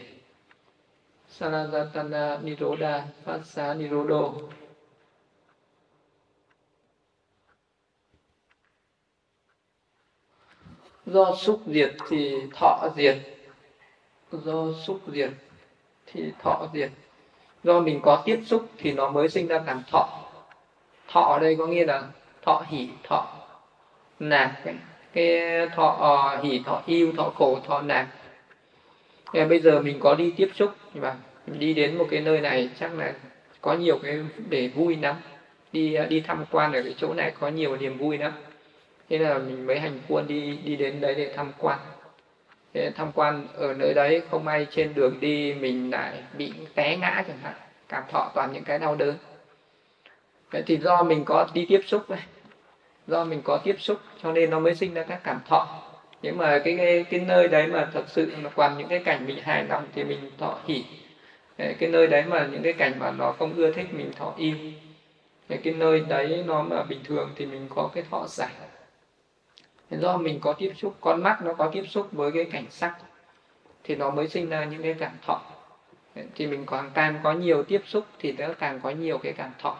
Sanatana 1.28 2.38
Niroda 2.42 3.04
xá 3.44 3.74
Nirodo. 3.74 4.32
Do 11.06 11.34
xúc 11.34 11.60
diệt 11.66 11.90
thì 12.08 12.34
thọ 12.54 12.88
diệt. 12.96 13.16
Do 14.32 14.72
xúc 14.86 15.00
diệt 15.06 15.30
thì 16.06 16.32
thọ 16.42 16.68
diệt. 16.74 16.90
Do 17.64 17.80
mình 17.80 18.00
có 18.02 18.22
tiếp 18.24 18.40
xúc 18.46 18.66
thì 18.78 18.92
nó 18.92 19.10
mới 19.10 19.28
sinh 19.28 19.46
ra 19.46 19.62
cảm 19.66 19.82
thọ. 19.90 20.18
Thọ 21.08 21.20
ở 21.20 21.38
đây 21.38 21.56
có 21.56 21.66
nghĩa 21.66 21.84
là 21.84 22.02
thọ 22.42 22.64
hỉ, 22.68 22.88
thọ 23.08 23.26
nạc. 24.20 24.60
Cái, 24.64 24.74
cái 25.12 25.68
thọ 25.74 25.96
ờ, 26.00 26.42
hỉ, 26.42 26.62
thọ 26.66 26.82
yêu 26.86 27.12
thọ 27.16 27.30
khổ 27.30 27.58
thọ 27.66 27.80
nạc. 27.80 28.08
Thế 29.32 29.44
bây 29.44 29.60
giờ 29.60 29.80
mình 29.80 30.00
có 30.00 30.14
đi 30.14 30.32
tiếp 30.36 30.50
xúc 30.54 30.70
và 30.94 31.16
đi 31.46 31.74
đến 31.74 31.98
một 31.98 32.06
cái 32.10 32.20
nơi 32.20 32.40
này 32.40 32.70
chắc 32.80 32.94
là 32.94 33.14
có 33.60 33.74
nhiều 33.74 33.98
cái 34.02 34.18
để 34.48 34.68
vui 34.68 34.96
lắm. 34.96 35.16
Đi 35.72 35.94
ờ, 35.94 36.06
đi 36.06 36.20
tham 36.20 36.44
quan 36.50 36.72
ở 36.72 36.82
cái 36.82 36.94
chỗ 36.96 37.14
này 37.14 37.32
có 37.40 37.48
nhiều 37.48 37.76
niềm 37.76 37.98
vui 37.98 38.18
lắm 38.18 38.32
thế 39.12 39.18
là 39.18 39.38
mình 39.38 39.66
mới 39.66 39.80
hành 39.80 39.98
quân 40.08 40.26
đi 40.26 40.58
đi 40.64 40.76
đến 40.76 41.00
đấy 41.00 41.14
để 41.14 41.32
tham 41.36 41.52
quan. 41.58 41.78
Thế 42.74 42.90
tham 42.94 43.12
quan 43.14 43.46
ở 43.54 43.72
nơi 43.72 43.94
đấy 43.94 44.22
không 44.30 44.44
may 44.44 44.66
trên 44.70 44.94
đường 44.94 45.20
đi 45.20 45.54
mình 45.54 45.90
lại 45.90 46.22
bị 46.38 46.52
té 46.74 46.96
ngã 46.96 47.24
chẳng 47.26 47.38
hạn 47.42 47.54
cảm 47.88 48.02
thọ 48.10 48.30
toàn 48.34 48.52
những 48.52 48.64
cái 48.64 48.78
đau 48.78 48.94
đớn. 48.94 49.14
Vậy 50.50 50.62
thì 50.66 50.78
do 50.78 51.02
mình 51.02 51.24
có 51.24 51.46
đi 51.54 51.66
tiếp 51.68 51.80
xúc 51.86 52.10
này 52.10 52.26
do 53.06 53.24
mình 53.24 53.40
có 53.44 53.60
tiếp 53.64 53.76
xúc 53.78 53.98
cho 54.22 54.32
nên 54.32 54.50
nó 54.50 54.58
mới 54.58 54.74
sinh 54.74 54.94
ra 54.94 55.02
các 55.02 55.20
cảm 55.24 55.40
thọ. 55.48 55.66
Nhưng 56.22 56.38
mà 56.38 56.58
cái 56.64 56.74
cái, 56.76 57.04
cái 57.10 57.20
nơi 57.20 57.48
đấy 57.48 57.66
mà 57.66 57.88
thật 57.92 58.04
sự 58.06 58.32
nó 58.42 58.50
còn 58.54 58.78
những 58.78 58.88
cái 58.88 58.98
cảnh 58.98 59.26
mình 59.26 59.38
hài 59.42 59.64
lòng 59.64 59.88
thì 59.94 60.04
mình 60.04 60.30
thọ 60.38 60.58
hỉ. 60.66 60.84
Cái 61.58 61.88
nơi 61.88 62.06
đấy 62.06 62.24
mà 62.24 62.48
những 62.52 62.62
cái 62.62 62.72
cảnh 62.72 62.98
mà 62.98 63.10
nó 63.10 63.32
không 63.32 63.52
ưa 63.56 63.72
thích 63.72 63.94
mình 63.94 64.12
thọ 64.12 64.34
yêu 64.36 64.56
cái 65.62 65.74
nơi 65.74 66.00
đấy 66.00 66.42
nó 66.46 66.62
mà 66.62 66.82
bình 66.82 67.00
thường 67.04 67.32
thì 67.36 67.46
mình 67.46 67.66
có 67.70 67.90
cái 67.94 68.04
thọ 68.10 68.26
giải 68.28 68.52
do 70.00 70.16
mình 70.16 70.40
có 70.40 70.52
tiếp 70.52 70.72
xúc, 70.76 70.96
con 71.00 71.22
mắt 71.22 71.42
nó 71.42 71.54
có 71.54 71.70
tiếp 71.72 71.84
xúc 71.88 72.08
với 72.12 72.30
cái 72.34 72.44
cảnh 72.44 72.66
sắc, 72.70 72.96
thì 73.84 73.96
nó 73.96 74.10
mới 74.10 74.28
sinh 74.28 74.48
ra 74.48 74.64
những 74.64 74.82
cái 74.82 74.94
cảm 74.98 75.12
thọ. 75.26 75.42
Thì 76.34 76.46
mình 76.46 76.66
còn 76.66 76.90
càng 76.94 77.20
có 77.22 77.32
nhiều 77.32 77.62
tiếp 77.62 77.82
xúc 77.86 78.06
thì 78.18 78.32
nó 78.32 78.48
càng 78.58 78.80
có 78.82 78.90
nhiều 78.90 79.18
cái 79.18 79.32
cảm 79.32 79.50
thọ. 79.58 79.76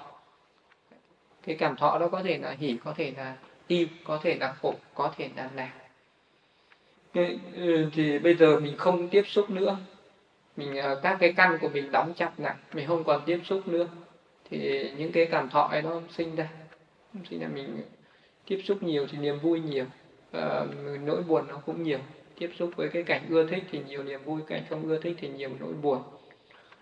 Cái 1.46 1.56
cảm 1.56 1.76
thọ 1.76 1.98
đó 1.98 2.08
có 2.08 2.22
thể 2.22 2.38
là 2.38 2.56
hỉ, 2.58 2.76
có 2.84 2.94
thể 2.96 3.12
là 3.16 3.36
yêu 3.66 3.86
có 4.04 4.18
thể 4.22 4.36
là 4.40 4.52
khổ, 4.52 4.74
có 4.94 5.12
thể 5.16 5.30
là 5.36 5.50
lạc. 5.54 5.72
Ừ, 7.54 7.90
thì 7.92 8.18
bây 8.18 8.34
giờ 8.34 8.60
mình 8.60 8.76
không 8.76 9.08
tiếp 9.08 9.22
xúc 9.26 9.50
nữa. 9.50 9.76
Mình 10.56 10.76
ờ, 10.76 11.00
các 11.02 11.16
cái 11.20 11.32
căn 11.32 11.58
của 11.60 11.68
mình 11.68 11.92
đóng 11.92 12.12
chặt 12.16 12.32
lại, 12.38 12.54
mình 12.72 12.86
không 12.86 13.04
còn 13.04 13.22
tiếp 13.26 13.40
xúc 13.44 13.68
nữa. 13.68 13.86
Thì 14.50 14.90
những 14.96 15.12
cái 15.12 15.26
cảm 15.26 15.48
thọ 15.48 15.62
ấy 15.62 15.82
nó 15.82 16.00
sinh 16.10 16.36
ra. 16.36 16.48
Sinh 17.30 17.40
ra 17.40 17.48
mình 17.54 17.82
tiếp 18.46 18.62
xúc 18.64 18.82
nhiều 18.82 19.06
thì 19.10 19.18
niềm 19.18 19.38
vui 19.38 19.60
nhiều 19.60 19.84
uh, 20.36 20.42
nỗi 21.00 21.22
buồn 21.22 21.48
nó 21.48 21.56
cũng 21.66 21.82
nhiều. 21.82 21.98
Tiếp 22.38 22.50
xúc 22.58 22.70
với 22.76 22.88
cái 22.88 23.02
cảnh 23.02 23.26
ưa 23.28 23.46
thích 23.46 23.64
thì 23.70 23.80
nhiều 23.88 24.02
niềm 24.02 24.24
vui 24.24 24.40
cảnh 24.46 24.62
không 24.70 24.88
ưa 24.88 24.98
thích 24.98 25.16
thì 25.20 25.28
nhiều 25.28 25.50
nỗi 25.60 25.72
buồn. 25.72 26.02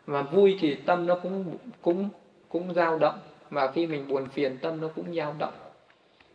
Và 0.07 0.23
vui 0.23 0.57
thì 0.61 0.75
tâm 0.75 1.07
nó 1.07 1.19
cũng 1.23 1.59
cũng 1.83 2.09
cũng 2.49 2.75
dao 2.75 2.99
động. 2.99 3.19
Và 3.51 3.73
khi 3.73 3.87
mình 3.87 4.09
buồn 4.09 4.29
phiền 4.29 4.59
tâm 4.59 4.81
nó 4.81 4.89
cũng 4.89 5.15
dao 5.15 5.35
động. 5.39 5.55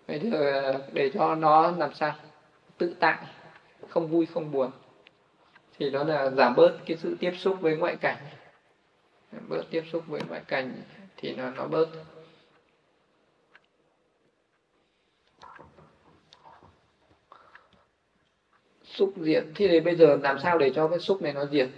Bây 0.08 0.20
giờ 0.20 0.74
để 0.94 1.12
cho 1.14 1.36
nó 1.36 1.72
làm 1.72 1.94
sao? 1.94 2.14
Tự 2.78 2.96
tại 3.00 3.18
không 3.90 4.08
vui 4.08 4.26
không 4.26 4.52
buồn. 4.52 4.72
Thì 5.80 5.90
đó 5.90 6.04
là 6.04 6.30
giảm 6.30 6.56
bớt 6.56 6.78
cái 6.86 6.98
sự 6.98 7.18
tiếp 7.20 7.32
xúc 7.38 7.58
với 7.62 7.78
ngoại 7.78 7.96
cảnh. 7.96 8.18
Bớt 9.50 9.64
tiếp 9.72 9.84
xúc 9.92 10.04
với 10.08 10.22
ngoại 10.30 10.42
cảnh 10.48 10.74
thì 11.18 11.36
nó 11.36 11.50
nó 11.50 11.68
bớt. 11.68 11.88
Xúc 18.96 19.14
diệt. 19.18 19.44
Thế 19.56 19.68
thì 19.68 19.80
bây 19.80 19.96
giờ 19.96 20.18
làm 20.24 20.40
sao 20.40 20.58
để 20.58 20.72
cho 20.76 20.88
cái 20.88 21.00
xúc 21.00 21.22
này 21.22 21.34
nó 21.34 21.46
diệt? 21.46 21.70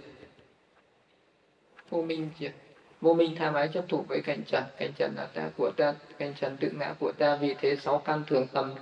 Vô 1.90 2.02
minh 2.02 2.30
diệt. 2.38 2.52
Vô 3.00 3.14
minh 3.14 3.36
tham 3.38 3.54
ái 3.54 3.68
chấp 3.74 3.84
thủ 3.88 4.04
với 4.08 4.20
cảnh 4.20 4.42
trần. 4.46 4.64
Cảnh 4.78 4.92
trần 4.96 5.14
là 5.16 5.26
ta 5.34 5.50
của 5.56 5.70
ta, 5.76 5.94
cảnh 6.18 6.34
trần 6.40 6.56
tự 6.56 6.70
ngã 6.78 6.94
của 7.00 7.12
ta. 7.12 7.36
Vì 7.36 7.54
thế 7.60 7.76
sáu 7.76 7.98
căn 7.98 8.22
thường 8.26 8.46
tầm 8.52 8.74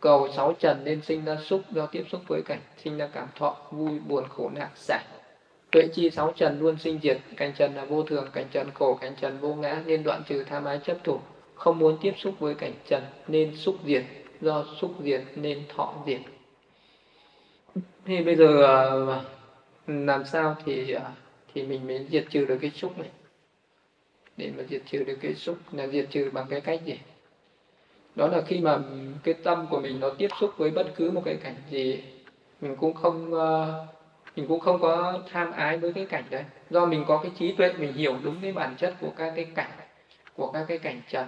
cầu 0.00 0.28
sáu 0.36 0.52
trần 0.58 0.84
nên 0.84 1.02
sinh 1.02 1.24
ra 1.24 1.36
xúc 1.36 1.60
do 1.70 1.86
tiếp 1.86 2.04
xúc 2.12 2.20
với 2.28 2.42
cảnh, 2.42 2.60
sinh 2.84 2.96
ra 2.98 3.08
cảm 3.12 3.28
thọ, 3.34 3.56
vui, 3.70 3.98
buồn, 3.98 4.24
khổ, 4.28 4.50
nạn 4.54 4.68
giải 4.76 5.04
tuệ 5.70 5.88
chi 5.94 6.10
sáu 6.10 6.32
trần 6.36 6.60
luôn 6.60 6.76
sinh 6.78 6.98
diệt. 7.02 7.18
Cảnh 7.36 7.52
trần 7.56 7.74
là 7.74 7.84
vô 7.84 8.02
thường, 8.02 8.28
cảnh 8.32 8.46
trần 8.52 8.70
khổ, 8.74 8.94
cảnh 8.94 9.14
trần 9.20 9.38
vô 9.38 9.54
ngã 9.54 9.82
nên 9.86 10.02
đoạn 10.02 10.22
trừ 10.28 10.44
tham 10.44 10.64
ái 10.64 10.80
chấp 10.84 10.96
thủ. 11.04 11.20
Không 11.54 11.78
muốn 11.78 11.98
tiếp 12.02 12.14
xúc 12.16 12.34
với 12.38 12.54
cảnh 12.54 12.72
trần 12.88 13.02
nên 13.28 13.56
xúc 13.56 13.76
diệt. 13.86 14.04
Do 14.40 14.64
xúc 14.80 14.94
diệt 15.02 15.22
nên 15.34 15.62
thọ 15.76 15.94
diệt 16.06 16.20
thì 18.04 18.22
bây 18.22 18.36
giờ 18.36 18.62
à, 18.64 18.82
ừ, 19.86 20.04
làm 20.04 20.24
sao 20.24 20.56
thì 20.64 20.92
à, 20.92 21.10
thì 21.54 21.62
mình 21.62 21.86
mới 21.86 22.06
diệt 22.10 22.24
trừ 22.30 22.44
được 22.44 22.58
cái 22.60 22.70
xúc 22.70 22.98
này? 22.98 23.10
Để 24.36 24.50
mà 24.56 24.64
diệt 24.70 24.82
trừ 24.86 25.04
được 25.04 25.18
cái 25.20 25.34
xúc, 25.34 25.56
là 25.72 25.86
diệt 25.86 26.06
trừ 26.10 26.30
bằng 26.32 26.46
cái 26.48 26.60
cách 26.60 26.80
gì? 26.84 26.98
Đó 28.16 28.28
là 28.28 28.40
khi 28.40 28.60
mà 28.60 28.78
cái 29.22 29.34
tâm 29.34 29.66
của 29.70 29.80
mình 29.80 30.00
nó 30.00 30.10
tiếp 30.10 30.28
xúc 30.40 30.50
với 30.56 30.70
bất 30.70 30.86
cứ 30.96 31.10
một 31.10 31.22
cái 31.24 31.36
cảnh 31.36 31.56
gì, 31.70 32.02
mình 32.60 32.76
cũng 32.76 32.94
không 32.94 33.34
à, 33.34 33.72
mình 34.36 34.46
cũng 34.48 34.60
không 34.60 34.78
có 34.80 35.18
tham 35.26 35.52
ái 35.52 35.78
với 35.78 35.92
cái 35.92 36.06
cảnh 36.06 36.24
đấy. 36.30 36.44
Do 36.70 36.86
mình 36.86 37.04
có 37.06 37.20
cái 37.22 37.32
trí 37.38 37.52
tuệ, 37.52 37.72
mình 37.72 37.92
hiểu 37.92 38.18
đúng 38.22 38.36
cái 38.42 38.52
bản 38.52 38.74
chất 38.76 38.94
của 39.00 39.10
các 39.16 39.32
cái 39.36 39.44
cảnh, 39.54 39.70
của 40.34 40.50
các 40.52 40.64
cái 40.68 40.78
cảnh 40.78 41.00
trần, 41.08 41.26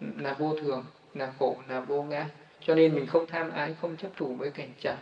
là 0.00 0.34
vô 0.38 0.54
thường, 0.62 0.84
là 1.14 1.32
khổ, 1.38 1.56
là 1.68 1.80
vô 1.80 2.02
ngã. 2.02 2.26
Cho 2.60 2.74
nên 2.74 2.94
mình 2.94 3.06
không 3.06 3.26
tham 3.26 3.50
ái, 3.50 3.74
không 3.80 3.96
chấp 3.96 4.08
thủ 4.16 4.34
với 4.34 4.50
cảnh 4.50 4.72
trần 4.80 4.96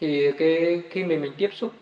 thì 0.00 0.32
cái, 0.38 0.82
khi 0.90 1.04
mình 1.04 1.20
mình 1.20 1.32
tiếp 1.38 1.50
xúc 1.52 1.72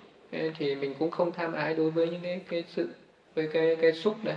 thì 0.58 0.74
mình 0.74 0.94
cũng 0.98 1.10
không 1.10 1.32
tham 1.32 1.52
ái 1.52 1.74
đối 1.74 1.90
với 1.90 2.10
những 2.10 2.22
cái 2.22 2.40
cái 2.48 2.64
sự, 2.68 2.88
với 3.34 3.48
cái 3.52 3.76
cái 3.80 3.92
xúc 3.92 4.16
này. 4.24 4.36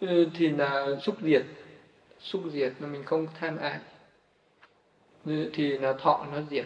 Ừ, 0.00 0.26
thì 0.34 0.50
là 0.50 0.86
xúc 1.00 1.16
diệt 1.22 1.42
xúc 2.20 2.42
diệt 2.52 2.72
mà 2.78 2.86
mình 2.86 3.04
không 3.04 3.26
tham 3.34 3.56
ái. 3.56 3.78
Ừ, 5.24 5.50
thì 5.52 5.78
là 5.78 5.92
thọ 5.92 6.26
nó 6.32 6.40
diệt. 6.50 6.64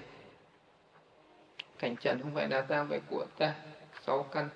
Cảnh 1.79 1.97
trần 2.01 2.19
không 2.23 2.35
phải 2.35 2.49
là 2.49 2.61
ta 2.61 2.85
phải 2.89 3.01
của 3.11 3.25
ta, 3.39 3.55
sáu 4.07 4.23
căn. 4.33 4.49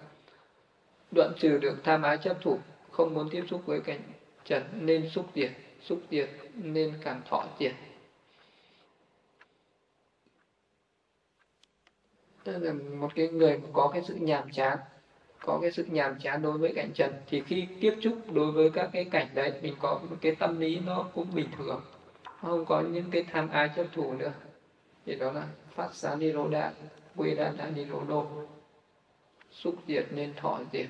Đoạn 1.10 1.32
trừ 1.38 1.58
được 1.58 1.76
tham 1.84 2.02
ái 2.02 2.18
chấp 2.18 2.36
thủ, 2.42 2.58
không 2.90 3.14
muốn 3.14 3.28
tiếp 3.30 3.44
xúc 3.50 3.62
với 3.66 3.80
cảnh 3.80 4.00
trần 4.44 4.62
nên 4.80 5.08
xúc 5.10 5.26
diệt 5.34 5.50
xúc 5.80 6.02
diệt 6.10 6.28
nên 6.54 6.94
cảm 7.04 7.20
thọ 7.30 7.44
diệt. 7.58 7.72
Tức 12.44 12.58
là 12.58 12.72
một 12.72 13.08
cái 13.14 13.28
người 13.28 13.60
có 13.72 13.90
cái 13.92 14.02
sự 14.02 14.14
nhàm 14.14 14.50
chán, 14.52 14.78
có 15.40 15.58
cái 15.62 15.72
sự 15.72 15.84
nhàm 15.84 16.18
chán 16.20 16.42
đối 16.42 16.58
với 16.58 16.72
cảnh 16.74 16.90
trần, 16.94 17.12
thì 17.26 17.42
khi 17.46 17.66
tiếp 17.80 17.94
xúc 18.00 18.18
đối 18.32 18.52
với 18.52 18.70
các 18.70 18.90
cái 18.92 19.04
cảnh 19.04 19.26
đấy, 19.34 19.52
mình 19.62 19.74
có 19.80 20.00
một 20.10 20.16
cái 20.20 20.34
tâm 20.34 20.60
lý 20.60 20.80
nó 20.86 21.06
cũng 21.14 21.34
bình 21.34 21.48
thường. 21.58 21.82
Không 22.40 22.64
có 22.64 22.80
những 22.80 23.10
cái 23.10 23.24
tham 23.32 23.48
ái 23.48 23.70
chấp 23.76 23.86
thủ 23.92 24.12
nữa. 24.12 24.32
Thì 25.06 25.14
đó 25.14 25.32
là 25.32 25.48
phát 25.74 25.94
xá 25.94 26.16
ni 26.16 26.32
rô 26.32 26.48
đạn 26.48 26.72
quy 27.16 27.34
đa 27.34 27.52
đa 27.58 27.70
ni 27.70 27.84
rô 27.84 28.00
đô. 28.08 28.26
Xúc 29.50 29.74
diệt 29.88 30.06
nên 30.10 30.34
thọ 30.34 30.60
diệt. 30.72 30.86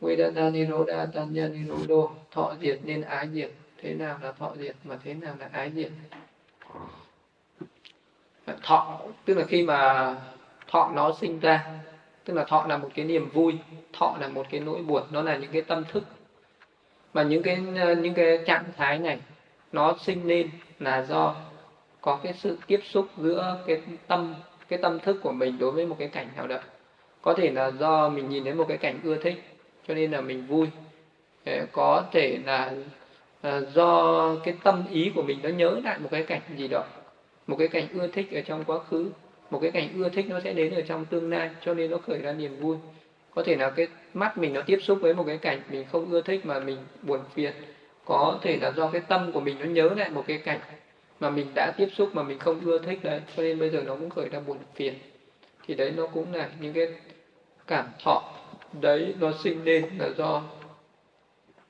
Quy 0.00 0.16
đa 0.16 0.30
đa 0.30 0.50
ni 0.50 0.66
rô 0.66 0.84
đa 0.84 1.06
tan 1.06 1.32
nhân 1.32 1.52
ni 1.52 1.68
rô 1.68 1.86
đô, 1.86 2.10
thọ 2.30 2.54
diệt 2.60 2.80
nên 2.84 3.02
ái 3.02 3.28
diệt. 3.32 3.50
Thế 3.78 3.94
nào 3.94 4.18
là 4.22 4.32
thọ 4.32 4.54
diệt 4.56 4.76
mà 4.84 4.98
thế 5.04 5.14
nào 5.14 5.36
là 5.38 5.48
ái 5.52 5.72
diệt? 5.74 5.92
Thọ 8.62 9.00
tức 9.24 9.34
là 9.34 9.44
khi 9.44 9.62
mà 9.62 10.14
thọ 10.68 10.90
nó 10.94 11.12
sinh 11.20 11.40
ra 11.40 11.66
tức 12.24 12.34
là 12.34 12.44
thọ 12.44 12.66
là 12.68 12.76
một 12.76 12.88
cái 12.94 13.04
niềm 13.04 13.30
vui 13.30 13.58
thọ 13.92 14.16
là 14.20 14.28
một 14.28 14.46
cái 14.50 14.60
nỗi 14.60 14.82
buồn 14.82 15.02
nó 15.10 15.22
là 15.22 15.36
những 15.36 15.50
cái 15.52 15.62
tâm 15.62 15.84
thức. 15.84 16.04
Mà 17.14 17.22
những 17.22 17.42
cái 17.42 17.58
những 18.02 18.14
cái 18.14 18.38
trạng 18.46 18.64
thái 18.76 18.98
này 18.98 19.18
nó 19.72 19.96
sinh 20.00 20.28
lên 20.28 20.50
là 20.78 21.02
do 21.02 21.34
có 22.00 22.20
cái 22.22 22.32
sự 22.32 22.58
tiếp 22.66 22.80
xúc 22.84 23.06
giữa 23.16 23.58
cái 23.66 23.82
tâm 24.06 24.34
cái 24.68 24.78
tâm 24.82 24.98
thức 24.98 25.16
của 25.22 25.32
mình 25.32 25.58
đối 25.58 25.70
với 25.70 25.86
một 25.86 25.96
cái 25.98 26.08
cảnh 26.08 26.28
nào 26.36 26.46
đó. 26.46 26.58
Có 27.22 27.34
thể 27.34 27.50
là 27.50 27.70
do 27.70 28.08
mình 28.08 28.28
nhìn 28.28 28.44
thấy 28.44 28.54
một 28.54 28.64
cái 28.68 28.76
cảnh 28.76 29.00
ưa 29.02 29.16
thích 29.16 29.44
cho 29.88 29.94
nên 29.94 30.10
là 30.10 30.20
mình 30.20 30.46
vui. 30.46 30.66
Ờ, 31.46 31.66
có 31.72 32.04
thể 32.12 32.38
là, 32.44 32.72
là 33.42 33.60
do 33.60 34.34
cái 34.44 34.54
tâm 34.62 34.84
ý 34.90 35.12
của 35.14 35.22
mình 35.22 35.38
nó 35.42 35.48
nhớ 35.48 35.80
lại 35.84 35.98
một 35.98 36.08
cái 36.10 36.22
cảnh 36.22 36.40
gì 36.56 36.68
đó 36.68 36.84
một 37.50 37.56
cái 37.58 37.68
cảnh 37.68 37.86
ưa 37.94 38.08
thích 38.08 38.32
ở 38.32 38.40
trong 38.40 38.64
quá 38.64 38.78
khứ, 38.78 39.10
một 39.50 39.58
cái 39.62 39.70
cảnh 39.70 39.88
ưa 39.96 40.08
thích 40.08 40.26
nó 40.28 40.40
sẽ 40.40 40.52
đến 40.52 40.74
ở 40.74 40.82
trong 40.82 41.04
tương 41.04 41.30
lai, 41.30 41.50
cho 41.64 41.74
nên 41.74 41.90
nó 41.90 41.98
khởi 41.98 42.18
ra 42.18 42.32
niềm 42.32 42.56
vui. 42.56 42.76
Có 43.34 43.42
thể 43.42 43.56
là 43.56 43.70
cái 43.70 43.88
mắt 44.14 44.38
mình 44.38 44.52
nó 44.52 44.60
tiếp 44.60 44.78
xúc 44.82 44.98
với 45.00 45.14
một 45.14 45.24
cái 45.26 45.38
cảnh 45.38 45.62
mình 45.70 45.84
không 45.92 46.10
ưa 46.10 46.22
thích 46.22 46.46
mà 46.46 46.58
mình 46.60 46.76
buồn 47.02 47.20
phiền. 47.34 47.52
Có 48.04 48.38
thể 48.42 48.56
là 48.56 48.72
do 48.76 48.90
cái 48.90 49.00
tâm 49.08 49.32
của 49.32 49.40
mình 49.40 49.56
nó 49.60 49.66
nhớ 49.66 49.90
lại 49.96 50.10
một 50.10 50.24
cái 50.26 50.38
cảnh 50.38 50.60
mà 51.20 51.30
mình 51.30 51.46
đã 51.54 51.72
tiếp 51.76 51.88
xúc 51.94 52.14
mà 52.14 52.22
mình 52.22 52.38
không 52.38 52.60
ưa 52.64 52.78
thích 52.78 52.98
đấy, 53.02 53.20
cho 53.36 53.42
nên 53.42 53.58
bây 53.58 53.70
giờ 53.70 53.82
nó 53.86 53.96
cũng 53.96 54.10
khởi 54.10 54.28
ra 54.28 54.40
buồn 54.40 54.58
phiền. 54.74 54.94
Thì 55.66 55.74
đấy 55.74 55.92
nó 55.96 56.06
cũng 56.06 56.34
là 56.34 56.50
những 56.60 56.72
cái 56.72 56.88
cảm 57.66 57.84
thọ 58.04 58.32
đấy, 58.80 59.14
nó 59.20 59.32
sinh 59.42 59.64
lên 59.64 59.84
là 59.98 60.08
do 60.18 60.42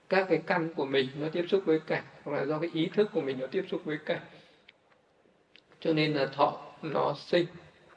các 0.08 0.26
cái 0.28 0.42
căn 0.46 0.74
của 0.74 0.84
mình 0.84 1.06
nó 1.20 1.28
tiếp 1.32 1.44
xúc 1.48 1.62
với 1.66 1.78
cảnh 1.86 2.02
hoặc 2.24 2.36
là 2.36 2.44
do 2.44 2.58
cái 2.58 2.70
ý 2.74 2.88
thức 2.94 3.10
của 3.12 3.20
mình 3.20 3.36
nó 3.40 3.46
tiếp 3.46 3.64
xúc 3.70 3.80
với 3.84 3.98
cảnh 4.06 4.20
cho 5.80 5.92
nên 5.92 6.12
là 6.12 6.26
thọ 6.26 6.58
nó 6.82 7.14
sinh, 7.14 7.46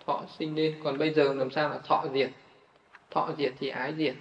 thọ 0.05 0.21
sinh 0.39 0.55
lên. 0.55 0.75
Còn 0.83 0.97
bây 0.97 1.13
giờ 1.13 1.33
làm 1.33 1.51
sao 1.51 1.69
là 1.69 1.77
thọ 1.77 2.05
diệt? 2.13 2.29
Thọ 3.11 3.29
diệt 3.37 3.53
thì 3.59 3.69
ái 3.69 3.93
diệt. 3.97 4.15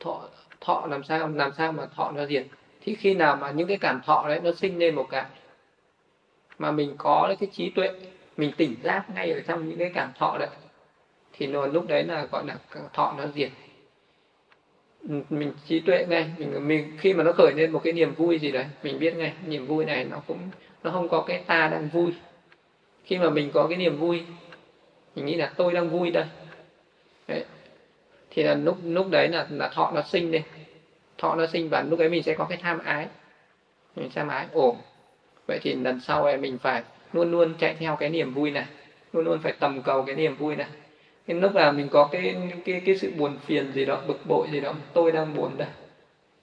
Thọ 0.00 0.28
thọ 0.60 0.86
làm 0.86 1.04
sao 1.04 1.28
làm 1.28 1.52
sao 1.56 1.72
mà 1.72 1.86
thọ 1.86 2.12
nó 2.12 2.26
diệt? 2.26 2.46
Thì 2.80 2.94
khi 2.94 3.14
nào 3.14 3.36
mà 3.36 3.50
những 3.50 3.68
cái 3.68 3.78
cảm 3.80 4.00
thọ 4.06 4.28
đấy 4.28 4.40
nó 4.44 4.52
sinh 4.52 4.78
lên 4.78 4.94
một 4.94 5.06
cái, 5.10 5.24
mà 6.58 6.70
mình 6.70 6.94
có 6.98 7.34
cái 7.40 7.48
trí 7.52 7.70
tuệ, 7.70 7.90
mình 8.36 8.52
tỉnh 8.56 8.76
giác 8.82 9.04
ngay 9.14 9.32
ở 9.32 9.40
trong 9.40 9.68
những 9.68 9.78
cái 9.78 9.90
cảm 9.94 10.12
thọ 10.18 10.36
đấy, 10.38 10.48
thì 11.32 11.46
nó 11.46 11.66
lúc 11.66 11.88
đấy 11.88 12.04
là 12.04 12.26
gọi 12.32 12.44
là 12.46 12.56
thọ 12.92 13.14
nó 13.18 13.26
diệt. 13.34 13.50
Mình 15.30 15.52
trí 15.66 15.80
tuệ 15.80 16.06
ngay, 16.08 16.30
mình 16.38 16.68
mình 16.68 16.96
khi 17.00 17.14
mà 17.14 17.24
nó 17.24 17.32
khởi 17.32 17.52
lên 17.56 17.70
một 17.70 17.80
cái 17.84 17.92
niềm 17.92 18.14
vui 18.14 18.38
gì 18.38 18.50
đấy, 18.50 18.66
mình 18.82 18.98
biết 18.98 19.16
ngay, 19.16 19.32
niềm 19.46 19.66
vui 19.66 19.84
này 19.84 20.04
nó 20.04 20.22
cũng 20.26 20.50
nó 20.82 20.90
không 20.90 21.08
có 21.08 21.24
cái 21.26 21.42
ta 21.46 21.68
đang 21.68 21.88
vui. 21.88 22.12
Khi 23.04 23.18
mà 23.18 23.30
mình 23.30 23.50
có 23.54 23.66
cái 23.66 23.78
niềm 23.78 23.98
vui 23.98 24.22
mình 25.16 25.26
nghĩ 25.26 25.34
là 25.34 25.52
tôi 25.56 25.72
đang 25.72 25.90
vui 25.90 26.10
đây. 26.10 26.24
Đấy. 27.28 27.44
thì 28.30 28.42
là 28.42 28.54
lúc 28.54 28.78
lúc 28.84 29.10
đấy 29.10 29.28
là 29.28 29.46
là 29.50 29.68
thọ 29.68 29.92
nó 29.94 30.02
sinh 30.02 30.30
đi. 30.30 30.42
Thọ 31.18 31.34
nó 31.34 31.46
sinh 31.46 31.68
và 31.68 31.82
lúc 31.82 31.98
ấy 31.98 32.08
mình 32.08 32.22
sẽ 32.22 32.34
có 32.34 32.44
cái 32.44 32.58
tham 32.62 32.78
ái. 32.84 33.06
Mình 33.96 34.10
tham 34.14 34.28
ái 34.28 34.46
ổn. 34.52 34.76
Vậy 35.46 35.58
thì 35.62 35.74
lần 35.74 36.00
sau 36.00 36.24
ấy 36.24 36.36
mình 36.36 36.58
phải 36.58 36.82
luôn 37.12 37.30
luôn 37.30 37.54
chạy 37.58 37.74
theo 37.78 37.96
cái 37.96 38.08
niềm 38.08 38.34
vui 38.34 38.50
này. 38.50 38.66
Luôn 39.12 39.24
luôn 39.24 39.38
phải 39.42 39.52
tầm 39.52 39.82
cầu 39.82 40.02
cái 40.02 40.16
niềm 40.16 40.36
vui 40.36 40.56
này. 40.56 40.66
Cái 41.26 41.36
lúc 41.40 41.54
là 41.54 41.72
mình 41.72 41.88
có 41.88 42.08
cái 42.12 42.36
cái 42.64 42.82
cái 42.86 42.96
sự 42.96 43.12
buồn 43.18 43.38
phiền 43.46 43.72
gì 43.72 43.84
đó 43.84 44.02
bực 44.06 44.26
bội 44.26 44.48
gì 44.50 44.60
đó 44.60 44.74
tôi 44.92 45.12
đang 45.12 45.34
buồn 45.34 45.58
đây. 45.58 45.68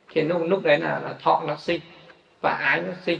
Thì 0.09 0.21
lúc 0.21 0.41
lúc 0.45 0.63
đấy 0.63 0.77
là, 0.77 0.99
là 0.99 1.15
thọ 1.23 1.43
nó 1.47 1.55
sinh 1.55 1.81
và 2.41 2.51
ái 2.51 2.81
nó 2.81 2.93
sinh 3.05 3.19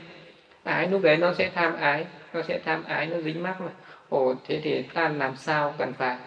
ái, 0.68 0.88
lúc 0.88 1.02
đấy 1.02 1.18
nó 1.18 1.34
sẽ 1.34 1.50
tham 1.56 1.76
ái, 1.76 2.06
nó 2.34 2.42
sẽ 2.42 2.60
tham 2.66 2.84
ái, 2.84 3.08
nó 3.08 3.20
dính 3.20 3.44
mắc 3.44 3.62
mà. 3.62 3.72
Ồ, 4.10 4.34
thế 4.44 4.60
thì 4.64 4.84
ta 4.94 5.10
làm 5.10 5.36
sao 5.36 5.76
cần 5.78 5.94
phải 5.94 6.18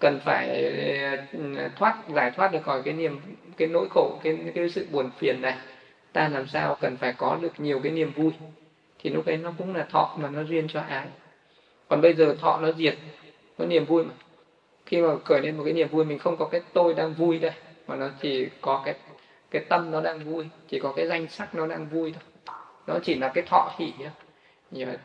cần 0.00 0.18
phải 0.20 0.48
ừ, 1.32 1.38
thoát, 1.76 1.94
giải 2.08 2.30
thoát 2.36 2.52
được 2.52 2.62
khỏi 2.62 2.82
cái 2.84 2.94
niềm, 2.94 3.20
cái 3.56 3.68
nỗi 3.68 3.86
khổ, 3.90 4.18
cái 4.22 4.36
cái 4.54 4.68
sự 4.68 4.86
buồn 4.92 5.10
phiền 5.10 5.42
này? 5.42 5.54
Ta 6.12 6.28
làm 6.28 6.46
sao 6.46 6.76
cần 6.80 6.96
phải 6.96 7.12
có 7.12 7.36
được 7.42 7.52
nhiều 7.60 7.80
cái 7.82 7.92
niềm 7.92 8.12
vui? 8.12 8.32
Thì 8.98 9.10
lúc 9.10 9.26
đấy 9.26 9.36
nó 9.36 9.52
cũng 9.58 9.74
là 9.74 9.84
thọ 9.84 10.14
mà 10.16 10.28
nó 10.28 10.44
duyên 10.44 10.68
cho 10.68 10.80
ái. 10.80 11.08
Còn 11.88 12.00
bây 12.00 12.14
giờ 12.14 12.34
thọ 12.38 12.58
nó 12.62 12.72
diệt 12.72 12.96
nó 13.58 13.66
niềm 13.66 13.86
vui 13.86 14.04
mà. 14.04 14.14
Khi 14.86 15.00
mà 15.02 15.08
khởi 15.24 15.40
lên 15.40 15.56
một 15.56 15.64
cái 15.64 15.72
niềm 15.72 15.88
vui, 15.88 16.04
mình 16.04 16.18
không 16.18 16.36
có 16.36 16.46
cái 16.46 16.60
tôi 16.72 16.94
đang 16.94 17.14
vui 17.14 17.38
đây, 17.38 17.52
mà 17.88 17.96
nó 17.96 18.10
chỉ 18.20 18.48
có 18.60 18.82
cái 18.84 18.94
cái 19.50 19.62
tâm 19.68 19.90
nó 19.90 20.00
đang 20.00 20.24
vui, 20.24 20.50
chỉ 20.68 20.78
có 20.78 20.92
cái 20.92 21.06
danh 21.06 21.28
sắc 21.28 21.54
nó 21.54 21.66
đang 21.66 21.88
vui 21.88 22.12
thôi 22.12 22.22
nó 22.88 22.98
chỉ 23.02 23.14
là 23.14 23.28
cái 23.28 23.44
thọ 23.46 23.72
hỷ 23.78 23.92
nhưng 24.70 24.88
ờ, 24.88 24.96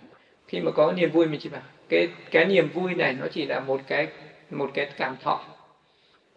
khi 0.48 0.62
mà 0.62 0.72
có 0.72 0.92
niềm 0.92 1.12
vui 1.12 1.26
mình 1.26 1.40
chỉ 1.44 1.50
bảo, 1.50 1.62
cái 1.90 2.08
cái 2.32 2.46
niềm 2.46 2.70
vui 2.70 2.96
này 2.96 3.14
nó 3.20 3.28
chỉ 3.32 3.46
là 3.46 3.60
một 3.60 3.82
cái 3.88 4.08
một 4.50 4.72
cái 4.74 4.90
cảm 4.98 5.18
thọ. 5.18 5.46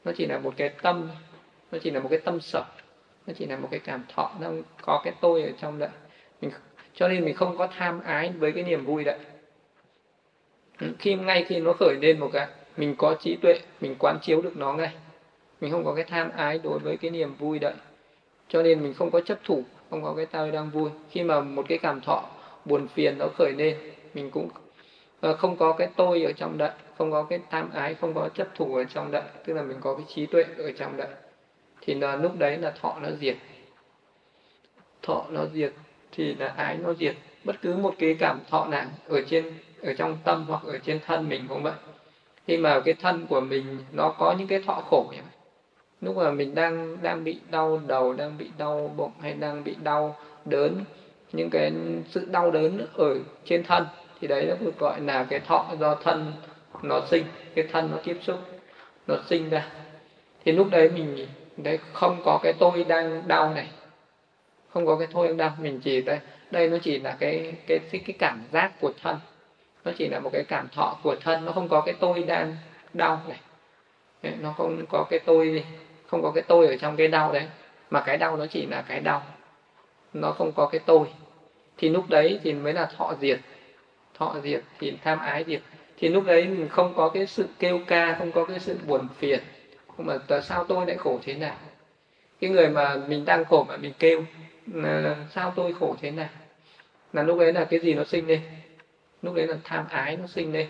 Nó 0.05 0.13
chỉ 0.17 0.27
là 0.27 0.39
một 0.39 0.55
cái 0.57 0.69
tâm 0.69 1.09
nó 1.73 1.79
chỉ 1.83 1.91
là 1.91 2.01
một 2.01 2.09
cái 2.09 2.19
tâm 2.19 2.41
sở. 2.41 2.65
Nó 3.27 3.35
chỉ 3.39 3.47
là 3.47 3.57
một 3.57 3.69
cái 3.71 3.81
cảm 3.81 4.03
thọ. 4.09 4.31
Nó 4.41 4.51
có 4.83 5.01
cái 5.05 5.15
tôi 5.21 5.43
ở 5.43 5.51
trong 5.61 5.79
đấy. 5.79 5.89
Mình 6.41 6.51
cho 6.95 7.09
nên 7.09 7.25
mình 7.25 7.35
không 7.35 7.57
có 7.57 7.67
tham 7.67 8.01
ái 8.01 8.33
với 8.39 8.53
cái 8.53 8.65
niềm 8.65 8.85
vui 8.85 9.05
đấy. 9.05 9.19
Ừ, 10.81 10.87
khi, 10.99 11.15
ngay 11.15 11.45
khi 11.49 11.61
nó 11.61 11.73
khởi 11.73 11.97
lên 12.01 12.19
một 12.19 12.31
cái, 12.33 12.47
mình 12.77 12.95
có 12.99 13.15
trí 13.21 13.37
tuệ, 13.37 13.61
mình 13.81 13.95
quán 13.99 14.19
chiếu 14.23 14.43
được 14.43 14.57
nó 14.57 14.73
ngay. 14.73 14.91
Mình 15.61 15.73
không 15.73 15.85
có 15.85 15.95
cái 15.95 16.05
tham 16.05 16.31
ái 16.37 16.61
đối 16.63 16.79
với 16.79 16.97
cái 16.97 17.11
niềm 17.11 17.35
vui 17.35 17.59
đấy. 17.59 17.75
Cho 18.49 18.63
nên 18.63 18.83
mình 18.83 18.95
không 18.95 19.11
có 19.11 19.21
chấp 19.21 19.39
thủ 19.45 19.65
không 19.91 20.03
có 20.03 20.15
cái 20.17 20.27
tôi 20.27 20.51
đang 20.51 20.71
vui. 20.71 20.91
Khi 21.11 21.23
mà 21.23 21.41
một 21.41 21.67
cái 21.69 21.79
cảm 21.79 22.01
thọ 22.01 22.23
buồn 22.65 22.89
phiền 22.89 23.19
nó 23.19 23.27
khởi 23.39 23.53
lên, 23.53 23.77
mình 24.15 24.31
cũng 24.31 24.49
ờ, 25.21 25.37
không 25.37 25.57
có 25.57 25.73
cái 25.73 25.89
tôi 25.97 26.23
ở 26.23 26.33
trong 26.33 26.59
đậy 26.59 26.71
không 26.99 27.11
có 27.11 27.23
cái 27.23 27.41
tham 27.51 27.71
ái, 27.75 27.95
không 27.95 28.15
có 28.15 28.29
chấp 28.29 28.49
thủ 28.55 28.75
ở 28.75 28.85
trong 28.85 29.11
đậy 29.11 29.23
tức 29.45 29.55
là 29.55 29.63
mình 29.63 29.77
có 29.81 29.95
cái 29.95 30.05
trí 30.15 30.27
tuệ 30.27 30.45
ở 30.59 30.73
trong 30.79 30.97
đậy 30.97 31.09
thì 31.81 31.95
là 31.95 32.17
lúc 32.17 32.39
đấy 32.39 32.59
là 32.59 32.71
thọ 32.81 32.99
nó 33.03 33.09
diệt. 33.21 33.37
Thọ 35.03 35.27
nó 35.31 35.47
diệt 35.55 35.73
thì 36.13 36.35
là 36.35 36.55
ái 36.57 36.79
nó 36.79 36.95
diệt. 36.95 37.17
Bất 37.45 37.57
cứ 37.63 37.77
một 37.77 37.95
cái 37.99 38.17
cảm 38.19 38.41
thọ 38.51 38.67
nào 38.67 38.87
ở 39.09 39.23
trên, 39.29 39.55
ở 39.83 39.95
trong 39.95 40.19
tâm 40.25 40.45
hoặc 40.49 40.63
ở 40.65 40.79
trên 40.79 41.01
thân 41.07 41.29
mình 41.29 41.47
cũng 41.49 41.63
vậy. 41.63 41.73
Khi 42.47 42.57
mà 42.57 42.81
cái 42.81 42.95
thân 42.95 43.27
của 43.27 43.41
mình 43.41 43.79
nó 43.93 44.15
có 44.19 44.35
những 44.39 44.49
cái 44.49 44.63
thọ 44.67 44.83
khổ 44.91 45.13
lúc 46.01 46.17
mà 46.17 46.31
mình 46.31 46.55
đang 46.55 46.97
đang 47.03 47.25
bị 47.25 47.39
đau 47.51 47.81
đầu 47.87 48.13
đang 48.13 48.39
bị 48.39 48.51
đau 48.59 48.95
bụng 48.97 49.13
hay 49.21 49.33
đang 49.33 49.65
bị 49.65 49.77
đau 49.83 50.17
đớn 50.45 50.85
những 51.33 51.51
cái 51.51 51.73
sự 52.09 52.27
đau 52.31 52.51
đớn 52.51 52.87
ở 52.95 53.17
trên 53.45 53.65
thân 53.65 53.87
thì 54.21 54.29
đấy 54.29 54.47
nó 54.49 54.55
được 54.61 54.79
gọi 54.79 55.01
là 55.01 55.27
cái 55.31 55.41
thọ 55.41 55.67
do 55.81 55.95
thân 55.95 56.33
nó 56.83 57.01
sinh 57.11 57.25
cái 57.55 57.69
thân 57.73 57.91
nó 57.91 57.99
tiếp 58.05 58.19
xúc 58.23 58.37
nó 59.07 59.17
sinh 59.29 59.51
ra. 59.51 59.67
Thì 60.45 60.53
lúc 60.53 60.69
đấy 60.71 60.89
mình 60.89 61.27
đấy 61.57 61.79
không 61.93 62.23
có 62.25 62.41
cái 62.43 62.53
tôi 62.59 62.85
đang 62.85 63.29
đau 63.29 63.55
này 63.55 63.71
không 64.69 64.87
có 64.87 64.97
cái 64.97 65.09
tôi 65.13 65.29
đang 65.29 65.37
đau 65.37 65.53
mình 65.61 65.81
chỉ 65.81 66.03
đây 66.03 66.19
đây 66.51 66.69
nó 66.69 66.77
chỉ 66.83 66.99
là 66.99 67.17
cái 67.21 67.55
cái 67.67 67.79
cái, 67.91 68.01
cái 68.07 68.17
cảm 68.19 68.45
giác 68.53 68.81
của 68.81 68.93
thân 69.03 69.17
nó 69.85 69.93
chỉ 69.99 70.09
là 70.09 70.21
một 70.21 70.31
cái 70.33 70.45
cảm 70.49 70.69
thọ 70.69 70.97
của 71.03 71.17
thân 71.21 71.45
nó 71.45 71.53
không 71.53 71.69
có 71.69 71.81
cái 71.81 71.95
tôi 72.01 72.23
đang 72.23 72.57
đau 72.95 73.21
này. 73.29 73.41
Nó 74.41 74.53
không 74.57 74.85
có 74.89 75.07
cái 75.11 75.19
tôi 75.19 75.65
không 76.07 76.23
có 76.23 76.31
cái 76.31 76.45
tôi 76.49 76.67
ở 76.67 76.77
trong 76.77 76.97
cái 76.97 77.09
đau 77.09 77.33
đấy, 77.33 77.47
mà 77.91 78.01
cái 78.01 78.17
đau 78.17 78.37
nó 78.37 78.47
chỉ 78.47 78.67
là 78.67 78.85
cái 78.89 79.01
đau. 79.01 79.23
Nó 80.13 80.33
không 80.33 80.53
có 80.53 80.67
cái 80.67 80.81
tôi. 80.87 81.07
Thì 81.79 81.89
lúc 81.89 82.05
đấy 82.09 82.41
thì 82.43 82.53
mới 82.53 82.73
là 82.73 82.87
thọ 82.97 83.15
diệt. 83.21 83.41
Thọ 84.15 84.37
diệt 84.43 84.63
thì 84.79 84.97
tham 85.05 85.19
ái 85.19 85.45
diệt. 85.47 85.61
Thì 85.99 86.09
lúc 86.09 86.25
đấy 86.27 86.49
mình 86.49 86.69
không 86.69 86.95
có 86.97 87.09
cái 87.09 87.27
sự 87.27 87.47
kêu 87.59 87.81
ca, 87.87 88.17
không 88.19 88.33
có 88.33 88.45
cái 88.45 88.59
sự 88.59 88.79
buồn 88.87 89.09
phiền. 89.19 89.41
Không 89.97 90.07
mà 90.07 90.19
tại 90.29 90.43
sao 90.43 90.65
tôi 90.65 90.87
lại 90.87 90.97
khổ 90.97 91.19
thế 91.23 91.35
nào? 91.35 91.57
Cái 92.41 92.51
người 92.51 92.69
mà 92.69 92.97
mình 93.09 93.25
đang 93.25 93.45
khổ 93.45 93.67
mà 93.69 93.77
mình 93.77 93.93
kêu 93.99 94.25
là 94.67 95.17
sao 95.31 95.53
tôi 95.57 95.75
khổ 95.81 95.97
thế 96.01 96.11
nào? 96.11 96.29
Là 97.13 97.23
lúc 97.23 97.39
đấy 97.39 97.53
là 97.53 97.65
cái 97.65 97.81
gì 97.81 97.95
nó 97.95 98.05
sinh 98.05 98.27
lên? 98.27 98.41
Lúc 99.23 99.35
đấy 99.35 99.47
là 99.47 99.57
tham 99.65 99.85
ái 99.89 100.17
nó 100.17 100.27
sinh 100.27 100.53
lên. 100.53 100.67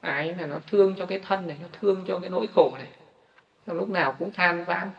Ái 0.00 0.34
là 0.38 0.46
nó 0.46 0.58
thương 0.70 0.94
cho 0.98 1.06
cái 1.06 1.18
thân 1.18 1.46
này, 1.46 1.56
nó 1.62 1.68
thương 1.80 2.04
cho 2.08 2.18
cái 2.18 2.30
nỗi 2.30 2.46
khổ 2.54 2.72
này 2.78 2.88
lúc 3.66 3.88
nào 3.88 4.16
cũng 4.18 4.32
than 4.32 4.64
vãn. 4.64 4.90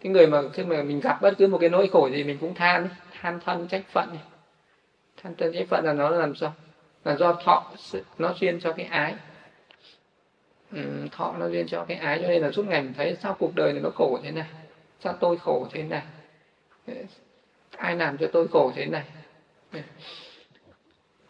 Cái 0.00 0.12
người 0.12 0.26
mà 0.26 0.42
khi 0.52 0.64
mà 0.64 0.82
mình 0.82 1.00
gặp 1.00 1.22
bất 1.22 1.34
cứ 1.38 1.46
một 1.46 1.58
cái 1.58 1.70
nỗi 1.70 1.88
khổ 1.92 2.10
gì 2.10 2.24
mình 2.24 2.38
cũng 2.40 2.54
than 2.54 2.88
than 3.20 3.40
thân 3.44 3.66
trách 3.68 3.84
phận 3.92 4.08
này 4.12 4.22
than 5.22 5.34
thân 5.34 5.52
trách 5.52 5.66
phận 5.68 5.84
là 5.84 5.92
nó 5.92 6.10
làm 6.10 6.34
sao? 6.34 6.52
Là 7.04 7.16
do 7.16 7.32
thọ 7.32 7.66
nó 8.18 8.34
duyên 8.40 8.60
cho 8.60 8.72
cái 8.72 8.86
ái. 8.86 9.14
Ừ, 10.72 10.78
thọ 11.12 11.34
nó 11.38 11.48
duyên 11.48 11.66
cho 11.68 11.84
cái 11.84 11.96
ái 11.96 12.18
cho 12.22 12.28
nên 12.28 12.42
là 12.42 12.50
suốt 12.50 12.66
ngày 12.66 12.82
mình 12.82 12.92
thấy 12.96 13.16
sao 13.22 13.36
cuộc 13.38 13.54
đời 13.54 13.72
này 13.72 13.82
nó 13.82 13.90
khổ 13.90 14.18
thế 14.22 14.30
này? 14.30 14.46
Sao 15.00 15.12
tôi 15.20 15.36
khổ 15.36 15.66
thế 15.72 15.82
này? 15.82 16.02
Ai 17.76 17.96
làm 17.96 18.18
cho 18.18 18.26
tôi 18.32 18.48
khổ 18.48 18.72
thế 18.74 18.86
này? 18.86 19.04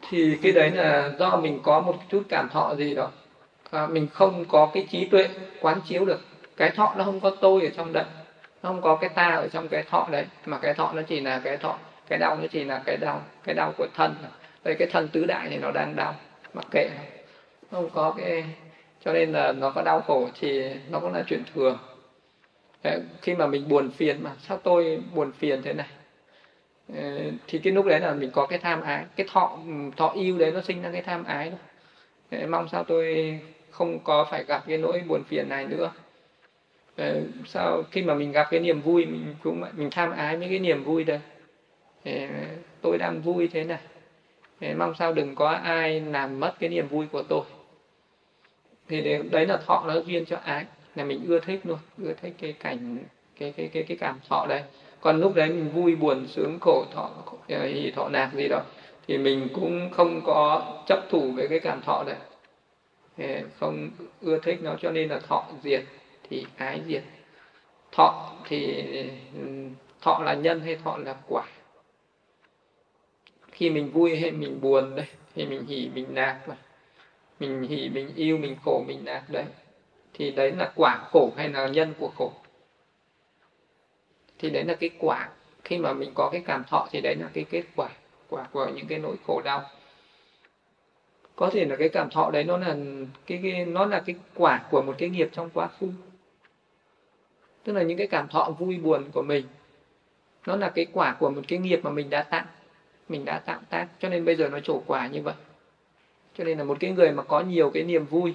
Thì 0.09 0.39
cái 0.43 0.53
đấy 0.53 0.71
là 0.71 1.13
do 1.19 1.37
mình 1.37 1.61
có 1.63 1.81
một 1.81 1.97
chút 2.09 2.23
cảm 2.29 2.49
thọ 2.49 2.75
gì 2.75 2.95
đó. 2.95 3.11
À, 3.71 3.87
mình 3.87 4.09
không 4.13 4.45
có 4.45 4.71
cái 4.75 4.87
trí 4.91 5.05
tuệ 5.05 5.29
quán 5.61 5.81
chiếu 5.85 6.05
được 6.05 6.21
cái 6.61 6.71
thọ 6.71 6.95
nó 6.97 7.05
không 7.05 7.21
có 7.21 7.31
tôi 7.41 7.63
ở 7.63 7.71
trong 7.77 7.93
đấy 7.93 8.05
nó 8.63 8.71
không 8.71 8.83
có 8.83 8.97
cái 8.97 9.11
ta 9.11 9.27
ở 9.27 9.49
trong 9.49 9.69
cái 9.69 9.83
thọ 9.83 10.09
đấy 10.11 10.27
mà 10.47 10.59
cái 10.59 10.75
thọ 10.75 10.93
nó 10.93 11.03
chỉ 11.03 11.21
là 11.21 11.41
cái 11.45 11.57
thọ 11.57 11.79
cái 12.09 12.19
đau 12.19 12.37
nó 12.37 12.47
chỉ 12.51 12.65
là 12.65 12.83
cái 12.87 12.97
đau 12.97 13.23
cái 13.45 13.55
đau 13.55 13.73
của 13.79 13.87
thân 13.95 14.15
đây 14.65 14.75
cái 14.79 14.89
thân 14.93 15.09
tứ 15.09 15.25
đại 15.25 15.49
thì 15.51 15.57
nó 15.57 15.71
đang 15.71 15.97
đau 15.97 16.15
mặc 16.55 16.65
kệ 16.71 16.91
nó. 16.97 17.03
Không 17.71 17.91
có 17.91 18.15
cái 18.19 18.45
cho 19.05 19.13
nên 19.13 19.33
là 19.33 19.53
nó 19.53 19.71
có 19.71 19.83
đau 19.83 20.01
khổ 20.01 20.29
thì 20.41 20.71
nó 20.91 21.01
cũng 21.01 21.13
là 21.15 21.25
chuyện 21.27 21.43
thường. 21.55 21.79
Đấy, 22.83 23.01
khi 23.23 23.35
mà 23.35 23.47
mình 23.47 23.69
buồn 23.69 23.91
phiền 23.91 24.23
mà 24.23 24.31
sao 24.49 24.57
tôi 24.57 25.03
buồn 25.15 25.33
phiền 25.33 25.63
thế 25.63 25.73
này? 25.73 25.89
Ờ, 26.95 27.03
thì 27.47 27.59
cái 27.59 27.73
lúc 27.73 27.87
đấy 27.87 28.01
là 28.01 28.13
mình 28.13 28.31
có 28.31 28.47
cái 28.47 28.59
tham 28.59 28.81
ái 28.81 29.05
cái 29.17 29.27
thọ 29.33 29.59
thọ 29.97 30.09
yêu 30.09 30.39
đấy 30.39 30.53
nó 30.53 30.61
sinh 30.61 30.83
ra 30.83 30.91
cái 30.93 31.03
tham 31.03 31.25
ái 31.25 31.51
thôi. 31.51 32.47
Mong 32.47 32.69
sao 32.69 32.85
tôi 32.85 33.39
không 33.71 33.99
có 33.99 34.27
phải 34.31 34.45
gặp 34.45 34.63
cái 34.67 34.79
nỗi 34.79 35.03
buồn 35.09 35.23
phiền 35.25 35.49
này 35.49 35.67
nữa. 35.67 35.91
Ờ, 37.01 37.21
sao 37.47 37.85
khi 37.91 38.03
mà 38.03 38.15
mình 38.15 38.33
gặp 38.33 38.49
cái 38.51 38.61
niềm 38.61 38.81
vui, 38.81 39.07
mình 39.07 39.35
cũng 39.43 39.63
mình 39.77 39.91
tham 39.91 40.11
ái 40.11 40.37
với 40.37 40.49
cái 40.49 40.59
niềm 40.59 40.85
vui 40.85 41.05
đây 41.05 41.21
ờ, 42.05 42.13
tôi 42.81 42.99
đang 42.99 43.23
vui 43.23 43.49
thế 43.53 43.65
này. 43.65 43.79
Ờ, 44.61 44.69
mong 44.79 44.95
sao 44.95 45.13
đừng 45.13 45.35
có 45.35 45.51
ai 45.51 46.01
làm 46.01 46.41
mất 46.41 46.55
cái 46.61 46.69
niềm 46.69 46.89
vui 46.89 47.07
của 47.07 47.23
tôi. 47.23 47.43
Thì 48.89 49.19
đấy 49.31 49.47
là 49.47 49.57
thọ 49.57 49.85
nó 49.89 49.95
duyên 50.01 50.27
cho 50.27 50.37
ái, 50.45 50.65
là 50.95 51.05
mình 51.05 51.25
ưa 51.29 51.39
thích 51.39 51.61
luôn, 51.65 51.79
ưa 52.03 52.13
thích 52.13 52.35
cái 52.41 52.53
cảnh, 52.53 53.05
cái 53.39 53.53
cái 53.57 53.69
cái 53.73 53.83
cái 53.83 53.97
cảm 53.97 54.15
thọ 54.29 54.47
đấy. 54.49 54.63
Còn 55.01 55.21
lúc 55.21 55.35
đấy 55.35 55.49
mình 55.49 55.71
vui 55.71 55.95
buồn 55.95 56.27
sướng 56.27 56.59
khổ 56.61 56.85
thọ 56.95 57.11
thì 57.49 57.91
thọ 57.91 58.09
nạc 58.09 58.33
gì 58.35 58.49
đó, 58.49 58.63
thì 59.09 59.19
mình 59.19 59.49
cũng 59.55 59.91
không 59.91 60.23
có 60.25 60.63
chấp 60.87 60.99
thủ 61.11 61.33
với 61.33 61.49
cái 61.49 61.59
cảm 61.59 61.81
thọ 61.81 62.05
đấy. 62.07 62.17
Không 63.61 63.91
ưa 64.21 64.39
thích 64.39 64.59
nó 64.63 64.77
cho 64.81 64.91
nên 64.91 65.09
là 65.09 65.19
thọ 65.19 65.45
diệt 65.63 65.83
thì 66.31 66.47
ái 66.57 66.81
diệt. 66.87 67.03
Thọ 67.93 68.33
thì 68.45 68.83
ừ, 69.35 69.69
thọ 70.01 70.23
là 70.25 70.35
nhân 70.35 70.61
hay 70.61 70.77
thọ 70.77 70.97
là 70.97 71.17
quả? 71.29 71.45
Khi 73.53 73.71
mình 73.71 73.91
vui 73.91 74.19
hay 74.21 74.31
mình 74.31 74.61
buồn 74.61 74.95
đây 74.97 75.07
thì 75.35 75.47
mình 75.47 75.67
hỉ 75.67 75.91
mình 75.95 76.15
nạc 76.15 76.49
mà 76.49 76.57
mình 77.41 77.63
hỉ 77.63 77.89
mình 77.89 78.15
yêu 78.15 78.39
mình 78.39 78.57
khổ 78.65 78.85
mình 78.87 79.05
nạc 79.05 79.31
đấy 79.31 79.45
thì 80.15 80.31
đấy 80.31 80.53
là 80.53 80.73
quả 80.75 81.09
khổ 81.11 81.33
hay 81.37 81.49
là 81.49 81.69
nhân 81.69 81.95
của 81.99 82.11
khổ? 82.17 82.33
Thì 84.39 84.51
đấy 84.51 84.65
là 84.65 84.75
cái 84.75 84.91
quả. 84.99 85.29
Khi 85.65 85.79
mà 85.79 85.93
mình 85.93 86.13
có 86.15 86.29
cái 86.33 86.43
cảm 86.47 86.65
thọ 86.65 86.89
thì 86.91 87.01
đấy 87.01 87.15
là 87.15 87.31
cái 87.35 87.45
kết 87.51 87.63
quả 87.77 87.89
quả 88.29 88.47
của 88.53 88.71
những 88.75 88.87
cái 88.87 88.99
nỗi 88.99 89.17
khổ 89.27 89.41
đau. 89.45 89.63
Có 91.37 91.51
thể 91.53 91.65
là 91.65 91.77
cái 91.77 91.89
cảm 91.89 92.11
thọ 92.11 92.31
đấy 92.31 92.45
nó 92.45 92.57
là 92.57 92.77
cái, 93.27 93.41
cái 93.43 93.65
nó 93.65 93.87
là 93.87 94.03
cái 94.07 94.17
quả 94.35 94.67
của 94.71 94.83
một 94.83 94.95
cái 94.99 95.09
nghiệp 95.09 95.29
trong 95.33 95.51
quá 95.55 95.69
khứ 95.81 95.93
tức 97.65 97.73
là 97.73 97.83
những 97.83 97.99
cái 97.99 98.07
cảm 98.07 98.29
thọ 98.29 98.51
vui 98.59 98.79
buồn 98.79 99.05
của 99.13 99.23
mình, 99.23 99.45
nó 100.47 100.57
là 100.57 100.69
cái 100.69 100.87
quả 100.93 101.17
của 101.19 101.31
một 101.31 101.43
cái 101.49 101.59
nghiệp 101.59 101.81
mà 101.83 101.91
mình 101.91 102.11
đã 102.11 102.23
tạo 102.23 102.45
mình 103.11 103.25
đã 103.25 103.39
tạo 103.39 103.61
tác. 103.71 103.87
Cho 103.99 104.09
nên 104.09 104.25
bây 104.25 104.37
giờ 104.37 104.49
nó 104.49 104.61
trổ 104.61 104.83
quả 104.87 105.07
như 105.07 105.23
vậy. 105.23 105.35
Cho 106.39 106.45
nên 106.45 106.59
là 106.59 106.65
một 106.65 106.77
cái 106.81 106.91
người 106.91 107.13
mà 107.13 107.23
có 107.23 107.41
nhiều 107.41 107.71
cái 107.71 107.83
niềm 107.83 108.05
vui 108.05 108.35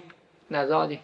là 0.50 0.66
do 0.66 0.88
gì? 0.88 0.98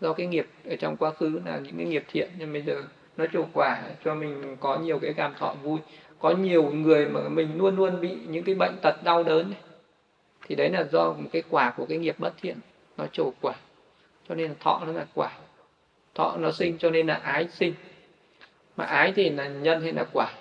Do 0.00 0.12
cái 0.12 0.26
nghiệp 0.26 0.46
ở 0.64 0.76
trong 0.76 0.96
quá 0.96 1.10
khứ 1.10 1.40
là 1.44 1.58
những 1.58 1.76
cái 1.76 1.86
nghiệp 1.86 2.04
thiện. 2.08 2.30
Nhưng 2.38 2.52
bây 2.52 2.62
giờ 2.62 2.82
nó 3.16 3.26
trổ 3.32 3.44
quả 3.52 3.82
cho 4.04 4.14
mình 4.14 4.56
có 4.60 4.78
nhiều 4.78 4.98
cái 4.98 5.12
cảm 5.12 5.34
thọ 5.34 5.54
vui. 5.62 5.78
Có 6.18 6.30
nhiều 6.30 6.70
người 6.70 7.08
mà 7.08 7.28
mình 7.28 7.58
luôn 7.58 7.76
luôn 7.76 8.00
bị 8.00 8.16
những 8.28 8.44
cái 8.44 8.54
bệnh 8.54 8.76
tật 8.82 9.04
đau 9.04 9.22
đớn 9.22 9.50
này. 9.50 9.60
thì 10.48 10.54
đấy 10.54 10.70
là 10.70 10.84
do 10.92 11.12
một 11.12 11.28
cái 11.32 11.42
quả 11.50 11.74
của 11.76 11.86
cái 11.86 11.98
nghiệp 11.98 12.14
bất 12.18 12.32
thiện. 12.40 12.56
Nó 12.96 13.06
trổ 13.12 13.32
quả. 13.40 13.54
Cho 14.28 14.34
nên 14.34 14.48
là 14.48 14.54
thọ 14.60 14.82
nó 14.86 14.92
là 14.92 15.06
quả 15.14 15.30
thọ 16.18 16.36
nó 16.36 16.52
sinh 16.52 16.78
cho 16.78 16.90
nên 16.90 17.06
là 17.06 17.14
ái 17.14 17.48
sinh. 17.48 17.74
Mà 18.76 18.84
ái 18.84 19.12
thì 19.16 19.30
là 19.30 19.48
nhân 19.48 19.82
hay 19.82 19.92
là 19.92 20.04
quả? 20.12 20.32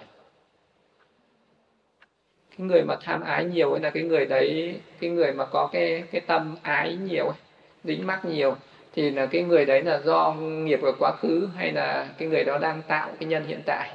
Cái 2.57 2.67
người 2.67 2.83
mà 2.83 2.95
tham 3.01 3.21
ái 3.21 3.45
nhiều 3.45 3.71
ấy 3.71 3.81
là 3.81 3.89
cái 3.89 4.03
người 4.03 4.25
đấy 4.25 4.79
cái 4.99 5.09
người 5.09 5.33
mà 5.33 5.45
có 5.45 5.69
cái 5.73 6.03
cái 6.11 6.21
tâm 6.21 6.55
ái 6.61 6.95
nhiều 6.95 7.25
ấy, 7.25 7.37
dính 7.83 8.07
mắc 8.07 8.25
nhiều 8.25 8.55
thì 8.93 9.11
là 9.11 9.25
cái 9.25 9.41
người 9.41 9.65
đấy 9.65 9.83
là 9.83 9.99
do 10.05 10.33
nghiệp 10.33 10.79
của 10.81 10.95
quá 10.99 11.11
khứ 11.19 11.49
hay 11.55 11.71
là 11.71 12.09
cái 12.17 12.27
người 12.27 12.43
đó 12.43 12.57
đang 12.57 12.81
tạo 12.87 13.11
cái 13.19 13.29
nhân 13.29 13.47
hiện 13.47 13.61
tại? 13.65 13.91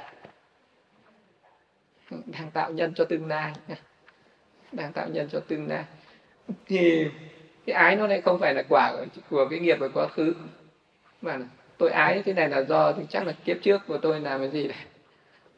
Đang 2.25 2.51
tạo 2.53 2.71
nhân 2.71 2.93
cho 2.95 3.05
tương 3.05 3.27
lai. 3.27 3.53
Đang 4.71 4.93
tạo 4.93 5.07
nhân 5.09 5.27
cho 5.31 5.39
tương 5.39 5.67
lai. 5.67 5.83
Thì 6.65 7.07
cái 7.65 7.75
ái 7.75 7.95
nó 7.95 8.07
lại 8.07 8.21
không 8.21 8.39
phải 8.39 8.53
là 8.53 8.63
quả 8.69 8.93
của 9.29 9.47
cái 9.49 9.59
nghiệp 9.59 9.77
của 9.79 9.89
quá 9.93 10.07
khứ 10.07 10.33
mà 11.21 11.39
tôi 11.77 11.91
ái 11.91 12.21
thế 12.25 12.33
này 12.33 12.49
là 12.49 12.61
do 12.63 12.93
thì 12.93 13.03
chắc 13.09 13.27
là 13.27 13.33
kiếp 13.45 13.57
trước 13.61 13.81
của 13.87 13.97
tôi 13.97 14.19
làm 14.19 14.39
cái 14.39 14.49
gì 14.49 14.67
này 14.67 14.77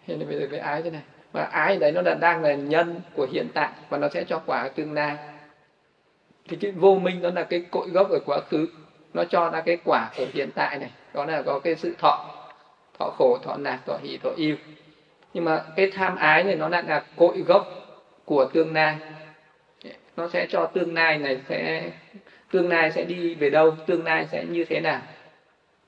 thế 0.08 0.16
nên 0.16 0.28
bây 0.28 0.40
giờ 0.40 0.48
mới 0.52 0.60
ái 0.60 0.82
thế 0.82 0.90
này. 0.90 1.02
Và 1.32 1.44
ái 1.44 1.78
đấy 1.78 1.92
nó 1.92 2.02
là 2.02 2.14
đang 2.14 2.44
là 2.44 2.54
nhân 2.54 3.02
của 3.16 3.28
hiện 3.32 3.48
tại 3.54 3.70
và 3.90 3.98
nó 3.98 4.10
sẽ 4.10 4.24
cho 4.24 4.42
quả 4.46 4.70
tương 4.76 4.94
lai. 4.94 5.18
Thì 6.48 6.58
cái 6.62 6.72
vô 6.72 6.96
minh 6.96 7.22
đó 7.22 7.30
là 7.36 7.44
cái 7.44 7.66
cội 7.72 7.90
gốc 7.90 8.10
ở 8.10 8.20
quá 8.26 8.40
khứ. 8.50 8.68
Nó 9.14 9.24
cho 9.24 9.50
ra 9.50 9.62
cái 9.62 9.78
quả 9.86 10.10
ở 10.18 10.26
hiện 10.34 10.50
tại 10.56 10.80
này. 10.80 10.90
Đó 11.14 11.26
là 11.26 11.42
có 11.42 11.60
cái 11.60 11.76
sự 11.76 11.96
thọ. 12.00 12.32
Thọ 13.00 13.10
khổ, 13.18 13.38
thọ 13.44 13.58
nạc 13.58 13.86
thọ 13.86 13.98
hỷ, 14.04 14.18
thọ 14.18 14.30
yêu. 14.36 14.56
Nhưng 15.34 15.46
mà 15.46 15.64
cái 15.76 15.92
tham 15.92 16.16
ái 16.16 16.44
này 16.44 16.56
nó 16.56 16.70
lại 16.70 16.84
là 16.88 17.04
cội 17.16 17.38
gốc 17.38 17.68
của 18.26 18.46
tương 18.54 18.74
lai. 18.74 18.98
Nó 20.18 20.30
sẽ 20.30 20.46
cho 20.50 20.66
tương 20.66 20.94
lai 20.94 21.18
này 21.18 21.40
sẽ, 21.50 21.90
tương 22.52 22.70
lai 22.70 22.92
sẽ 22.92 23.04
đi 23.04 23.36
về 23.36 23.50
đâu, 23.50 23.76
tương 23.86 24.04
lai 24.04 24.28
sẽ 24.32 24.46
như 24.46 24.66
thế 24.66 24.80
nào? 24.80 25.02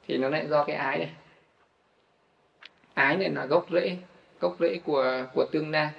Thì 0.07 0.17
nó 0.17 0.29
lại 0.29 0.47
do 0.47 0.63
cái 0.63 0.75
ái 0.75 0.97
này. 0.97 1.09
Ái 2.93 3.17
này 3.17 3.29
là 3.29 3.45
gốc 3.45 3.67
rễ 3.71 3.97
gốc 4.39 4.55
rễ 4.59 4.79
của 4.85 5.25
của 5.33 5.45
tương 5.51 5.71
lai 5.71 5.89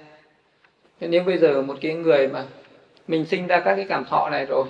nếu 0.99 1.23
bây 1.23 1.37
giờ 1.37 1.61
một 1.61 1.77
cái 1.81 1.93
người 1.93 2.27
mà 2.27 2.45
mình 3.07 3.25
sinh 3.25 3.47
ra 3.47 3.59
các 3.59 3.75
cái 3.75 3.85
cảm 3.89 4.05
thọ 4.05 4.29
này 4.29 4.45
rồi, 4.45 4.65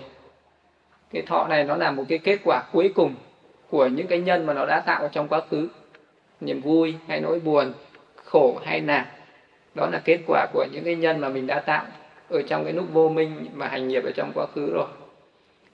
cái 1.12 1.22
thọ 1.22 1.48
này 1.48 1.64
nó 1.64 1.76
là 1.76 1.92
một 1.92 2.04
cái 2.10 2.18
kết 2.18 2.40
quả 2.44 2.64
cuối 2.72 2.92
cùng 2.96 3.16
của 3.70 3.88
những 3.88 4.08
cái 4.08 4.20
nhân 4.20 4.46
mà 4.46 4.54
nó 4.54 4.66
đã 4.66 4.80
tạo 4.86 5.10
trong 5.12 5.28
quá 5.28 5.42
khứ. 5.52 5.70
Niềm 6.42 6.62
vui 6.62 6.96
hay 7.08 7.22
nỗi 7.22 7.40
buồn, 7.40 7.74
khổ 8.26 8.60
hay 8.66 8.82
nạn, 8.82 9.06
đó 9.76 9.90
là 9.92 10.02
kết 10.06 10.20
quả 10.28 10.48
của 10.54 10.66
những 10.72 10.84
cái 10.84 10.96
nhân 10.96 11.20
mà 11.20 11.30
mình 11.30 11.48
đã 11.48 11.60
tạo 11.60 11.86
ở 12.30 12.42
trong 12.42 12.64
cái 12.64 12.74
lúc 12.74 12.86
vô 12.94 13.10
minh 13.10 13.46
mà 13.54 13.68
hành 13.68 13.88
nghiệp 13.88 14.04
ở 14.04 14.12
trong 14.16 14.32
quá 14.36 14.46
khứ 14.56 14.74
rồi. 14.74 14.88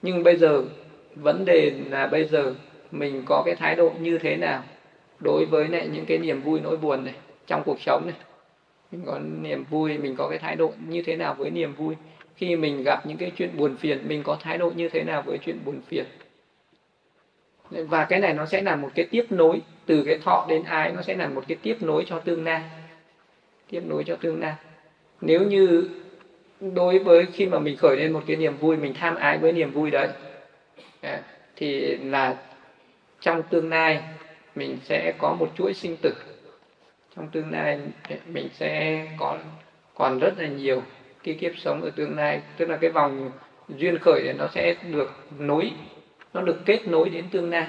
Nhưng 0.01 0.23
bây 0.23 0.37
giờ, 0.37 0.63
vấn 1.15 1.45
đề 1.45 1.71
là 1.89 2.07
bây 2.07 2.25
giờ 2.25 2.53
mình 2.91 3.23
có 3.25 3.43
cái 3.45 3.55
thái 3.55 3.75
độ 3.75 3.91
như 3.99 4.17
thế 4.17 4.35
nào 4.35 4.63
đối 5.19 5.45
với 5.45 5.67
lại 5.67 5.87
những 5.87 6.05
cái 6.05 6.17
niềm 6.17 6.41
vui 6.41 6.59
nỗi 6.59 6.77
buồn 6.77 7.05
này 7.05 7.13
trong 7.47 7.63
cuộc 7.65 7.81
sống 7.81 8.01
này? 8.05 8.15
Mình 8.91 9.03
có 9.05 9.19
niềm 9.19 9.63
vui, 9.69 9.97
mình 9.97 10.15
có 10.15 10.27
cái 10.29 10.39
thái 10.39 10.55
độ 10.55 10.73
như 10.87 11.01
thế 11.01 11.15
nào 11.15 11.33
với 11.33 11.49
niềm 11.49 11.73
vui? 11.73 11.95
Khi 12.35 12.55
mình 12.55 12.83
gặp 12.83 13.05
những 13.05 13.17
cái 13.17 13.31
chuyện 13.37 13.49
buồn 13.57 13.77
phiền, 13.77 14.07
mình 14.07 14.23
có 14.23 14.37
thái 14.41 14.57
độ 14.57 14.71
như 14.75 14.89
thế 14.89 15.03
nào 15.03 15.21
với 15.21 15.37
chuyện 15.37 15.57
buồn 15.65 15.81
phiền? 15.87 16.05
Và 17.69 18.05
cái 18.05 18.19
này 18.19 18.33
nó 18.33 18.45
sẽ 18.45 18.61
là 18.61 18.75
một 18.75 18.89
cái 18.95 19.05
tiếp 19.11 19.25
nối 19.29 19.61
từ 19.85 20.03
cái 20.03 20.17
thọ 20.17 20.45
đến 20.49 20.63
ái, 20.63 20.91
nó 20.91 21.01
sẽ 21.01 21.15
là 21.15 21.27
một 21.27 21.43
cái 21.47 21.57
tiếp 21.61 21.77
nối 21.81 22.03
cho 22.07 22.19
tương 22.19 22.43
lai. 22.43 22.61
Tiếp 23.69 23.81
nối 23.85 24.03
cho 24.03 24.15
tương 24.15 24.39
lai. 24.39 24.53
Nếu 25.21 25.43
như 25.43 25.89
đối 26.59 26.99
với 26.99 27.25
khi 27.33 27.45
mà 27.45 27.59
mình 27.59 27.77
khởi 27.77 27.97
lên 27.97 28.11
một 28.11 28.23
cái 28.27 28.35
niềm 28.35 28.57
vui, 28.57 28.77
mình 28.77 28.93
tham 28.93 29.15
ái 29.15 29.37
với 29.37 29.51
niềm 29.51 29.71
vui 29.71 29.91
đấy 29.91 30.07
à, 31.01 31.21
thì 31.55 31.97
là 31.97 32.35
trong 33.21 33.43
tương 33.43 33.69
lai, 33.69 34.03
mình 34.55 34.77
sẽ 34.83 35.13
có 35.17 35.35
một 35.39 35.51
chuỗi 35.57 35.73
sinh 35.73 35.97
tử. 36.01 36.13
Trong 37.15 37.27
tương 37.27 37.51
lai, 37.51 37.79
mình 38.25 38.49
sẽ 38.53 39.01
có, 39.19 39.37
còn 39.95 40.19
rất 40.19 40.33
là 40.37 40.47
nhiều 40.47 40.81
cái 41.23 41.35
kiếp 41.35 41.51
sống 41.57 41.81
ở 41.81 41.89
tương 41.89 42.17
lai. 42.17 42.41
Tức 42.57 42.69
là 42.69 42.77
cái 42.77 42.89
vòng 42.89 43.31
duyên 43.69 43.99
khởi 43.99 44.21
này 44.23 44.33
nó 44.33 44.47
sẽ 44.53 44.75
được 44.91 45.11
nối, 45.39 45.71
nó 46.33 46.41
được 46.41 46.57
kết 46.65 46.87
nối 46.87 47.09
đến 47.09 47.25
tương 47.31 47.49
lai. 47.49 47.67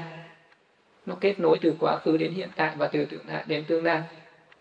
Nó 1.06 1.14
kết 1.20 1.40
nối 1.40 1.58
từ 1.60 1.74
quá 1.80 1.98
khứ 1.98 2.16
đến 2.16 2.32
hiện 2.32 2.48
tại 2.56 2.74
và 2.76 2.86
từ 2.86 3.04
tương 3.04 3.28
lai 3.28 3.44
đến 3.46 3.64
tương 3.64 3.84
lai. 3.84 4.02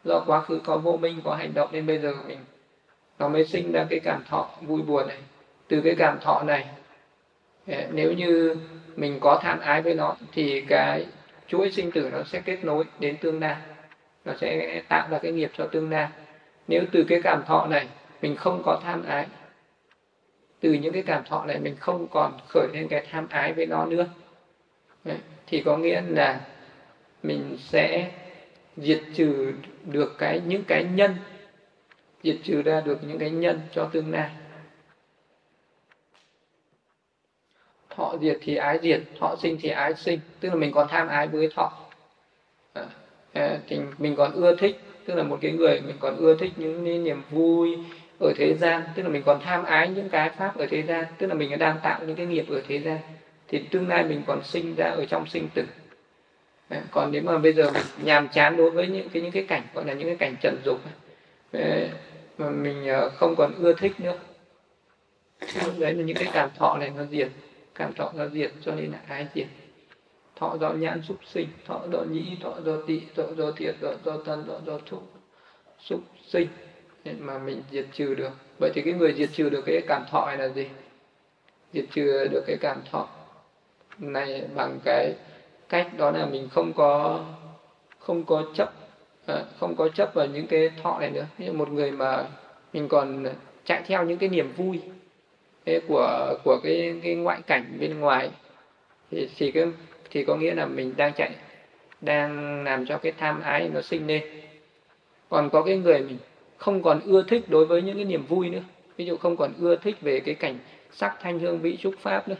Do 0.03 0.23
quá 0.25 0.41
khứ 0.41 0.61
có 0.65 0.77
vô 0.77 0.97
minh, 0.97 1.21
có 1.23 1.35
hành 1.35 1.53
động 1.53 1.69
nên 1.71 1.85
bây 1.85 1.99
giờ 1.99 2.13
mình, 2.27 2.39
nó 3.19 3.27
mới 3.29 3.45
sinh 3.45 3.71
ra 3.71 3.85
cái 3.89 3.99
cảm 3.99 4.23
thọ 4.29 4.49
vui 4.61 4.81
buồn 4.81 5.07
này. 5.07 5.17
Từ 5.67 5.81
cái 5.81 5.95
cảm 5.95 6.19
thọ 6.19 6.43
này 6.43 6.65
eh, 7.67 7.87
nếu 7.91 8.13
như 8.13 8.55
mình 8.95 9.17
có 9.19 9.39
tham 9.43 9.59
ái 9.59 9.81
với 9.81 9.93
nó, 9.93 10.15
thì 10.31 10.61
cái 10.67 11.05
chuỗi 11.47 11.71
sinh 11.71 11.91
tử 11.91 12.09
nó 12.11 12.23
sẽ 12.23 12.39
kết 12.39 12.57
nối 12.63 12.83
đến 12.99 13.17
tương 13.21 13.39
lai. 13.39 13.55
Nó 14.25 14.33
sẽ 14.41 14.81
tạo 14.87 15.07
ra 15.11 15.19
cái 15.19 15.31
nghiệp 15.31 15.51
cho 15.57 15.67
tương 15.67 15.89
lai. 15.89 16.07
Nếu 16.67 16.83
từ 16.91 17.03
cái 17.03 17.21
cảm 17.23 17.43
thọ 17.45 17.67
này, 17.67 17.87
mình 18.21 18.35
không 18.35 18.61
có 18.65 18.79
tham 18.83 19.03
ái, 19.07 19.25
từ 20.59 20.73
những 20.73 20.93
cái 20.93 21.03
cảm 21.05 21.23
thọ 21.23 21.45
này 21.45 21.59
mình 21.59 21.75
không 21.79 22.07
còn 22.11 22.37
khởi 22.47 22.67
lên 22.73 22.87
cái 22.87 23.07
tham 23.11 23.27
ái 23.29 23.53
với 23.53 23.65
nó 23.65 23.85
nữa 23.85 24.05
thì 25.47 25.61
có 25.61 25.77
nghĩa 25.77 26.01
là 26.01 26.39
mình 27.23 27.57
sẽ 27.59 28.11
diệt 28.77 29.01
trừ 29.13 29.53
được 29.85 30.15
cái, 30.17 30.41
những 30.47 30.63
cái 30.67 30.83
nhân, 30.83 31.15
diệt 32.23 32.37
trừ 32.43 32.61
ra 32.61 32.81
được 32.81 32.99
những 33.07 33.19
cái 33.19 33.29
nhân 33.29 33.59
cho 33.71 33.85
tương 33.85 34.11
lai. 34.11 34.29
Thọ 37.95 38.15
diệt 38.21 38.37
thì 38.41 38.55
ái 38.55 38.79
diệt 38.81 39.01
thọ 39.19 39.35
sinh 39.41 39.57
thì 39.61 39.69
ái 39.69 39.93
sinh 39.95 40.19
tức 40.39 40.49
là 40.49 40.55
mình 40.55 40.71
còn 40.71 40.87
tham 40.87 41.07
ái 41.07 41.27
với 41.27 41.49
thọ. 41.55 41.71
À, 42.73 42.85
à 43.33 43.57
thì 43.67 43.79
mình 43.97 44.15
còn 44.15 44.31
ưa 44.31 44.55
thích 44.55 44.79
tức 45.05 45.15
là 45.15 45.23
một 45.23 45.37
cái 45.41 45.51
người 45.51 45.81
mình 45.81 45.95
còn 45.99 46.17
ưa 46.17 46.35
thích 46.35 46.51
những 46.57 47.03
niềm 47.03 47.21
vui 47.29 47.77
ở 48.19 48.33
thế 48.37 48.53
gian 48.53 48.83
tức 48.95 49.03
là 49.03 49.09
mình 49.09 49.21
còn 49.25 49.39
tham 49.41 49.63
ái 49.63 49.89
những 49.89 50.09
cái 50.09 50.29
pháp 50.29 50.57
ở 50.57 50.65
thế 50.69 50.83
gian 50.83 51.05
tức 51.17 51.27
là 51.27 51.33
mình 51.33 51.59
đang 51.59 51.77
tạo 51.83 51.99
những 52.05 52.15
cái 52.15 52.25
nghiệp 52.25 52.45
ở 52.49 52.61
thế 52.67 52.79
gian 52.79 52.99
thì 53.47 53.59
tương 53.71 53.87
lai 53.87 54.03
mình 54.03 54.21
còn 54.27 54.43
sinh 54.43 54.75
ra 54.75 54.85
ở 54.85 55.05
trong 55.05 55.27
sinh 55.27 55.47
tử. 55.53 55.63
À, 56.69 56.81
còn 56.91 57.11
nếu 57.11 57.21
mà 57.21 57.37
bây 57.37 57.53
giờ 57.53 57.71
mình 57.71 57.83
nhàm 58.03 58.27
chán 58.27 58.57
đối 58.57 58.71
với 58.71 58.87
những 58.87 59.09
cái 59.09 59.21
những 59.21 59.31
cái 59.31 59.43
cảnh 59.43 59.61
gọi 59.73 59.85
là 59.85 59.93
những 59.93 60.07
cái 60.07 60.15
cảnh 60.15 60.35
trần 60.41 60.57
dục 60.65 60.79
à, 61.51 61.87
mà 62.37 62.49
mình 62.49 62.89
à, 62.89 63.09
không 63.09 63.35
còn 63.35 63.51
ưa 63.57 63.73
thích 63.73 63.99
nữa. 63.99 64.17
Đấy 65.77 65.93
là 65.93 66.03
những 66.03 66.17
cái 66.17 66.29
cảm 66.33 66.49
thọ 66.55 66.77
này 66.77 66.91
nó 66.97 67.05
diệt 67.05 67.27
cảm 67.75 67.93
thọ 67.93 68.11
là 68.15 68.27
diệt 68.27 68.51
cho 68.61 68.75
nên 68.75 68.91
là 68.91 68.99
ái 69.07 69.27
diệt 69.35 69.47
thọ 70.35 70.57
do 70.59 70.69
nhãn 70.69 71.01
xúc 71.01 71.17
sinh, 71.25 71.47
thọ 71.65 71.81
do 71.91 72.01
nhĩ, 72.01 72.37
thọ 72.41 72.53
do 72.65 72.77
tị 72.87 73.01
thọ 73.15 73.23
do 73.37 73.51
thiệt, 73.51 73.75
thọ 73.81 73.89
do 74.05 74.17
thân, 74.25 74.45
thọ 74.47 74.53
do 74.65 74.79
thúc 74.85 75.03
xúc 75.79 75.99
sinh. 76.27 76.47
Nên 77.03 77.15
mà 77.19 77.37
mình 77.37 77.61
diệt 77.71 77.85
trừ 77.93 78.15
được. 78.15 78.31
Vậy 78.59 78.71
thì 78.73 78.81
cái 78.81 78.93
người 78.93 79.13
diệt 79.13 79.29
trừ 79.33 79.49
được 79.49 79.61
cái 79.65 79.81
cảm 79.87 80.05
thọ 80.11 80.25
này 80.25 80.37
là 80.37 80.47
gì? 80.47 80.67
Diệt 81.73 81.85
trừ 81.93 82.27
được 82.31 82.43
cái 82.47 82.57
cảm 82.61 82.77
thọ 82.91 83.07
này 83.99 84.43
bằng 84.55 84.79
cái 84.85 85.13
cách 85.69 85.91
đó 85.97 86.11
là 86.11 86.25
mình 86.25 86.49
không 86.51 86.73
có 86.73 87.19
không 87.99 88.23
có 88.25 88.43
chấp 88.55 88.73
à, 89.25 89.43
không 89.59 89.75
có 89.75 89.89
chấp 89.89 90.11
vào 90.13 90.25
những 90.25 90.47
cái 90.47 90.71
thọ 90.83 90.99
này 90.99 91.11
nữa. 91.11 91.25
Như 91.37 91.53
một 91.53 91.69
người 91.69 91.91
mà 91.91 92.27
mình 92.73 92.87
còn 92.87 93.25
chạy 93.65 93.83
theo 93.85 94.03
những 94.03 94.17
cái 94.17 94.29
niềm 94.29 94.53
vui 94.57 94.81
của 95.87 96.37
của 96.43 96.59
cái 96.63 96.95
cái 97.03 97.15
ngoại 97.15 97.41
cảnh 97.47 97.77
bên 97.79 97.99
ngoài 97.99 98.29
thì 99.11 99.29
thì 99.37 99.51
cái 99.51 99.65
thì 100.09 100.23
có 100.23 100.35
nghĩa 100.35 100.53
là 100.53 100.65
mình 100.65 100.93
đang 100.97 101.13
chạy, 101.13 101.31
đang 102.01 102.63
làm 102.63 102.85
cho 102.85 102.97
cái 102.97 103.11
tham 103.11 103.41
ái 103.41 103.69
nó 103.73 103.81
sinh 103.81 104.07
lên. 104.07 104.23
Còn 105.29 105.49
có 105.49 105.61
cái 105.61 105.77
người 105.77 106.01
mình 106.01 106.17
không 106.57 106.83
còn 106.83 106.99
ưa 107.05 107.23
thích 107.27 107.43
đối 107.47 107.65
với 107.65 107.81
những 107.81 107.95
cái 107.95 108.05
niềm 108.05 108.25
vui 108.25 108.49
nữa. 108.49 108.61
Ví 108.97 109.05
dụ 109.05 109.17
không 109.17 109.37
còn 109.37 109.53
ưa 109.59 109.75
thích 109.75 110.01
về 110.01 110.19
cái 110.19 110.35
cảnh 110.35 110.57
sắc 110.91 111.17
thanh 111.21 111.39
hương 111.39 111.59
vị 111.59 111.77
xúc 111.77 111.93
pháp 111.99 112.27
nữa. 112.27 112.35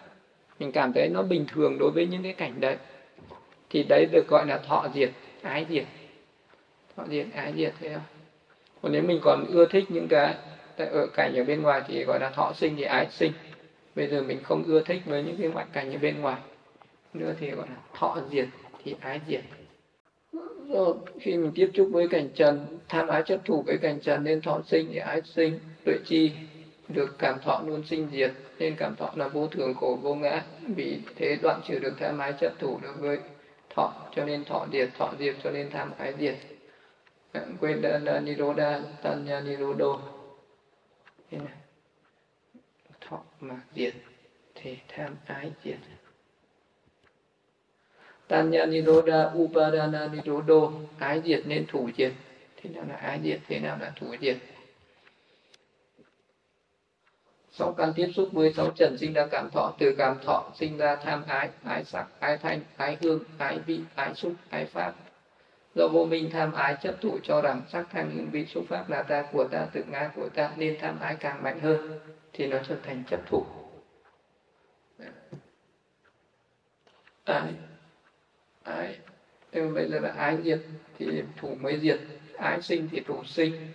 Mình 0.60 0.72
cảm 0.72 0.94
thấy 0.94 1.10
nó 1.10 1.22
bình 1.22 1.46
thường 1.54 1.78
đối 1.80 1.92
với 1.92 2.06
những 2.06 2.24
cái 2.24 2.34
cảnh 2.34 2.54
đấy. 2.60 2.76
Thì 3.70 3.84
đấy 3.84 4.06
được 4.12 4.28
gọi 4.28 4.46
là 4.48 4.58
thọ 4.58 4.88
diệt, 4.94 5.10
ái 5.42 5.66
diệt. 5.70 5.86
Thọ 6.98 7.04
diệt, 7.10 7.26
ái 7.36 7.54
diệt, 7.56 7.74
thế 7.80 7.94
không? 7.94 8.04
Còn 8.82 8.92
nếu 8.92 9.04
mình 9.04 9.20
còn 9.24 9.46
ưa 9.48 9.66
thích 9.66 9.86
những 9.90 10.08
cái 10.08 10.36
ở 10.78 11.08
cảnh 11.14 11.36
ở 11.36 11.44
bên 11.44 11.62
ngoài 11.62 11.82
thì 11.88 12.04
gọi 12.04 12.20
là 12.20 12.30
thọ 12.30 12.54
sinh 12.56 12.76
thì 12.78 12.84
ái 12.84 13.08
sinh. 13.12 13.32
Bây 13.96 14.08
giờ 14.08 14.22
mình 14.22 14.40
không 14.44 14.64
ưa 14.64 14.82
thích 14.82 15.02
với 15.06 15.24
những 15.24 15.38
cái 15.38 15.48
ngoại 15.48 15.66
cảnh 15.74 15.94
ở 15.94 15.98
bên 15.98 16.22
ngoài. 16.22 16.38
Nữa 17.14 17.34
thì 17.40 17.52
gọi 17.52 17.68
là 17.70 17.76
thọ 17.94 18.18
diệt 18.32 18.48
thì 18.84 18.96
ái 19.02 19.20
diệt. 19.28 19.42
Rồi 20.70 20.96
khi 21.20 21.38
mình 21.38 21.52
tiếp 21.56 21.72
xúc 21.74 21.88
với 21.92 22.08
cảnh 22.08 22.30
trần, 22.36 22.80
tham 22.90 23.08
ái 23.08 23.24
chấp 23.26 23.40
thủ 23.46 23.64
với 23.68 23.78
cảnh 23.78 24.00
trần 24.00 24.24
nên 24.24 24.42
thọ 24.42 24.62
sinh 24.68 24.90
thì 24.92 24.98
ái 24.98 25.22
sinh, 25.26 25.60
tuệ 25.86 25.98
chi, 26.06 26.32
được 26.88 27.16
cảm 27.20 27.40
thọ 27.40 27.62
luôn 27.66 27.84
sinh 27.84 28.08
diệt. 28.12 28.32
Nên 28.60 28.76
cảm 28.76 28.96
thọ 28.96 29.12
là 29.16 29.28
vô 29.28 29.48
thường, 29.48 29.74
khổ, 29.74 29.98
vô 30.02 30.16
ngã. 30.16 30.44
Vì 30.76 31.00
thế 31.16 31.38
đoạn 31.42 31.62
trừ 31.68 31.80
được 31.80 31.94
tham 32.00 32.20
ái 32.20 32.34
chấp 32.40 32.60
thủ 32.60 32.80
được 32.82 32.94
với 33.00 33.18
thọ, 33.76 33.94
cho 34.16 34.26
nên 34.26 34.44
thọ 34.46 34.68
diệt 34.72 34.90
thọ 34.98 35.14
diệt 35.20 35.36
cho 35.44 35.52
nên 35.52 35.70
tham 35.70 35.92
ái 35.98 36.14
diệt. 36.20 36.36
Quên 37.60 37.82
đa 37.82 38.20
niroda 38.20 38.80
tanya 39.04 39.40
nirodo 39.40 40.00
thế 41.32 41.38
này 41.38 41.54
thọ 43.02 43.22
mà 43.40 43.62
diệt 43.76 43.94
thì 44.56 44.78
tham 44.88 45.16
ái 45.26 45.52
diệt. 45.64 45.78
Tanya 48.28 48.66
ni 48.66 48.84
Upadana 49.38 50.08
Nirodo 50.08 50.72
ái 51.00 51.22
diệt 51.26 51.42
nên 51.46 51.66
thủ 51.68 51.90
diệt. 51.98 52.14
Thế 52.58 52.70
nào 52.70 52.86
là 52.90 52.96
ái 52.96 53.20
diệt? 53.24 53.40
Thế 53.48 53.60
nào 53.60 53.78
là 53.82 53.94
thủ 53.96 54.16
diệt? 54.22 54.38
Sáu 57.52 57.74
căn 57.74 57.94
tiếp 57.96 58.12
xúc 58.16 58.30
với 58.32 58.54
sáu 58.54 58.72
trần 58.72 58.98
sinh 58.98 59.14
ra 59.14 59.28
cảm 59.32 59.50
thọ, 59.52 59.76
từ 59.80 59.96
cảm 59.98 60.18
thọ 60.24 60.52
sinh 60.56 60.78
ra 60.78 60.96
tham 60.96 61.24
ái 61.28 61.50
ái 61.64 61.84
sắc, 61.84 62.08
ái 62.20 62.38
thanh, 62.38 62.62
ái 62.78 62.98
hương, 63.02 63.24
ái 63.38 63.60
vị, 63.60 63.80
ái 63.96 64.16
xúc, 64.16 64.34
ái 64.50 64.66
pháp 64.66 64.94
do 65.76 65.88
vô 65.88 66.06
minh 66.06 66.30
tham 66.32 66.54
ái 66.54 66.78
chấp 66.82 66.96
thủ 67.02 67.20
cho 67.24 67.42
rằng 67.42 67.62
sắc 67.70 67.88
thanh 67.92 68.12
hương 68.16 68.30
vị 68.32 68.46
xúc 68.46 68.66
pháp 68.70 68.90
là 68.90 69.04
ta 69.04 69.26
của 69.32 69.48
ta, 69.48 69.68
tự 69.74 69.84
ngã 69.84 70.12
của 70.16 70.30
ta, 70.30 70.52
nên 70.58 70.78
tham 70.82 71.00
ái 71.00 71.16
càng 71.20 71.44
mạnh 71.44 71.60
hơn, 71.60 72.00
thì 72.34 72.48
nó 72.48 72.58
trở 72.68 72.76
thành 72.84 73.04
chấp 73.10 73.20
thủ 73.30 73.46
ái 77.26 77.54
ái 78.64 79.00
nhưng 79.52 79.74
bây 79.74 79.88
giờ 79.88 80.00
là 80.00 80.10
ái 80.10 80.38
diệt 80.44 80.60
thì 80.98 81.24
thủ 81.38 81.56
mới 81.62 81.80
diệt, 81.80 82.00
ái 82.38 82.62
sinh 82.62 82.90
thì 82.92 83.00
thủ 83.00 83.24
sinh. 83.26 83.72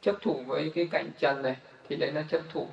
Chấp 0.00 0.16
thủ 0.20 0.42
với 0.46 0.72
cái 0.74 0.88
cảnh 0.90 1.10
trần 1.18 1.42
này 1.42 1.56
thì 1.88 1.96
đấy 1.96 2.12
là 2.12 2.24
chấp 2.28 2.40
thủ 2.52 2.68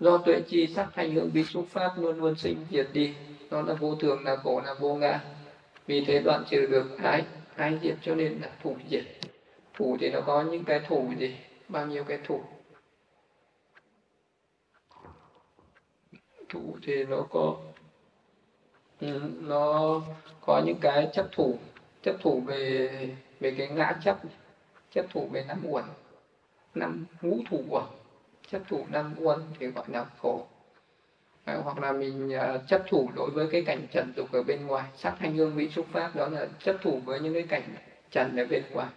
do 0.00 0.18
tuệ 0.18 0.40
chi 0.46 0.66
sắc 0.66 0.88
thanh 0.94 1.14
hương 1.14 1.30
vị 1.30 1.44
xúc 1.44 1.66
pháp 1.68 1.92
luôn 1.98 2.18
luôn 2.18 2.34
sinh 2.36 2.56
diệt 2.70 2.86
đi, 2.92 3.14
nó 3.50 3.62
là 3.62 3.74
vô 3.74 3.94
thường, 3.94 4.24
là 4.24 4.36
khổ, 4.36 4.60
là 4.64 4.74
vô 4.74 4.94
ngã 4.94 5.20
vì 5.86 6.04
thế 6.06 6.20
đoạn 6.20 6.44
trừ 6.50 6.66
được 6.66 6.98
ái 7.02 7.24
ái 7.56 7.78
diệt 7.82 7.96
cho 8.02 8.14
nên 8.14 8.40
là 8.40 8.48
thủ 8.62 8.76
diệt. 8.90 9.04
Thủ 9.74 9.96
thì 10.00 10.10
nó 10.10 10.20
có 10.20 10.42
những 10.42 10.64
cái 10.64 10.80
thủ 10.88 11.12
gì? 11.18 11.36
Bao 11.68 11.86
nhiêu 11.86 12.04
cái 12.04 12.18
thủ? 12.24 12.40
Thủ 16.48 16.76
thì 16.82 17.04
nó 17.04 17.26
có 17.30 17.56
ừ, 19.00 19.20
nó 19.40 20.00
có 20.40 20.62
những 20.66 20.78
cái 20.80 21.08
chấp 21.12 21.28
thủ 21.32 21.58
chấp 22.02 22.16
thủ 22.20 22.40
về 22.40 22.88
về 23.40 23.54
cái 23.58 23.68
ngã 23.68 24.00
chấp 24.04 24.18
chấp 24.90 25.06
thủ 25.10 25.28
về 25.32 25.44
năm 25.48 25.62
uẩn, 25.64 25.84
năm 26.74 27.06
ngũ 27.22 27.38
thủ 27.50 27.64
uẩn. 27.68 27.84
Chấp 28.50 28.62
thủ 28.68 28.86
năm 28.90 29.14
uẩn 29.18 29.40
thì 29.58 29.66
gọi 29.66 29.84
là 29.88 30.04
khổ. 30.18 30.46
Ờ, 31.44 31.60
hoặc 31.64 31.78
là 31.78 31.92
mình 31.92 32.36
uh, 32.36 32.68
chấp 32.68 32.82
thủ 32.88 33.10
đối 33.16 33.30
với 33.30 33.48
cái 33.52 33.62
cảnh 33.62 33.86
trần 33.90 34.12
tục 34.16 34.28
ở 34.32 34.42
bên 34.42 34.66
ngoài. 34.66 34.84
Sắc 34.96 35.14
thanh 35.20 35.36
hương 35.36 35.54
vị 35.54 35.68
xúc 35.70 35.86
pháp 35.92 36.16
đó 36.16 36.28
là 36.28 36.46
chấp 36.64 36.76
thủ 36.82 37.00
với 37.04 37.20
những 37.20 37.34
cái 37.34 37.42
cảnh 37.42 37.62
trần 38.10 38.36
ở 38.36 38.44
bên 38.50 38.62
ngoài. 38.72 38.88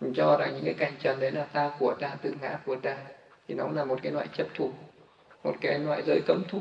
Mình 0.00 0.14
cho 0.14 0.36
rằng 0.36 0.54
những 0.54 0.64
cái 0.64 0.74
cảnh 0.74 0.92
trần 0.98 1.20
đấy 1.20 1.30
là 1.30 1.44
ta 1.44 1.70
của 1.78 1.94
ta 2.00 2.16
tự 2.22 2.34
ngã 2.40 2.58
của 2.66 2.76
ta. 2.76 2.96
Thì 3.48 3.54
nó 3.54 3.68
là 3.68 3.84
một 3.84 3.98
cái 4.02 4.12
loại 4.12 4.26
chấp 4.36 4.46
thủ 4.54 4.70
một 5.44 5.54
cái 5.60 5.78
loại 5.78 6.02
giới 6.06 6.20
cấm 6.26 6.42
thủ. 6.48 6.60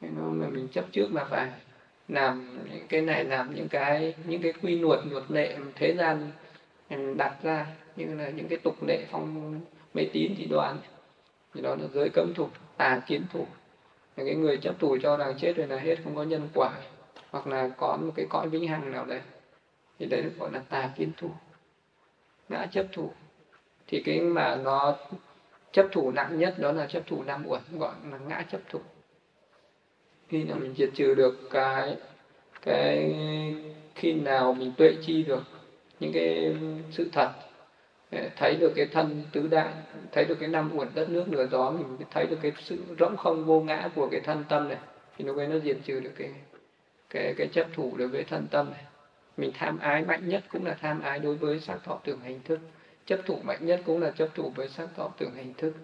Nó 0.00 0.22
mà 0.22 0.46
mình 0.48 0.68
chấp 0.72 0.84
trước 0.92 1.08
mà 1.12 1.24
phải 1.24 1.48
làm 2.08 2.58
những 2.72 2.86
cái 2.88 3.00
này 3.00 3.24
làm 3.24 3.54
những 3.54 3.68
cái 3.68 4.14
những 4.24 4.42
cái 4.42 4.52
quy 4.62 4.76
luật 4.76 5.00
luật 5.10 5.24
lệ 5.28 5.56
thế 5.74 5.94
gian 5.94 6.30
ừ, 6.90 7.14
đặt 7.16 7.32
ra. 7.42 7.66
Như 7.96 8.14
là 8.14 8.28
những 8.28 8.48
cái 8.48 8.58
tục 8.58 8.82
lệ 8.86 9.04
phong 9.10 9.60
mê 9.94 10.04
tín 10.12 10.34
thì 10.38 10.46
đoàn 10.46 10.78
thì 11.54 11.60
đó 11.60 11.76
là 11.80 11.86
giới 11.94 12.08
cấm 12.08 12.32
thủ 12.34 12.48
tà 12.76 13.00
kiến 13.06 13.22
thủ 13.32 13.46
là 14.16 14.24
cái 14.24 14.34
người 14.34 14.56
chấp 14.56 14.74
thủ 14.78 14.96
cho 15.02 15.16
rằng 15.16 15.34
chết 15.38 15.56
rồi 15.56 15.66
là 15.66 15.76
hết, 15.76 15.96
không 16.04 16.16
có 16.16 16.22
nhân 16.22 16.48
quả. 16.54 16.72
Hoặc 17.30 17.46
là 17.46 17.68
có 17.76 17.96
một 17.96 18.12
cái 18.16 18.26
cõi 18.30 18.48
vĩnh 18.48 18.68
hằng 18.68 18.92
nào 18.92 19.04
đấy. 19.04 19.20
Thì 19.98 20.06
đấy 20.06 20.24
gọi 20.38 20.50
là 20.52 20.62
tà 20.68 20.90
kiến 20.96 21.12
thủ. 21.16 21.30
Ngã 22.48 22.66
chấp 22.66 22.86
thủ 22.92 23.10
thì 23.86 24.02
cái 24.04 24.20
mà 24.20 24.56
nó 24.56 24.96
chấp 25.72 25.86
thủ 25.92 26.10
nặng 26.10 26.38
nhất 26.38 26.54
đó 26.58 26.72
là 26.72 26.86
chấp 26.86 27.02
thủ 27.06 27.22
năm 27.22 27.44
uẩn, 27.46 27.60
gọi 27.78 27.94
là 28.10 28.18
ngã 28.18 28.44
chấp 28.50 28.60
thủ 28.68 28.80
khi 30.32 30.44
nào 30.44 30.58
mình 30.60 30.74
diệt 30.76 30.90
trừ 30.94 31.14
được 31.14 31.50
cái 31.50 31.96
cái 32.62 33.14
khi 33.94 34.12
nào 34.12 34.52
mình 34.52 34.72
tuệ 34.76 34.94
chi 35.06 35.22
được 35.22 35.42
những 36.00 36.12
cái 36.12 36.56
sự 36.90 37.08
thật 37.12 37.30
thấy 38.36 38.56
được 38.56 38.72
cái 38.76 38.86
thân 38.86 39.22
tứ 39.32 39.48
đại, 39.48 39.72
thấy 40.12 40.24
được 40.24 40.34
cái 40.40 40.48
năm 40.48 40.70
uẩn 40.76 40.88
đất 40.94 41.10
nước 41.10 41.24
lửa 41.30 41.46
gió, 41.50 41.70
mình 41.70 41.96
thấy 42.10 42.26
được 42.26 42.38
cái 42.42 42.52
sự 42.60 42.78
rỗng 42.98 43.16
không 43.16 43.44
vô 43.44 43.60
ngã 43.60 43.90
của 43.94 44.08
cái 44.08 44.20
thân 44.20 44.44
tâm 44.48 44.68
này. 44.68 44.78
Thì 45.16 45.24
lúc 45.24 45.36
ấy 45.36 45.46
nó 45.46 45.58
diệt 45.58 45.76
trừ 45.84 46.00
được 46.00 46.12
cái 46.18 46.30
cái 47.10 47.34
cái 47.36 47.46
chấp 47.46 47.66
thủ 47.74 47.96
đối 47.96 48.08
với 48.08 48.24
thân 48.24 48.46
tâm 48.50 48.70
này. 48.70 48.84
Mình 49.36 49.50
tham 49.54 49.78
ái 49.78 50.04
mạnh 50.04 50.28
nhất 50.28 50.44
cũng 50.52 50.66
là 50.66 50.76
tham 50.80 51.00
ái 51.00 51.18
đối 51.18 51.34
với 51.34 51.60
sắc 51.60 51.84
thọ 51.84 52.00
tưởng 52.04 52.20
hành 52.20 52.40
thức. 52.44 52.58
Chấp 53.06 53.20
thủ 53.26 53.38
mạnh 53.42 53.66
nhất 53.66 53.80
cũng 53.84 54.00
là 54.00 54.10
chấp 54.10 54.28
thủ 54.34 54.52
với 54.56 54.68
sắc 54.68 54.88
thọ 54.96 55.10
tưởng 55.18 55.34
hành 55.34 55.54
thức. 55.54 55.74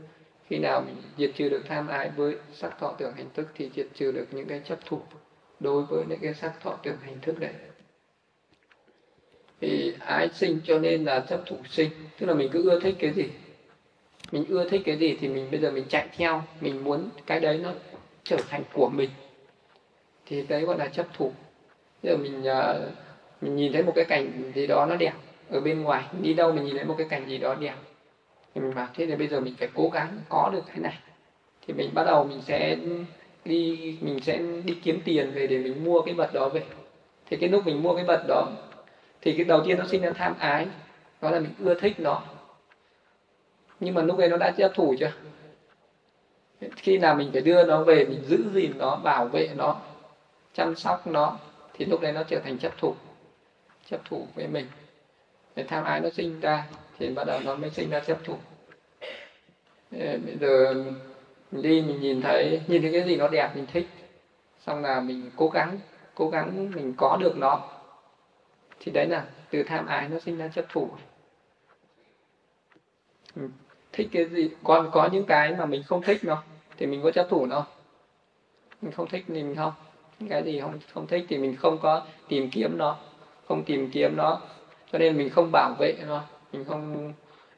Khi 0.46 0.58
nào 0.58 0.82
mình 0.86 0.96
diệt 1.18 1.30
trừ 1.34 1.48
được 1.48 1.62
tham 1.68 1.88
ái 1.88 2.10
với 2.16 2.36
sắc 2.52 2.78
thọ 2.78 2.94
tưởng 2.98 3.12
hành 3.12 3.30
thức 3.34 3.48
thì 3.54 3.70
diệt 3.74 3.86
trừ 3.94 4.12
được 4.12 4.26
những 4.30 4.46
cái 4.46 4.60
chấp 4.64 4.78
thủ 4.86 5.00
đối 5.60 5.82
với 5.82 6.04
những 6.08 6.20
cái 6.22 6.34
sắc 6.34 6.60
thọ 6.60 6.78
tưởng 6.82 6.96
hành 7.02 7.18
thức 7.22 7.40
đấy 7.40 7.52
thì 9.60 9.92
ái 9.98 10.28
sinh 10.34 10.60
cho 10.64 10.78
nên 10.78 11.04
là 11.04 11.20
chấp 11.20 11.42
thủ 11.46 11.56
sinh. 11.70 11.90
Tức 12.18 12.26
là 12.26 12.34
mình 12.34 12.48
cứ 12.52 12.70
ưa 12.70 12.80
thích 12.80 12.96
cái 12.98 13.12
gì? 13.12 13.24
Mình 14.32 14.44
ưa 14.48 14.68
thích 14.68 14.82
cái 14.84 14.96
gì 14.96 15.16
thì 15.20 15.28
mình 15.28 15.50
bây 15.50 15.60
giờ 15.60 15.70
mình 15.70 15.84
chạy 15.88 16.08
theo 16.16 16.42
mình 16.60 16.84
muốn 16.84 17.08
cái 17.26 17.40
đấy 17.40 17.60
nó 17.62 17.72
trở 18.24 18.36
thành 18.48 18.62
của 18.72 18.88
mình. 18.88 19.10
Thì 20.26 20.42
đấy 20.48 20.62
gọi 20.62 20.78
là 20.78 20.86
chấp 20.88 21.06
thủ. 21.14 21.32
Bây 22.02 22.12
giờ 22.12 22.18
mình 22.18 22.40
uh, 22.40 22.92
mình 23.40 23.56
nhìn 23.56 23.72
thấy 23.72 23.82
một 23.82 23.92
cái 23.94 24.04
cảnh 24.04 24.52
gì 24.54 24.66
đó 24.66 24.86
nó 24.86 24.96
đẹp 24.96 25.12
ở 25.50 25.60
bên 25.60 25.82
ngoài 25.82 26.04
đi 26.22 26.34
đâu 26.34 26.52
mình 26.52 26.64
nhìn 26.64 26.76
thấy 26.76 26.84
một 26.84 26.94
cái 26.98 27.06
cảnh 27.10 27.28
gì 27.28 27.38
đó 27.38 27.54
đẹp. 27.54 27.74
Thì 28.54 28.60
mình 28.60 28.74
bảo 28.74 28.88
thế 28.94 29.06
thì 29.06 29.16
bây 29.16 29.26
giờ 29.26 29.40
mình 29.40 29.54
phải 29.58 29.68
cố 29.74 29.88
gắng 29.88 30.18
có 30.28 30.50
được 30.52 30.62
cái 30.66 30.78
này. 30.78 30.98
Thì 31.66 31.74
mình 31.74 31.90
bắt 31.94 32.04
đầu 32.04 32.24
mình 32.24 32.40
sẽ 32.42 32.76
đi 33.44 33.96
mình 34.00 34.20
sẽ 34.20 34.38
đi 34.64 34.76
kiếm 34.82 35.00
tiền 35.04 35.30
về 35.30 35.46
để 35.46 35.58
mình 35.58 35.84
mua 35.84 36.02
cái 36.02 36.14
vật 36.14 36.30
đó 36.32 36.48
về. 36.48 36.62
Thì 37.30 37.36
cái 37.36 37.48
lúc 37.48 37.66
mình 37.66 37.82
mua 37.82 37.94
cái 37.96 38.04
vật 38.04 38.24
đó 38.28 38.52
thì 39.28 39.34
cái 39.36 39.44
đầu 39.44 39.62
tiên 39.64 39.78
nó 39.78 39.84
sinh 39.84 40.02
ra 40.02 40.10
tham 40.10 40.34
ái, 40.38 40.66
đó 41.20 41.30
là 41.30 41.38
mình 41.40 41.52
ưa 41.58 41.74
thích 41.74 42.00
nó. 42.00 42.22
Nhưng 43.80 43.94
mà 43.94 44.02
lúc 44.02 44.18
ấy 44.18 44.28
nó 44.28 44.36
đã 44.36 44.50
chấp 44.50 44.72
thủ 44.74 44.94
chưa? 44.98 45.12
Khi 46.76 46.98
nào 46.98 47.14
mình 47.14 47.30
phải 47.32 47.40
đưa 47.40 47.64
nó 47.64 47.82
về, 47.82 48.04
mình 48.04 48.24
giữ 48.24 48.44
gìn 48.54 48.78
nó, 48.78 48.96
bảo 48.96 49.26
vệ 49.26 49.48
nó, 49.56 49.76
chăm 50.54 50.76
sóc 50.76 51.06
nó, 51.06 51.38
thì 51.74 51.84
lúc 51.84 52.00
đấy 52.00 52.12
nó 52.12 52.22
trở 52.22 52.40
thành 52.44 52.58
chấp 52.58 52.78
thủ 52.78 52.94
chấp 53.90 54.00
thủ 54.04 54.26
với 54.34 54.46
mình. 54.46 54.66
Để 55.56 55.62
tham 55.62 55.84
ái 55.84 56.00
nó 56.00 56.10
sinh 56.10 56.40
ra, 56.40 56.66
thì 56.98 57.08
bắt 57.08 57.24
đầu 57.26 57.40
nó 57.44 57.54
mới 57.54 57.70
sinh 57.70 57.90
ra 57.90 58.00
chấp 58.00 58.18
thủ. 58.24 58.36
Bây 59.90 60.36
giờ 60.40 60.74
mình 61.50 61.62
đi, 61.62 61.82
mình 61.82 62.00
nhìn 62.00 62.22
thấy 62.22 62.60
nhìn 62.66 62.82
thấy 62.82 62.92
cái 62.92 63.02
gì 63.02 63.16
nó 63.16 63.28
đẹp, 63.28 63.50
mình 63.54 63.66
thích. 63.72 63.88
Xong 64.66 64.82
là 64.82 65.00
mình 65.00 65.30
cố 65.36 65.48
gắng 65.48 65.78
cố 66.14 66.28
gắng 66.28 66.70
mình 66.70 66.94
có 66.96 67.16
được 67.20 67.36
nó 67.36 67.77
thì 68.80 68.92
đấy 68.92 69.06
là 69.06 69.26
từ 69.50 69.62
tham 69.62 69.86
ái 69.86 70.08
nó 70.08 70.18
sinh 70.18 70.38
ra 70.38 70.48
chấp 70.48 70.64
thủ. 70.68 70.90
Ừ. 73.36 73.42
Thích 73.92 74.08
cái 74.12 74.24
gì? 74.24 74.50
Còn 74.64 74.90
có 74.92 75.08
những 75.12 75.24
cái 75.24 75.54
mà 75.58 75.66
mình 75.66 75.82
không 75.86 76.02
thích 76.02 76.20
nó 76.24 76.42
thì 76.76 76.86
mình 76.86 77.02
có 77.02 77.10
chấp 77.10 77.26
thủ 77.30 77.46
nó 77.46 77.66
mình 78.82 78.92
không 78.92 79.08
thích 79.08 79.24
thì 79.28 79.42
mình 79.42 79.56
không. 79.56 79.72
Cái 80.28 80.42
gì 80.42 80.60
không 80.60 80.78
không 80.94 81.06
thích 81.06 81.24
thì 81.28 81.38
mình 81.38 81.56
không 81.56 81.78
có 81.78 82.02
tìm 82.28 82.50
kiếm 82.50 82.78
nó. 82.78 82.96
Không 83.48 83.64
tìm 83.64 83.90
kiếm 83.90 84.16
nó. 84.16 84.40
Cho 84.92 84.98
nên 84.98 85.16
mình 85.16 85.30
không 85.30 85.50
bảo 85.52 85.74
vệ 85.78 85.94
nó. 86.06 86.24
Mình 86.52 86.64
không 86.64 87.12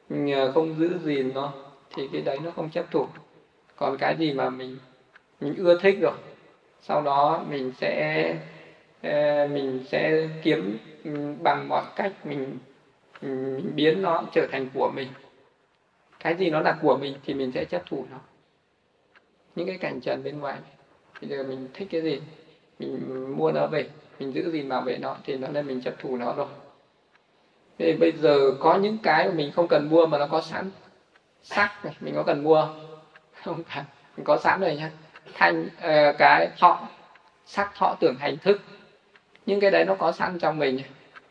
mình 0.09 0.33
ờ, 0.33 0.51
không 0.51 0.75
giữ 0.79 0.99
gìn 1.03 1.33
nó. 1.33 1.53
Thì 1.95 2.09
cái 2.11 2.21
đấy 2.21 2.39
nó 2.43 2.51
không 2.51 2.69
chấp 2.69 2.91
thủ. 2.91 3.07
Còn 3.75 3.97
cái 3.97 4.15
gì 4.17 4.33
mà 4.33 4.49
mình 4.49 4.77
mình 5.41 5.55
ưa 5.55 5.79
thích 5.79 5.97
rồi, 6.01 6.13
sau 6.81 7.01
đó 7.01 7.43
mình 7.49 7.71
sẽ 7.77 8.35
mình 9.47 9.83
sẽ 9.89 10.27
kiếm 10.43 10.77
ừ, 11.03 11.33
bằng 11.41 11.69
mọi 11.69 11.83
cách 11.95 12.25
mình, 12.25 12.57
ừ, 13.21 13.27
mình 13.27 13.71
biến 13.75 14.01
nó 14.01 14.23
trở 14.33 14.47
thành 14.51 14.69
của 14.73 14.91
mình. 14.95 15.07
Cái 16.19 16.35
gì 16.35 16.49
nó 16.49 16.59
là 16.59 16.77
của 16.81 16.97
mình 16.97 17.15
thì 17.25 17.33
mình 17.33 17.51
sẽ 17.51 17.65
chấp 17.65 17.81
thủ 17.85 18.05
nó. 18.11 18.17
Những 19.55 19.67
cái 19.67 19.77
cảnh 19.77 20.01
trần 20.01 20.23
bên 20.23 20.39
ngoài 20.39 20.57
bây 21.21 21.29
giờ 21.29 21.43
mình 21.43 21.67
thích 21.73 21.87
cái 21.91 22.01
gì 22.01 22.21
mình 22.79 23.35
mua 23.37 23.51
nó 23.51 23.67
về 23.67 23.89
mình 24.19 24.33
giữ 24.33 24.51
gìn 24.51 24.69
bảo 24.69 24.81
vệ 24.81 24.97
nó 24.97 25.17
thì 25.23 25.37
nó 25.37 25.47
là 25.47 25.61
mình 25.61 25.81
chấp 25.81 25.93
thủ 25.99 26.17
nó 26.17 26.33
rồi. 26.33 26.47
Thì 27.77 27.93
bây 27.93 28.11
giờ 28.11 28.51
có 28.59 28.77
những 28.77 28.97
cái 29.03 29.27
mà 29.27 29.33
mình 29.33 29.51
không 29.51 29.67
cần 29.67 29.89
mua 29.89 30.05
mà 30.05 30.17
nó 30.17 30.27
có 30.27 30.41
sẵn. 30.41 30.71
Sắc 31.43 31.85
này 31.85 31.93
mình 31.99 32.15
có 32.15 32.23
cần 32.23 32.43
mua 32.43 32.67
không? 33.43 33.63
Cần 33.75 33.85
mình 34.17 34.23
có 34.23 34.37
sẵn 34.37 34.59
rồi 34.61 34.75
nhá. 34.75 34.91
Thanh 35.33 35.65
uh, 35.65 36.15
cái 36.17 36.49
thọ 36.59 36.87
sắc 37.45 37.71
thọ 37.75 37.95
tưởng 37.99 38.15
hành 38.19 38.37
thức 38.37 38.61
những 39.51 39.59
cái 39.59 39.71
đấy 39.71 39.85
nó 39.85 39.95
có 39.95 40.11
sẵn 40.11 40.39
trong 40.39 40.59
mình. 40.59 40.79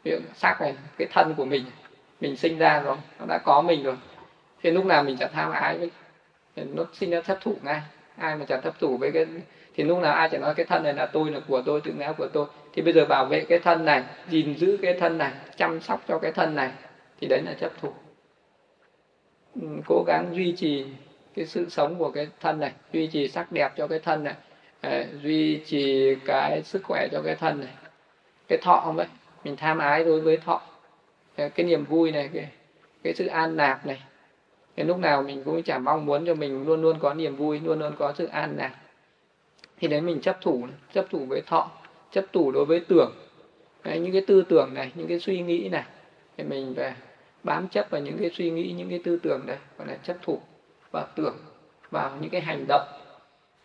Ví 0.04 0.10
dụ 0.10 0.18
sắc 0.34 0.60
này, 0.60 0.74
cái 0.98 1.08
thân 1.12 1.34
của 1.34 1.44
mình 1.44 1.64
mình 2.20 2.36
sinh 2.36 2.58
ra 2.58 2.80
rồi, 2.80 2.96
nó 3.18 3.26
đã 3.28 3.38
có 3.38 3.62
mình 3.62 3.82
rồi. 3.82 3.96
Thì 4.62 4.70
lúc 4.70 4.84
nào 4.84 5.02
mình 5.02 5.16
chẳng 5.20 5.30
tham 5.32 5.50
ái 5.52 5.78
với 5.78 5.90
nó 6.56 6.84
sinh 6.92 7.10
ra 7.10 7.20
thất 7.20 7.38
thủ 7.40 7.56
ngay. 7.62 7.80
Ai 8.16 8.36
mà 8.36 8.44
chẳng 8.48 8.60
thất 8.62 8.74
thủ 8.78 8.96
với 8.96 9.12
cái, 9.12 9.26
thì 9.74 9.84
lúc 9.84 9.98
nào 9.98 10.12
ai 10.12 10.28
chẳng 10.28 10.40
nói 10.40 10.54
cái 10.54 10.66
thân 10.66 10.82
này 10.82 10.94
là 10.94 11.06
tôi, 11.06 11.30
là 11.30 11.40
của 11.48 11.62
tôi, 11.66 11.80
tự 11.80 11.92
ngã 11.92 12.12
của 12.12 12.26
tôi. 12.32 12.46
Thì 12.72 12.82
bây 12.82 12.92
giờ 12.92 13.04
bảo 13.04 13.24
vệ 13.24 13.44
cái 13.44 13.58
thân 13.58 13.84
này, 13.84 14.02
gìn 14.28 14.54
giữ 14.54 14.78
cái 14.82 14.94
thân 15.00 15.18
này, 15.18 15.32
chăm 15.56 15.80
sóc 15.80 16.04
cho 16.08 16.18
cái 16.18 16.32
thân 16.32 16.54
này, 16.54 16.70
thì 17.20 17.26
đấy 17.26 17.42
là 17.46 17.54
chấp 17.60 17.70
thủ. 17.80 17.92
Ừ, 19.54 19.68
cố 19.86 20.04
gắng 20.06 20.30
duy 20.34 20.54
trì 20.56 20.86
cái 21.34 21.46
sự 21.46 21.68
sống 21.68 21.98
của 21.98 22.10
cái 22.10 22.28
thân 22.40 22.60
này, 22.60 22.72
duy 22.92 23.06
trì 23.06 23.28
sắc 23.28 23.52
đẹp 23.52 23.72
cho 23.76 23.86
cái 23.86 23.98
thân 23.98 24.24
này 24.24 24.34
ờ, 24.80 25.04
duy 25.22 25.60
trì 25.66 26.14
cái 26.24 26.62
sức 26.62 26.82
khỏe 26.84 27.08
cho 27.12 27.22
cái 27.24 27.34
thân 27.34 27.60
này 27.60 27.70
cái 28.50 28.58
thọ 28.62 28.80
không 28.84 28.96
vậy? 28.96 29.06
Mình 29.44 29.56
tham 29.56 29.78
ái 29.78 30.04
đối 30.04 30.20
với 30.20 30.36
thọ. 30.36 30.62
Cái 31.36 31.66
niềm 31.66 31.84
vui 31.84 32.12
này 32.12 32.30
cái, 32.34 32.48
cái 33.02 33.14
sự 33.14 33.26
an 33.26 33.56
lạc 33.56 33.86
này. 33.86 34.02
Cái 34.76 34.86
lúc 34.86 34.98
nào 34.98 35.22
mình 35.22 35.44
cũng 35.44 35.62
chả 35.62 35.78
mong 35.78 36.06
muốn 36.06 36.26
cho 36.26 36.34
mình 36.34 36.66
luôn 36.66 36.82
luôn 36.82 36.98
có 36.98 37.14
niềm 37.14 37.36
vui 37.36 37.60
luôn 37.60 37.78
luôn 37.78 37.92
có 37.98 38.12
sự 38.18 38.26
an 38.26 38.54
lạc 38.56 38.74
thì 39.78 39.88
đấy 39.88 40.00
mình 40.00 40.20
chấp 40.20 40.38
thủ 40.40 40.66
chấp 40.92 41.06
thủ 41.10 41.24
với 41.28 41.42
thọ 41.42 41.70
chấp 42.12 42.24
thủ 42.32 42.52
đối 42.52 42.64
với 42.64 42.80
tưởng. 42.80 43.12
Đấy, 43.84 43.98
những 43.98 44.12
cái 44.12 44.22
tư 44.26 44.44
tưởng 44.48 44.74
này 44.74 44.92
những 44.94 45.08
cái 45.08 45.20
suy 45.20 45.40
nghĩ 45.40 45.68
này. 45.68 45.84
Thì 46.36 46.44
mình 46.44 46.74
về 46.74 46.94
bám 47.42 47.68
chấp 47.68 47.90
vào 47.90 48.00
những 48.00 48.18
cái 48.20 48.30
suy 48.34 48.50
nghĩ 48.50 48.74
những 48.76 48.90
cái 48.90 49.00
tư 49.04 49.18
tưởng 49.22 49.46
đấy 49.46 49.56
gọi 49.78 49.88
là 49.88 49.96
chấp 50.02 50.16
thủ 50.22 50.40
vào 50.90 51.06
tưởng 51.14 51.36
vào 51.90 52.18
những 52.20 52.30
cái 52.30 52.40
hành 52.40 52.64
động. 52.68 52.88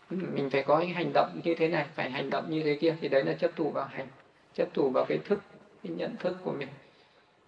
Mình 0.10 0.49
phải 0.49 0.64
có 0.64 0.80
những 0.80 0.94
hành 0.94 1.12
động 1.14 1.40
như 1.44 1.56
thế 1.56 1.68
này 1.68 1.86
phải 1.95 2.10
hành 2.10 2.30
động 2.30 2.45
như 2.49 2.64
thế 2.64 2.76
kia 2.76 2.95
thì 3.02 3.07
đấy 3.07 3.24
là 3.24 3.34
chấp 3.34 3.52
thủ 3.56 3.70
vào 3.70 3.86
hành 3.91 4.07
chấp 4.56 4.73
thủ 4.73 4.90
vào 4.90 5.06
cái 5.06 5.18
thức 5.18 5.40
cái 5.84 5.91
nhận 5.91 6.15
thức 6.18 6.38
của 6.44 6.52
mình. 6.52 6.68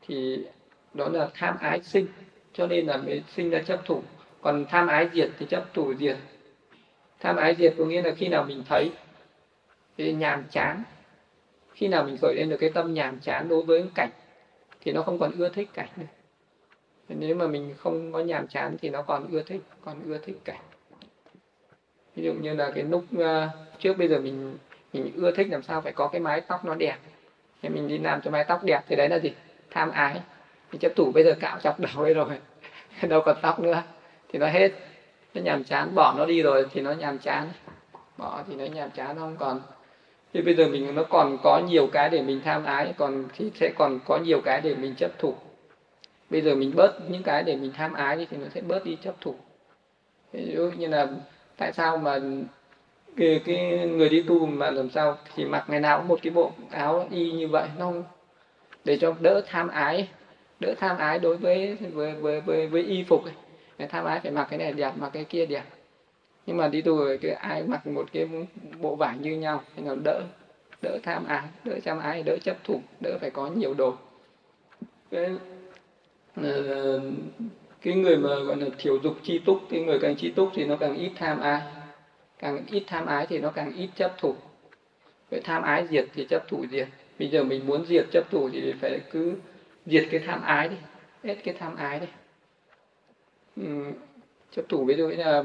Thì 0.02 0.46
đó 0.94 1.10
là 1.10 1.30
tham 1.34 1.58
ái 1.60 1.82
sinh 1.82 2.08
cho 2.54 2.68
nên 2.68 2.88
là 2.88 2.98
mới 2.98 3.24
sinh 3.36 3.50
ra 3.50 3.62
chấp 3.62 3.82
thủ. 3.86 4.02
Còn 4.42 4.66
tham 4.70 4.88
ái 4.88 5.10
diệt 5.14 5.30
thì 5.40 5.46
chấp 5.50 5.66
thủ 5.74 5.94
diệt. 5.94 6.18
Tham 7.20 7.36
ái 7.36 7.56
diệt 7.56 7.74
có 7.78 7.86
nghĩa 7.86 8.02
là 8.02 8.12
khi 8.16 8.28
nào 8.28 8.44
mình 8.44 8.64
thấy 8.70 8.92
cái 9.98 10.14
nhàm 10.14 10.44
chán 10.52 10.84
khi 11.74 11.88
nào 11.88 12.04
mình 12.04 12.18
khởi 12.22 12.36
lên 12.36 12.50
được 12.50 12.58
cái 12.60 12.70
tâm 12.70 12.94
nhàm 12.94 13.20
chán 13.20 13.48
đối 13.50 13.64
với 13.64 13.86
cảnh 13.96 14.10
thì 14.82 14.92
nó 14.92 15.02
không 15.02 15.20
còn 15.20 15.32
ưa 15.38 15.50
thích 15.50 15.70
cảnh 15.74 15.90
nữa. 15.98 16.06
Nếu 17.10 17.36
mà 17.36 17.48
mình 17.48 17.74
không 17.78 18.12
có 18.12 18.20
nhàm 18.20 18.48
chán 18.48 18.78
thì 18.82 18.90
nó 18.90 19.02
còn 19.02 19.28
ưa 19.32 19.44
thích 19.44 19.62
còn 19.82 20.04
ưa 20.06 20.18
thích 20.18 20.38
cảnh. 20.44 20.62
Ví 22.16 22.24
dụ 22.24 22.34
như 22.34 22.54
là 22.54 22.72
cái 22.76 22.84
lúc 22.84 23.04
uh, 23.16 23.24
trước 23.80 23.98
bây 23.98 24.08
giờ 24.08 24.20
mình 24.20 24.58
mình 24.94 25.12
ưa 25.16 25.32
thích 25.32 25.48
làm 25.50 25.64
sao 25.64 25.82
phải 25.82 25.92
có 25.92 26.08
cái 26.08 26.22
mái 26.22 26.42
tóc 26.42 26.66
nó 26.66 26.76
đẹp. 26.76 26.98
Thì 27.62 27.70
mình 27.70 27.88
đi 27.88 27.98
làm 27.98 28.22
cho 28.22 28.32
mái 28.32 28.44
tóc 28.44 28.64
đẹp 28.64 28.82
thì 28.88 28.96
đấy 28.96 29.10
là 29.10 29.20
gì? 29.20 29.34
Tham 29.72 29.92
ái. 29.92 30.22
Mình 30.72 30.80
chấp 30.80 30.92
thủ 30.96 31.12
bây 31.12 31.24
giờ 31.24 31.36
cạo 31.40 31.60
chọc 31.60 31.80
đầu 31.80 32.04
ấy 32.04 32.14
rồi. 32.14 32.40
Đâu 33.02 33.22
còn 33.26 33.38
tóc 33.42 33.60
nữa. 33.60 33.84
Thì 34.34 34.40
nó 34.40 34.48
hết. 34.48 34.72
Nó 35.34 35.42
nhàm 35.42 35.64
chán. 35.64 35.96
Bỏ 35.96 36.14
nó 36.18 36.26
đi 36.26 36.42
rồi 36.42 36.66
thì 36.74 36.82
nó 36.82 36.92
nhàm 36.92 37.18
chán. 37.18 37.50
Bỏ 38.18 38.44
thì 38.48 38.56
nó 38.56 38.66
nhàm 38.66 38.92
chán, 38.92 39.16
nó 39.16 39.22
không 39.22 39.38
còn. 39.40 39.62
Thì 40.34 40.42
bây 40.42 40.56
giờ 40.56 40.68
mình, 40.68 40.96
nó 40.96 41.04
còn 41.04 41.38
có 41.44 41.62
nhiều 41.68 41.88
cái 41.88 42.10
để 42.10 42.22
mình 42.22 42.42
tham 42.46 42.66
ái, 42.66 42.94
còn 42.98 43.26
thì 43.34 43.52
sẽ 43.56 43.72
còn 43.78 44.00
có 44.06 44.18
nhiều 44.18 44.42
cái 44.42 44.62
để 44.62 44.76
mình 44.76 44.96
chấp 44.96 45.20
thủ. 45.20 45.36
Bây 46.30 46.42
giờ 46.42 46.56
mình 46.56 46.76
bớt 46.76 47.10
những 47.10 47.24
cái 47.24 47.44
để 47.44 47.56
mình 47.56 47.72
tham 47.78 47.94
ái 47.94 48.28
thì 48.30 48.38
nó 48.38 48.48
sẽ 48.54 48.62
bớt 48.62 48.86
đi 48.86 48.98
chấp 49.04 49.16
thủ. 49.22 49.36
Ví 50.34 50.52
dụ 50.56 50.72
như 50.78 50.88
là 50.88 51.08
tại 51.58 51.74
sao 51.74 51.98
mà 51.98 52.20
cái, 53.18 53.42
cái 53.46 53.88
người 53.88 54.10
đi 54.10 54.22
tu 54.22 54.46
mà 54.46 54.72
làm 54.72 54.90
sao 54.90 55.18
thì 55.36 55.46
mặc 55.46 55.66
ngày 55.68 55.80
nào 55.80 55.98
cũng 55.98 56.08
một 56.08 56.20
cái 56.22 56.32
bộ 56.32 56.52
áo 56.72 57.08
y 57.12 57.32
như 57.32 57.48
vậy 57.48 57.68
nó 57.78 57.92
để 58.86 58.98
cho 58.98 59.16
đỡ 59.20 59.42
tham 59.48 59.68
ái 59.68 60.08
đỡ 60.60 60.74
tham 60.80 60.98
ái 60.98 61.20
đối 61.20 61.38
với 61.38 61.76
với 61.94 62.14
với 62.14 62.42
với, 62.42 62.68
với 62.68 62.84
y 62.84 63.04
phục 63.04 63.26
ấy. 63.26 63.88
tham 63.90 64.06
ái 64.06 64.20
phải 64.20 64.32
mặc 64.32 64.48
cái 64.50 64.60
này 64.60 64.72
đẹp 64.72 64.92
mặc 64.98 65.10
cái 65.14 65.24
kia 65.24 65.46
đẹp. 65.46 65.64
Nhưng 66.46 66.58
mà 66.58 66.68
đi 66.68 66.82
tu 66.82 66.98
rồi 66.98 67.18
cái 67.18 67.32
ai 67.32 67.64
mặc 67.64 67.88
một 67.88 68.06
cái 68.14 68.30
bộ 68.82 68.96
vải 68.96 69.18
như 69.18 69.36
nhau 69.36 69.64
thì 69.76 69.84
nó 69.84 69.96
đỡ 70.04 70.22
đỡ 70.82 70.98
tham 71.04 71.26
ái 71.28 71.42
đỡ 71.64 71.74
tham 71.86 72.00
ái 72.00 72.24
đỡ 72.24 72.38
chấp 72.44 72.58
thủ 72.64 72.82
đỡ 73.00 73.18
phải 73.22 73.30
có 73.30 73.48
nhiều 73.48 73.74
đồ. 73.74 73.94
Cái 75.12 75.30
uh, 76.40 77.02
cái 77.82 77.94
người 77.94 78.18
mà 78.18 78.30
gọi 78.40 78.58
là 78.58 78.68
thiểu 78.78 78.98
dục 79.04 79.16
chi 79.24 79.40
túc 79.46 79.58
cái 79.70 79.82
người 79.82 80.00
càng 80.00 80.16
chi 80.16 80.32
túc 80.36 80.50
thì 80.54 80.66
nó 80.66 80.76
càng 80.76 80.96
ít 80.96 81.12
tham 81.16 81.40
ái 81.40 81.62
càng 82.40 82.66
ít 82.68 82.84
tham 82.88 83.06
ái 83.06 83.26
thì 83.30 83.40
nó 83.40 83.52
càng 83.52 83.74
ít 83.74 83.90
chấp 83.96 84.14
thủ. 84.18 84.36
Vậy 85.32 85.42
tham 85.44 85.64
ái 85.64 85.88
diệt 85.88 86.06
thì 86.14 86.26
chấp 86.26 86.48
thủ 86.48 86.66
diệt. 86.72 86.88
Bây 87.20 87.30
giờ 87.30 87.44
mình 87.44 87.68
muốn 87.68 87.86
diệt 87.86 88.06
chấp 88.12 88.32
thủ 88.32 88.50
thì 88.54 88.74
phải 88.82 89.02
cứ 89.12 89.36
diệt 89.86 90.08
cái 90.12 90.20
tham 90.28 90.42
ái 90.42 90.70
đi. 90.70 90.76
Hết 91.24 91.36
cái 91.44 91.56
tham 91.60 91.76
ái 91.76 92.00
đi. 92.00 92.08
Ừ, 93.56 93.92
chấp 94.52 94.62
thủ 94.70 94.86
ví 94.86 94.96
dụ 94.96 95.10
như 95.10 95.16
là 95.16 95.44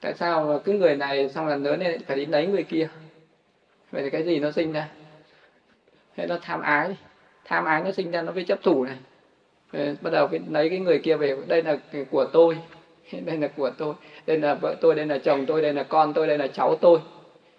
tại 0.00 0.14
sao 0.14 0.60
cứ 0.64 0.72
người 0.72 0.96
này 0.96 1.28
xong 1.28 1.46
là 1.46 1.56
lớn 1.56 1.80
lên 1.80 2.02
phải 2.06 2.16
đi 2.16 2.26
lấy 2.26 2.46
người 2.46 2.62
kia? 2.62 2.88
Vậy 3.90 4.02
thì 4.02 4.10
cái 4.10 4.22
gì 4.22 4.38
nó 4.38 4.50
sinh 4.50 4.72
ra? 4.72 4.88
Thế 6.16 6.26
nó 6.26 6.38
tham 6.42 6.60
ái 6.60 6.96
tham 7.44 7.64
ái 7.64 7.82
nó 7.84 7.92
sinh 7.92 8.10
ra 8.10 8.22
nó 8.22 8.32
với 8.32 8.44
chấp 8.44 8.62
thủ 8.62 8.84
này. 8.84 8.96
Bắt 10.00 10.10
đầu 10.10 10.28
lấy 10.50 10.68
cái 10.68 10.78
người 10.78 10.98
kia 10.98 11.16
về 11.16 11.36
đây 11.46 11.62
là 11.62 11.78
của 12.10 12.24
tôi 12.32 12.58
đây 13.12 13.36
là 13.36 13.48
của 13.56 13.70
tôi, 13.78 13.94
đây 14.26 14.38
là 14.38 14.54
vợ 14.54 14.76
tôi, 14.80 14.94
đây 14.94 15.06
là 15.06 15.18
chồng 15.18 15.46
tôi, 15.46 15.62
đây 15.62 15.72
là 15.72 15.82
con 15.82 16.12
tôi, 16.12 16.26
đây 16.26 16.38
là 16.38 16.46
cháu 16.46 16.76
tôi. 16.80 16.98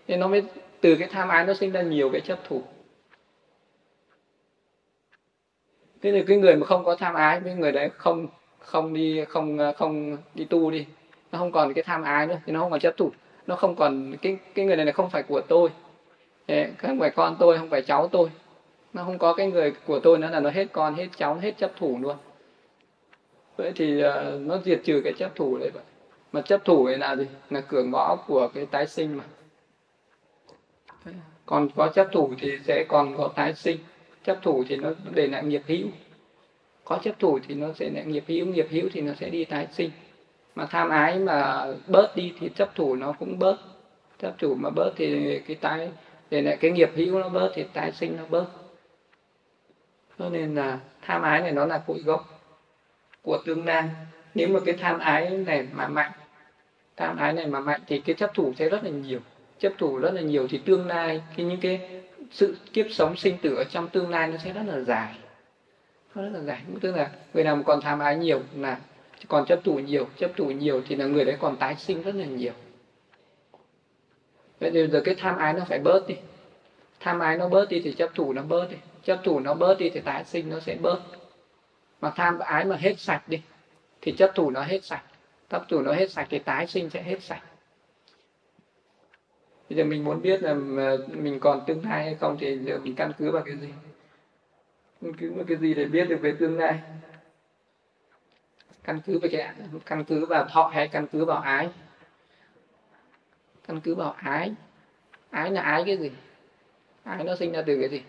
Nên 0.07 0.19
nó 0.19 0.27
mới, 0.27 0.43
từ 0.81 0.95
cái 0.95 1.07
tham 1.11 1.29
ái 1.29 1.45
nó 1.45 1.53
sinh 1.53 1.71
ra 1.71 1.81
nhiều 1.81 2.09
cái 2.11 2.21
chấp 2.21 2.39
thủ. 2.47 2.61
Thế 6.01 6.11
thì 6.11 6.23
cái 6.27 6.37
người 6.37 6.55
mà 6.55 6.65
không 6.65 6.83
có 6.85 6.95
tham 6.95 7.13
ái, 7.13 7.41
cái 7.45 7.55
người 7.55 7.71
đấy 7.71 7.89
không 7.97 8.27
không 8.59 8.93
đi, 8.93 9.25
không 9.25 9.57
không 9.77 10.17
đi 10.35 10.45
tu 10.45 10.71
đi, 10.71 10.85
nó 11.31 11.39
không 11.39 11.51
còn 11.51 11.73
cái 11.73 11.83
tham 11.83 12.03
ái 12.03 12.27
nữa, 12.27 12.37
thì 12.45 12.53
nó 12.53 12.59
không 12.59 12.71
còn 12.71 12.79
chấp 12.79 12.97
thủ. 12.97 13.11
Nó 13.47 13.55
không 13.55 13.75
còn, 13.75 14.15
cái 14.21 14.37
cái 14.55 14.65
người 14.65 14.75
này 14.75 14.85
là 14.85 14.91
không 14.91 15.09
phải 15.09 15.23
của 15.23 15.41
tôi. 15.41 15.69
Không 16.77 16.99
phải 16.99 17.09
con 17.09 17.35
tôi, 17.39 17.57
không 17.57 17.69
phải 17.69 17.81
cháu 17.81 18.07
tôi. 18.07 18.29
Nó 18.93 19.03
không 19.03 19.17
có 19.17 19.33
cái 19.33 19.51
người 19.51 19.73
của 19.85 19.99
tôi 19.99 20.17
nữa 20.17 20.29
là 20.31 20.39
nó 20.39 20.49
hết 20.49 20.67
con, 20.71 20.95
hết 20.95 21.07
cháu, 21.17 21.35
hết 21.35 21.57
chấp 21.57 21.71
thủ 21.77 21.97
luôn 22.01 22.15
vậy 23.57 23.71
thì 23.75 24.03
uh, 24.03 24.41
nó 24.41 24.59
diệt 24.65 24.81
trừ 24.83 25.01
cái 25.03 25.13
chấp 25.13 25.35
thủ 25.35 25.57
đấy 25.57 25.69
vậy 25.73 25.83
mà 26.31 26.41
chấp 26.41 26.65
thủ 26.65 26.85
ấy 26.85 26.97
là 26.97 27.15
gì? 27.15 27.25
Là 27.49 27.61
cửa 27.61 27.83
ngõ 27.83 28.15
của 28.27 28.47
cái 28.53 28.65
tái 28.65 28.87
sinh 28.87 29.17
mà. 29.17 29.23
À? 31.05 31.11
Còn 31.45 31.69
có 31.75 31.87
chấp 31.87 32.07
thủ 32.11 32.33
thì 32.39 32.51
sẽ 32.63 32.85
còn 32.89 33.17
có 33.17 33.31
tái 33.35 33.53
sinh. 33.53 33.77
Chấp 34.23 34.39
thủ 34.41 34.63
thì 34.69 34.75
nó 34.75 34.89
để 35.13 35.27
lại 35.27 35.43
nghiệp 35.43 35.61
hữu. 35.67 35.87
Có 36.85 36.99
chấp 37.03 37.19
thủ 37.19 37.39
thì 37.47 37.55
nó 37.55 37.67
sẽ 37.73 37.89
lại 37.89 38.05
nghiệp 38.05 38.23
hữu 38.27 38.45
nghiệp 38.45 38.67
hữu 38.69 38.89
thì 38.93 39.01
nó 39.01 39.13
sẽ 39.13 39.29
đi 39.29 39.45
tái 39.45 39.67
sinh. 39.71 39.91
Mà 40.55 40.65
tham 40.65 40.89
ái 40.89 41.19
mà 41.19 41.67
bớt 41.87 42.15
đi 42.15 42.33
thì 42.39 42.49
chấp 42.55 42.75
thủ 42.75 42.95
nó 42.95 43.11
cũng 43.11 43.39
bớt. 43.39 43.57
Chấp 44.19 44.35
thủ 44.39 44.55
mà 44.55 44.69
bớt 44.69 44.91
thì 44.95 45.39
cái 45.39 45.55
tái 45.55 45.89
để 46.29 46.41
lại 46.41 46.57
cái 46.57 46.71
nghiệp 46.71 46.91
hữu 46.95 47.19
nó 47.19 47.29
bớt 47.29 47.51
thì 47.55 47.65
tái 47.73 47.91
sinh 47.91 48.17
nó 48.17 48.23
bớt. 48.29 48.45
Cho 50.19 50.29
nên 50.29 50.55
là 50.55 50.79
tham 51.01 51.21
ái 51.21 51.41
này 51.41 51.51
nó 51.51 51.65
là 51.65 51.77
cội 51.77 51.99
gốc 51.99 52.36
của 53.21 53.41
tương 53.45 53.65
lai. 53.65 53.83
Nếu 54.35 54.47
mà 54.47 54.59
cái 54.65 54.75
tham 54.75 54.99
ái 54.99 55.29
này 55.29 55.67
mà 55.73 55.87
mạnh, 55.87 56.11
tham 56.95 57.17
ái 57.17 57.33
này 57.33 57.47
mà 57.47 57.59
mạnh 57.59 57.81
thì 57.87 57.99
cái 57.99 58.15
chấp 58.15 58.33
thủ 58.33 58.53
sẽ 58.57 58.69
rất 58.69 58.83
là 58.83 58.89
nhiều. 58.89 59.19
Chấp 59.59 59.73
thủ 59.77 59.97
rất 59.97 60.13
là 60.13 60.21
nhiều 60.21 60.47
thì 60.47 60.57
tương 60.57 60.87
lai, 60.87 61.21
cái 61.37 61.45
những 61.45 61.59
cái 61.59 62.01
sự 62.31 62.57
kiếp 62.73 62.85
sống 62.91 63.15
sinh 63.15 63.37
tử 63.41 63.55
ở 63.55 63.63
trong 63.63 63.87
tương 63.87 64.09
lai 64.09 64.27
nó 64.27 64.37
sẽ 64.37 64.53
rất 64.53 64.63
là 64.67 64.79
dài. 64.79 65.15
Nó 66.15 66.21
rất 66.21 66.29
là 66.33 66.39
dài. 66.39 66.61
Tức 66.81 66.95
là 66.95 67.09
người 67.33 67.43
nào 67.43 67.63
còn 67.65 67.81
tham 67.81 67.99
ái 67.99 68.15
nhiều 68.15 68.41
là 68.55 68.77
còn 69.27 69.45
chấp 69.45 69.59
thủ 69.63 69.79
nhiều, 69.79 70.07
chấp 70.17 70.31
thủ 70.35 70.45
nhiều 70.45 70.81
thì 70.87 70.95
là 70.95 71.05
người 71.05 71.25
đấy 71.25 71.37
còn 71.39 71.57
tái 71.57 71.75
sinh 71.75 72.01
rất 72.01 72.15
là 72.15 72.25
nhiều. 72.25 72.53
Vậy 74.59 74.71
thì 74.71 74.87
giờ 74.87 75.01
cái 75.05 75.15
tham 75.15 75.37
ái 75.37 75.53
nó 75.53 75.65
phải 75.69 75.79
bớt 75.79 76.07
đi. 76.07 76.15
Tham 76.99 77.19
ái 77.19 77.37
nó 77.37 77.47
bớt 77.47 77.69
đi 77.69 77.81
thì 77.83 77.93
chấp 77.93 78.09
thủ 78.15 78.33
nó 78.33 78.41
bớt 78.41 78.71
đi. 78.71 78.77
Chấp 79.03 79.19
thủ 79.23 79.39
nó 79.39 79.53
bớt 79.53 79.79
đi 79.79 79.89
thì 79.89 79.99
tái 79.99 80.23
sinh 80.23 80.49
nó 80.49 80.59
sẽ 80.59 80.75
bớt 80.75 80.99
mà 82.01 82.11
tham 82.15 82.39
ái 82.39 82.65
mà 82.65 82.75
hết 82.75 82.99
sạch 82.99 83.23
đi, 83.27 83.41
thì 84.01 84.11
chấp 84.17 84.31
thủ 84.35 84.49
nó 84.49 84.63
hết 84.63 84.83
sạch. 84.83 85.03
Chấp 85.49 85.65
thủ 85.69 85.81
nó 85.81 85.93
hết 85.93 86.11
sạch 86.11 86.27
thì 86.29 86.39
tái 86.39 86.67
sinh 86.67 86.89
sẽ 86.89 87.03
hết 87.03 87.23
sạch. 87.23 87.41
Bây 89.69 89.77
giờ 89.77 89.83
mình 89.83 90.03
muốn 90.03 90.21
biết 90.21 90.43
là 90.43 90.53
mình 91.07 91.39
còn 91.39 91.63
tương 91.67 91.83
lai 91.85 92.03
hay 92.03 92.15
không 92.15 92.37
thì 92.39 92.59
giờ 92.59 92.79
mình 92.83 92.95
căn 92.95 93.11
cứ 93.17 93.31
vào 93.31 93.43
cái 93.43 93.57
gì? 93.57 93.69
Căn 95.01 95.13
cứ 95.17 95.33
vào 95.33 95.45
cái 95.47 95.57
gì 95.57 95.73
để 95.73 95.85
biết 95.85 96.09
được 96.09 96.19
về 96.21 96.35
tương 96.39 96.57
lai? 96.57 96.79
Căn 98.83 99.01
cứ 99.05 99.19
vào 99.19 99.29
cái, 99.31 99.53
căn 99.85 100.03
cứ 100.05 100.25
vào 100.25 100.47
thọ 100.51 100.67
hay 100.67 100.87
căn 100.87 101.07
cứ 101.07 101.25
vào 101.25 101.37
ái? 101.37 101.69
Căn 103.67 103.81
cứ 103.81 103.95
vào 103.95 104.15
ái. 104.17 104.53
Ái 105.29 105.51
là 105.51 105.61
ái 105.61 105.83
cái 105.85 105.97
gì? 105.97 106.11
Ái 107.03 107.23
nó 107.23 107.35
sinh 107.35 107.51
ra 107.51 107.61
từ 107.65 107.77
cái 107.79 107.89
gì? 107.89 108.03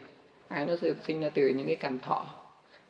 Ái 0.48 0.66
nó 0.66 0.74
sinh 1.06 1.20
ra 1.20 1.30
từ 1.34 1.48
những 1.48 1.66
cái 1.66 1.76
cảm 1.76 1.98
thọ 1.98 2.26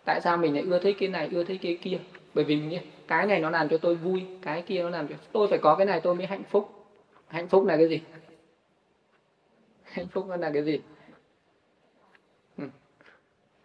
tại 0.09 0.21
sao 0.21 0.37
mình 0.37 0.55
lại 0.55 0.65
ưa 0.69 0.79
thích 0.79 0.97
cái 0.99 1.09
này, 1.09 1.29
ưa 1.33 1.45
thích 1.45 1.61
cái 1.63 1.79
kia? 1.83 1.99
Bởi 2.35 2.45
vì 2.45 2.57
mình 2.57 2.81
cái 3.07 3.27
này 3.27 3.41
nó 3.41 3.51
làm 3.51 3.69
cho 3.69 3.79
tôi 3.79 3.95
vui, 3.95 4.27
cái 4.43 4.63
kia 4.63 4.83
nó 4.83 4.91
làm 4.91 5.09
cho 5.09 5.15
tôi 5.33 5.49
phải 5.49 5.59
có 5.59 5.75
cái 5.75 5.87
này 5.87 6.01
tôi 6.01 6.15
mới 6.15 6.27
hạnh 6.27 6.43
phúc. 6.51 6.87
Hạnh 7.27 7.49
phúc 7.49 7.67
là 7.67 7.77
cái 7.77 7.89
gì? 7.89 8.01
Hạnh 9.85 10.07
phúc 10.09 10.27
nó 10.29 10.37
là 10.37 10.51
cái 10.55 10.63
gì? 10.63 10.81
Ừ. 12.59 12.65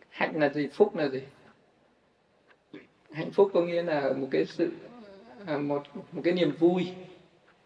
Hạnh 0.10 0.40
là 0.40 0.50
gì? 0.50 0.68
Phúc 0.74 0.96
là 0.96 1.08
gì? 1.08 1.22
Hạnh 3.12 3.32
phúc 3.32 3.52
có 3.54 3.62
nghĩa 3.62 3.84
là 3.84 4.14
một 4.18 4.28
cái 4.32 4.46
sự 4.46 4.72
à, 5.46 5.58
một 5.58 5.84
một 6.12 6.22
cái 6.24 6.34
niềm 6.34 6.52
vui. 6.60 6.94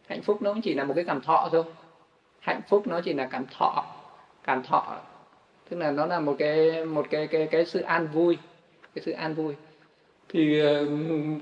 Hạnh 0.07 0.21
phúc 0.21 0.41
nó 0.41 0.53
cũng 0.53 0.61
chỉ 0.61 0.73
là 0.73 0.83
một 0.83 0.93
cái 0.95 1.03
cảm 1.03 1.21
thọ 1.21 1.49
thôi. 1.51 1.63
Hạnh 2.39 2.61
phúc 2.69 2.87
nó 2.87 3.01
chỉ 3.01 3.13
là 3.13 3.27
cảm 3.31 3.45
thọ 3.51 3.85
cảm 4.43 4.63
thọ. 4.63 4.99
Tức 5.69 5.77
là 5.77 5.91
nó 5.91 6.05
là 6.05 6.19
một 6.19 6.35
cái 6.39 6.85
một 6.85 7.05
cái 7.09 7.27
cái 7.27 7.47
cái 7.51 7.65
sự 7.65 7.81
an 7.81 8.07
vui 8.07 8.37
cái 8.95 9.01
sự 9.05 9.11
an 9.11 9.33
vui. 9.33 9.53
Thì 10.29 10.59
ờ, 10.59 10.87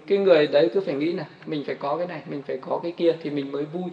cái 0.08 0.18
người 0.18 0.48
đấy 0.48 0.70
cứ 0.74 0.82
phải 0.82 0.96
nghĩ 0.96 1.14
là 1.14 1.26
mình 1.46 1.64
phải 1.66 1.76
có 1.76 1.98
cái 1.98 2.08
này 2.08 2.22
mình 2.30 2.42
phải 2.42 2.58
có 2.58 2.80
cái 2.84 2.92
kia 2.92 3.16
thì 3.22 3.30
mình 3.30 3.52
mới 3.52 3.66
vui. 3.66 3.92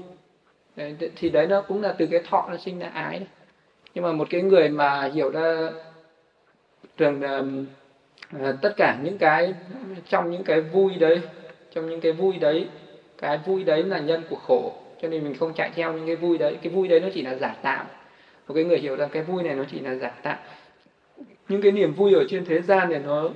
Đấy, 0.76 0.96
thì 1.16 1.30
đấy 1.30 1.46
nó 1.46 1.60
cũng 1.60 1.82
là 1.82 1.92
từ 1.92 2.06
cái 2.06 2.20
thọ 2.24 2.48
nó 2.50 2.56
sinh 2.56 2.78
ra 2.78 2.88
ái 2.88 3.18
đấy. 3.18 3.28
nhưng 3.94 4.04
mà 4.04 4.12
một 4.12 4.30
cái 4.30 4.42
người 4.42 4.68
mà 4.68 5.10
hiểu 5.14 5.30
ra 5.30 5.70
thường 6.98 7.22
là 7.22 7.42
ờ, 8.38 8.56
tất 8.62 8.76
cả 8.76 8.98
những 9.02 9.18
cái 9.18 9.54
trong 10.08 10.30
những 10.30 10.44
cái 10.44 10.60
vui 10.60 10.96
đấy 10.98 11.20
trong 11.74 11.90
những 11.90 12.00
cái 12.00 12.12
vui 12.12 12.38
đấy 12.38 12.68
cái 13.18 13.38
vui 13.46 13.64
đấy 13.64 13.82
là 13.82 13.98
nhân 13.98 14.22
của 14.30 14.36
khổ 14.36 14.72
cho 15.02 15.08
nên 15.08 15.24
mình 15.24 15.34
không 15.34 15.54
chạy 15.54 15.70
theo 15.74 15.92
những 15.92 16.06
cái 16.06 16.16
vui 16.16 16.38
đấy. 16.38 16.58
Cái 16.62 16.72
vui 16.72 16.88
đấy 16.88 17.00
nó 17.00 17.08
chỉ 17.14 17.22
là 17.22 17.34
giả 17.34 17.56
tạm 17.62 17.86
một 18.48 18.54
cái 18.54 18.64
người 18.64 18.78
hiểu 18.78 18.96
rằng 18.96 19.08
cái 19.12 19.22
vui 19.22 19.42
này 19.42 19.54
nó 19.54 19.64
chỉ 19.70 19.80
là 19.80 19.94
giả 19.94 20.12
tạm 20.22 20.38
những 21.52 21.62
cái 21.62 21.72
niềm 21.72 21.94
vui 21.94 22.14
ở 22.14 22.24
trên 22.28 22.44
thế 22.44 22.62
gian 22.62 22.90
này 22.90 23.00
nó 23.06 23.28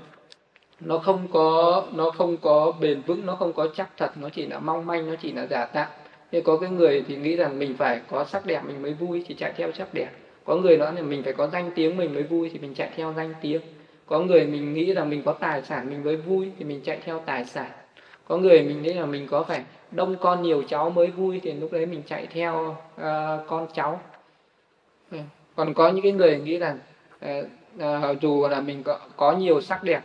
nó 0.81 0.99
không 0.99 1.29
có 1.33 1.83
nó 1.93 2.11
không 2.11 2.37
có 2.37 2.73
bền 2.81 3.01
vững 3.01 3.27
nó 3.27 3.37
không 3.37 3.53
có 3.53 3.69
chắc 3.77 3.91
thật 3.97 4.11
nó 4.17 4.29
chỉ 4.29 4.47
là 4.47 4.59
mong 4.59 4.87
manh 4.87 5.11
nó 5.11 5.15
chỉ 5.23 5.33
là 5.33 5.47
giả 5.47 5.67
tạm 5.67 5.89
nhưng 6.33 6.45
có 6.45 6.57
cái 6.57 6.71
người 6.71 7.05
thì 7.09 7.17
nghĩ 7.17 7.37
rằng 7.37 7.59
mình 7.59 7.77
phải 7.77 8.01
có 8.11 8.25
sắc 8.25 8.47
đẹp 8.47 8.63
mình 8.67 8.83
mới 8.83 8.95
vui 8.95 9.25
thì 9.27 9.35
chạy 9.35 9.53
theo 9.57 9.73
sắc 9.73 9.95
đẹp. 9.95 10.09
Có 10.45 10.57
người 10.57 10.77
nói 10.77 10.95
là 10.95 11.03
mình 11.03 11.23
phải 11.23 11.33
có 11.33 11.47
danh 11.47 11.71
tiếng 11.75 11.97
mình 11.97 12.15
mới 12.15 12.23
vui 12.23 12.51
thì 12.53 12.59
mình 12.59 12.75
chạy 12.75 12.91
theo 12.97 13.13
danh 13.17 13.35
tiếng. 13.41 13.61
Có 14.07 14.21
người 14.21 14.47
mình 14.47 14.75
nghĩ 14.75 14.95
rằng 14.95 15.11
mình 15.11 15.23
có 15.25 15.33
tài 15.33 15.63
sản 15.63 15.91
mình 15.91 16.05
mới 16.05 16.17
vui 16.17 16.51
thì 16.59 16.65
mình 16.65 16.81
chạy 16.85 16.99
theo 17.05 17.19
tài 17.27 17.45
sản. 17.45 17.71
Có 18.29 18.37
người 18.37 18.63
mình 18.63 18.83
nghĩ 18.83 18.93
là 18.93 19.07
mình 19.07 19.27
có 19.31 19.43
phải 19.43 19.65
đông 19.91 20.17
con 20.21 20.43
nhiều 20.43 20.63
cháu 20.69 20.91
mới 20.91 21.07
vui 21.07 21.41
thì 21.43 21.53
lúc 21.53 21.73
đấy 21.73 21.87
mình 21.87 22.03
chạy 22.07 22.27
theo 22.27 22.77
uh, 22.95 23.05
con 23.47 23.67
cháu. 23.75 24.01
Còn 25.57 25.75
có 25.75 25.89
những 25.89 26.03
cái 26.03 26.13
người 26.13 26.39
nghĩ 26.39 26.59
rằng 26.59 26.79
Ờ, 27.21 27.47
ờ, 27.79 28.15
dù 28.21 28.49
là 28.49 28.61
mình 28.61 28.83
có, 28.83 28.99
có 29.17 29.33
nhiều 29.33 29.61
sắc 29.61 29.83
đẹp 29.85 30.01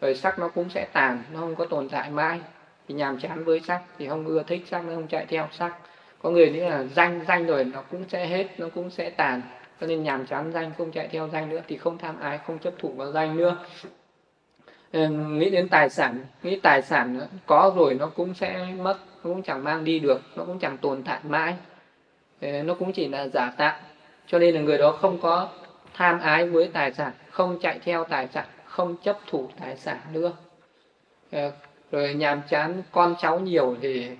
rồi 0.00 0.14
sắc 0.14 0.38
nó 0.38 0.48
cũng 0.48 0.70
sẽ 0.70 0.86
tàn 0.92 1.22
nó 1.32 1.40
không 1.40 1.54
có 1.54 1.64
tồn 1.64 1.88
tại 1.88 2.10
mãi. 2.10 2.40
Thì 2.88 2.94
nhàm 2.94 3.18
chán 3.18 3.44
với 3.44 3.60
sắc 3.60 3.82
thì 3.98 4.08
không 4.08 4.26
ưa 4.26 4.42
thích 4.42 4.62
sắc 4.70 4.84
nó 4.84 4.94
không 4.94 5.06
chạy 5.06 5.26
theo 5.26 5.48
sắc. 5.52 5.72
Có 6.22 6.30
người 6.30 6.50
nữa 6.50 6.64
là 6.64 6.84
danh 6.84 7.20
danh 7.28 7.46
rồi 7.46 7.64
nó 7.64 7.82
cũng 7.90 8.04
sẽ 8.08 8.26
hết 8.26 8.46
nó 8.58 8.68
cũng 8.74 8.90
sẽ 8.90 9.10
tàn. 9.10 9.42
Cho 9.80 9.86
nên 9.86 10.02
nhàm 10.02 10.26
chán 10.26 10.52
danh 10.52 10.72
không 10.78 10.92
chạy 10.92 11.08
theo 11.08 11.28
danh 11.28 11.48
nữa 11.48 11.60
thì 11.68 11.76
không 11.76 11.98
tham 11.98 12.20
ái 12.20 12.38
không 12.46 12.58
chấp 12.58 12.72
thủ 12.78 12.92
vào 12.96 13.12
danh 13.12 13.36
nữa. 13.36 13.56
Ờ, 14.92 15.08
nghĩ 15.08 15.50
đến 15.50 15.68
tài 15.68 15.90
sản 15.90 16.24
nghĩ 16.42 16.60
tài 16.62 16.82
sản 16.82 17.20
có 17.46 17.72
rồi 17.76 17.94
nó 17.94 18.06
cũng 18.06 18.34
sẽ 18.34 18.66
mất 18.78 18.98
nó 19.24 19.30
cũng 19.30 19.42
chẳng 19.42 19.64
mang 19.64 19.84
đi 19.84 19.98
được 19.98 20.20
nó 20.36 20.44
cũng 20.44 20.58
chẳng 20.58 20.76
tồn 20.76 21.02
tại 21.02 21.18
mãi. 21.22 21.54
Nó 22.40 22.74
cũng 22.74 22.92
chỉ 22.92 23.08
là 23.08 23.28
giả 23.28 23.52
tạm 23.56 23.74
cho 24.26 24.38
nên 24.38 24.54
là 24.54 24.60
người 24.60 24.78
đó 24.78 24.92
không 24.92 25.18
có 25.18 25.48
tham 25.96 26.20
ái 26.20 26.48
với 26.48 26.68
tài 26.72 26.92
sản, 26.92 27.12
không 27.30 27.58
chạy 27.60 27.78
theo 27.78 28.04
tài 28.04 28.28
sản, 28.28 28.46
không 28.64 28.96
chấp 29.02 29.18
thủ 29.26 29.48
tài 29.60 29.76
sản 29.76 29.98
nữa. 30.12 30.32
Ờ, 31.32 31.52
rồi 31.92 32.14
nhàm 32.14 32.42
chán, 32.48 32.82
con 32.92 33.14
cháu 33.18 33.40
nhiều 33.40 33.76
thì 33.82 34.10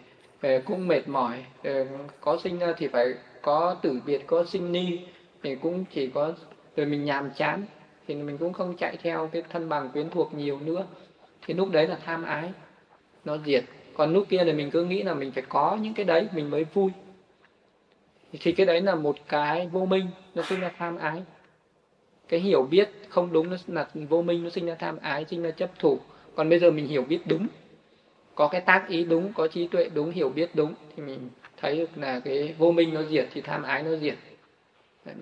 ờ, 0.43 0.61
cũng 0.65 0.89
mệt 0.89 1.09
mỏi. 1.09 1.45
Ờ, 1.65 1.87
có 2.21 2.39
sinh 2.45 2.59
ra 2.59 2.73
thì 2.77 2.89
phải 2.89 3.15
có 3.43 3.77
tử 3.83 4.01
biệt, 4.07 4.27
có 4.27 4.45
sinh 4.45 4.73
ni 4.73 4.99
thì 5.43 5.55
cũng 5.55 5.85
chỉ 5.95 6.07
có, 6.07 6.33
rồi 6.77 6.87
mình 6.87 7.05
nhàm 7.05 7.31
chán 7.31 7.65
thì 8.07 8.15
mình 8.15 8.39
cũng 8.39 8.53
không 8.53 8.77
chạy 8.77 8.97
theo 9.03 9.29
cái 9.33 9.43
thân 9.51 9.69
bằng 9.69 9.89
quyến 9.89 10.11
thuộc 10.11 10.35
nhiều 10.35 10.61
nữa. 10.61 10.87
Thì 11.47 11.55
lúc 11.55 11.69
đấy 11.73 11.87
là 11.87 11.99
tham 12.05 12.25
ái, 12.25 12.53
nó 13.25 13.37
diệt. 13.47 13.65
Còn 13.97 14.13
lúc 14.13 14.27
kia 14.29 14.45
là 14.45 14.53
mình 14.53 14.71
cứ 14.71 14.85
nghĩ 14.85 15.03
là 15.03 15.15
mình 15.15 15.33
phải 15.33 15.45
có 15.49 15.79
những 15.81 15.95
cái 15.95 16.05
đấy, 16.05 16.29
mình 16.33 16.51
mới 16.51 16.65
vui. 16.65 16.91
Thì 18.33 18.53
cái 18.53 18.67
đấy 18.67 18.81
là 18.81 18.95
một 18.95 19.17
cái 19.29 19.69
vô 19.73 19.87
minh, 19.87 20.07
nó 20.35 20.43
sinh 20.43 20.61
ra 20.61 20.71
tham 20.79 20.99
ái 20.99 21.23
cái 22.29 22.41
hiểu 22.41 22.63
biết 22.63 22.91
không 23.09 23.33
đúng 23.33 23.51
nó 23.51 23.57
là 23.67 23.89
vô 24.09 24.23
minh 24.23 24.45
nó 24.45 24.51
sinh 24.51 24.67
ra 24.67 24.75
tham 24.75 24.99
ái 25.03 25.25
sinh 25.31 25.43
ra 25.43 25.51
chấp 25.51 25.71
thủ. 25.79 25.99
Còn 26.35 26.49
bây 26.49 26.59
giờ 26.59 26.71
mình 26.71 26.87
hiểu 26.87 27.03
biết 27.03 27.21
đúng 27.27 27.47
có 28.35 28.49
cái 28.49 28.61
tác 28.61 28.89
ý 28.89 29.05
đúng 29.05 29.33
có 29.33 29.49
trí 29.49 29.69
tuệ 29.69 29.89
đúng 29.95 30.11
hiểu 30.11 30.29
biết 30.29 30.51
đúng 30.55 30.75
thì 30.97 31.03
mình 31.03 31.31
thấy 31.57 31.77
được 31.77 31.91
là 31.97 32.21
cái 32.21 32.55
vô 32.59 32.73
minh 32.73 32.95
nó 32.95 33.03
diệt 33.03 33.29
thì 33.33 33.41
tham 33.41 33.63
ái 33.63 33.83
nó 33.83 33.97
diệt. 33.97 34.17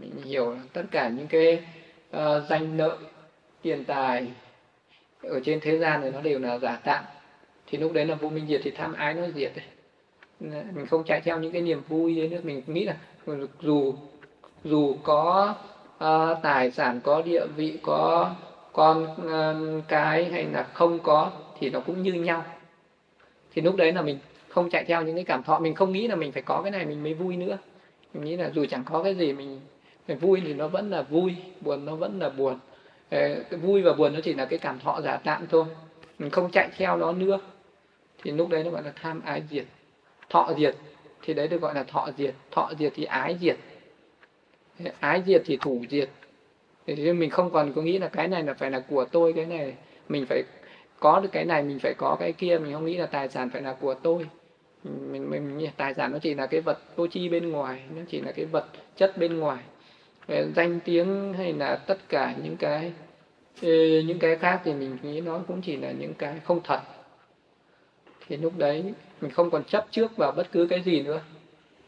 Mình 0.00 0.22
hiểu 0.24 0.56
tất 0.72 0.82
cả 0.90 1.08
những 1.08 1.26
cái 1.26 1.62
uh, 2.16 2.20
danh 2.48 2.76
lợi 2.76 2.96
tiền 3.62 3.84
tài 3.84 4.26
ở 5.22 5.40
trên 5.44 5.60
thế 5.60 5.78
gian 5.78 6.00
này 6.00 6.10
nó 6.10 6.20
đều 6.20 6.38
là 6.38 6.58
giả 6.58 6.80
tạm 6.84 7.04
thì 7.66 7.78
lúc 7.78 7.92
đấy 7.92 8.06
là 8.06 8.14
vô 8.14 8.28
minh 8.28 8.46
diệt 8.48 8.60
thì 8.64 8.70
tham 8.70 8.92
ái 8.92 9.14
nó 9.14 9.22
diệt 9.34 9.52
mình 10.40 10.86
không 10.86 11.04
chạy 11.04 11.20
theo 11.20 11.40
những 11.40 11.52
cái 11.52 11.62
niềm 11.62 11.82
vui 11.88 12.16
đấy 12.16 12.28
nữa. 12.28 12.40
Mình 12.42 12.62
nghĩ 12.66 12.84
là 12.84 12.96
dù 13.60 13.94
dù 14.64 14.96
có 15.02 15.54
uh, 15.96 16.38
tài 16.42 16.70
sản 16.70 17.00
có 17.04 17.22
địa 17.22 17.46
vị 17.56 17.78
có 17.82 18.34
con 18.72 19.04
uh, 19.04 19.84
cái 19.88 20.24
hay 20.24 20.44
là 20.44 20.62
không 20.62 20.98
có 20.98 21.30
thì 21.58 21.70
nó 21.70 21.80
cũng 21.80 22.02
như 22.02 22.12
nhau. 22.12 22.44
Thì 23.52 23.62
lúc 23.62 23.76
đấy 23.76 23.92
là 23.92 24.02
mình 24.02 24.18
không 24.48 24.70
chạy 24.70 24.84
theo 24.84 25.02
những 25.02 25.14
cái 25.14 25.24
cảm 25.24 25.42
thọ 25.42 25.58
mình 25.58 25.74
không 25.74 25.92
nghĩ 25.92 26.08
là 26.08 26.14
mình 26.14 26.32
phải 26.32 26.42
có 26.42 26.62
cái 26.62 26.70
này 26.70 26.86
mình 26.86 27.02
mới 27.02 27.14
vui 27.14 27.36
nữa. 27.36 27.58
Mình 28.14 28.24
nghĩ 28.24 28.36
là 28.36 28.50
dù 28.54 28.66
chẳng 28.70 28.84
có 28.84 29.02
cái 29.02 29.14
gì 29.14 29.32
mình, 29.32 29.60
mình 30.08 30.18
vui 30.18 30.42
thì 30.46 30.54
nó 30.54 30.68
vẫn 30.68 30.90
là 30.90 31.02
vui 31.02 31.34
buồn 31.60 31.84
nó 31.84 31.94
vẫn 31.94 32.18
là 32.18 32.28
buồn. 32.28 32.58
Ờ, 33.10 33.34
cái 33.50 33.60
vui 33.60 33.82
và 33.82 33.92
buồn 33.92 34.14
nó 34.14 34.20
chỉ 34.24 34.34
là 34.34 34.44
cái 34.44 34.58
cảm 34.58 34.78
thọ 34.78 35.00
giả 35.00 35.16
tạm 35.16 35.46
thôi. 35.46 35.64
Mình 36.18 36.30
không 36.30 36.50
chạy 36.50 36.68
theo 36.76 36.96
nó 36.96 37.12
nữa. 37.12 37.38
Thì 38.22 38.30
lúc 38.30 38.48
đấy 38.48 38.64
nó 38.64 38.70
gọi 38.70 38.82
là 38.82 38.92
tham 39.02 39.20
ái 39.24 39.42
diệt. 39.50 39.64
Thọ 40.30 40.52
diệt 40.58 40.76
thì 41.22 41.34
đấy 41.34 41.48
được 41.48 41.60
gọi 41.60 41.74
là 41.74 41.82
thọ 41.82 42.08
diệt. 42.16 42.34
Thọ 42.50 42.70
diệt 42.78 42.92
thì 42.96 43.04
ái 43.04 43.36
diệt 43.40 43.56
ái 45.00 45.22
diệt 45.26 45.42
thì 45.44 45.58
thủ 45.60 45.84
diệt. 45.90 46.08
Thì 46.86 47.12
mình 47.12 47.30
không 47.30 47.50
còn 47.50 47.72
có 47.72 47.82
nghĩ 47.82 47.98
là 47.98 48.08
cái 48.08 48.28
này 48.28 48.42
là 48.42 48.54
phải 48.54 48.70
là 48.70 48.80
của 48.80 49.04
tôi 49.04 49.32
cái 49.32 49.46
này 49.46 49.74
mình 50.08 50.26
phải 50.26 50.42
có 51.00 51.20
được 51.20 51.28
cái 51.32 51.44
này 51.44 51.62
mình 51.62 51.78
phải 51.78 51.94
có 51.94 52.16
cái 52.20 52.32
kia 52.32 52.58
mình 52.58 52.72
không 52.72 52.86
nghĩ 52.86 52.96
là 52.96 53.06
tài 53.06 53.28
sản 53.28 53.50
phải 53.50 53.62
là 53.62 53.72
của 53.80 53.94
tôi. 53.94 54.26
Mình, 54.84 55.30
mình, 55.30 55.58
mình 55.58 55.70
tài 55.76 55.94
sản 55.94 56.12
nó 56.12 56.18
chỉ 56.18 56.34
là 56.34 56.46
cái 56.46 56.60
vật 56.60 56.78
vô 56.96 57.06
chi 57.06 57.28
bên 57.28 57.50
ngoài 57.50 57.82
nó 57.96 58.02
chỉ 58.08 58.20
là 58.20 58.32
cái 58.32 58.44
vật 58.44 58.66
chất 58.96 59.18
bên 59.18 59.38
ngoài. 59.38 59.62
Về 60.26 60.46
danh 60.56 60.80
tiếng 60.84 61.34
hay 61.34 61.52
là 61.52 61.76
tất 61.76 61.98
cả 62.08 62.34
những 62.42 62.56
cái 62.56 62.92
những 64.06 64.18
cái 64.18 64.36
khác 64.36 64.60
thì 64.64 64.72
mình 64.72 64.98
nghĩ 65.02 65.20
nó 65.20 65.40
cũng 65.48 65.62
chỉ 65.62 65.76
là 65.76 65.92
những 65.92 66.14
cái 66.14 66.34
không 66.44 66.60
thật. 66.64 66.80
Thì 68.28 68.36
lúc 68.36 68.52
đấy 68.56 68.84
mình 69.20 69.30
không 69.30 69.50
còn 69.50 69.64
chấp 69.64 69.86
trước 69.90 70.16
vào 70.16 70.32
bất 70.36 70.52
cứ 70.52 70.66
cái 70.66 70.82
gì 70.82 71.02
nữa. 71.02 71.20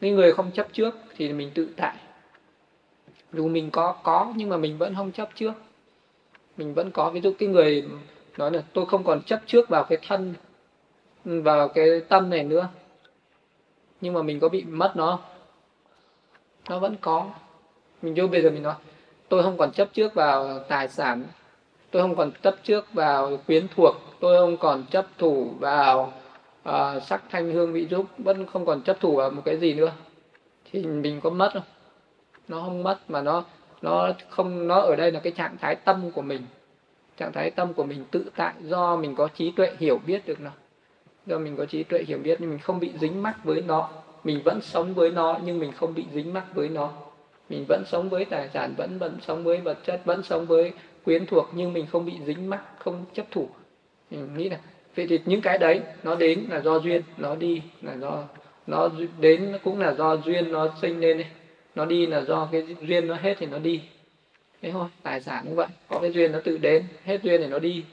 Cái 0.00 0.10
người 0.10 0.32
không 0.32 0.50
chấp 0.50 0.66
trước 0.72 0.94
thì 1.16 1.32
mình 1.32 1.50
tự 1.54 1.68
tại 1.76 1.96
dù 3.32 3.48
mình 3.48 3.70
có 3.70 3.92
có 4.02 4.32
nhưng 4.36 4.48
mà 4.48 4.56
mình 4.56 4.78
vẫn 4.78 4.94
không 4.94 5.12
chấp 5.12 5.28
trước. 5.34 5.52
Mình 6.56 6.74
vẫn 6.74 6.90
có 6.90 7.10
ví 7.10 7.20
dụ 7.20 7.32
cái 7.38 7.48
người 7.48 7.84
nói 8.38 8.50
là 8.50 8.62
tôi 8.72 8.86
không 8.86 9.04
còn 9.04 9.22
chấp 9.22 9.40
trước 9.46 9.68
vào 9.68 9.84
cái 9.84 9.98
thân 10.08 10.34
vào 11.24 11.68
cái 11.68 12.00
tâm 12.08 12.30
này 12.30 12.44
nữa. 12.44 12.68
Nhưng 14.00 14.14
mà 14.14 14.22
mình 14.22 14.40
có 14.40 14.48
bị 14.48 14.64
mất 14.64 14.92
nó 14.96 15.18
nó 16.68 16.78
vẫn 16.78 16.96
có. 17.00 17.30
Mình 18.02 18.14
vô 18.16 18.26
bây 18.26 18.42
giờ 18.42 18.50
mình 18.50 18.62
nói 18.62 18.74
tôi 19.28 19.42
không 19.42 19.56
còn 19.56 19.72
chấp 19.72 19.88
trước 19.92 20.14
vào 20.14 20.58
tài 20.68 20.88
sản 20.88 21.24
tôi 21.90 22.02
không 22.02 22.16
còn 22.16 22.30
chấp 22.42 22.54
trước 22.62 22.92
vào 22.92 23.38
quyến 23.46 23.66
thuộc 23.76 23.94
tôi 24.20 24.38
không 24.38 24.56
còn 24.56 24.84
chấp 24.90 25.06
thủ 25.18 25.50
vào 25.58 26.12
uh, 26.68 27.02
sắc 27.02 27.22
thanh 27.30 27.52
hương 27.52 27.72
vị 27.72 27.86
giúp 27.90 28.06
vẫn 28.18 28.46
không 28.46 28.66
còn 28.66 28.82
chấp 28.82 29.00
thủ 29.00 29.16
vào 29.16 29.30
một 29.30 29.42
cái 29.44 29.56
gì 29.56 29.74
nữa. 29.74 29.92
Thì 30.72 30.82
mình 30.82 31.20
có 31.20 31.30
mất 31.30 31.50
không? 31.52 31.62
Nó 32.48 32.60
không 32.60 32.82
mất 32.82 33.10
mà 33.10 33.22
nó 33.22 33.44
nó 33.82 34.12
không, 34.28 34.68
nó 34.68 34.80
ở 34.80 34.96
đây 34.96 35.12
là 35.12 35.20
cái 35.20 35.32
trạng 35.32 35.56
thái 35.60 35.74
tâm 35.74 36.10
của 36.10 36.22
mình. 36.22 36.42
Trạng 37.16 37.32
thái 37.32 37.50
tâm 37.50 37.72
của 37.72 37.84
mình 37.84 38.04
tự 38.10 38.30
tại 38.36 38.54
do 38.62 38.96
mình 38.96 39.14
có 39.14 39.28
trí 39.28 39.52
tuệ 39.56 39.72
hiểu 39.78 40.00
biết 40.06 40.26
được 40.26 40.40
nó. 40.40 40.50
Do 41.26 41.38
mình 41.38 41.56
có 41.56 41.64
trí 41.64 41.82
tuệ 41.82 42.02
hiểu 42.02 42.18
biết 42.18 42.40
nhưng 42.40 42.50
mình 42.50 42.58
không 42.58 42.80
bị 42.80 42.92
dính 43.00 43.22
mắc 43.22 43.44
với 43.44 43.62
nó. 43.62 43.88
Mình 44.24 44.40
vẫn 44.44 44.60
sống 44.62 44.94
với 44.94 45.10
nó 45.10 45.38
nhưng 45.44 45.58
mình 45.58 45.72
không 45.72 45.94
bị 45.94 46.04
dính 46.12 46.32
mắc 46.32 46.44
với 46.54 46.68
nó. 46.68 46.92
Mình 47.48 47.64
vẫn 47.68 47.82
sống 47.86 48.08
với 48.08 48.24
tài 48.24 48.48
sản, 48.54 48.74
vẫn 48.76 48.98
vẫn 48.98 49.18
sống 49.22 49.44
với 49.44 49.60
vật 49.60 49.78
chất, 49.84 50.00
vẫn 50.04 50.22
sống 50.22 50.46
với 50.46 50.72
quyến 51.04 51.26
thuộc 51.26 51.48
nhưng 51.54 51.72
mình 51.72 51.86
không 51.86 52.04
bị 52.04 52.12
dính 52.26 52.50
mắc, 52.50 52.62
không 52.78 53.04
chấp 53.14 53.26
thủ. 53.30 53.48
Mình 54.10 54.34
nghĩ 54.36 54.48
là, 54.48 54.58
vậy 54.96 55.06
thì 55.08 55.20
những 55.24 55.40
cái 55.40 55.58
đấy 55.58 55.80
nó 56.02 56.14
đến 56.14 56.46
là 56.50 56.60
do 56.60 56.78
duyên, 56.78 57.02
nó 57.16 57.34
đi 57.34 57.62
là 57.82 57.96
do, 57.96 58.24
nó 58.66 58.88
đến 59.20 59.58
cũng 59.64 59.80
là 59.80 59.94
do 59.94 60.16
duyên 60.16 60.52
nó 60.52 60.68
sinh 60.82 61.00
lên 61.00 61.18
ấy 61.18 61.26
nó 61.76 61.84
đi 61.84 62.06
là 62.06 62.20
do 62.20 62.48
cái 62.52 62.62
duyên 62.80 63.06
nó 63.06 63.14
hết 63.14 63.34
thì 63.38 63.46
nó 63.46 63.58
đi. 63.58 63.82
Thế 64.62 64.70
thôi 64.70 64.88
tài 65.02 65.20
sản 65.20 65.44
cũng 65.44 65.54
vậy. 65.54 65.66
Có 65.88 65.98
cái 65.98 66.12
duyên 66.12 66.32
nó 66.32 66.40
tự 66.44 66.58
đến 66.58 66.84
hết 67.04 67.22
duyên 67.22 67.40
thì 67.40 67.46
nó 67.46 67.58
đi. 67.58 67.84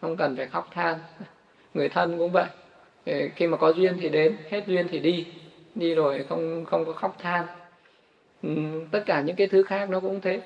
Không 0.00 0.16
cần 0.16 0.36
phải 0.36 0.46
khóc 0.46 0.68
than. 0.74 0.98
Người 1.74 1.88
thân 1.88 2.18
cũng 2.18 2.32
vậy. 2.32 2.46
Khi 3.36 3.46
mà 3.46 3.56
có 3.56 3.68
duyên 3.68 3.96
thì 4.00 4.08
đến 4.08 4.36
hết 4.50 4.66
duyên 4.66 4.88
thì 4.90 4.98
đi. 4.98 5.26
Đi 5.74 5.94
rồi 5.94 6.24
không 6.28 6.64
không 6.64 6.84
có 6.84 6.92
khóc 6.92 7.16
than. 7.18 7.46
Ừ, 8.42 8.50
tất 8.90 9.02
cả 9.06 9.20
những 9.20 9.36
cái 9.36 9.46
thứ 9.46 9.62
khác 9.62 9.90
nó 9.90 10.00
cũng 10.00 10.20
thế. 10.20 10.40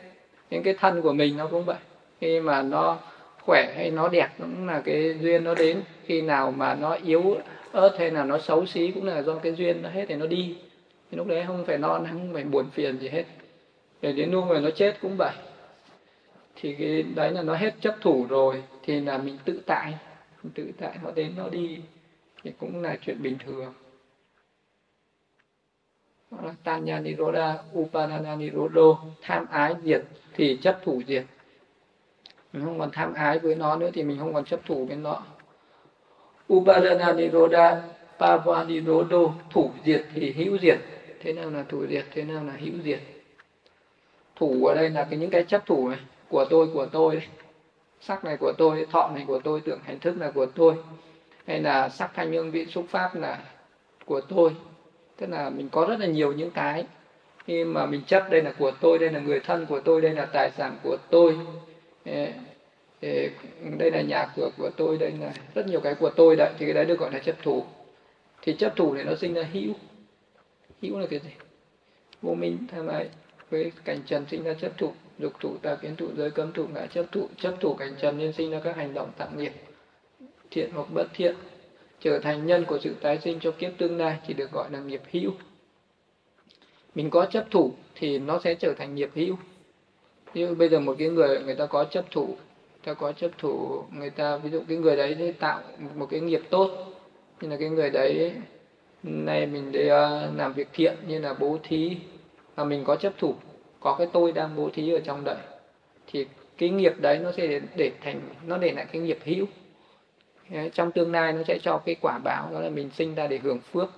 Những 0.51 0.63
cái 0.63 0.75
thân 0.75 1.03
của 1.03 1.13
mình 1.13 1.37
nó 1.37 1.47
cũng 1.47 1.65
vậy. 1.65 1.77
Khi 2.21 2.41
mà 2.41 2.63
nó 2.63 2.99
khỏe 3.41 3.73
hay 3.77 3.91
nó 3.91 4.09
đẹp 4.09 4.29
cũng 4.39 4.67
là 4.67 4.83
cái 4.85 5.19
duyên 5.21 5.45
nó 5.45 5.55
đến. 5.55 5.83
Khi 6.07 6.23
nào 6.23 6.51
mà 6.51 6.75
nó 6.75 6.99
yếu 7.05 7.37
ớt 7.73 7.97
hay 7.99 8.11
là 8.11 8.25
nó 8.25 8.39
xấu 8.39 8.67
xí 8.67 8.91
cũng 8.95 9.07
là 9.07 9.23
do 9.23 9.35
cái 9.35 9.53
duyên 9.53 9.83
nó 9.83 9.89
hết 9.89 10.05
thì 10.09 10.15
nó 10.15 10.27
đi 10.27 10.57
thì 11.11 11.17
lúc 11.17 11.27
đấy 11.27 11.45
không 11.47 11.65
phải 11.65 11.79
lo 11.79 11.99
không 11.99 12.31
phải 12.33 12.45
buồn 12.45 12.71
phiền 12.71 12.99
gì 12.99 13.09
hết 13.09 13.25
để 14.03 14.13
đến 14.13 14.31
lúc 14.31 14.45
mà 14.49 14.61
nó 14.61 14.71
chết 14.71 14.97
cũng 15.03 15.17
vậy 15.17 15.35
thì 16.57 16.77
cái 16.79 17.03
đấy 17.03 17.33
là 17.33 17.43
nó 17.43 17.55
hết 17.55 17.75
chấp 17.81 17.95
thủ 18.01 18.27
rồi 18.29 18.63
thì 18.83 19.01
là 19.01 19.19
mình 19.19 19.39
tự 19.45 19.61
tại 19.67 19.95
mình 20.43 20.53
tự 20.53 20.71
tại 20.79 20.99
nó 21.05 21.11
đến 21.11 21.33
nó 21.37 21.49
đi 21.49 21.79
thì 22.43 22.53
cũng 22.59 22.83
là 22.83 22.97
chuyện 23.01 23.23
bình 23.23 23.39
thường 23.39 23.75
Tanya 26.65 26.99
Niroda, 27.01 27.59
Upanana 27.79 28.37
Nirodo, 28.37 28.99
tham 29.23 29.47
ái 29.51 29.75
diệt 29.85 30.03
thì 30.35 30.59
chấp 30.63 30.81
thủ 30.85 31.03
diệt. 31.07 31.25
Mình 32.53 32.65
không 32.65 32.79
còn 32.79 32.91
tham 32.91 33.15
ái 33.15 33.39
với 33.39 33.55
nó 33.55 33.77
nữa 33.77 33.91
thì 33.95 34.03
mình 34.03 34.19
không 34.19 34.35
còn 34.35 34.45
chấp 34.45 34.61
thủ 34.67 34.87
với 34.87 34.97
nó. 34.97 35.23
Upadana 36.53 37.13
Niroda, 37.13 37.83
Pava 38.19 38.65
Nirodo, 38.65 39.19
thủ 39.51 39.71
diệt 39.85 40.05
thì 40.15 40.33
hữu 40.33 40.59
diệt. 40.59 40.79
Thế 41.21 41.33
nào 41.33 41.51
là 41.51 41.65
thủ 41.69 41.87
diệt, 41.87 42.05
thế 42.11 42.23
nào 42.23 42.45
là 42.45 42.53
hữu 42.53 42.75
diệt. 42.85 43.01
Thủ 44.37 44.67
ở 44.67 44.75
đây 44.75 44.91
là 44.91 45.07
cái 45.11 45.19
những 45.19 45.31
cái 45.31 45.45
chấp 45.45 45.67
thủ 45.67 45.89
này, 45.89 45.99
của 46.29 46.45
tôi, 46.51 46.69
của 46.75 46.87
tôi 46.87 47.15
đấy. 47.15 47.27
Sắc 48.01 48.25
này 48.25 48.37
của 48.37 48.53
tôi, 48.59 48.87
thọ 48.91 49.11
này 49.15 49.25
của 49.27 49.39
tôi, 49.45 49.61
tưởng 49.61 49.81
hành 49.85 49.99
thức 49.99 50.15
là 50.19 50.31
của 50.31 50.47
tôi. 50.47 50.75
Hay 51.47 51.61
là 51.61 51.89
sắc 51.89 52.11
thanh 52.15 52.33
hương 52.33 52.51
vị 52.51 52.67
xúc 52.67 52.85
pháp 52.89 53.15
là 53.15 53.39
của 54.05 54.21
tôi, 54.21 54.51
tức 55.17 55.27
là 55.27 55.51
mình 55.51 55.69
có 55.69 55.87
rất 55.89 56.01
là 56.01 56.07
nhiều 56.07 56.33
những 56.33 56.51
cái 56.51 56.85
khi 57.45 57.65
mà 57.65 57.87
mình 57.87 58.03
chấp 58.07 58.31
đây 58.31 58.43
là 58.43 58.53
của 58.59 58.71
tôi 58.81 58.99
đây 58.99 59.11
là 59.11 59.21
người 59.21 59.41
thân 59.41 59.67
của 59.67 59.81
tôi 59.81 60.01
đây 60.01 60.15
là 60.15 60.27
tài 60.27 60.51
sản 60.51 60.77
của 60.83 60.97
tôi 61.11 61.37
đây 63.79 63.91
là 63.91 64.01
nhà 64.01 64.29
cửa 64.37 64.51
của 64.59 64.71
tôi 64.77 64.99
đây 64.99 65.13
là 65.21 65.33
rất 65.55 65.67
nhiều 65.67 65.81
cái 65.81 65.95
của 65.95 66.11
tôi 66.11 66.37
đấy 66.37 66.51
thì 66.59 66.67
cái 66.67 66.75
đấy 66.75 66.85
được 66.85 66.99
gọi 66.99 67.13
là 67.13 67.19
chấp 67.19 67.37
thủ 67.43 67.65
thì 68.43 68.57
chấp 68.59 68.77
thủ 68.77 68.95
thì 68.97 69.03
nó 69.03 69.15
sinh 69.15 69.35
ra 69.35 69.43
hữu 69.53 69.75
hữu 70.83 70.99
là 70.99 71.07
cái 71.11 71.19
gì? 71.19 71.31
Vô 72.23 72.35
minh 72.35 72.59
tham 72.69 72.87
ái 72.87 73.09
với 73.51 73.73
cảnh 73.85 74.03
trần 74.07 74.25
sinh 74.31 74.45
ra 74.45 74.55
chấp 74.55 74.79
thủ 74.79 74.93
dục 75.19 75.33
thủ 75.41 75.57
tà 75.63 75.75
kiến 75.75 75.97
thủ 75.97 76.09
giới 76.17 76.31
cấm 76.31 76.53
thủ 76.53 76.67
ngã 76.75 76.87
chấp 76.87 77.07
thủ 77.13 77.29
chấp 77.37 77.55
thủ 77.61 77.75
cảnh 77.75 77.95
trần 78.01 78.19
nên 78.19 78.33
sinh 78.33 78.51
ra 78.51 78.61
các 78.65 78.77
hành 78.77 78.95
động 78.95 79.11
tặng 79.19 79.39
nghiệp, 79.39 79.53
thiện 80.51 80.71
hoặc 80.75 80.87
bất 80.95 81.07
thiện, 81.15 81.35
trở 82.01 82.19
thành 82.19 82.47
nhân 82.47 82.65
của 82.65 82.79
sự 82.83 82.95
tái 83.01 83.19
sinh 83.25 83.39
cho 83.41 83.51
kiếp 83.51 83.71
tương 83.79 83.99
lai 83.99 84.19
chỉ 84.27 84.35
được 84.35 84.53
gọi 84.53 84.71
là 84.71 84.81
nghiệp 84.81 85.03
hữu. 85.11 85.33
Mình 86.95 87.11
có 87.11 87.27
chấp 87.27 87.47
thủ 87.51 87.73
thì 87.95 88.19
nó 88.19 88.41
sẽ 88.45 88.55
trở 88.55 88.75
thành 88.75 88.95
nghiệp 88.95 89.11
hữu. 89.15 89.37
Như 90.35 90.55
bây 90.55 90.69
giờ 90.69 90.81
một 90.81 90.97
cái 90.99 91.09
người 91.09 91.43
người 91.43 91.55
ta 91.55 91.67
có 91.67 91.85
chấp 91.85 92.05
thủ 92.11 92.37
ta 92.85 92.95
có 92.95 93.13
chấp 93.13 93.31
thủ 93.39 93.85
người 93.93 94.11
ta, 94.11 94.37
ví 94.37 94.51
dụ 94.51 94.63
cái 94.69 94.77
người 94.77 94.97
đấy 94.97 95.35
tạo 95.39 95.63
một 95.95 96.07
cái 96.11 96.21
nghiệp 96.21 96.43
tốt 96.51 96.71
như 97.41 97.49
là 97.49 97.57
cái 97.61 97.69
người 97.69 97.91
đấy 97.91 98.33
này 99.03 99.47
mình 99.47 99.73
để 99.73 99.89
à, 99.89 100.29
làm 100.37 100.53
việc 100.53 100.69
thiện 100.73 100.95
như 101.07 101.19
là 101.19 101.35
bố 101.35 101.59
thí 101.63 101.97
mà 102.57 102.65
mình 102.65 102.85
có 102.85 102.97
chấp 102.97 103.13
thủ 103.19 103.35
có 103.81 103.95
cái 103.99 104.07
tôi 104.13 104.33
đang 104.33 104.57
bố 104.57 104.71
thí 104.73 104.93
ở 104.93 105.01
trong 105.01 105.25
đấy 105.25 105.37
thì 106.07 106.27
cái 106.59 106.69
nghiệp 106.69 106.93
đấy 106.99 107.19
nó 107.19 107.33
sẽ 107.33 107.61
để 107.77 107.93
thành 108.01 108.21
nó 108.47 108.59
để 108.59 108.73
lại 108.73 108.87
cái 108.93 109.03
nghiệp 109.03 109.19
hữu. 109.25 109.47
Trong 110.73 110.93
tương 110.93 111.13
lai 111.13 111.33
nó 111.33 111.43
sẽ 111.49 111.59
cho 111.63 111.79
cái 111.79 111.97
quả 112.01 112.19
báo 112.19 112.49
đó 112.53 112.61
là 112.61 112.69
mình 112.69 112.91
sinh 112.91 113.15
ra 113.15 113.27
để 113.27 113.39
hưởng 113.39 113.59
phước. 113.73 113.89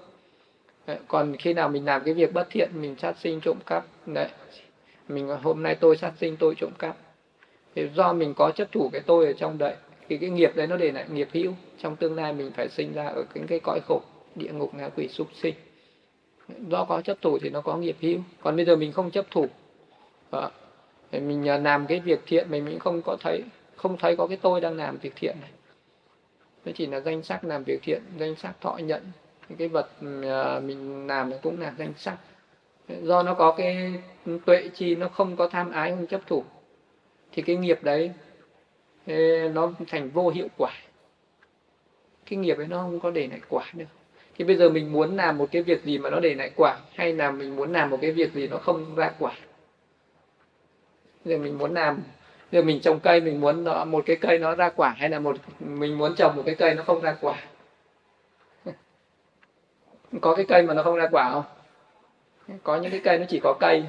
Đấy. 0.87 0.99
còn 1.09 1.37
khi 1.37 1.53
nào 1.53 1.69
mình 1.69 1.85
làm 1.85 2.03
cái 2.05 2.15
việc 2.15 2.33
bất 2.33 2.47
thiện 2.51 2.71
mình 2.75 2.97
sát 2.99 3.15
sinh 3.19 3.41
trộm 3.41 3.57
cắp 3.67 3.85
đấy 4.07 4.29
mình 5.09 5.29
à, 5.29 5.37
hôm 5.43 5.63
nay 5.63 5.75
tôi 5.75 5.97
sát 5.97 6.13
sinh 6.21 6.37
tôi 6.37 6.55
trộm 6.55 6.71
cắp. 6.79 6.97
Thì 7.75 7.89
do 7.95 8.13
mình 8.13 8.35
có 8.35 8.51
chấp 8.51 8.73
thủ 8.73 8.91
cái 8.93 9.01
tôi 9.07 9.27
ở 9.27 9.33
trong 9.33 9.59
đấy 9.59 9.75
thì 10.09 10.19
cái 10.19 10.31
nghiệp 10.31 10.53
đấy 10.55 10.67
nó 10.67 10.77
để 10.77 10.93
lại 10.93 11.07
nghiệp 11.13 11.29
hữu. 11.33 11.53
Trong 11.79 11.97
tương 11.97 12.15
lai 12.15 12.33
mình 12.33 12.51
phải 12.57 12.69
sinh 12.69 12.93
ra 12.95 13.07
ở 13.07 13.25
cái, 13.35 13.45
cái 13.49 13.61
cõi 13.61 13.81
khổ 13.89 14.01
địa 14.35 14.53
ngục 14.53 14.75
ngạ 14.75 14.89
quỷ 14.97 15.09
súc 15.09 15.29
sinh. 15.35 15.55
Do 16.69 16.85
có 16.85 17.03
chấp 17.03 17.21
thủ 17.21 17.39
thì 17.39 17.51
nó 17.51 17.61
có 17.61 17.77
nghiệp 17.77 17.97
hữu. 18.01 18.19
Còn 18.43 18.57
bây 18.57 18.65
giờ 18.65 18.77
mình 18.77 18.93
không 18.93 19.11
chấp 19.11 19.27
thủ. 19.31 19.47
Đó. 20.31 20.51
mình 21.13 21.49
à, 21.49 21.59
làm 21.59 21.87
cái 21.87 22.01
việc 22.01 22.21
thiện 22.27 22.51
mình 22.51 22.67
cũng 22.67 22.79
không 22.79 23.03
có 23.03 23.17
thấy, 23.21 23.43
không 23.77 23.97
thấy 23.99 24.17
có 24.17 24.27
cái 24.27 24.39
tôi 24.43 24.61
đang 24.61 24.77
làm 24.77 24.97
việc 24.97 25.13
thiện 25.17 25.37
này. 25.41 25.51
Nó 26.65 26.73
chỉ 26.75 26.87
là 26.87 27.01
danh 27.01 27.23
sắc 27.23 27.45
làm 27.45 27.65
việc 27.65 27.79
thiện, 27.83 28.03
danh 28.19 28.35
sắc 28.37 28.61
thọ 28.61 28.77
nhận. 28.77 29.03
Cái 29.59 29.69
vật 29.69 29.91
à, 30.23 30.61
mình 30.61 31.07
làm 31.07 31.33
cũng 31.43 31.61
là 31.61 31.75
danh 31.79 31.93
sắc. 31.97 32.17
Do 33.03 33.23
nó 33.23 33.35
có 33.35 33.53
cái 33.53 33.93
tuệ 34.47 34.69
chi, 34.75 34.95
nó 34.95 35.09
không 35.09 35.37
có 35.37 35.49
tham 35.49 35.71
ái, 35.71 35.91
không 35.91 36.07
chấp 36.07 36.21
thủ, 36.27 36.45
thì 37.33 37.43
cái 37.43 37.57
nghiệp 37.57 37.79
đấy 37.83 38.13
nó 39.55 39.73
thành 39.89 40.11
vô 40.11 40.31
hiệu 40.31 40.49
quả. 40.59 40.73
Cái 42.27 42.39
nghiệp 42.39 42.57
ấy 42.57 42.67
nó 42.67 42.79
không 42.79 43.01
có 43.01 43.11
để 43.11 43.27
lại 43.27 43.41
quả 43.49 43.65
nữa 43.75 43.85
thì 44.39 44.45
bây 44.45 44.57
giờ 44.57 44.69
mình 44.69 44.93
muốn 44.93 45.17
làm 45.17 45.39
một 45.39 45.49
cái 45.53 45.63
việc 45.63 45.85
gì 45.85 45.99
mà 45.99 46.11
nó 46.11 46.21
để 46.21 46.35
lại 46.35 46.51
quả 46.57 46.77
hay 46.95 47.13
là 47.13 47.31
mình 47.31 47.57
muốn 47.57 47.73
làm 47.73 47.91
một 47.91 47.99
cái 48.01 48.13
việc 48.13 48.35
gì 48.35 48.49
nó 48.49 48.57
không 48.57 48.95
ra 48.95 49.11
quả? 49.19 49.33
Giờ 51.25 51.39
mình 51.39 51.59
muốn 51.59 51.75
làm 51.75 51.99
giờ 52.53 52.63
mình 52.63 52.81
trồng 52.81 53.01
cây 53.01 53.21
mình 53.21 53.41
muốn 53.41 53.65
nó, 53.65 53.85
một 53.85 54.05
cái 54.07 54.17
cây 54.17 54.39
nó 54.39 54.55
ra 54.55 54.69
quả 54.69 54.89
hay 54.89 55.09
là 55.09 55.19
một 55.19 55.37
mình 55.61 55.99
muốn 55.99 56.15
trồng 56.15 56.37
một 56.37 56.43
cái 56.47 56.55
cây 56.55 56.75
nó 56.75 56.83
không 56.83 57.01
ra 57.01 57.17
quả? 57.21 57.37
Có 60.21 60.35
cái 60.35 60.45
cây 60.49 60.63
mà 60.63 60.75
nó 60.75 60.83
không 60.83 60.97
ra 60.97 61.09
quả 61.11 61.31
không? 61.33 61.45
Có 62.63 62.77
những 62.77 62.91
cái 62.91 63.01
cây 63.05 63.19
nó 63.19 63.25
chỉ 63.29 63.41
có 63.43 63.57
cây 63.61 63.85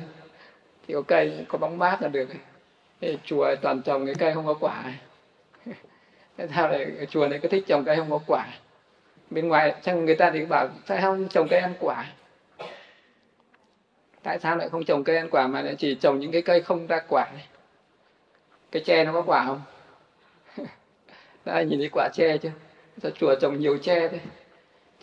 thì 0.88 0.94
có 0.94 1.02
cây 1.02 1.46
có 1.48 1.58
bóng 1.58 1.78
mát 1.78 2.02
là 2.02 2.08
được. 2.08 2.30
Thì 3.02 3.18
chùa 3.26 3.56
toàn 3.62 3.82
trồng 3.82 4.06
cái 4.06 4.16
cây 4.16 4.34
không 4.34 4.46
có 4.46 4.54
quả. 4.54 4.94
Thế 6.38 6.48
sao 6.56 6.68
lại 6.68 7.08
chùa 7.10 7.28
này 7.28 7.40
có 7.40 7.50
thích 7.50 7.64
trồng 7.68 7.86
cây 7.86 7.96
không 7.96 8.10
có 8.10 8.20
quả? 8.28 8.48
Bên 9.34 9.48
ngoài 9.48 9.76
chắc 9.82 9.94
người 9.94 10.16
ta 10.16 10.32
thì 10.32 10.46
bảo 10.46 10.68
sao 10.86 10.98
không 11.02 11.28
trồng 11.28 11.48
cây 11.48 11.60
ăn 11.60 11.74
quả? 11.80 12.06
Tại 14.24 14.40
sao 14.40 14.58
lại 14.58 14.70
không 14.70 14.84
trồng 14.84 15.04
cây 15.04 15.18
ăn 15.18 15.30
quả 15.30 15.48
mà 15.48 15.62
lại 15.62 15.76
chỉ 15.78 15.96
trồng 15.96 16.20
những 16.20 16.32
cái 16.32 16.42
cây 16.42 16.62
không 16.62 16.88
ra 16.88 17.00
quả 17.08 17.28
này? 17.34 17.46
Cái 18.72 18.84
tre 18.86 19.04
nó 19.04 19.14
có 19.14 19.22
quả 19.22 19.46
không? 19.46 19.62
Đây 21.46 21.66
nhìn 21.66 21.80
thấy 21.80 21.90
quả 21.94 22.10
tre 22.14 22.38
chưa? 22.38 22.52
Sao 23.02 23.12
chùa 23.12 23.36
trồng 23.36 23.60
nhiều 23.60 23.78
tre 23.78 24.08
thế? 24.08 24.20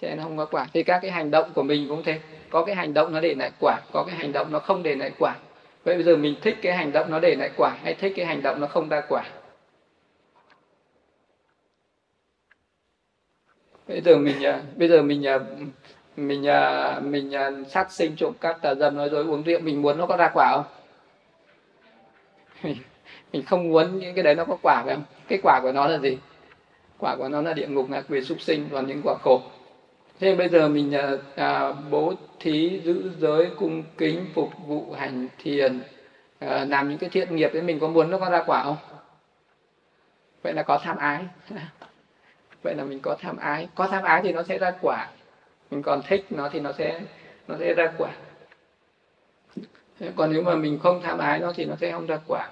Tre 0.01 0.15
nó 0.15 0.23
không 0.23 0.36
có 0.36 0.44
quả. 0.44 0.66
Thì 0.73 0.82
các 0.82 0.98
cái 1.02 1.11
hành 1.11 1.31
động 1.31 1.52
của 1.55 1.62
mình 1.62 1.89
cũng 1.89 2.02
thế. 2.02 2.20
Có 2.51 2.65
cái 2.65 2.74
hành 2.74 2.94
động 2.94 3.12
nó 3.12 3.20
để 3.20 3.35
lại 3.35 3.51
quả, 3.61 3.81
có 3.93 4.05
cái 4.07 4.16
hành 4.16 4.32
động 4.32 4.52
nó 4.52 4.59
không 4.59 4.82
để 4.82 4.94
lại 4.94 5.11
quả. 5.19 5.35
Vậy 5.85 5.94
bây 5.94 6.05
giờ 6.05 6.16
mình 6.16 6.35
thích 6.43 6.57
cái 6.62 6.73
hành 6.73 6.93
động 6.93 7.11
nó 7.11 7.20
để 7.20 7.35
lại 7.35 7.51
quả 7.57 7.77
hay 7.82 7.94
thích 7.94 8.12
cái 8.16 8.27
hành 8.27 8.43
động 8.43 8.61
nó 8.61 8.66
không 8.66 8.89
ra 8.89 9.02
quả? 9.09 9.24
Bây 13.91 14.01
giờ 14.01 14.17
mình 14.17 14.45
à, 14.45 14.62
bây 14.77 14.89
giờ 14.89 15.03
mình 15.03 15.27
à, 15.27 15.39
mình 16.17 16.47
à, 16.47 17.01
mình 17.01 17.33
sát 17.69 17.93
sinh 17.93 18.17
trộm 18.17 18.33
cắp 18.41 18.62
tà 18.62 18.75
dâm 18.75 18.97
nói 18.97 19.09
rồi 19.09 19.25
uống 19.25 19.43
rượu 19.43 19.61
mình 19.61 19.83
muốn 19.83 19.99
nó 19.99 20.07
có 20.07 20.17
ra 20.17 20.31
quả 20.35 20.53
không? 20.53 20.65
Mình 23.33 23.43
không 23.43 23.69
muốn 23.69 23.99
những 23.99 24.15
cái 24.15 24.25
đấy 24.25 24.35
nó 24.35 24.45
có 24.45 24.57
quả 24.62 24.83
phải 24.87 24.95
không? 24.95 25.05
Cái 25.29 25.39
quả 25.43 25.61
của 25.62 25.73
nó 25.73 25.87
là 25.87 25.99
gì? 25.99 26.19
Quả 26.99 27.17
của 27.17 27.29
nó 27.29 27.43
là 27.43 27.53
địa 27.53 27.67
ngục 27.67 27.91
ngạ 27.91 28.03
quỷ 28.09 28.21
súc 28.21 28.41
sinh 28.41 28.69
và 28.71 28.81
những 28.81 29.01
quả 29.05 29.15
khổ. 29.23 29.43
Thế 30.21 30.35
bây 30.35 30.49
giờ 30.49 30.69
mình 30.69 30.93
à, 31.37 31.73
bố 31.91 32.12
thí 32.41 32.81
giữ 32.85 33.11
giới 33.19 33.51
cung 33.59 33.83
kính 33.99 34.27
phục 34.35 34.51
vụ 34.67 34.93
hành 34.99 35.29
thiền 35.39 35.81
à, 36.39 36.65
làm 36.65 36.89
những 36.89 36.99
cái 36.99 37.11
thiện 37.11 37.37
nghiệp 37.37 37.51
thì 37.53 37.61
mình 37.61 37.81
có 37.81 37.89
muốn 37.89 38.11
nó 38.11 38.19
có 38.19 38.31
ra 38.31 38.43
quả 38.47 38.62
không? 38.62 38.77
Vậy 40.43 40.53
là 40.53 40.62
có 40.62 40.79
tham 40.83 40.97
ái. 40.97 41.25
vậy 42.62 42.74
là 42.74 42.85
mình 42.85 43.01
có 43.01 43.16
tham 43.20 43.37
ái. 43.37 43.69
Có 43.74 43.87
tham 43.87 44.03
ái 44.03 44.20
thì 44.24 44.32
nó 44.32 44.43
sẽ 44.43 44.59
ra 44.59 44.73
quả. 44.81 45.09
Mình 45.70 45.82
còn 45.82 46.03
thích 46.09 46.24
nó 46.31 46.49
thì 46.49 46.61
nó 46.61 46.73
sẽ 46.73 47.01
nó 47.49 47.57
sẽ 47.59 47.74
ra 47.74 47.93
quả. 47.99 48.11
Còn 50.16 50.32
nếu 50.32 50.43
mà 50.43 50.55
mình 50.55 50.78
không 50.78 51.01
tham 51.03 51.19
ái 51.19 51.39
nó 51.39 51.53
thì 51.53 51.65
nó 51.65 51.77
sẽ 51.81 51.93
không 51.93 52.07
ra 52.07 52.19
quả. 52.27 52.51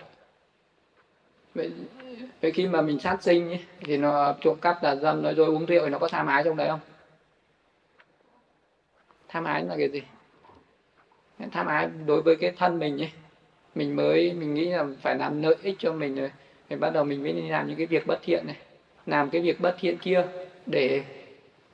Vậy, 1.54 1.72
vậy 2.42 2.50
khi 2.52 2.66
mà 2.66 2.80
mình 2.80 2.98
sát 2.98 3.22
sinh 3.22 3.48
ấy, 3.48 3.60
thì 3.80 3.96
nó 3.96 4.34
trộm 4.40 4.56
cắp 4.60 4.82
là 4.82 4.94
dâm 4.94 5.22
nói 5.22 5.34
rồi 5.34 5.46
uống 5.46 5.66
rượu 5.66 5.84
thì 5.84 5.90
nó 5.90 5.98
có 5.98 6.08
tham 6.08 6.26
ái 6.26 6.42
trong 6.44 6.56
đấy 6.56 6.68
không? 6.68 6.80
Tham 9.28 9.44
ái 9.44 9.62
là 9.62 9.76
cái 9.76 9.88
gì? 9.88 10.02
Tham 11.52 11.66
ái 11.66 11.88
đối 12.06 12.22
với 12.22 12.36
cái 12.36 12.52
thân 12.56 12.78
mình 12.78 13.02
ấy. 13.02 13.10
Mình 13.74 13.96
mới 13.96 14.32
mình 14.32 14.54
nghĩ 14.54 14.66
là 14.66 14.84
phải 15.00 15.14
làm 15.14 15.42
lợi 15.42 15.56
ích 15.62 15.76
cho 15.78 15.92
mình 15.92 16.14
rồi. 16.16 16.30
Thì 16.68 16.76
bắt 16.76 16.90
đầu 16.90 17.04
mình 17.04 17.22
mới 17.22 17.32
đi 17.32 17.48
làm 17.48 17.68
những 17.68 17.76
cái 17.76 17.86
việc 17.86 18.06
bất 18.06 18.18
thiện 18.22 18.46
này 18.46 18.56
làm 19.08 19.30
cái 19.30 19.40
việc 19.40 19.60
bất 19.60 19.76
thiện 19.80 19.98
kia 19.98 20.22
để 20.66 21.02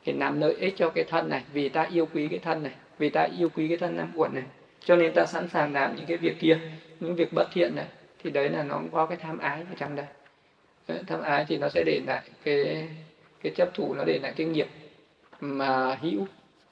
để 0.06 0.12
làm 0.12 0.40
lợi 0.40 0.54
ích 0.54 0.74
cho 0.76 0.90
cái 0.90 1.04
thân 1.04 1.28
này, 1.28 1.42
vì 1.52 1.68
ta 1.68 1.82
yêu 1.92 2.06
quý 2.14 2.28
cái 2.28 2.38
thân 2.38 2.62
này, 2.62 2.72
vì 2.98 3.08
ta 3.08 3.28
yêu 3.38 3.48
quý 3.48 3.68
cái 3.68 3.76
thân 3.76 3.96
năm 3.96 4.12
uẩn 4.14 4.34
này. 4.34 4.44
Cho 4.84 4.96
nên 4.96 5.12
ta 5.14 5.26
sẵn 5.26 5.48
sàng 5.48 5.72
làm 5.72 5.96
những 5.96 6.06
cái 6.06 6.16
việc 6.16 6.36
kia, 6.40 6.58
những 7.00 7.14
việc 7.14 7.32
bất 7.32 7.48
thiện 7.52 7.76
này, 7.76 7.86
thì 8.24 8.30
đấy 8.30 8.48
là 8.48 8.62
nó 8.62 8.80
có 8.92 9.06
cái 9.06 9.18
tham 9.22 9.38
ái 9.38 9.58
ở 9.58 9.74
trong 9.78 9.96
đây. 9.96 10.06
Tham 11.06 11.22
ái 11.22 11.44
thì 11.48 11.58
nó 11.58 11.68
sẽ 11.68 11.82
để 11.86 12.00
lại 12.06 12.22
cái 12.44 12.88
cái 13.42 13.52
chấp 13.56 13.74
thủ, 13.74 13.94
nó 13.94 14.04
để 14.04 14.18
lại 14.22 14.32
cái 14.36 14.46
nghiệp 14.46 14.66
mà 15.40 15.94
hữu, 15.94 16.26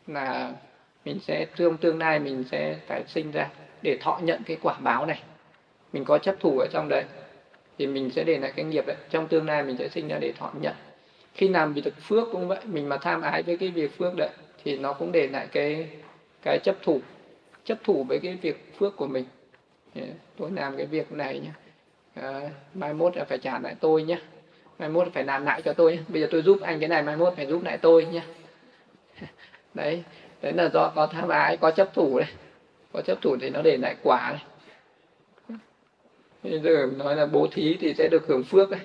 là 0.07 0.53
mình 1.05 1.19
sẽ 1.21 1.47
tương 1.57 1.77
tương 1.77 1.99
lai 1.99 2.19
mình 2.19 2.45
sẽ 2.51 2.77
phải 2.87 3.05
sinh 3.07 3.31
ra 3.31 3.49
để 3.83 3.99
thọ 4.01 4.21
nhận 4.23 4.43
cái 4.47 4.57
quả 4.63 4.79
báo 4.81 5.07
này. 5.07 5.23
Mình 5.93 6.05
có 6.05 6.19
chấp 6.19 6.35
thủ 6.41 6.59
ở 6.59 6.67
trong 6.73 6.89
đấy 6.89 7.05
thì 7.83 7.89
mình 7.89 8.11
sẽ 8.11 8.25
để 8.25 8.39
lại 8.39 8.53
cái 8.57 8.65
nghiệp 8.65 8.87
đấy 8.87 8.97
trong 9.11 9.29
tương 9.29 9.47
lai 9.47 9.63
mình 9.63 9.77
sẽ 9.77 9.89
sinh 9.89 10.09
ra 10.09 10.19
để 10.19 10.33
thọ 10.33 10.51
nhận. 10.61 10.75
Khi 11.35 11.49
làm 11.49 11.75
việc 11.75 11.95
phước 12.01 12.29
cũng 12.33 12.49
vậy 12.49 12.59
mình 12.67 12.89
mà 12.89 12.97
tham 12.97 13.23
ái 13.23 13.43
với 13.43 13.57
cái 13.57 13.71
việc 13.71 13.99
phước 13.99 14.17
đấy 14.17 14.29
thì 14.65 14.77
nó 14.77 14.93
cũng 14.93 15.13
để 15.13 15.27
lại 15.27 15.47
cái 15.53 15.89
cái 16.43 16.59
chấp 16.59 16.77
thủ 16.83 17.01
chấp 17.65 17.79
thủ 17.85 18.05
với 18.05 18.19
cái 18.19 18.39
việc 18.43 18.73
phước 18.79 18.97
của 18.97 19.07
mình. 19.07 19.25
Tôi 20.37 20.51
làm 20.51 20.77
cái 20.77 20.87
việc 20.87 21.13
này 21.13 21.41
nhé 21.41 21.51
à, 22.15 22.23
ờ, 22.23 22.49
mai 22.75 22.93
mốt 22.93 23.17
là 23.17 23.25
phải 23.25 23.39
trả 23.39 23.59
lại 23.59 23.75
tôi 23.81 24.03
nhé 24.03 24.19
mai 24.79 24.89
mốt 24.89 25.09
phải 25.13 25.25
làm 25.25 25.45
lại 25.45 25.63
cho 25.63 25.73
tôi 25.73 25.93
nhé. 25.93 26.03
bây 26.09 26.21
giờ 26.21 26.29
tôi 26.31 26.43
giúp 26.43 26.59
anh 26.61 26.81
cái 26.81 26.89
này 26.89 27.03
mai 27.03 27.17
mốt 27.17 27.33
phải 27.37 27.47
giúp 27.47 27.63
lại 27.65 27.79
tôi 27.79 28.05
nhé 28.05 28.23
đấy 29.75 30.03
đấy 30.43 30.53
là 30.53 30.69
do 30.69 30.93
có 30.95 31.07
tham 31.07 31.29
ái 31.29 31.57
có 31.57 31.71
chấp 31.71 31.95
thủ 31.95 32.19
đấy. 32.19 32.29
Có 32.93 33.03
chấp 33.03 33.19
thủ 33.23 33.37
thì 33.41 33.51
nó 33.51 33.63
để 33.63 33.77
lại 33.77 33.97
quả 34.03 34.31
này 34.33 34.52
giờ 36.43 36.87
nói 36.97 37.17
là 37.17 37.27
bố 37.27 37.47
thí 37.53 37.77
thì 37.81 37.95
sẽ 37.95 38.09
được 38.09 38.27
hưởng 38.27 38.45
phước 38.45 38.71
đấy 38.71 38.81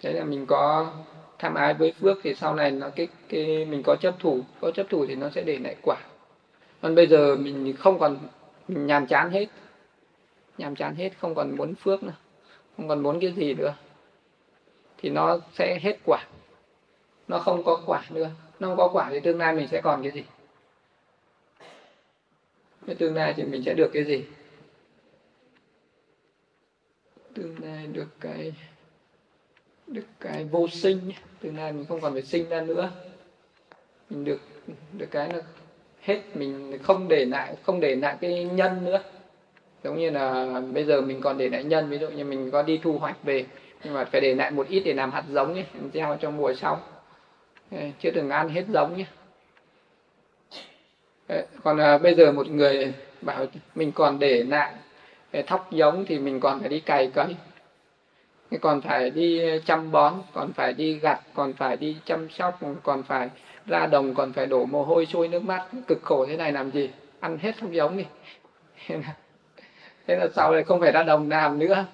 thế 0.00 0.12
là 0.12 0.24
mình 0.24 0.46
có 0.46 0.92
tham 1.38 1.54
ái 1.54 1.74
với 1.74 1.92
phước 1.92 2.18
thì 2.22 2.34
sau 2.34 2.54
này 2.54 2.70
nó 2.70 2.90
cái 2.96 3.08
cái 3.28 3.64
mình 3.64 3.82
có 3.84 3.96
chấp 4.00 4.14
thủ, 4.18 4.40
có 4.60 4.70
chấp 4.70 4.86
thủ 4.90 5.06
thì 5.06 5.14
nó 5.14 5.30
sẽ 5.30 5.42
để 5.42 5.58
lại 5.58 5.76
quả. 5.82 5.96
Còn 6.82 6.94
bây 6.94 7.06
giờ 7.06 7.36
mình 7.36 7.74
không 7.78 7.98
còn, 7.98 8.18
mình 8.68 8.86
nhàm 8.86 9.06
chán 9.06 9.30
hết. 9.30 9.46
Nhàm 10.58 10.76
chán 10.76 10.94
hết, 10.94 11.10
không 11.18 11.34
còn 11.34 11.56
muốn 11.56 11.74
phước 11.74 12.02
nữa, 12.02 12.12
không 12.76 12.88
còn 12.88 13.02
muốn 13.02 13.20
cái 13.20 13.32
gì 13.32 13.54
nữa. 13.54 13.74
Thì 14.98 15.10
nó 15.10 15.38
sẽ 15.52 15.78
hết 15.82 15.98
quả. 16.04 16.24
Nó 17.28 17.38
không 17.38 17.64
có 17.64 17.80
quả 17.86 18.02
nữa. 18.10 18.30
Nó 18.60 18.68
không 18.68 18.76
có 18.76 18.88
quả 18.88 19.08
thì 19.10 19.20
tương 19.20 19.38
lai 19.38 19.52
mình 19.52 19.68
sẽ 19.70 19.80
còn 19.80 20.02
cái 20.02 20.12
gì? 20.12 20.24
Tương 22.98 23.14
lai 23.14 23.34
thì 23.36 23.42
mình 23.42 23.62
sẽ 23.66 23.74
được 23.74 23.90
cái 23.92 24.04
gì? 24.04 24.24
Tương 27.34 27.56
lai 27.62 27.86
được 27.86 28.08
cái 28.20 28.52
được 29.86 30.06
cái 30.20 30.44
vô 30.44 30.68
sinh 30.68 30.98
tương 31.40 31.56
lai 31.56 31.72
mình 31.72 31.86
không 31.88 32.00
còn 32.00 32.12
phải 32.12 32.22
sinh 32.22 32.48
ra 32.48 32.60
nữa. 32.60 32.90
Mình 34.10 34.24
được 34.24 34.40
được 34.98 35.06
cái 35.10 35.28
là 35.32 35.40
hết 36.00 36.22
mình 36.34 36.78
không 36.82 37.08
để 37.08 37.24
lại 37.24 37.56
không 37.62 37.80
để 37.80 37.96
lại 37.96 38.16
cái 38.20 38.44
nhân 38.44 38.84
nữa. 38.84 39.02
Giống 39.84 39.98
như 39.98 40.10
là 40.10 40.60
bây 40.72 40.84
giờ 40.84 41.00
mình 41.00 41.20
còn 41.20 41.38
để 41.38 41.48
lại 41.48 41.64
nhân 41.64 41.88
ví 41.88 41.98
dụ 41.98 42.08
như 42.08 42.24
mình 42.24 42.50
có 42.50 42.62
đi 42.62 42.80
thu 42.82 42.98
hoạch 42.98 43.22
về 43.22 43.46
nhưng 43.84 43.94
mà 43.94 44.04
phải 44.04 44.20
để 44.20 44.34
lại 44.34 44.50
một 44.50 44.68
ít 44.68 44.80
để 44.80 44.92
làm 44.92 45.10
hạt 45.10 45.24
giống 45.30 45.54
nhé 45.54 45.64
gieo 45.94 46.16
cho 46.20 46.30
mùa 46.30 46.54
sau. 46.54 46.80
Chứ 48.00 48.10
đừng 48.10 48.30
ăn 48.30 48.48
hết 48.48 48.64
giống 48.68 48.96
nhé. 48.96 49.06
Còn 51.62 51.78
à, 51.78 51.98
bây 51.98 52.14
giờ 52.14 52.32
một 52.32 52.48
người 52.48 52.92
bảo 53.20 53.46
mình 53.74 53.92
còn 53.92 54.18
để 54.18 54.44
lại 54.44 54.74
thóc 55.42 55.68
giống 55.70 56.04
thì 56.04 56.18
mình 56.18 56.40
còn 56.40 56.60
phải 56.60 56.68
đi 56.68 56.80
cày 56.80 57.06
cấy. 57.06 57.36
Còn 58.60 58.80
phải 58.80 59.10
đi 59.10 59.50
ờ, 59.50 59.58
chăm 59.58 59.92
bón, 59.92 60.14
còn 60.32 60.52
phải 60.52 60.72
đi 60.72 60.98
gặt, 60.98 61.20
còn 61.34 61.52
phải 61.52 61.76
đi 61.76 61.96
chăm 62.04 62.28
sóc, 62.30 62.58
còn 62.82 63.02
phải 63.02 63.30
ra 63.66 63.86
đồng, 63.86 64.14
còn 64.14 64.32
phải 64.32 64.46
đổ 64.46 64.64
mồ 64.64 64.84
hôi 64.84 65.06
sôi 65.06 65.28
nước 65.28 65.44
mắt. 65.44 65.62
Cực 65.86 66.02
khổ 66.02 66.26
thế 66.26 66.36
này 66.36 66.52
làm 66.52 66.70
gì? 66.70 66.90
Ăn 67.20 67.38
hết 67.38 67.54
thóc 67.60 67.70
giống 67.70 67.96
đi. 67.96 68.04
Thế 70.06 70.16
là 70.16 70.26
sau 70.36 70.52
này 70.52 70.62
không 70.62 70.80
phải 70.80 70.92
ra 70.92 71.02
đồng 71.02 71.30
làm 71.30 71.58
nữa. 71.58 71.84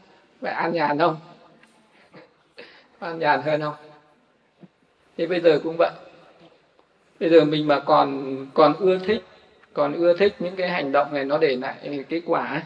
Vậy 0.41 0.53
ăn 0.53 0.73
nhàn 0.73 0.99
không? 0.99 1.17
Ăn 2.99 3.19
nhàn 3.19 3.43
hơn 3.43 3.61
không? 3.61 3.75
Thì 5.17 5.27
bây 5.27 5.41
giờ 5.41 5.61
cũng 5.63 5.77
vậy. 5.79 5.91
Bây 7.21 7.31
giờ 7.31 7.45
mình 7.45 7.67
mà 7.67 7.81
còn 7.81 8.37
còn 8.55 8.75
ưa 8.79 8.99
thích, 8.99 9.23
còn 9.73 9.93
ưa 9.93 10.17
thích 10.17 10.35
những 10.39 10.57
cái 10.57 10.69
hành 10.69 10.93
động 10.93 11.15
này 11.15 11.25
nó 11.25 11.39
để 11.39 11.57
lại 11.57 12.05
cái 12.09 12.23
quả 12.27 12.63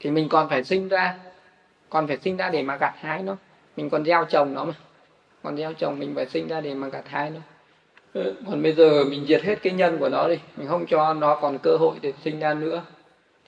thì 0.00 0.10
mình 0.10 0.28
còn 0.28 0.48
phải 0.48 0.64
sinh 0.64 0.88
ra, 0.88 1.18
còn 1.90 2.06
phải 2.06 2.16
sinh 2.16 2.36
ra 2.36 2.50
để 2.50 2.62
mà 2.62 2.76
gặt 2.76 2.94
hái 2.96 3.22
nó. 3.22 3.36
Mình 3.76 3.90
còn 3.90 4.04
gieo 4.04 4.24
trồng 4.24 4.54
nó 4.54 4.64
mà. 4.64 4.74
Còn 5.42 5.56
gieo 5.56 5.72
trồng 5.72 5.98
mình 5.98 6.14
phải 6.14 6.26
sinh 6.26 6.48
ra 6.48 6.60
để 6.60 6.74
mà 6.74 6.88
gặt 6.88 7.08
hái 7.08 7.30
nó. 7.30 7.40
Ừ, 8.12 8.34
còn 8.46 8.62
bây 8.62 8.72
giờ 8.72 9.04
mình 9.04 9.24
diệt 9.26 9.42
hết 9.42 9.62
cái 9.62 9.72
nhân 9.72 9.98
của 9.98 10.08
nó 10.08 10.28
đi. 10.28 10.38
Mình 10.56 10.68
không 10.68 10.86
cho 10.86 11.14
nó 11.14 11.34
còn 11.34 11.58
cơ 11.58 11.76
hội 11.76 11.96
để 12.00 12.12
sinh 12.24 12.40
ra 12.40 12.54
nữa. 12.54 12.82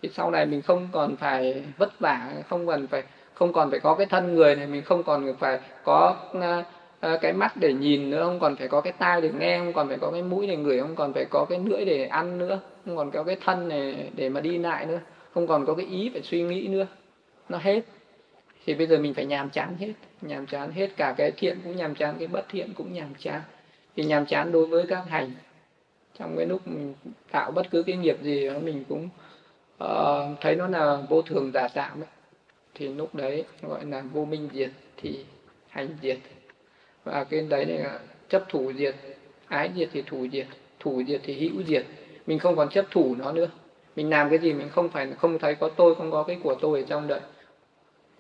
Thì 0.03 0.09
sau 0.09 0.31
này 0.31 0.47
mình 0.47 0.63
không 0.63 0.89
còn 0.93 1.17
phải 1.17 1.65
vất 1.77 2.01
vả, 2.01 2.33
không 2.49 2.67
cần 2.67 2.87
phải, 2.87 3.03
không 3.35 3.53
còn 3.53 3.71
phải 3.71 3.81
có 3.81 3.95
cái 3.95 4.07
thân 4.07 4.35
người 4.35 4.55
này, 4.55 4.67
mình 4.67 4.83
không 4.83 5.03
còn 5.03 5.35
phải 5.39 5.61
có 5.85 6.17
à, 6.41 6.65
à, 7.01 7.19
cái 7.21 7.33
mắt 7.33 7.57
để 7.57 7.73
nhìn 7.73 8.11
nữa, 8.11 8.23
không 8.23 8.41
còn 8.41 8.57
phải 8.57 8.69
có 8.69 8.81
cái 8.81 8.93
tai 8.99 9.21
để 9.21 9.31
nghe, 9.39 9.59
không 9.59 9.73
còn 9.73 9.89
phải 9.89 9.99
có 9.99 10.11
cái 10.11 10.23
mũi 10.23 10.47
để 10.47 10.57
ngửi, 10.57 10.81
không 10.81 10.95
còn 10.95 11.13
phải 11.13 11.25
có 11.31 11.47
cái 11.49 11.59
lưỡi 11.59 11.85
để 11.85 12.07
ăn 12.07 12.39
nữa, 12.39 12.61
không 12.87 12.97
còn 12.97 13.11
có 13.11 13.23
cái 13.23 13.37
thân 13.45 13.69
này 13.69 14.11
để 14.15 14.29
mà 14.29 14.41
đi 14.41 14.59
lại 14.59 14.87
nữa 14.87 14.99
không 15.37 15.47
còn 15.47 15.67
có 15.67 15.75
cái 15.75 15.87
ý 15.87 16.11
phải 16.13 16.23
suy 16.23 16.43
nghĩ 16.43 16.69
nữa. 16.69 16.87
Nó 17.49 17.59
hết. 17.59 17.81
Thì 18.67 18.75
bây 18.75 18.87
giờ 18.87 18.99
mình 18.99 19.15
phải 19.15 19.27
nhàm 19.27 19.51
chán 19.51 19.77
hết. 19.79 19.93
Nhàm 20.21 20.47
chán 20.47 20.73
hết 20.73 20.97
cả 20.97 21.15
cái 21.17 21.31
thiện 21.31 21.59
cũng 21.65 21.77
nhàm 21.77 21.95
chán 21.95 22.15
cái 22.19 22.29
bất 22.29 22.49
thiện 22.49 22.73
cũng 22.75 22.93
nhàm 22.93 23.15
chán. 23.19 23.41
Thì 23.97 24.05
nhàm 24.05 24.27
chán 24.27 24.53
đối 24.53 24.67
với 24.67 24.85
các 24.89 25.05
hành. 25.09 25.31
Trong 26.19 26.37
cái 26.37 26.47
lúc 26.47 26.69
mình 26.69 26.95
tạo 27.31 27.51
bất 27.51 27.67
cứ 27.71 27.83
cái 27.83 27.97
nghiệp 27.97 28.17
gì 28.23 28.51
mình 28.51 28.85
cũng 28.89 29.09
uh, 29.85 30.41
thấy 30.41 30.57
nó 30.57 30.69
là 30.69 30.99
vô 31.09 31.23
thường 31.23 31.51
giả 31.55 31.69
tạm 31.69 32.01
ấy. 32.01 32.09
thì 32.75 32.89
lúc 32.89 33.15
đấy 33.15 33.45
gọi 33.63 33.85
là 33.85 34.03
vô 34.13 34.25
minh 34.25 34.49
diệt 34.53 34.71
thì 34.97 35.25
hành 35.69 35.89
diệt. 36.03 36.19
Và 37.05 37.25
cái 37.25 37.41
đấy 37.41 37.67
là 37.67 37.99
chấp 38.29 38.45
thủ 38.49 38.73
diệt. 38.73 38.95
Ái 39.49 39.71
diệt 39.77 39.89
thì 39.93 40.03
thủ 40.03 40.27
diệt. 40.33 40.47
Thủ 40.81 41.03
diệt 41.09 41.21
thì 41.25 41.49
hữu 41.49 41.63
diệt. 41.63 41.87
Mình 42.27 42.39
không 42.39 42.57
còn 42.57 42.69
chấp 42.69 42.87
thủ 42.91 43.15
nó 43.19 43.33
nữa 43.33 43.49
mình 43.97 44.11
làm 44.11 44.31
cái 44.31 44.39
gì 44.39 44.53
mình 44.53 44.69
không 44.69 44.89
phải, 44.89 45.13
không 45.19 45.39
thấy 45.39 45.55
có 45.55 45.69
tôi, 45.69 45.95
không 45.95 46.11
có 46.11 46.23
cái 46.23 46.39
của 46.43 46.55
tôi 46.55 46.81
ở 46.81 46.87
trong 46.89 47.09
đấy. 47.09 47.21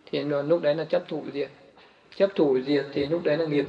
Thì 0.06 0.24
lúc 0.24 0.62
đấy 0.62 0.74
là 0.74 0.84
chấp 0.84 1.08
thủ 1.08 1.24
diệt. 1.32 1.50
Chấp 2.16 2.30
thủ 2.34 2.60
diệt 2.60 2.86
thì 2.92 3.06
lúc 3.06 3.24
đấy 3.24 3.36
là 3.36 3.44
nghiệp. 3.44 3.66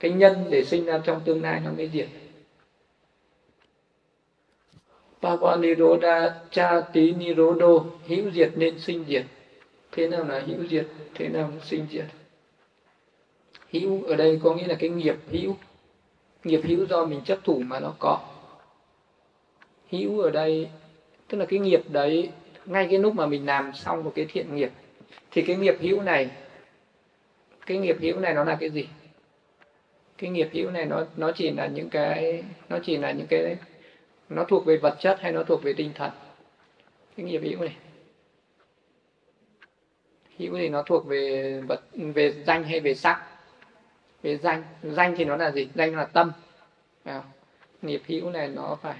Cái 0.00 0.10
nhân 0.10 0.44
để 0.50 0.64
sinh 0.64 0.84
ra 0.84 1.00
trong 1.04 1.20
tương 1.24 1.42
lai 1.42 1.60
nó 1.64 1.70
mới 1.76 1.90
diệt. 1.92 2.08
Papa 5.22 5.56
Niroda 5.56 6.40
cha 6.50 6.80
tí 6.80 7.12
Nirodo, 7.12 7.84
hữu 8.06 8.30
diệt 8.30 8.52
nên 8.56 8.80
sinh 8.80 9.04
diệt. 9.08 9.24
Thế 9.92 10.08
nào 10.08 10.24
là 10.24 10.42
hữu 10.46 10.66
diệt, 10.70 10.86
thế 11.14 11.28
nào 11.28 11.50
là 11.54 11.64
sinh 11.64 11.86
diệt? 11.90 12.04
Hữu 13.70 14.04
ở 14.04 14.16
đây 14.16 14.40
có 14.42 14.54
nghĩa 14.54 14.66
là 14.66 14.74
cái 14.78 14.90
nghiệp 14.90 15.16
hữu. 15.30 15.56
Nghiệp 16.44 16.60
hữu 16.64 16.86
do 16.86 17.04
mình 17.04 17.20
chấp 17.24 17.38
thủ 17.44 17.58
mà 17.58 17.80
nó 17.80 17.94
có. 17.98 18.20
Hữu 19.90 20.20
ở 20.20 20.30
đây 20.30 20.68
tức 21.28 21.38
là 21.38 21.44
cái 21.44 21.58
nghiệp 21.58 21.82
đấy 21.88 22.30
ngay 22.66 22.86
cái 22.90 22.98
lúc 22.98 23.14
mà 23.14 23.26
mình 23.26 23.46
làm 23.46 23.72
xong 23.74 24.04
một 24.04 24.12
cái 24.14 24.26
thiện 24.28 24.56
nghiệp 24.56 24.70
thì 25.30 25.42
cái 25.42 25.56
nghiệp 25.56 25.76
hữu 25.80 26.02
này 26.02 26.30
cái 27.66 27.78
nghiệp 27.78 27.96
hữu 28.00 28.20
này 28.20 28.34
nó 28.34 28.44
là 28.44 28.56
cái 28.60 28.70
gì? 28.70 28.88
Cái 30.18 30.30
nghiệp 30.30 30.48
hữu 30.52 30.70
này 30.70 30.86
nó 30.86 31.04
nó 31.16 31.32
chỉ 31.32 31.50
là 31.50 31.66
những 31.66 31.90
cái 31.90 32.44
nó 32.68 32.78
chỉ 32.84 32.96
là 32.96 33.12
những 33.12 33.26
cái 33.26 33.56
nó 34.28 34.44
thuộc 34.44 34.66
về 34.66 34.76
vật 34.76 34.96
chất 35.00 35.20
hay 35.20 35.32
nó 35.32 35.42
thuộc 35.42 35.62
về 35.62 35.72
tinh 35.72 35.90
thần? 35.94 36.10
Cái 37.16 37.26
nghiệp 37.26 37.40
hữu 37.44 37.60
này. 37.60 37.76
Hữu 40.38 40.56
thì 40.56 40.68
nó 40.68 40.82
thuộc 40.82 41.06
về 41.06 41.60
vật 41.68 41.80
về 41.92 42.32
danh 42.46 42.64
hay 42.64 42.80
về 42.80 42.94
sắc? 42.94 43.26
Về 44.22 44.36
danh 44.36 44.64
danh 44.82 45.14
thì 45.16 45.24
nó 45.24 45.36
là 45.36 45.50
gì? 45.50 45.68
Danh 45.74 45.96
là 45.96 46.04
tâm. 46.04 46.32
À, 47.04 47.22
nghiệp 47.82 48.02
hữu 48.06 48.30
này 48.30 48.48
nó 48.48 48.78
phải 48.82 48.96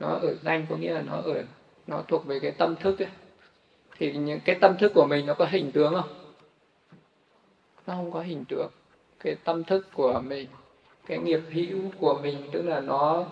nó 0.00 0.08
ở 0.08 0.34
danh 0.42 0.66
có 0.70 0.76
nghĩa 0.76 0.92
là 0.92 1.02
nó 1.02 1.16
ở, 1.16 1.42
nó 1.86 2.02
thuộc 2.08 2.26
về 2.26 2.40
cái 2.40 2.50
tâm 2.50 2.76
thức 2.76 2.98
ấy. 2.98 3.08
thì 3.98 4.12
những 4.12 4.40
cái 4.44 4.56
tâm 4.60 4.76
thức 4.78 4.92
của 4.94 5.06
mình 5.06 5.26
nó 5.26 5.34
có 5.34 5.46
hình 5.46 5.72
tướng 5.72 5.94
không? 5.94 6.08
Nó 7.86 7.94
không 7.94 8.12
có 8.12 8.20
hình 8.20 8.44
tướng 8.48 8.70
cái 9.20 9.36
tâm 9.44 9.64
thức 9.64 9.86
của 9.94 10.20
mình, 10.24 10.48
cái 11.06 11.18
nghiệp 11.18 11.40
hữu 11.50 11.78
của 11.98 12.20
mình, 12.22 12.36
tức 12.52 12.62
là 12.62 12.80
nó 12.80 13.26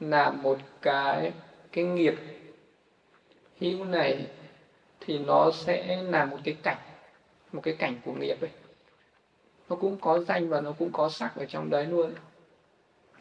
là 0.00 0.30
một 0.30 0.58
cái 0.82 1.32
cái 1.72 1.84
nghiệp 1.84 2.14
hữu 3.60 3.84
này 3.84 4.26
thì 5.00 5.18
nó 5.18 5.50
sẽ 5.50 6.02
là 6.02 6.24
một 6.24 6.38
cái 6.44 6.56
cảnh, 6.62 6.78
một 7.52 7.60
cái 7.62 7.74
cảnh 7.74 7.96
của 8.04 8.12
nghiệp 8.12 8.40
ấy. 8.40 8.50
Nó 9.68 9.76
cũng 9.76 9.96
có 10.00 10.18
danh 10.18 10.48
và 10.48 10.60
nó 10.60 10.72
cũng 10.72 10.92
có 10.92 11.08
sắc 11.08 11.36
ở 11.36 11.44
trong 11.44 11.70
đấy 11.70 11.86
luôn. 11.86 12.12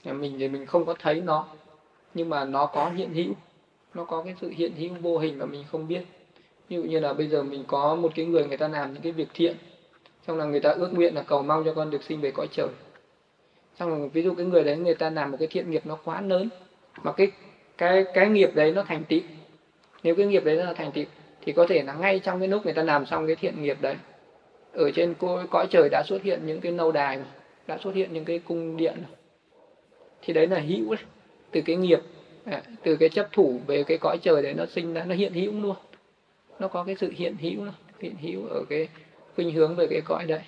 Nhà 0.03 0.13
mình 0.13 0.35
thì 0.39 0.47
mình 0.47 0.65
không 0.65 0.85
có 0.85 0.95
thấy 0.99 1.21
nó 1.21 1.47
nhưng 2.13 2.29
mà 2.29 2.45
nó 2.45 2.65
có 2.65 2.89
hiện 2.89 3.13
hữu, 3.13 3.33
nó 3.93 4.05
có 4.05 4.21
cái 4.23 4.35
sự 4.41 4.49
hiện 4.49 4.75
hữu 4.75 4.89
vô 5.01 5.17
hình 5.17 5.39
mà 5.39 5.45
mình 5.45 5.63
không 5.71 5.87
biết. 5.87 6.01
Ví 6.69 6.77
dụ 6.77 6.83
như 6.83 6.99
là 6.99 7.13
bây 7.13 7.27
giờ 7.27 7.43
mình 7.43 7.63
có 7.67 7.95
một 7.95 8.11
cái 8.15 8.25
người 8.25 8.45
người 8.45 8.57
ta 8.57 8.67
làm 8.67 8.93
những 8.93 9.01
cái 9.01 9.11
việc 9.11 9.27
thiện, 9.33 9.55
xong 10.27 10.37
là 10.37 10.45
người 10.45 10.59
ta 10.59 10.69
ước 10.69 10.93
nguyện 10.93 11.15
là 11.15 11.21
cầu 11.21 11.43
mong 11.43 11.63
cho 11.65 11.73
con 11.73 11.89
được 11.89 12.03
sinh 12.03 12.21
về 12.21 12.31
cõi 12.31 12.47
trời. 12.51 12.67
Xong 13.79 13.89
là 13.89 14.07
ví 14.13 14.21
dụ 14.21 14.33
cái 14.33 14.45
người 14.45 14.63
đấy, 14.63 14.77
người 14.77 14.95
ta 14.95 15.09
làm 15.09 15.31
một 15.31 15.37
cái 15.39 15.47
thiện 15.47 15.71
nghiệp 15.71 15.81
nó 15.85 15.97
quá 16.03 16.21
lớn, 16.21 16.49
mà 17.03 17.11
cái 17.11 17.31
cái 17.77 18.05
cái 18.13 18.29
nghiệp 18.29 18.51
đấy 18.53 18.71
nó 18.71 18.83
thành 18.83 19.03
tựu. 19.03 19.19
Nếu 20.03 20.15
cái 20.15 20.25
nghiệp 20.25 20.45
đấy 20.45 20.57
nó 20.57 20.63
là 20.63 20.73
thành 20.73 20.91
tựu, 20.91 21.05
thì 21.41 21.51
có 21.51 21.65
thể 21.69 21.83
là 21.83 21.93
ngay 21.93 22.19
trong 22.19 22.39
cái 22.39 22.47
lúc 22.47 22.65
người 22.65 22.73
ta 22.73 22.83
làm 22.83 23.05
xong 23.05 23.27
cái 23.27 23.35
thiện 23.35 23.63
nghiệp 23.63 23.77
đấy, 23.81 23.95
ở 24.73 24.91
trên 24.91 25.13
cõi 25.51 25.67
trời 25.69 25.89
đã 25.91 26.03
xuất 26.05 26.23
hiện 26.23 26.39
những 26.45 26.61
cái 26.61 26.71
lâu 26.71 26.91
đài 26.91 27.19
đã 27.67 27.77
xuất 27.77 27.95
hiện 27.95 28.13
những 28.13 28.25
cái 28.25 28.39
cung 28.39 28.77
điện 28.77 29.03
thì 30.21 30.33
đấy 30.33 30.47
là 30.47 30.59
hữu 30.59 30.95
đấy 30.95 31.03
từ 31.51 31.61
cái 31.61 31.75
nghiệp 31.75 31.99
à, 32.45 32.61
từ 32.83 32.97
cái 32.97 33.09
chấp 33.09 33.31
thủ 33.31 33.59
về 33.67 33.83
cái 33.83 33.97
cõi 33.97 34.17
trời 34.21 34.41
đấy 34.41 34.53
nó 34.53 34.65
sinh 34.65 34.93
ra 34.93 35.03
nó 35.03 35.15
hiện 35.15 35.33
hữu 35.33 35.61
luôn. 35.61 35.75
Nó 36.59 36.67
có 36.67 36.83
cái 36.83 36.95
sự 36.99 37.11
hiện 37.15 37.35
hữu 37.41 37.65
hiện 37.99 38.15
hữu 38.21 38.47
ở 38.47 38.63
cái 38.69 38.89
khuynh 39.35 39.51
hướng 39.51 39.75
về 39.75 39.87
cái 39.89 40.01
cõi 40.05 40.25
đấy. 40.25 40.41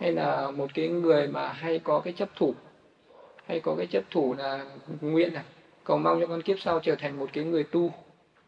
Hay 0.00 0.12
là 0.12 0.50
một 0.50 0.70
cái 0.74 0.88
người 0.88 1.26
mà 1.26 1.52
hay 1.52 1.78
có 1.78 2.00
cái 2.00 2.12
chấp 2.12 2.28
thủ 2.36 2.54
hay 3.46 3.60
có 3.60 3.74
cái 3.78 3.86
chấp 3.86 4.02
thủ 4.10 4.34
là 4.38 4.66
nguyện 5.00 5.32
này 5.32 5.44
cầu 5.84 5.98
mong 5.98 6.20
cho 6.20 6.26
con 6.26 6.42
kiếp 6.42 6.56
sau 6.60 6.80
trở 6.80 6.94
thành 6.94 7.18
một 7.18 7.30
cái 7.32 7.44
người 7.44 7.64
tu. 7.64 7.92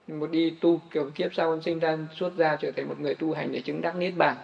Một 0.09 0.31
đi 0.31 0.51
tu 0.61 0.81
kiểu 0.91 1.11
kiếp 1.15 1.35
sau 1.35 1.51
con 1.51 1.63
sinh 1.63 1.79
ra 1.79 1.99
xuất 2.15 2.37
ra 2.37 2.57
trở 2.61 2.71
thành 2.71 2.89
một 2.89 3.01
người 3.01 3.15
tu 3.15 3.33
hành 3.33 3.53
để 3.53 3.61
chứng 3.61 3.81
đắc 3.81 3.97
niết 3.97 4.13
bàn. 4.17 4.37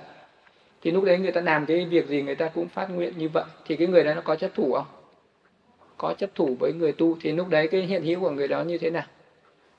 Thì 0.83 0.91
lúc 0.91 1.05
đấy 1.05 1.19
người 1.19 1.33
ta 1.33 1.41
làm 1.41 1.67
cái 1.67 1.85
việc 1.85 2.07
gì 2.07 2.23
người 2.23 2.35
ta 2.35 2.49
cũng 2.49 2.69
phát 2.69 2.91
nguyện 2.91 3.13
như 3.19 3.29
vậy. 3.29 3.45
Thì 3.65 3.77
cái 3.77 3.87
người 3.87 4.05
đó 4.05 4.15
nó 4.15 4.21
có 4.21 4.37
chấp 4.37 4.55
thủ 4.55 4.73
không? 4.73 5.02
Có 6.03 6.15
chấp 6.15 6.31
thủ 6.35 6.57
với 6.61 6.73
người 6.73 6.93
tu 6.93 7.17
thì 7.21 7.33
lúc 7.33 7.49
đấy 7.49 7.69
cái 7.69 7.81
hiện 7.81 8.03
hữu 8.03 8.21
của 8.21 8.31
người 8.31 8.49
đó 8.49 8.63
như 8.63 8.79
thế 8.79 8.91
nào? 8.91 9.03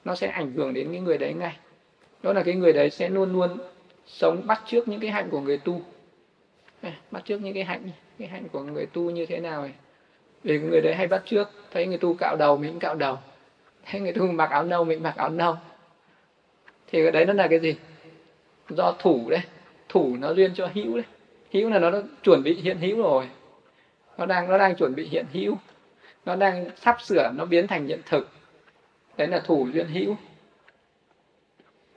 Nó 0.05 0.15
sẽ 0.15 0.27
ảnh 0.27 0.53
hưởng 0.53 0.73
đến 0.73 0.91
cái 0.91 1.01
người 1.01 1.17
đấy 1.17 1.33
ngay. 1.33 1.57
Đó 2.23 2.33
là 2.33 2.43
cái 2.43 2.55
người 2.55 2.73
đấy 2.73 2.89
sẽ 2.89 3.09
luôn 3.09 3.33
luôn 3.33 3.57
sống 4.05 4.47
bắt 4.47 4.61
trước 4.65 4.87
những 4.87 4.99
cái 4.99 5.09
hạnh 5.09 5.29
của 5.29 5.39
người 5.39 5.57
tu. 5.57 5.81
Bắt 7.11 7.21
trước 7.25 7.41
những 7.41 7.53
cái 7.53 7.63
hạnh 7.63 7.89
cái 8.19 8.27
hạnh 8.27 8.43
của 8.51 8.63
người 8.63 8.85
tu 8.85 9.09
như 9.09 9.25
thế 9.25 9.39
nào 9.39 9.61
ấy? 9.61 9.71
Vì 10.43 10.59
người 10.59 10.81
đấy 10.81 10.95
hay 10.95 11.07
bắt 11.07 11.23
trước, 11.25 11.49
thấy 11.71 11.87
người 11.87 11.97
tu 11.97 12.13
cạo 12.13 12.35
đầu 12.35 12.57
mình 12.57 12.71
cũng 12.71 12.79
cạo 12.79 12.95
đầu. 12.95 13.17
Thấy 13.85 14.01
người 14.01 14.13
tu 14.13 14.27
mặc 14.27 14.49
áo 14.49 14.63
nâu 14.63 14.83
mình 14.83 15.03
mặc 15.03 15.15
áo 15.17 15.29
nâu. 15.29 15.55
Thì 16.87 17.01
cái 17.01 17.11
đấy 17.11 17.25
nó 17.25 17.33
là 17.33 17.47
cái 17.47 17.59
gì? 17.59 17.75
Do 18.69 18.95
thủ 18.99 19.29
đấy. 19.29 19.41
Thủ 19.89 20.15
nó 20.19 20.33
duyên 20.33 20.51
cho 20.55 20.69
hữu 20.73 20.95
đấy. 20.95 21.05
Hữu 21.51 21.69
là 21.69 21.79
nó 21.79 21.91
đã 21.91 22.01
chuẩn 22.23 22.43
bị 22.43 22.53
hiện 22.53 22.77
hữu 22.77 22.97
rồi. 22.97 23.29
Nó 24.17 24.25
đang 24.25 24.49
nó 24.49 24.57
đang 24.57 24.75
chuẩn 24.75 24.95
bị 24.95 25.07
hiện 25.07 25.25
hữu 25.33 25.57
nó 26.25 26.35
đang 26.35 26.67
sắp 26.75 27.01
sửa, 27.01 27.29
nó 27.35 27.45
biến 27.45 27.67
thành 27.67 27.87
hiện 27.87 27.99
thực. 28.05 28.27
Đấy 29.17 29.27
là 29.27 29.39
thủ 29.39 29.67
duyên 29.73 29.87
hữu. 29.87 30.15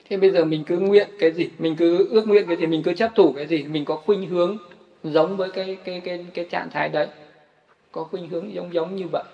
Thế 0.09 0.17
bây 0.17 0.31
giờ 0.31 0.45
mình 0.45 0.65
cứ 0.65 0.79
nguyện 0.79 1.09
cái 1.19 1.33
gì? 1.33 1.49
Mình 1.59 1.77
cứ 1.77 2.09
ước 2.11 2.27
nguyện 2.27 2.47
cái 2.47 2.57
gì? 2.57 2.67
Mình 2.67 2.83
cứ 2.83 2.93
chấp 2.93 3.11
thủ 3.15 3.33
cái 3.37 3.47
gì? 3.47 3.65
Mình 3.65 3.85
có 3.85 3.97
khuynh 3.97 4.29
hướng 4.29 4.57
giống 5.05 5.37
với 5.37 5.51
cái 5.51 5.77
cái 5.85 6.01
cái 6.01 6.27
cái 6.35 6.45
trạng 6.45 6.71
thái 6.71 6.89
đấy. 6.89 7.09
Có 7.93 8.05
khuynh 8.05 8.29
hướng 8.29 8.55
giống 8.55 8.75
giống 8.75 8.97
như 8.97 9.07
vậy. 9.13 9.25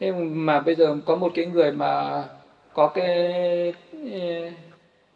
Thế 0.00 0.12
mà 0.12 0.60
bây 0.60 0.74
giờ 0.74 0.94
có 1.04 1.14
một 1.14 1.32
cái 1.34 1.46
người 1.46 1.72
mà 1.72 2.24
có 2.74 2.86
cái 2.86 3.72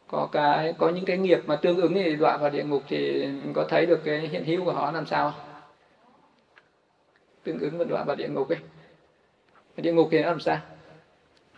có 0.08 0.28
cái, 0.32 0.72
có 0.78 0.88
những 0.88 1.04
cái 1.04 1.16
nghiệp 1.16 1.40
mà 1.46 1.56
tương 1.56 1.76
ứng 1.76 1.94
thì 1.94 2.16
đoạn 2.16 2.40
vào 2.40 2.50
địa 2.50 2.64
ngục 2.64 2.82
thì 2.88 3.28
có 3.54 3.64
thấy 3.64 3.86
được 3.86 4.04
cái 4.04 4.18
hiện 4.18 4.44
hữu 4.44 4.64
của 4.64 4.72
họ 4.72 4.90
làm 4.90 5.06
sao? 5.06 5.34
Tương 7.44 7.58
ứng 7.58 7.78
với 7.78 7.86
đoạn 7.86 8.06
vào 8.06 8.16
địa 8.16 8.28
ngục 8.28 8.48
ấy. 8.48 8.58
Địa 9.76 9.92
ngục 9.92 10.08
thì 10.10 10.22
nó 10.22 10.28
làm 10.28 10.40
sao? 10.40 10.58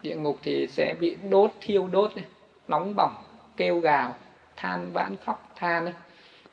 Địa 0.03 0.17
ngục 0.17 0.39
thì 0.43 0.67
sẽ 0.67 0.95
bị 1.01 1.17
đốt, 1.31 1.51
thiêu 1.61 1.89
đốt 1.93 2.13
nóng 2.69 2.95
bỏng, 2.97 3.15
kêu 3.57 3.79
gào, 3.81 4.17
than 4.57 4.93
vãn 4.93 5.17
khóc, 5.25 5.53
than 5.57 5.85
ấy. 5.85 5.95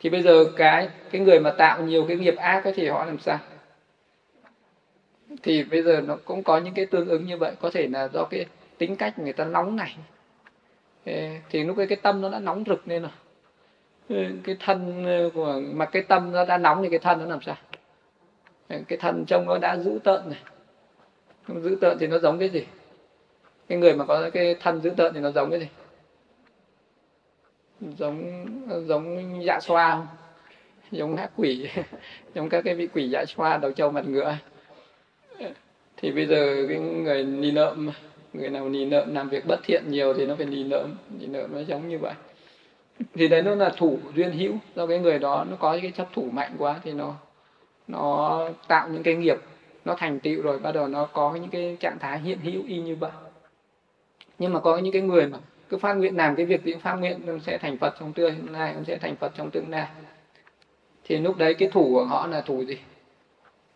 thì 0.02 0.10
bây 0.10 0.22
giờ 0.22 0.45
cái 0.58 0.90
cái 1.12 1.22
người 1.22 1.40
mà 1.40 1.52
tạo 1.52 1.84
nhiều 1.84 2.06
cái 2.08 2.18
nghiệp 2.18 2.36
ác 2.36 2.64
ấy 2.64 2.74
thì 2.74 2.88
họ 2.88 3.06
làm 3.06 3.20
sao? 3.20 3.40
Thì 5.44 5.64
bây 5.64 5.84
giờ 5.84 6.02
nó 6.08 6.18
cũng 6.26 6.44
có 6.44 6.58
những 6.58 6.74
cái 6.74 6.86
tương 6.86 7.08
ứng 7.08 7.26
như 7.26 7.38
vậy. 7.38 7.53
Có 7.62 7.70
thể 7.74 7.88
là 7.88 8.08
do 8.08 8.26
cái 8.26 8.45
tính 8.78 8.95
cách 8.95 9.20
người 9.20 9.34
ta 9.34 9.45
nóng 9.45 9.76
này 9.76 9.98
thì 11.49 11.64
lúc 11.64 11.78
ấy 11.78 11.88
cái 11.88 11.98
tâm 12.02 12.22
nó 12.22 12.30
đã 12.30 12.40
nóng 12.40 12.64
rực 12.68 12.88
lên 12.88 13.02
rồi. 13.02 13.12
Cái 14.44 14.56
thân 14.60 15.06
của, 15.34 15.62
mà 15.74 15.86
cái 15.86 16.02
tâm 16.02 16.32
nó 16.32 16.45
đã 16.45 16.58
nóng 16.58 16.84
thì 16.84 16.90
cái 16.90 16.99
thân 16.99 17.20
nó 17.20 17.26
làm 17.26 17.41
sao? 17.41 17.56
Cái 18.88 18.98
thân 18.98 19.26
trông 19.26 19.45
nó 19.45 19.57
đã 19.57 19.77
dữ 19.77 19.99
tợn 20.03 20.30
này. 20.30 20.39
Không 21.48 21.61
dữ 21.61 21.77
tợn 21.81 21.98
thì 21.99 22.07
nó 22.07 22.19
giống 22.19 22.39
cái 22.39 22.49
gì? 22.49 22.65
Cái 23.68 23.77
người 23.77 23.93
mà 23.93 24.06
có 24.06 24.30
cái 24.34 24.56
thân 24.60 24.81
dữ 24.81 24.89
tợn 24.89 25.14
thì 25.14 25.19
nó 25.19 25.31
giống 25.31 25.52
cái 25.52 25.60
gì? 25.60 25.68
Giống 27.98 28.45
giống 28.88 29.39
dạ 29.45 29.60
xoa 29.61 29.91
không? 29.91 30.07
Giống 30.91 31.15
ác 31.15 31.31
quỷ. 31.35 31.69
Giống 32.35 32.49
các 32.49 32.61
cái 32.65 32.76
vị 32.76 32.88
quỷ 32.88 33.10
dạ 33.10 33.26
xoa 33.26 33.57
đầu 33.57 33.72
trâu 33.72 33.91
mặt 33.91 34.07
ngựa. 34.07 34.35
Thì 35.98 36.11
bây 36.11 36.26
giờ 36.26 36.65
cái 36.69 36.80
người 36.80 37.23
nì 37.23 37.52
nợm, 37.52 37.89
người 38.34 38.49
nào 38.49 38.69
nì 38.69 38.85
nợm 38.85 39.15
làm 39.15 39.30
việc 39.30 39.45
bất 39.48 39.60
thiện 39.64 39.84
nhiều 39.88 40.14
thì 40.14 40.26
nó 40.26 40.35
phải 40.35 40.45
nì 40.45 40.64
nợm. 40.64 40.95
Nì 41.19 41.26
nợm 41.26 41.53
nó 41.53 41.60
giống 41.60 41.89
như 41.89 41.98
vậy. 41.98 42.14
Thì 43.14 43.27
đấy 43.27 43.41
nó 43.41 43.56
là 43.56 43.69
thủ 43.77 43.99
duyên 44.15 44.31
hữu. 44.31 44.53
Do 44.76 44.88
cái 44.88 44.99
người 44.99 45.19
đó 45.19 45.45
nó 45.49 45.56
có 45.56 45.77
cái 45.81 45.91
chấp 45.98 46.07
thủ 46.14 46.30
mạnh 46.31 46.56
quá 46.57 46.80
thì 46.84 46.91
nó 46.91 47.15
nó 47.92 48.50
tạo 48.68 48.90
những 48.90 49.04
cái 49.04 49.16
nghiệp, 49.16 49.38
nó 49.86 49.96
thành 49.98 50.20
tựu 50.20 50.42
rồi, 50.42 50.60
bắt 50.60 50.72
đầu 50.72 50.88
nó 50.88 51.06
có 51.06 51.34
những 51.34 51.50
cái 51.50 51.78
trạng 51.80 52.00
thái 52.00 52.20
hiện 52.20 52.40
hữu 52.40 52.64
y 52.68 52.78
như 52.78 52.96
vậy. 52.96 53.12
Nhưng 54.40 54.54
mà 54.54 54.60
có 54.60 54.78
những 54.78 54.94
cái 54.94 55.02
người 55.02 55.28
mà 55.28 55.38
cứ 55.70 55.78
phát 55.78 55.94
nguyện 55.94 56.18
làm 56.18 56.36
cái 56.36 56.46
việc 56.46 56.64
gì 56.64 56.74
phát 56.74 56.96
nguyện, 56.96 57.20
nó 57.26 57.34
sẽ 57.46 57.58
thành 57.58 57.78
phật 57.78 57.96
trong 58.00 58.14
tương 58.14 58.52
lai, 58.52 58.74
nó 58.78 58.84
sẽ 58.84 58.98
thành 58.98 59.16
phật 59.16 59.32
trong 59.36 59.52
tương 59.52 59.70
lai. 59.70 59.88
Thì 61.04 61.18
lúc 61.18 61.38
đấy 61.38 61.54
cái 61.54 61.70
thủ 61.72 61.90
của 61.94 62.06
họ 62.06 62.28
là 62.28 62.42
thủ 62.42 62.62
gì? 62.62 62.78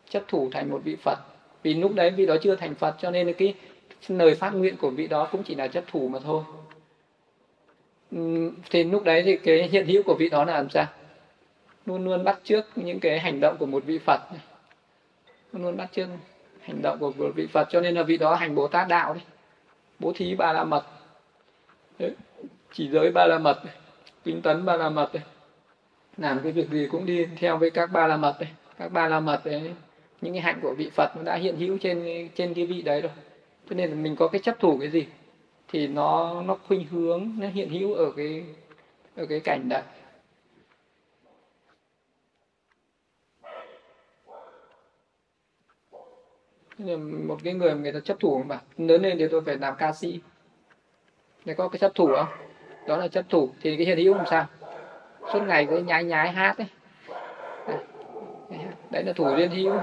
Chấp 0.10 0.24
thủ 0.28 0.50
thành 0.52 0.70
một 0.70 0.82
vị 0.84 0.96
phật. 0.96 1.18
Vì 1.64 1.74
lúc 1.74 1.96
đấy 1.96 2.10
vị 2.10 2.26
đó 2.26 2.36
chưa 2.42 2.56
thành 2.56 2.76
phật, 2.76 2.96
cho 3.02 3.12
nên 3.12 3.34
cái 3.34 3.54
lời 4.08 4.36
phát 4.36 4.50
nguyện 4.50 4.78
của 4.78 4.90
vị 4.90 5.08
đó 5.08 5.28
cũng 5.32 5.44
chỉ 5.44 5.56
là 5.56 5.68
chấp 5.68 5.84
thủ 5.88 6.08
mà 6.08 6.20
thôi. 6.20 6.44
Thì 8.70 8.84
lúc 8.84 9.04
đấy 9.04 9.22
thì 9.26 9.38
cái 9.38 9.68
hiện 9.68 9.86
hữu 9.86 10.04
của 10.04 10.16
vị 10.20 10.30
đó 10.30 10.46
là 10.46 10.54
làm 10.54 10.70
sao? 10.70 10.86
Luôn 11.86 12.06
luôn 12.06 12.24
bắt 12.24 12.40
trước 12.44 12.66
những 12.76 12.99
cái 12.99 13.20
hành 13.20 13.40
động 13.40 13.57
của 13.60 13.66
một 13.66 13.84
vị 13.86 13.99
phật. 14.06 14.20
Luôn 15.53 15.64
luôn 15.64 15.78
bắt 15.78 15.90
trước 15.91 16.07
hành 16.62 16.82
động 16.82 16.99
của 16.99 17.12
một 17.18 17.32
vị 17.36 17.48
phật. 17.48 17.68
Cho 17.72 17.82
nên 17.82 17.95
là 17.95 18.03
vị 18.03 18.18
đó 18.18 18.36
hành 18.36 18.56
bồ 18.56 18.68
tát 18.68 18.88
đạo 18.88 19.14
đấy 19.14 19.24
bố 19.99 20.14
thí 20.16 20.36
ba 20.36 20.53
la 20.53 20.64
mật. 20.64 20.86
Đấy. 21.99 22.12
chỉ 22.74 22.90
giới 22.90 23.12
ba 23.12 23.26
la 23.26 23.38
mật 23.38 23.62
kinh 24.24 24.41
tấn 24.41 24.66
ba 24.66 24.78
la 24.78 24.90
mật 24.90 25.14
đấy. 25.14 25.24
làm 26.18 26.40
cái 26.44 26.52
việc 26.52 26.70
gì 26.70 26.88
cũng 26.91 27.06
đi 27.06 27.26
theo 27.38 27.57
với 27.57 27.70
các 27.70 27.91
ba 27.91 28.07
la 28.07 28.18
mật 28.18 28.36
đấy 28.40 28.49
các 28.78 28.91
ba 28.91 29.07
la 29.07 29.20
mật 29.20 29.41
đấy, 29.45 29.74
những 30.22 30.34
cái 30.34 30.41
hạnh 30.41 30.60
của 30.62 30.74
vị 30.78 30.90
phật 30.95 31.18
nó 31.18 31.24
đã 31.24 31.36
hiện 31.36 31.57
hữu 31.57 31.78
trên 31.78 32.30
trên 32.36 32.53
cái 32.53 32.66
vị 32.66 32.82
đấy 32.82 33.02
rồi. 33.02 33.12
Cho 33.70 33.76
nên 33.76 33.90
là 33.90 33.95
mình 33.95 34.16
có 34.16 34.28
cái 34.28 34.41
chấp 34.41 34.60
thủ 34.60 34.78
cái 34.80 34.90
gì 34.90 35.06
thì 35.68 35.88
nó 35.88 36.41
nó 36.41 36.57
khuynh 36.68 36.88
hướng, 36.88 37.30
nó 37.40 37.48
hiện 37.48 37.70
hữu 37.70 37.94
ở 37.94 38.12
cái 38.18 38.44
ở 39.16 39.26
cái 39.26 39.40
cảnh 39.40 39.70
đấy. 39.70 39.82
Một 47.27 47.38
cái 47.43 47.53
người 47.53 47.73
người 47.73 47.91
ta 47.91 47.99
chấp 47.99 48.19
thủ 48.19 48.43
mà 48.45 48.60
lớn 48.77 49.02
lên 49.02 49.18
thì 49.19 49.27
tôi 49.27 49.41
phải 49.45 49.57
làm 49.57 49.76
ca 49.77 49.91
sĩ. 49.91 50.19
Để 51.45 51.53
có 51.53 51.68
cái 51.68 51.80
chấp 51.80 51.91
thủ 51.95 52.10
không? 52.15 52.27
Đó 52.88 52.97
là 52.97 53.07
chấp 53.07 53.26
thủ. 53.30 53.49
Thì 53.61 53.77
cái 53.77 53.85
hiện 53.85 53.97
hữu 53.97 54.15
làm 54.15 54.26
sao? 54.26 54.45
Suốt 55.34 55.39
ngày 55.47 55.68
cứ 55.69 55.77
nhái 55.77 56.03
nhái 56.03 56.31
hát 56.31 56.57
ấy. 56.57 56.68
Đấy. 58.91 59.03
Là 59.03 59.14
thủ 59.14 59.35
liên 59.35 59.52
hữu 59.52 59.73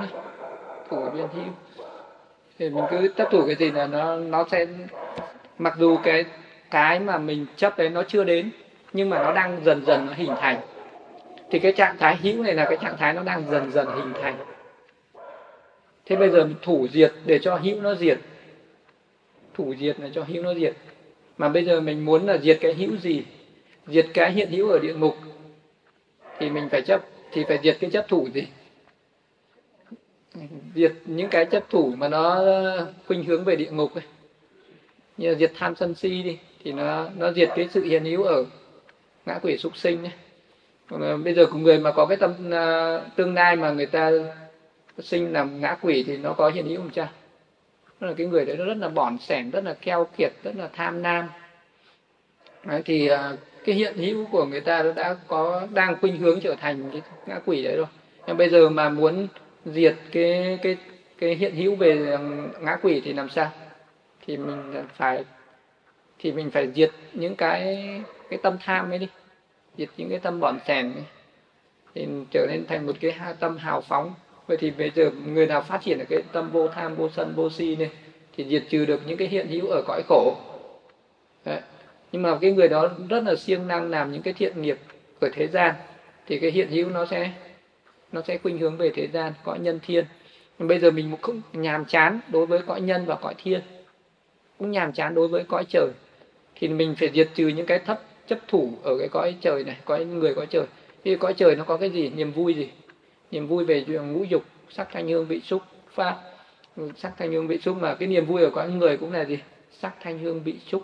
thủ 0.91 1.11
liên 1.15 1.29
hữu. 1.35 1.45
Thì 2.59 2.71
mình 2.71 2.85
cứ 2.91 3.09
chấp 3.17 3.29
thủ 3.31 3.43
cái 3.47 3.55
gì 3.55 3.71
là 3.71 3.87
nó 3.87 4.17
nó 4.17 4.45
sẽ, 4.51 4.67
mặc 5.59 5.75
dù 5.79 5.97
cái 6.03 6.25
cái 6.71 7.01
mà 7.01 7.19
mình 7.19 7.47
chấp 7.57 7.79
đấy 7.79 7.89
nó 7.89 8.03
chưa 8.09 8.25
đến, 8.25 8.51
nhưng 8.93 9.11
mà 9.11 9.23
nó 9.23 9.33
đang 9.33 9.65
dần 9.65 9.85
dần 9.87 10.07
nó 10.07 10.13
hình 10.13 10.35
thành. 10.41 10.61
Thì 11.51 11.59
cái 11.59 11.73
trạng 11.73 11.99
thái 11.99 12.17
hữu 12.17 12.43
này 12.43 12.55
là 12.55 12.65
cái 12.65 12.79
trạng 12.83 12.97
thái 12.97 13.13
nó 13.13 13.23
đang 13.23 13.51
dần 13.51 13.71
dần 13.73 13.87
hình 13.95 14.13
thành 14.23 14.37
thế 16.07 16.17
bây 16.17 16.31
giờ 16.31 16.45
mình 16.45 16.57
thủ 16.63 16.89
diệt 16.93 17.13
để 17.27 17.39
cho 17.39 17.57
hữu 17.57 17.81
nó 17.81 17.95
diệt. 17.95 18.19
Thủ 19.55 19.75
diệt 19.81 20.01
là 20.01 20.09
cho 20.15 20.23
hữu 20.23 20.43
nó 20.43 20.55
diệt. 20.55 20.75
Mà 21.39 21.49
bây 21.49 21.65
giờ 21.65 21.81
mình 21.81 22.05
muốn 22.05 22.27
là 22.27 22.39
diệt 22.39 22.59
cái 22.61 22.75
hữu 22.75 22.97
gì? 22.97 23.23
Diệt 23.87 24.07
cái 24.15 24.33
hiện 24.33 24.51
hữu 24.51 24.71
ở 24.71 24.79
địa 24.79 24.95
ngục. 24.95 25.17
Thì 26.39 26.51
mình 26.51 26.69
phải 26.71 26.83
chấp 26.83 27.05
thì 27.33 27.45
phải 27.49 27.59
diệt 27.63 27.77
cái 27.81 27.91
chấp 27.91 28.09
thủ 28.09 28.29
gì? 28.35 28.47
Diệt 30.75 30.93
những 31.05 31.29
cái 31.29 31.45
chấp 31.45 31.71
thủ 31.71 31.95
mà 31.97 32.09
nó 32.09 32.35
ờ, 32.35 32.93
khuynh 33.07 33.25
hướng 33.25 33.45
về 33.45 33.57
địa 33.57 33.71
ngục 33.71 33.95
ấy. 33.95 34.05
Như 35.17 35.29
là 35.29 35.35
diệt 35.35 35.53
tham 35.55 35.75
sân 35.75 35.95
si 35.95 36.23
đi 36.23 36.39
thì 36.65 36.73
nó 36.73 37.09
nó 37.17 37.33
diệt 37.33 37.51
cái 37.57 37.69
sự 37.71 37.85
hiện 37.85 38.05
hữu 38.05 38.23
ở 38.23 38.45
ngã 39.27 39.39
quỷ 39.43 39.57
súc 39.59 39.77
sinh 39.77 40.05
ấy. 40.05 40.13
Còn 40.89 41.25
bây 41.25 41.35
giờ 41.35 41.47
của 41.47 41.59
người 41.59 41.79
mà 41.79 41.93
có 41.93 42.07
cái 42.07 42.17
tâm 42.17 42.31
uh, 42.31 43.17
tương 43.17 43.35
lai 43.35 43.57
mà 43.57 43.71
người 43.71 43.87
ta 43.87 44.11
sinh 44.99 45.33
làm 45.33 45.61
ngã 45.61 45.77
quỷ 45.83 46.05
thì 46.07 46.17
nó 46.17 46.33
có 46.33 46.49
hiện 46.49 46.67
hữu 46.67 46.77
không 46.77 46.91
cha? 46.91 47.09
Đó 48.01 48.09
là 48.09 48.15
cái 48.15 48.27
người 48.27 48.45
đấy 48.45 48.57
nó 48.57 48.65
rất 48.65 48.77
là 48.77 48.89
bỏn 48.89 49.19
sẻn 49.19 49.51
rất 49.51 49.65
là 49.65 49.75
keo 49.75 50.07
kiệt 50.17 50.33
rất 50.43 50.57
là 50.57 50.69
tham 50.73 51.03
nam. 51.03 51.29
Đấy, 52.65 52.83
thì 52.85 53.11
uh, 53.13 53.39
cái 53.65 53.75
hiện 53.75 53.97
hữu 53.97 54.27
của 54.27 54.45
người 54.45 54.61
ta 54.61 54.83
đã 54.97 55.17
có 55.27 55.67
đang 55.71 55.97
khuynh 56.01 56.17
hướng 56.17 56.41
trở 56.41 56.55
thành 56.55 56.91
cái 56.93 57.03
ngã 57.27 57.41
quỷ 57.45 57.63
đấy 57.63 57.77
rồi. 57.77 57.87
Nhưng 58.27 58.37
bây 58.37 58.51
giờ 58.51 58.69
mà 58.69 58.89
muốn 58.89 59.29
diệt 59.65 59.97
cái 60.13 60.59
cái 60.63 60.77
cái 61.19 61.35
hiện 61.35 61.55
hữu 61.55 61.77
về 61.77 62.13
à, 62.13 62.19
ngã 62.61 62.77
quỷ 62.83 63.01
thì 63.05 63.13
làm 63.13 63.29
sao? 63.29 63.51
Thì 64.27 64.37
mình 64.37 64.73
phải 64.95 65.25
thì 66.19 66.33
mình 66.33 66.51
phải 66.51 66.69
diệt 66.75 66.91
những 67.13 67.37
cái 67.37 67.89
cái 68.31 68.39
tâm 68.43 68.57
tham 68.61 68.91
ấy 68.91 68.99
đi. 68.99 69.09
Diệt 69.79 69.89
những 69.97 70.11
cái 70.11 70.19
tâm 70.19 70.41
bỏn 70.41 70.59
sẻn 70.67 70.93
thì 71.95 72.07
trở 72.31 72.47
nên 72.51 72.67
thành 72.67 72.87
một 72.87 72.97
cái 73.01 73.15
tâm 73.41 73.57
hào 73.57 73.81
phóng 73.81 74.15
vậy 74.47 74.57
thì 74.57 74.71
bây 74.71 74.91
giờ 74.95 75.11
người 75.27 75.47
nào 75.47 75.63
phát 75.63 75.81
triển 75.83 75.99
được 75.99 76.05
cái 76.09 76.23
tâm 76.33 76.51
vô 76.51 76.69
tham, 76.69 76.95
vô 76.95 77.09
sân, 77.09 77.33
vô 77.37 77.51
si 77.51 77.77
này, 77.77 77.91
thì 78.37 78.45
diệt 78.45 78.65
trừ 78.71 78.85
được 78.85 79.01
những 79.07 79.17
cái 79.17 79.29
hiện 79.29 79.49
hữu 79.49 79.67
ở 79.67 79.83
cõi 79.87 80.03
khổ. 80.09 80.37
Đấy. 81.45 81.61
nhưng 82.13 82.23
mà 82.23 82.39
cái 82.41 82.53
người 82.53 82.69
đó 82.69 82.91
rất 83.09 83.25
là 83.25 83.35
siêng 83.37 83.69
năng 83.69 83.91
làm 83.91 84.13
những 84.13 84.23
cái 84.23 84.35
thiện 84.35 84.63
nghiệp 84.63 84.79
ở 85.21 85.29
thế 85.33 85.47
gian, 85.47 85.75
thì 86.27 86.39
cái 86.39 86.51
hiện 86.51 86.69
hữu 86.69 86.89
nó 86.89 87.07
sẽ 87.07 87.31
nó 88.13 88.23
sẽ 88.23 88.39
khuynh 88.39 88.59
hướng 88.59 88.77
về 88.77 88.91
thế 88.95 89.09
gian, 89.13 89.33
cõi 89.45 89.59
nhân 89.59 89.81
thiên. 89.83 90.05
Nhưng 90.59 90.69
bây 90.69 90.79
giờ 90.79 90.91
mình 90.91 91.17
cũng 91.21 91.41
nhàm 91.53 91.85
chán 91.85 92.21
đối 92.29 92.47
với 92.47 92.61
cõi 92.67 92.81
nhân 92.81 93.05
và 93.07 93.15
cõi 93.15 93.35
thiên, 93.39 93.61
cũng 94.59 94.71
nhàm 94.71 94.93
chán 94.93 95.15
đối 95.15 95.29
với 95.29 95.45
cõi 95.45 95.65
trời, 95.69 95.89
thì 96.55 96.69
mình 96.69 96.95
phải 96.99 97.11
diệt 97.15 97.29
trừ 97.35 97.49
những 97.49 97.67
cái 97.67 97.79
thấp 97.79 98.01
chấp 98.27 98.39
thủ 98.49 98.73
ở 98.83 98.99
cái 98.99 99.09
cõi 99.09 99.37
trời 99.41 99.65
này, 99.65 99.77
cõi 99.85 100.05
người, 100.05 100.35
cõi 100.35 100.47
trời. 100.51 100.65
Thì 101.05 101.17
cõi 101.17 101.35
trời 101.35 101.57
nó 101.57 101.65
có 101.65 101.77
cái 101.77 101.91
gì? 101.91 102.11
Niềm 102.11 102.33
vui 102.33 102.55
gì? 102.55 102.69
Niềm 103.33 103.47
vui 103.47 103.65
về 103.65 103.85
ngũ 103.85 104.25
dục 104.25 104.43
sắc 104.71 104.89
thanh 104.93 105.09
hương 105.09 105.27
vị 105.27 105.41
xúc 105.41 105.63
pháp 105.95 106.21
sắc 106.97 107.13
thanh 107.19 107.33
hương 107.33 107.49
vị 107.49 107.59
xúc 107.59 107.77
mà 107.81 107.95
cái 107.95 108.09
niềm 108.09 108.27
vui 108.27 108.43
ở 108.43 108.51
con 108.51 108.79
người 108.79 108.97
cũng 108.97 109.13
là 109.13 109.25
gì? 109.25 109.39
Sắc 109.71 109.95
thanh 110.01 110.19
hương 110.19 110.43
vị 110.43 110.55
xúc. 110.67 110.83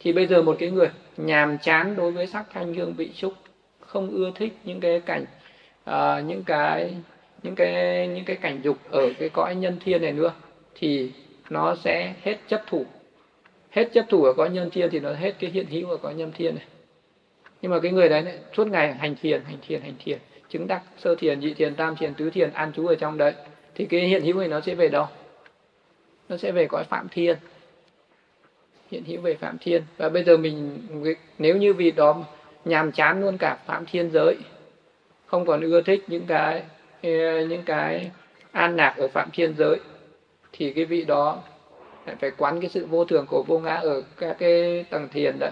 Thì 0.00 0.12
bây 0.12 0.26
giờ 0.26 0.42
một 0.42 0.56
cái 0.58 0.70
người 0.70 0.88
nhàm 1.16 1.58
chán 1.58 1.96
đối 1.96 2.12
với 2.12 2.26
sắc 2.26 2.44
thanh 2.52 2.74
hương 2.74 2.94
vị 2.94 3.10
xúc 3.14 3.32
không 3.80 4.10
ưa 4.10 4.30
thích 4.34 4.52
những 4.64 4.80
cái 4.80 5.00
cảnh 5.00 5.24
uh, 5.90 6.24
những 6.26 6.44
cái 6.46 6.94
những 7.42 7.54
cái 7.54 8.06
những 8.08 8.24
cái 8.24 8.36
cảnh 8.36 8.60
dục 8.62 8.76
ở 8.90 9.12
cái 9.18 9.28
cõi 9.28 9.54
nhân 9.54 9.76
thiên 9.84 10.02
này 10.02 10.12
nữa 10.12 10.32
thì 10.74 11.12
nó 11.50 11.74
sẽ 11.74 12.14
hết 12.22 12.36
chấp 12.48 12.62
thủ. 12.66 12.86
Hết 13.70 13.88
chấp 13.92 14.04
thủ 14.08 14.24
ở 14.24 14.32
cõi 14.32 14.50
nhân 14.50 14.70
thiên 14.70 14.90
thì 14.90 15.00
nó 15.00 15.12
hết 15.12 15.34
cái 15.38 15.50
hiện 15.50 15.66
hữu 15.66 15.90
ở 15.90 15.96
cõi 15.96 16.14
nhân 16.14 16.32
thiên 16.36 16.54
này. 16.54 16.64
Nhưng 17.62 17.70
mà 17.70 17.80
cái 17.80 17.92
người 17.92 18.08
đấy 18.08 18.22
này, 18.22 18.38
suốt 18.56 18.66
ngày 18.66 18.94
hành 18.94 19.14
thiền 19.22 19.44
hành 19.44 19.58
thiền 19.68 19.80
hành 19.80 19.94
thiền 20.04 20.18
chứng 20.48 20.66
đắc, 20.66 20.82
sơ 20.98 21.14
thiền, 21.14 21.40
nhị 21.40 21.54
thiền, 21.54 21.74
tam 21.74 21.96
thiền, 21.96 22.14
tứ 22.14 22.30
thiền, 22.30 22.50
an 22.52 22.72
trú 22.72 22.86
ở 22.86 22.94
trong 22.94 23.18
đấy, 23.18 23.34
thì 23.74 23.86
cái 23.86 24.00
hiện 24.00 24.22
hữu 24.22 24.38
này 24.38 24.48
nó 24.48 24.60
sẽ 24.60 24.74
về 24.74 24.88
đâu? 24.88 25.06
Nó 26.28 26.36
sẽ 26.36 26.52
về 26.52 26.66
cõi 26.66 26.84
phạm 26.84 27.08
thiên. 27.08 27.36
Hiện 28.90 29.04
hữu 29.04 29.20
về 29.20 29.34
phạm 29.34 29.56
thiên. 29.60 29.82
Và 29.96 30.08
bây 30.08 30.24
giờ 30.24 30.36
mình, 30.36 30.78
nếu 31.38 31.56
như 31.56 31.74
vì 31.74 31.90
đó 31.90 32.24
nhàm 32.64 32.92
chán 32.92 33.20
luôn 33.20 33.38
cả 33.38 33.58
phạm 33.66 33.86
thiên 33.86 34.10
giới, 34.10 34.36
không 35.26 35.46
còn 35.46 35.60
ưa 35.60 35.82
thích 35.82 36.04
những 36.06 36.26
cái 36.26 36.62
những 37.48 37.62
cái 37.66 38.10
an 38.52 38.76
lạc 38.76 38.94
ở 38.96 39.08
phạm 39.08 39.28
thiên 39.32 39.54
giới, 39.58 39.80
thì 40.52 40.72
cái 40.72 40.84
vị 40.84 41.04
đó 41.04 41.42
phải 42.20 42.30
quán 42.30 42.60
cái 42.60 42.70
sự 42.70 42.86
vô 42.86 43.04
thường 43.04 43.26
của 43.28 43.44
vô 43.46 43.58
ngã 43.58 43.74
ở 43.74 44.02
các 44.16 44.36
cái 44.38 44.84
tầng 44.90 45.08
thiền 45.12 45.38
đấy. 45.38 45.50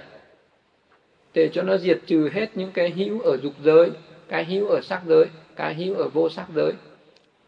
Để 1.34 1.50
cho 1.52 1.62
nó 1.62 1.76
diệt 1.76 2.00
trừ 2.06 2.30
hết 2.32 2.50
những 2.54 2.72
cái 2.72 2.90
hữu 2.90 3.20
ở 3.20 3.36
dục 3.36 3.52
giới 3.64 3.90
cái 4.28 4.44
hữu 4.44 4.66
ở 4.66 4.80
sắc 4.80 5.02
giới, 5.06 5.26
cái 5.56 5.74
hữu 5.74 5.94
ở 5.94 6.08
vô 6.08 6.28
sắc 6.30 6.46
giới, 6.54 6.72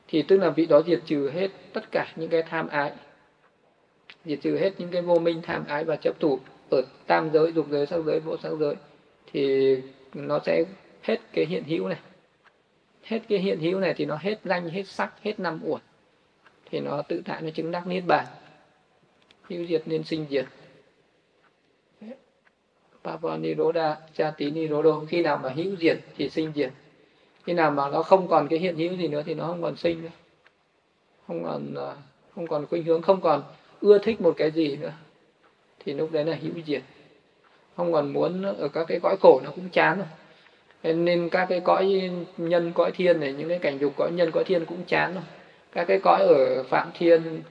thì 0.08 0.22
tức 0.22 0.36
là 0.36 0.50
vị 0.50 0.66
đó 0.66 0.82
diệt 0.86 1.00
trừ 1.06 1.30
hết 1.30 1.48
tất 1.72 1.90
cả 1.90 2.12
những 2.16 2.30
cái 2.30 2.42
tham 2.42 2.68
ái. 2.68 2.92
Diệt 4.24 4.38
trừ 4.42 4.58
hết 4.58 4.72
những 4.78 4.90
cái 4.90 5.02
vô 5.02 5.18
minh 5.18 5.40
tham 5.42 5.64
ái 5.68 5.84
và 5.84 5.96
chấp 5.96 6.20
thủ 6.20 6.38
ở 6.70 6.82
tam 7.06 7.30
giới, 7.32 7.52
dục 7.52 7.66
giới, 7.70 7.86
sắc 7.86 8.00
giới, 8.06 8.20
vô 8.20 8.36
sắc 8.42 8.52
giới, 8.60 8.74
thì 9.32 9.76
nó 10.14 10.38
sẽ 10.46 10.64
hết 11.02 11.20
cái 11.32 11.46
hiện 11.46 11.64
hữu 11.64 11.88
này. 11.88 11.98
Hết 13.02 13.20
cái 13.28 13.38
hiện 13.38 13.60
hữu 13.60 13.80
này 13.80 13.94
thì 13.96 14.04
nó 14.04 14.18
hết 14.20 14.38
danh, 14.44 14.68
hết 14.68 14.86
sắc, 14.86 15.12
hết 15.22 15.40
năm 15.40 15.60
uẩn. 15.64 15.80
Thì 16.70 16.80
nó 16.80 17.02
tự 17.02 17.22
tại, 17.24 17.42
nó 17.42 17.50
chứng 17.50 17.70
đắc 17.70 17.86
niết 17.86 18.04
bàn. 18.06 18.26
Hữu 19.48 19.66
diệt 19.66 19.82
nên 19.86 20.02
sinh 20.04 20.26
diệt. 20.30 20.46
Papa 23.08 23.36
Niroda, 23.36 23.96
Chati 24.16 24.50
Nirodo 24.50 25.00
khi 25.08 25.22
nào 25.22 25.40
mà 25.42 25.48
hữu 25.48 25.76
diệt 25.76 25.98
thì 26.16 26.28
sinh 26.28 26.52
diệt. 26.54 26.70
Khi 27.44 27.52
nào 27.52 27.70
mà 27.70 27.88
nó 27.90 28.02
không 28.02 28.28
còn 28.28 28.48
cái 28.48 28.58
hiện 28.58 28.76
hữu 28.76 28.96
gì 28.96 29.08
nữa 29.08 29.22
thì 29.26 29.34
nó 29.34 29.46
không 29.46 29.62
còn 29.62 29.76
sinh 29.76 30.02
nữa. 30.02 30.08
Không 31.26 31.44
còn 31.44 31.74
à, 31.74 31.94
không 32.34 32.46
còn 32.46 32.66
khuynh 32.66 32.84
hướng 32.84 33.02
không 33.02 33.20
còn 33.20 33.42
ưa 33.80 33.98
thích 33.98 34.20
một 34.20 34.34
cái 34.36 34.50
gì 34.50 34.76
nữa. 34.76 34.92
Thì 35.84 35.92
lúc 35.92 36.12
đấy 36.12 36.24
là 36.24 36.38
hữu 36.42 36.52
diệt. 36.66 36.82
Không 37.76 37.92
còn 37.92 38.12
muốn 38.12 38.42
ở 38.42 38.68
các 38.68 38.84
cái 38.88 39.00
cõi 39.02 39.16
cổ 39.20 39.40
nó 39.44 39.50
cũng 39.50 39.68
chán 39.68 39.98
rồi. 39.98 40.94
Nên 40.94 41.28
các 41.28 41.46
cái 41.48 41.60
cõi 41.60 42.10
nhân 42.36 42.72
cõi 42.74 42.90
thiên 42.94 43.20
này 43.20 43.32
những 43.32 43.48
cái 43.48 43.58
cảnh 43.58 43.78
dục 43.78 43.92
cõi 43.96 44.10
nhân 44.12 44.30
cõi 44.30 44.44
thiên 44.44 44.64
cũng 44.64 44.84
chán 44.86 45.14
rồi. 45.14 45.24
Các 45.72 45.84
cái 45.84 46.00
cõi 46.00 46.22
ở 46.22 46.62
phạm 46.62 46.90
thiên 46.98 47.42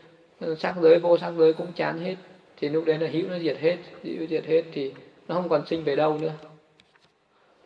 sắc 0.58 0.76
giới 0.82 1.00
vô 1.00 1.18
sắc 1.18 1.32
giới 1.38 1.54
cũng 1.54 1.72
chán 1.76 2.00
hết. 2.00 2.16
Thì 2.58 2.70
lúc 2.70 2.86
đấy 2.86 2.98
là 2.98 3.08
hữu 3.08 3.28
nó 3.30 3.40
diệt 3.40 3.58
hết. 3.60 3.78
Hữu 4.04 4.28
diệt 4.30 4.46
hết 4.46 4.64
thì 4.72 4.94
nó 5.28 5.36
không 5.36 5.50
còn 5.50 5.66
sinh 5.66 5.84
về 5.84 5.96
đâu 5.96 6.18
nữa. 6.18 6.34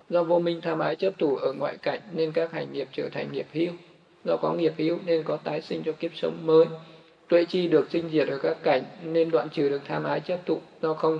Do 0.10 0.24
vô 0.24 0.40
minh 0.40 0.62
tham 0.62 0.80
ái 0.80 0.96
chấp 0.96 1.14
thủ 1.20 1.36
ở 1.36 1.54
ngoại 1.54 1.78
cảnh 1.78 2.00
nên 2.14 2.32
các 2.32 2.52
hành 2.52 2.74
nghiệp 2.74 2.88
trở 2.92 3.10
thành 3.10 3.32
nghiệp 3.32 3.48
hữu. 3.54 3.72
Do 4.26 4.38
có 4.38 4.54
nghiệp 4.54 4.74
hữu 4.78 4.98
nên 5.06 5.24
có 5.24 5.38
tái 5.38 5.62
sinh 5.62 5.84
cho 5.86 5.92
kiếp 5.92 6.12
sống 6.16 6.38
mới. 6.46 6.66
Tuệ 7.28 7.46
chi 7.46 7.68
được 7.68 7.92
sinh 7.92 8.10
diệt 8.10 8.28
ở 8.28 8.38
các 8.38 8.58
cảnh 8.64 8.84
nên 9.04 9.32
đoạn 9.32 9.50
trừ 9.50 9.70
được 9.70 9.82
tham 9.86 10.04
ái 10.04 10.20
chấp 10.20 10.40
thụ 10.46 10.60
do 10.82 10.94
không 10.94 11.20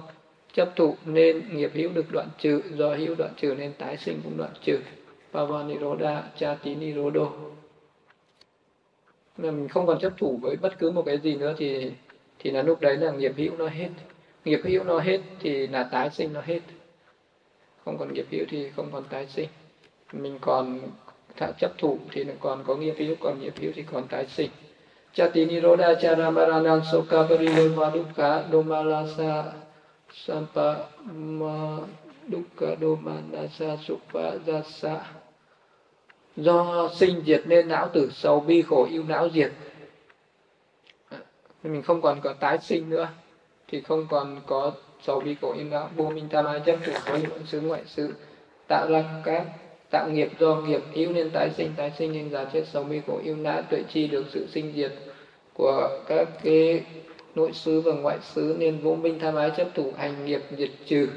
chấp 0.54 0.76
thụ 0.76 0.96
nên 1.06 1.58
nghiệp 1.58 1.72
hữu 1.74 1.90
được 1.94 2.12
đoạn 2.12 2.28
trừ. 2.40 2.62
Do 2.76 2.96
hữu 2.96 3.16
đoạn 3.16 3.34
trừ 3.38 3.56
nên 3.58 3.74
tái 3.74 3.98
sinh 3.98 4.22
cũng 4.24 4.38
đoạn 4.38 4.52
trừ. 4.64 4.80
Pavaniroda 5.34 6.24
Chati 6.38 6.76
Nirodo 6.76 7.32
mà 9.38 9.52
mình 9.52 9.68
không 9.68 9.88
còn 9.88 10.00
chấp 10.00 10.14
thủ 10.18 10.40
với 10.42 10.56
bất 10.56 10.80
cứ 10.80 10.92
một 10.92 11.04
cái 11.06 11.18
gì 11.18 11.36
nữa 11.36 11.56
thì 11.58 11.92
thì 12.40 12.52
là 12.52 12.64
lúc 12.64 12.82
đấy 12.82 12.98
là 12.98 13.12
nghiệp 13.12 13.34
hữu 13.38 13.58
nó 13.58 13.68
hết 13.68 13.90
nghiệp 14.46 14.60
hữu 14.64 14.84
nó 14.84 15.00
hết 15.00 15.20
thì 15.40 15.68
là 15.68 15.84
tái 15.84 16.10
sinh 16.10 16.34
nó 16.34 16.42
hết. 16.42 16.60
Không 17.86 17.98
còn 17.98 18.14
nghiệp 18.14 18.26
hữu 18.32 18.46
thì 18.50 18.70
không 18.76 18.90
còn 18.92 19.04
tái 19.10 19.28
sinh. 19.28 19.50
Mình 20.14 20.38
còn 20.42 20.80
chấp 21.60 21.78
thủ 21.78 22.00
thì 22.12 22.26
còn 22.40 22.64
có 22.68 22.76
nghiệp 22.76 22.96
hữu, 22.98 23.16
còn 23.20 23.42
nghiệp 23.42 23.54
hữu 23.58 23.72
thì 23.76 23.84
còn 23.92 24.08
tái 24.08 24.26
sinh. 24.26 24.50
Chati 25.14 25.46
Niroda 25.46 25.96
Charamaranang 26.02 26.82
Soka 26.92 27.24
Parileva 27.24 27.92
Dukkha 27.92 28.44
Domalasa 28.52 29.44
Sampa 30.14 30.76
Ma 31.14 31.78
Dukkha 32.28 32.76
Domanasa 32.82 33.78
Supa 33.88 34.32
Dasa 34.48 35.06
Do 36.36 36.90
sinh 36.96 37.24
diệt 37.26 37.42
nên 37.46 37.68
não 37.68 37.90
tử, 37.94 38.10
sầu 38.14 38.40
bi 38.40 38.62
khổ 38.62 38.88
yêu 38.92 39.04
não 39.08 39.30
diệt. 39.30 39.52
Mình 41.64 41.82
không 41.82 42.02
còn 42.02 42.22
có 42.22 42.34
tái 42.34 42.58
sinh 42.58 42.90
nữa 42.90 43.08
thì 43.72 43.82
không 43.82 44.08
còn 44.10 44.42
có 44.48 44.72
sầu 45.02 45.20
bi 45.20 45.36
khổ 45.42 45.54
yêu 45.54 45.66
não 45.66 45.90
vô 45.96 46.10
minh 46.10 46.28
tam 46.30 46.46
ái 46.46 46.62
chấp 46.66 46.78
thủ 46.86 46.94
với 47.06 47.22
luận 47.28 47.46
xứ 47.46 47.62
ngoại 47.62 47.82
xứ 47.86 48.14
tạo 48.68 48.88
ra 48.90 49.04
các 49.26 49.44
tạo 49.92 50.10
nghiệp 50.10 50.30
do 50.40 50.56
nghiệp 50.56 50.82
yếu 50.94 51.12
nên 51.12 51.30
tái 51.30 51.50
sinh 51.58 51.72
tái 51.76 51.92
sinh 51.98 52.14
nên 52.14 52.30
già 52.30 52.46
chết. 52.46 52.64
Sầu 52.72 52.84
bi 52.84 53.02
khổ 53.08 53.20
yêu 53.24 53.36
não 53.36 53.62
tuệ 53.62 53.84
chi 53.94 54.08
được 54.08 54.26
sự 54.30 54.48
sinh 54.48 54.74
diệt 54.76 54.92
của 55.54 55.90
các 56.08 56.28
cái 56.44 56.84
nội 57.36 57.54
xứ 57.54 57.82
và 57.82 57.94
ngoại 57.94 58.18
xứ 58.22 58.56
nên 58.60 58.78
vô 58.78 58.96
minh 58.96 59.20
tham 59.20 59.36
ái 59.36 59.52
chấp 59.58 59.68
thủ 59.74 59.94
hành 59.98 60.26
nghiệp 60.26 60.42
diệt 60.58 60.70
trừ. 60.86 61.08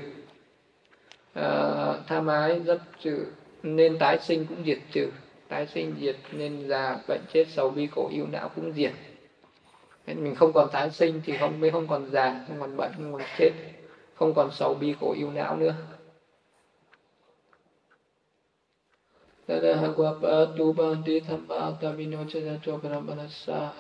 À, 1.35 1.95
tham 2.09 2.27
ái 2.27 2.61
dấp 2.67 2.79
trừ 3.03 3.27
nên 3.63 3.99
tái 3.99 4.19
sinh 4.19 4.47
cũng 4.47 4.65
diệt 4.67 4.79
trừ. 4.93 5.09
Tái 5.49 5.67
sinh 5.67 5.95
diệt 6.01 6.17
nên 6.33 6.69
già 6.69 6.99
bệnh 7.09 7.21
chết 7.33 7.45
sầu 7.49 7.71
bi 7.71 7.87
khổ 7.87 8.11
yêu 8.13 8.27
não 8.33 8.49
cũng 8.49 8.73
diệt 8.73 8.93
nên 10.07 10.25
mình 10.25 10.35
không 10.35 10.53
còn 10.53 10.69
tái 10.73 10.91
sinh 10.91 11.21
thì 11.25 11.37
không 11.37 11.61
mới 11.61 11.71
không 11.71 11.87
còn 11.87 12.11
già 12.11 12.45
không 12.49 12.61
còn 12.61 12.77
bệnh 12.77 12.93
không 12.97 13.13
còn 13.13 13.23
chết 13.39 13.51
không 14.15 14.35
còn 14.35 14.51
sầu 14.53 14.75
bi 14.75 14.95
khổ 15.01 15.13
yêu 15.13 15.31
não 15.31 15.57
nữa. 15.57 15.75
Dadahagwapatu 19.49 20.73
banti 20.73 21.21
thamma 21.21 21.77
tavino 21.81 22.25
chadato 22.25 22.81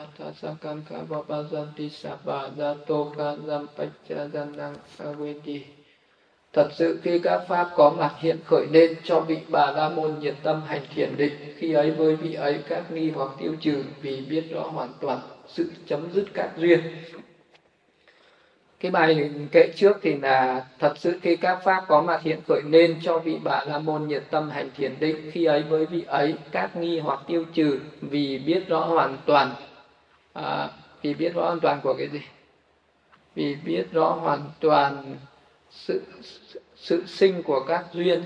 atasakanka 0.03 1.09
vapazanti 1.09 1.89
sabba 1.89 2.51
kazam 2.57 3.67
pachadanang 3.77 4.77
avedi 4.99 5.65
Thật 6.53 6.69
sự 6.73 7.01
khi 7.03 7.19
các 7.19 7.45
pháp 7.49 7.71
có 7.77 7.91
mặt 7.91 8.15
hiện 8.19 8.39
khởi 8.45 8.67
lên 8.67 8.97
cho 9.05 9.21
vị 9.21 9.39
bà 9.49 9.71
la 9.71 9.89
môn 9.89 10.19
nhiệt 10.21 10.35
tâm 10.43 10.63
hành 10.67 10.83
thiền 10.95 11.17
định, 11.17 11.33
khi 11.57 11.73
ấy 11.73 11.91
với 11.91 12.17
vị 12.17 12.35
ấy 12.35 12.59
các 12.69 12.93
nghi 12.93 13.11
hoặc 13.11 13.31
tiêu 13.39 13.55
trừ 13.61 13.85
vì 14.01 14.21
biết 14.21 14.45
rõ 14.51 14.63
hoàn 14.63 14.89
toàn 15.01 15.21
sự 15.49 15.71
chấm 15.87 16.12
dứt 16.12 16.25
các 16.35 16.51
duyên. 16.57 16.81
Cái 18.81 18.91
bài 18.91 19.31
kệ 19.53 19.73
trước 19.77 19.97
thì 20.03 20.15
là 20.15 20.66
thật 20.79 20.95
sự 20.99 21.19
khi 21.23 21.37
các 21.37 21.59
pháp 21.65 21.85
có 21.89 22.03
mặt 22.03 22.23
hiện 22.23 22.41
khởi 22.49 22.62
nên 22.65 23.01
cho 23.03 23.19
vị 23.19 23.39
bà 23.45 23.65
la 23.66 23.79
môn 23.79 24.09
nhiệt 24.09 24.23
tâm 24.31 24.51
hành 24.51 24.71
thiền 24.77 24.95
định 25.01 25.31
khi 25.33 25.45
ấy 25.45 25.62
với 25.62 25.87
vị 25.87 26.05
ấy 26.07 26.35
các 26.53 26.77
nghi 26.77 26.99
hoặc 26.99 27.21
tiêu 27.27 27.45
trừ 27.55 27.81
vì 28.01 28.39
biết 28.39 28.69
rõ 28.69 28.81
hoàn 28.81 29.19
toàn. 29.27 29.51
À, 30.33 30.69
vì 31.03 31.15
biết 31.15 31.35
rõ 31.35 31.43
hoàn 31.43 31.61
toàn 31.61 31.81
của 31.83 31.95
cái 31.99 32.09
gì? 32.09 32.21
Vì 33.35 33.55
biết 33.65 33.87
rõ 33.93 34.11
hoàn 34.11 34.41
toàn 34.61 35.16
sự 35.71 36.03
sự 36.77 37.03
sinh 37.07 37.43
của 37.43 37.65
các 37.69 37.85
duyên. 37.93 38.23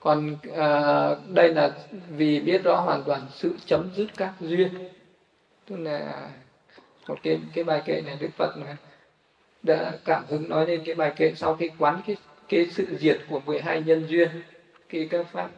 Còn 0.00 0.36
à, 0.56 1.10
đây 1.28 1.54
là 1.54 1.72
vì 2.08 2.40
biết 2.40 2.62
rõ 2.64 2.80
hoàn 2.80 3.02
toàn 3.02 3.20
sự 3.30 3.54
chấm 3.66 3.90
dứt 3.96 4.06
các 4.16 4.32
duyên 4.40 4.68
tức 5.68 5.76
là 5.76 6.30
một 7.08 7.18
cái 7.22 7.40
cái 7.54 7.64
bài 7.64 7.82
kệ 7.84 8.02
này 8.06 8.16
đức 8.20 8.28
phật 8.36 8.56
này 8.56 8.74
đã 9.62 9.92
cảm 10.04 10.24
hứng 10.28 10.48
nói 10.48 10.66
lên 10.66 10.82
cái 10.84 10.94
bài 10.94 11.12
kệ 11.16 11.32
sau 11.36 11.54
khi 11.54 11.70
quán 11.78 12.00
cái 12.06 12.16
cái 12.48 12.66
sự 12.70 12.96
diệt 13.00 13.20
của 13.30 13.40
12 13.46 13.82
nhân 13.82 14.06
duyên 14.08 14.28
khi 14.88 15.08
các 15.08 15.26
pháp 15.32 15.50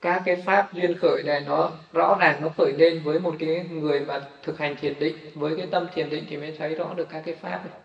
các 0.00 0.22
cái 0.24 0.36
pháp 0.36 0.74
duyên 0.74 0.98
khởi 0.98 1.22
này 1.22 1.40
nó 1.46 1.70
rõ 1.92 2.16
ràng 2.20 2.42
nó 2.42 2.48
khởi 2.48 2.72
lên 2.72 3.00
với 3.04 3.20
một 3.20 3.34
cái 3.38 3.66
người 3.70 4.00
mà 4.00 4.20
thực 4.42 4.58
hành 4.58 4.76
thiền 4.80 4.98
định 4.98 5.16
với 5.34 5.56
cái 5.56 5.66
tâm 5.70 5.86
thiền 5.94 6.10
định 6.10 6.24
thì 6.28 6.36
mới 6.36 6.54
thấy 6.58 6.74
rõ 6.74 6.94
được 6.94 7.08
các 7.10 7.22
cái 7.26 7.34
pháp 7.34 7.60
này, 7.70 7.80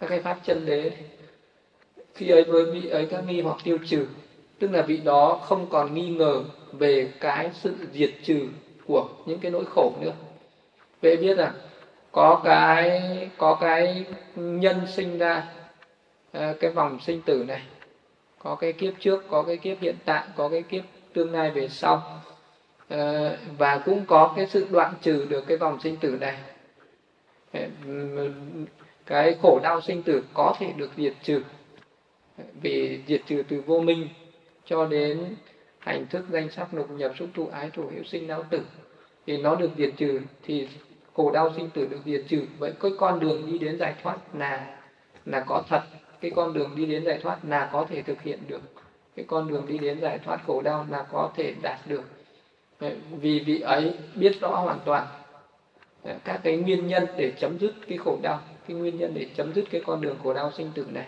các 0.00 0.06
cái 0.06 0.20
pháp 0.20 0.38
chân 0.44 0.66
đế. 0.66 0.90
Khi 2.14 2.28
ấy 2.28 2.44
với 2.44 2.64
vị 2.64 2.88
ấy 2.88 3.06
các 3.10 3.24
nghi 3.26 3.40
hoặc 3.40 3.56
tiêu 3.64 3.78
trừ 3.86 4.06
tức 4.58 4.70
là 4.70 4.82
vị 4.82 4.96
đó 4.96 5.40
không 5.44 5.66
còn 5.70 5.94
nghi 5.94 6.08
ngờ 6.08 6.42
về 6.72 7.12
cái 7.20 7.50
sự 7.54 7.74
diệt 7.92 8.10
trừ 8.22 8.48
của 8.86 9.08
những 9.26 9.38
cái 9.38 9.50
nỗi 9.50 9.64
khổ 9.74 9.92
nữa 10.00 10.12
vậy 11.02 11.16
biết 11.16 11.36
rằng 11.36 11.52
à, 11.54 11.60
có 12.12 12.40
cái 12.44 13.00
có 13.38 13.58
cái 13.60 14.04
nhân 14.34 14.86
sinh 14.86 15.18
ra 15.18 15.44
ờ, 16.32 16.56
cái 16.60 16.70
vòng 16.70 16.98
sinh 17.00 17.22
tử 17.22 17.44
này, 17.48 17.62
có 18.38 18.54
cái 18.54 18.72
kiếp 18.72 18.94
trước, 19.00 19.24
có 19.28 19.42
cái 19.42 19.56
kiếp 19.56 19.80
hiện 19.80 19.96
tại, 20.04 20.24
có 20.36 20.48
cái 20.48 20.62
kiếp 20.62 20.84
tương 21.12 21.32
lai 21.32 21.50
về 21.50 21.68
sau 21.68 22.22
ờ, 22.88 23.36
và 23.58 23.78
cũng 23.78 24.04
có 24.06 24.32
cái 24.36 24.46
sự 24.46 24.66
đoạn 24.70 24.94
trừ 25.02 25.26
được 25.28 25.44
cái 25.46 25.56
vòng 25.56 25.80
sinh 25.80 25.96
tử 25.96 26.16
này. 26.20 26.38
Ờ, 27.52 27.60
cái 29.06 29.36
khổ 29.42 29.60
đau 29.62 29.80
sinh 29.80 30.02
tử 30.02 30.24
có 30.34 30.54
thể 30.58 30.72
được 30.76 30.90
diệt 30.96 31.14
trừ, 31.22 31.42
vì 32.62 33.00
diệt 33.06 33.22
trừ 33.26 33.42
từ 33.48 33.60
vô 33.66 33.80
minh 33.80 34.08
cho 34.64 34.86
đến 34.86 35.36
hành 35.78 36.06
thức 36.06 36.24
danh 36.30 36.50
sắc 36.50 36.74
lục 36.74 36.90
nhập, 36.90 37.12
xúc 37.18 37.28
thụ 37.34 37.48
ái 37.52 37.70
thủ 37.70 37.82
hữu 37.94 38.04
sinh, 38.04 38.26
não 38.26 38.44
tử, 38.50 38.60
thì 39.26 39.36
nó 39.36 39.54
được 39.54 39.70
diệt 39.76 39.90
trừ 39.96 40.20
thì 40.42 40.68
khổ 41.14 41.30
đau 41.30 41.52
sinh 41.56 41.70
tử 41.70 41.86
được 41.90 42.00
diệt 42.04 42.22
trừ. 42.28 42.42
Vậy 42.58 42.72
cái 42.80 42.90
con 42.98 43.20
đường 43.20 43.46
đi 43.46 43.58
đến 43.58 43.78
giải 43.78 43.94
thoát 44.02 44.16
là 44.34 44.78
là 45.26 45.40
có 45.40 45.62
thật. 45.68 45.82
Cái 46.20 46.30
con 46.30 46.52
đường 46.52 46.76
đi 46.76 46.86
đến 46.86 47.04
giải 47.04 47.18
thoát 47.22 47.38
là 47.48 47.70
có 47.72 47.86
thể 47.88 48.02
thực 48.02 48.22
hiện 48.22 48.38
được. 48.48 48.60
Cái 49.16 49.24
con 49.28 49.48
đường 49.48 49.66
đi 49.68 49.78
đến 49.78 50.00
giải 50.00 50.18
thoát 50.18 50.40
khổ 50.46 50.62
đau 50.62 50.86
là 50.90 51.06
có 51.12 51.30
thể 51.36 51.54
đạt 51.62 51.78
được. 51.86 52.02
Vì 53.10 53.40
vị 53.40 53.60
ấy 53.60 53.94
biết 54.14 54.40
rõ 54.40 54.48
hoàn 54.48 54.78
toàn, 54.84 55.06
các 56.24 56.40
cái 56.44 56.56
nguyên 56.56 56.86
nhân 56.86 57.06
để 57.16 57.32
chấm 57.38 57.58
dứt 57.58 57.74
cái 57.88 57.98
khổ 57.98 58.18
đau, 58.22 58.40
cái 58.68 58.76
nguyên 58.76 58.98
nhân 58.98 59.12
để 59.14 59.26
chấm 59.36 59.52
dứt 59.54 59.64
cái 59.70 59.82
con 59.86 60.00
đường 60.00 60.16
khổ 60.22 60.34
đau 60.34 60.52
sinh 60.52 60.70
tử 60.74 60.86
này. 60.90 61.06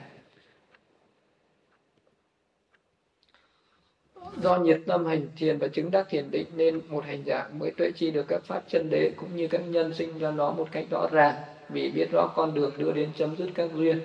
Do 4.43 4.57
nhiệt 4.57 4.81
tâm 4.87 5.07
hành 5.07 5.29
thiền 5.37 5.59
và 5.59 5.69
chứng 5.69 5.91
đắc 5.91 6.07
thiền 6.11 6.31
định 6.31 6.47
nên 6.57 6.81
một 6.89 7.05
hành 7.05 7.23
giả 7.25 7.49
mới 7.53 7.71
tuệ 7.71 7.91
chi 7.91 8.11
được 8.11 8.25
các 8.29 8.43
pháp 8.45 8.63
chân 8.69 8.91
đế 8.91 9.11
cũng 9.17 9.37
như 9.37 9.49
các 9.49 9.61
nhân 9.69 9.95
sinh 9.95 10.19
ra 10.19 10.31
nó 10.31 10.51
một 10.51 10.69
cách 10.73 10.87
rõ 10.91 11.09
ràng, 11.13 11.35
vì 11.69 11.91
biết 11.91 12.09
rõ 12.13 12.33
con 12.37 12.55
đường 12.55 12.73
đưa 12.79 12.93
đến 12.93 13.11
chấm 13.17 13.37
dứt 13.37 13.49
các 13.55 13.71
duyên. 13.75 14.01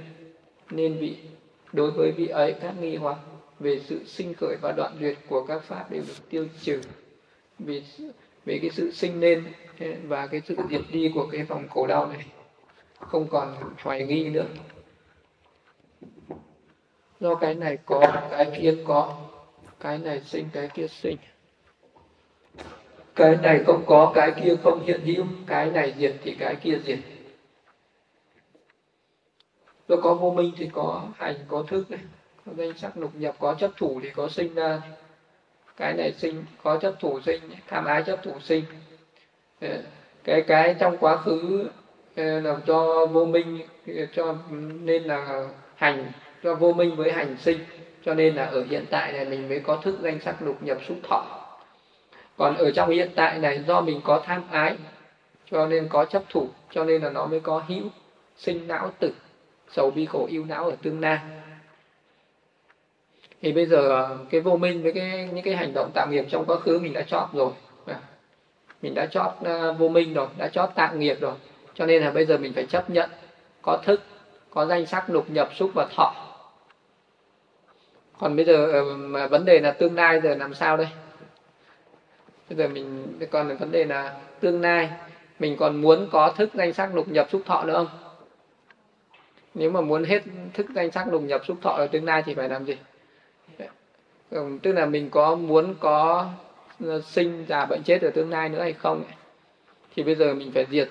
Nên 0.71 0.97
vị 0.97 1.17
đối 1.73 1.91
với 1.91 2.11
vị 2.11 2.27
ấy, 2.27 2.55
các 2.61 2.73
nghi 2.81 2.95
hoặc 2.95 3.17
về 3.59 3.79
sự 3.79 4.03
sinh 4.05 4.33
khởi 4.33 4.55
và 4.61 4.71
đoạn 4.71 4.97
duyệt 4.99 5.17
của 5.27 5.45
các 5.45 5.63
pháp 5.63 5.91
đều 5.91 6.01
được 6.07 6.29
tiêu 6.29 6.45
trừ. 6.61 6.81
Vì 7.59 7.83
vì 8.45 8.59
cái 8.59 8.69
sự 8.69 8.91
sinh 8.91 9.19
lên 9.19 9.43
và 10.07 10.27
cái 10.27 10.41
sự 10.45 10.55
diệt 10.69 10.81
đi 10.91 11.11
của 11.15 11.27
cái 11.31 11.43
vòng 11.43 11.67
khổ 11.69 11.87
đau 11.87 12.07
này, 12.07 12.25
không 12.99 13.27
còn 13.27 13.55
hoài 13.83 14.05
nghi 14.05 14.29
nữa. 14.29 14.45
Do 17.19 17.35
cái 17.35 17.55
này 17.55 17.77
có, 17.85 18.27
cái 18.31 18.51
kia 18.61 18.75
có 18.87 19.28
cái 19.79 19.97
này 19.97 20.21
sinh, 20.25 20.49
cái 20.53 20.69
kia 20.73 20.87
sinh. 20.87 21.17
Cái 23.15 23.37
này 23.41 23.63
không 23.67 23.83
có, 23.87 24.11
cái 24.15 24.31
kia 24.43 24.55
không 24.63 24.83
hiện 24.85 25.01
hữu. 25.01 25.25
Cái 25.47 25.71
này 25.71 25.93
diệt 25.97 26.15
thì 26.23 26.35
cái 26.39 26.55
kia 26.55 26.77
diệt. 26.85 26.99
Nó 29.87 29.95
có 30.03 30.13
vô 30.13 30.31
minh 30.31 30.51
thì 30.57 30.69
có 30.73 31.07
hành, 31.17 31.35
có 31.47 31.63
thức 31.67 31.91
này. 31.91 31.99
Có 32.45 32.51
danh 32.57 32.77
sắc 32.77 32.97
lục 32.97 33.11
nhập, 33.15 33.35
có 33.39 33.53
chấp 33.53 33.71
thủ 33.77 33.99
thì 34.03 34.09
có 34.09 34.29
sinh 34.29 34.53
ra. 34.53 34.81
Cái 35.77 35.93
này 35.93 36.13
sinh, 36.13 36.45
có 36.63 36.77
chấp 36.77 36.95
thủ 36.99 37.19
sinh, 37.21 37.41
tham 37.67 37.85
ái 37.85 38.03
chấp 38.03 38.23
thủ 38.23 38.39
sinh. 38.39 38.63
Ờ, 39.61 39.81
cái 40.23 40.41
cái 40.41 40.75
trong 40.79 40.97
quá 40.97 41.17
khứ 41.17 41.69
ờ, 42.15 42.39
làm 42.39 42.61
cho 42.67 43.05
vô 43.05 43.25
minh, 43.25 43.61
cho 44.13 44.35
nên 44.59 45.03
là 45.03 45.47
hành 45.75 46.11
cho 46.43 46.55
vô 46.55 46.73
minh 46.73 46.95
với 46.95 47.11
hành 47.11 47.37
sinh 47.39 47.59
cho 48.05 48.13
nên 48.13 48.35
là 48.35 48.45
ở 48.45 48.63
hiện 48.69 48.85
tại 48.89 49.13
này 49.13 49.25
mình 49.25 49.49
mới 49.49 49.59
có 49.59 49.75
thức 49.75 49.97
danh 50.01 50.19
sắc 50.19 50.41
lục 50.41 50.63
nhập 50.63 50.77
xúc 50.87 50.97
thọ. 51.09 51.23
Còn 52.37 52.57
ở 52.57 52.71
trong 52.71 52.89
hiện 52.89 53.09
tại 53.15 53.39
này, 53.39 53.63
do 53.67 53.81
mình 53.81 54.01
có 54.03 54.21
tham 54.25 54.43
ái, 54.51 54.77
cho 55.51 55.67
nên 55.67 55.87
có 55.89 56.05
chấp 56.05 56.23
thủ, 56.29 56.47
cho 56.71 56.83
nên 56.83 57.01
là 57.01 57.09
nó 57.09 57.25
mới 57.25 57.39
có 57.39 57.63
hữu 57.67 57.83
sinh 58.37 58.67
não 58.67 58.91
tử, 58.99 59.13
sầu 59.71 59.91
bi 59.91 60.05
khổ 60.05 60.27
yêu 60.29 60.45
não 60.45 60.69
ở 60.69 60.75
tương 60.81 61.01
lai. 61.01 61.19
Thì 63.41 63.51
bây 63.51 63.65
giờ 63.65 64.03
à, 64.03 64.17
cái 64.29 64.41
vô 64.41 64.57
minh 64.57 64.83
với 64.83 64.93
cái, 64.93 65.29
những 65.33 65.43
cái 65.43 65.55
hành 65.55 65.73
động 65.73 65.91
tạo 65.93 66.07
nghiệp 66.07 66.25
trong 66.29 66.45
quá 66.45 66.59
khứ 66.59 66.79
mình 66.79 66.93
đã 66.93 67.01
chót 67.01 67.27
rồi. 67.33 67.51
Mình 68.81 68.93
đã 68.93 69.05
chót 69.05 69.31
à, 69.45 69.71
vô 69.71 69.89
minh 69.89 70.13
rồi, 70.13 70.27
đã 70.37 70.47
chót 70.47 70.69
tạo 70.75 70.95
nghiệp 70.95 71.17
rồi. 71.21 71.33
Cho 71.73 71.85
nên 71.85 72.03
là 72.03 72.11
bây 72.11 72.25
giờ 72.25 72.37
mình 72.37 72.53
phải 72.53 72.65
chấp 72.65 72.89
nhận, 72.89 73.09
có 73.61 73.77
thức, 73.83 74.01
có 74.49 74.65
danh 74.65 74.85
sắc 74.85 75.09
lục 75.09 75.29
nhập 75.29 75.49
xúc 75.55 75.71
và 75.75 75.87
thọ 75.95 76.28
còn 78.19 78.35
bây 78.35 78.45
giờ 78.45 78.71
ờ, 78.71 78.83
mà 78.83 79.27
vấn 79.27 79.45
đề 79.45 79.59
là 79.59 79.71
tương 79.71 79.95
lai 79.95 80.21
giờ 80.21 80.35
làm 80.35 80.53
sao 80.53 80.77
đây? 80.77 80.87
Bây 82.49 82.57
giờ 82.57 82.67
mình 82.67 83.19
còn 83.31 83.49
là 83.49 83.55
vấn 83.55 83.71
đề 83.71 83.85
là 83.85 84.13
tương 84.39 84.61
lai, 84.61 84.89
mình 85.39 85.57
còn 85.57 85.81
muốn 85.81 86.07
có 86.11 86.29
thức 86.29 86.49
danh 86.53 86.73
sắc 86.73 86.95
lục 86.95 87.07
nhập 87.07 87.27
xúc 87.31 87.41
thọ 87.45 87.63
nữa 87.63 87.73
không? 87.73 87.87
Nếu 89.53 89.69
mà 89.69 89.81
muốn 89.81 90.03
hết 90.03 90.21
thức 90.53 90.65
danh 90.75 90.91
sắc 90.91 91.07
lục 91.07 91.21
nhập 91.21 91.45
xúc 91.45 91.57
thọ 91.61 91.69
ở 91.69 91.87
tương 91.87 92.05
lai 92.05 92.23
thì 92.25 92.33
phải 92.33 92.49
làm 92.49 92.65
gì? 92.65 92.77
Ờ, 94.31 94.45
tức 94.61 94.71
là 94.71 94.85
mình 94.85 95.09
có 95.09 95.35
muốn 95.35 95.75
có 95.79 96.29
ờ, 96.85 97.01
sinh 97.01 97.45
già 97.47 97.65
bệnh 97.65 97.83
chết 97.83 98.01
ở 98.01 98.09
tương 98.09 98.29
lai 98.29 98.49
nữa 98.49 98.61
hay 98.61 98.73
không 98.73 99.03
thì 99.95 100.03
bây 100.03 100.15
giờ 100.15 100.33
mình 100.33 100.51
phải 100.51 100.65
diệt. 100.71 100.89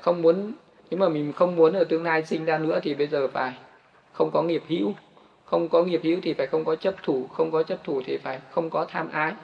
Không 0.00 0.22
muốn, 0.22 0.52
nếu 0.90 1.00
mà 1.00 1.08
mình 1.08 1.32
không 1.32 1.56
muốn 1.56 1.72
ở 1.72 1.84
tương 1.84 2.02
lai 2.02 2.22
sinh 2.22 2.44
ra 2.44 2.58
nữa 2.58 2.80
thì 2.82 2.94
bây 2.94 3.06
giờ 3.06 3.28
phải, 3.28 3.52
không 4.12 4.30
có 4.30 4.42
nghiệp 4.42 4.62
hữu 4.68 4.94
không 5.46 5.68
có 5.68 5.84
nghiệp 5.84 6.00
hữu 6.02 6.20
thì 6.22 6.34
phải 6.34 6.46
không 6.46 6.64
có 6.64 6.76
chấp 6.76 6.94
thủ, 7.02 7.26
không 7.26 7.50
có 7.50 7.62
chấp 7.62 7.84
thủ 7.84 8.02
thì 8.06 8.16
phải 8.16 8.40
không 8.50 8.70
có 8.70 8.84
tham 8.84 9.08
ái. 9.10 9.34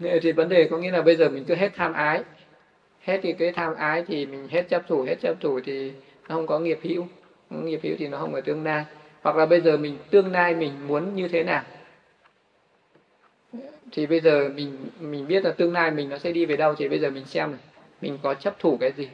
Thì 0.00 0.32
vấn 0.32 0.48
đề 0.48 0.68
có 0.70 0.78
nghĩa 0.78 0.90
là 0.90 1.02
bây 1.02 1.16
giờ 1.16 1.28
mình 1.28 1.44
cứ 1.44 1.54
hết 1.54 1.72
tham 1.74 1.92
ái. 1.92 2.22
Hết 3.00 3.20
thì 3.22 3.32
cái 3.32 3.52
tham 3.52 3.74
ái 3.74 4.04
thì 4.06 4.26
mình 4.26 4.48
hết 4.48 4.68
chấp 4.68 4.82
thủ, 4.88 5.02
hết 5.02 5.14
chấp 5.20 5.40
thủ 5.40 5.60
thì 5.64 5.92
nó 6.28 6.34
không 6.34 6.46
có 6.46 6.58
nghiệp 6.58 6.78
hữu. 6.82 7.06
Nghiệp 7.50 7.80
hữu 7.82 7.96
thì 7.98 8.08
nó 8.08 8.18
không 8.18 8.34
ở 8.34 8.40
tương 8.40 8.64
lai. 8.64 8.84
Hoặc 9.22 9.36
là 9.36 9.46
bây 9.46 9.60
giờ 9.60 9.76
mình, 9.76 9.98
tương 10.10 10.32
lai 10.32 10.54
mình 10.54 10.86
muốn 10.86 11.14
như 11.14 11.28
thế 11.28 11.42
nào? 11.42 11.62
Thì 13.92 14.06
bây 14.06 14.20
giờ 14.20 14.50
mình 14.54 14.88
mình 15.00 15.28
biết 15.28 15.44
là 15.44 15.50
tương 15.50 15.72
lai 15.72 15.90
mình 15.90 16.08
nó 16.08 16.18
sẽ 16.18 16.32
đi 16.32 16.46
về 16.46 16.56
đâu 16.56 16.74
thì 16.74 16.88
bây 16.88 16.98
giờ 16.98 17.10
mình 17.10 17.24
xem 17.24 17.50
này. 17.50 17.60
Mình 18.00 18.18
có 18.22 18.34
chấp 18.34 18.58
thủ 18.58 18.76
cái 18.80 18.92
gì? 18.92 19.08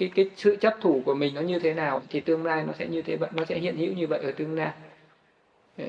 Cái 0.00 0.10
cái 0.14 0.30
sự 0.36 0.56
chấp 0.56 0.76
thủ 0.80 1.02
của 1.04 1.14
mình 1.14 1.34
nó 1.34 1.40
như 1.40 1.58
thế 1.58 1.74
nào 1.74 2.02
thì 2.10 2.20
tương 2.20 2.44
lai 2.44 2.64
nó 2.66 2.72
sẽ 2.78 2.86
như 2.86 3.02
thế 3.02 3.16
vậy 3.16 3.30
nó 3.34 3.44
sẽ 3.44 3.58
hiện 3.58 3.76
hữu 3.76 3.92
như 3.92 4.06
vậy 4.06 4.20
ở 4.22 4.32
tương 4.32 4.54
lai. 4.54 4.72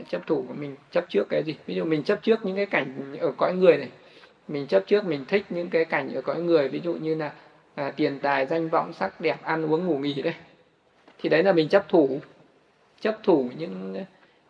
Chấp 0.09 0.27
thủ 0.27 0.45
của 0.47 0.53
mình 0.53 0.75
chấp 0.91 1.05
trước 1.09 1.23
cái 1.29 1.43
gì? 1.43 1.55
Ví 1.65 1.75
dụ 1.75 1.85
mình 1.85 2.03
chấp 2.03 2.23
trước 2.23 2.45
những 2.45 2.55
cái 2.55 2.65
cảnh 2.65 3.15
ở 3.19 3.31
cõi 3.37 3.53
người 3.53 3.77
này 3.77 3.89
mình 4.47 4.67
chấp 4.67 4.83
trước 4.87 5.05
mình 5.05 5.25
thích 5.27 5.45
những 5.49 5.69
cái 5.69 5.85
cảnh 5.85 6.13
ở 6.13 6.21
cõi 6.21 6.41
người 6.41 6.67
ví 6.67 6.79
dụ 6.83 6.93
như 6.93 7.15
là 7.15 7.31
à, 7.75 7.91
tiền 7.95 8.19
tài 8.19 8.45
danh 8.45 8.69
vọng 8.69 8.93
sắc 8.93 9.21
đẹp 9.21 9.37
ăn 9.43 9.71
uống 9.71 9.87
ngủ 9.87 9.97
nghỉ 9.97 10.21
đấy 10.21 10.33
thì 11.19 11.29
đấy 11.29 11.43
là 11.43 11.51
mình 11.51 11.69
chấp 11.69 11.89
thủ. 11.89 12.19
Chấp 13.01 13.19
thủ 13.23 13.49
những 13.57 13.95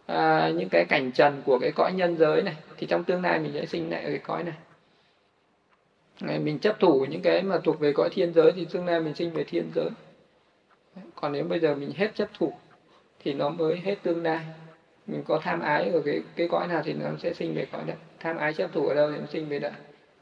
à, 0.06 0.52
những 0.56 0.70
cái 0.70 0.86
cảnh 0.90 1.12
trần 1.12 1.42
của 1.46 1.60
cái 1.60 1.72
cõi 1.76 1.94
nhân 1.94 2.18
giới 2.18 2.42
này 2.42 2.56
thì 2.78 2.88
trong 2.88 3.04
tương 3.04 3.22
lai 3.22 3.40
mình 3.40 3.52
sẽ 3.54 3.66
sinh 3.66 3.90
lại 3.90 4.04
ở 4.04 4.10
cái 4.10 4.20
cõi 4.20 4.44
này 4.44 4.56
mình 6.22 6.60
chấp 6.60 6.80
thủ 6.80 7.06
những 7.10 7.22
cái 7.22 7.42
mà 7.42 7.58
thuộc 7.64 7.80
về 7.80 7.94
cõi 7.94 8.10
thiên 8.12 8.34
giới 8.34 8.52
thì 8.52 8.66
tương 8.66 8.86
lai 8.86 9.00
mình 9.00 9.16
sinh 9.16 9.32
về 9.32 9.44
thiên 9.44 9.72
giới. 9.76 9.90
Còn 11.16 11.32
nếu 11.32 11.44
bây 11.44 11.60
giờ 11.60 11.76
mình 11.76 11.92
hết 11.96 12.12
chấp 12.16 12.30
thủ 12.40 12.54
thì 13.20 13.34
nó 13.34 13.50
mới 13.50 13.80
hết 13.84 13.96
tương 14.04 14.24
lai. 14.24 14.40
Mình 15.08 15.24
có 15.28 15.40
tham 15.44 15.60
ái 15.60 15.90
ở 15.90 16.02
cái 16.06 16.22
cái 16.36 16.48
cõi 16.48 16.68
nào 16.68 16.82
thì 16.86 16.94
nó 16.94 17.10
sẽ 17.20 17.34
sinh 17.34 17.54
về 17.54 17.66
cõi 17.72 17.82
đó 17.88 17.94
tham 18.20 18.38
ái 18.38 18.54
chấp 18.54 18.74
thủ 18.74 18.88
ở 18.88 18.96
đâu 18.96 19.12
thì 19.12 19.18
nó 19.18 19.26
sinh 19.26 19.50
về 19.50 19.60
đó 19.60 19.70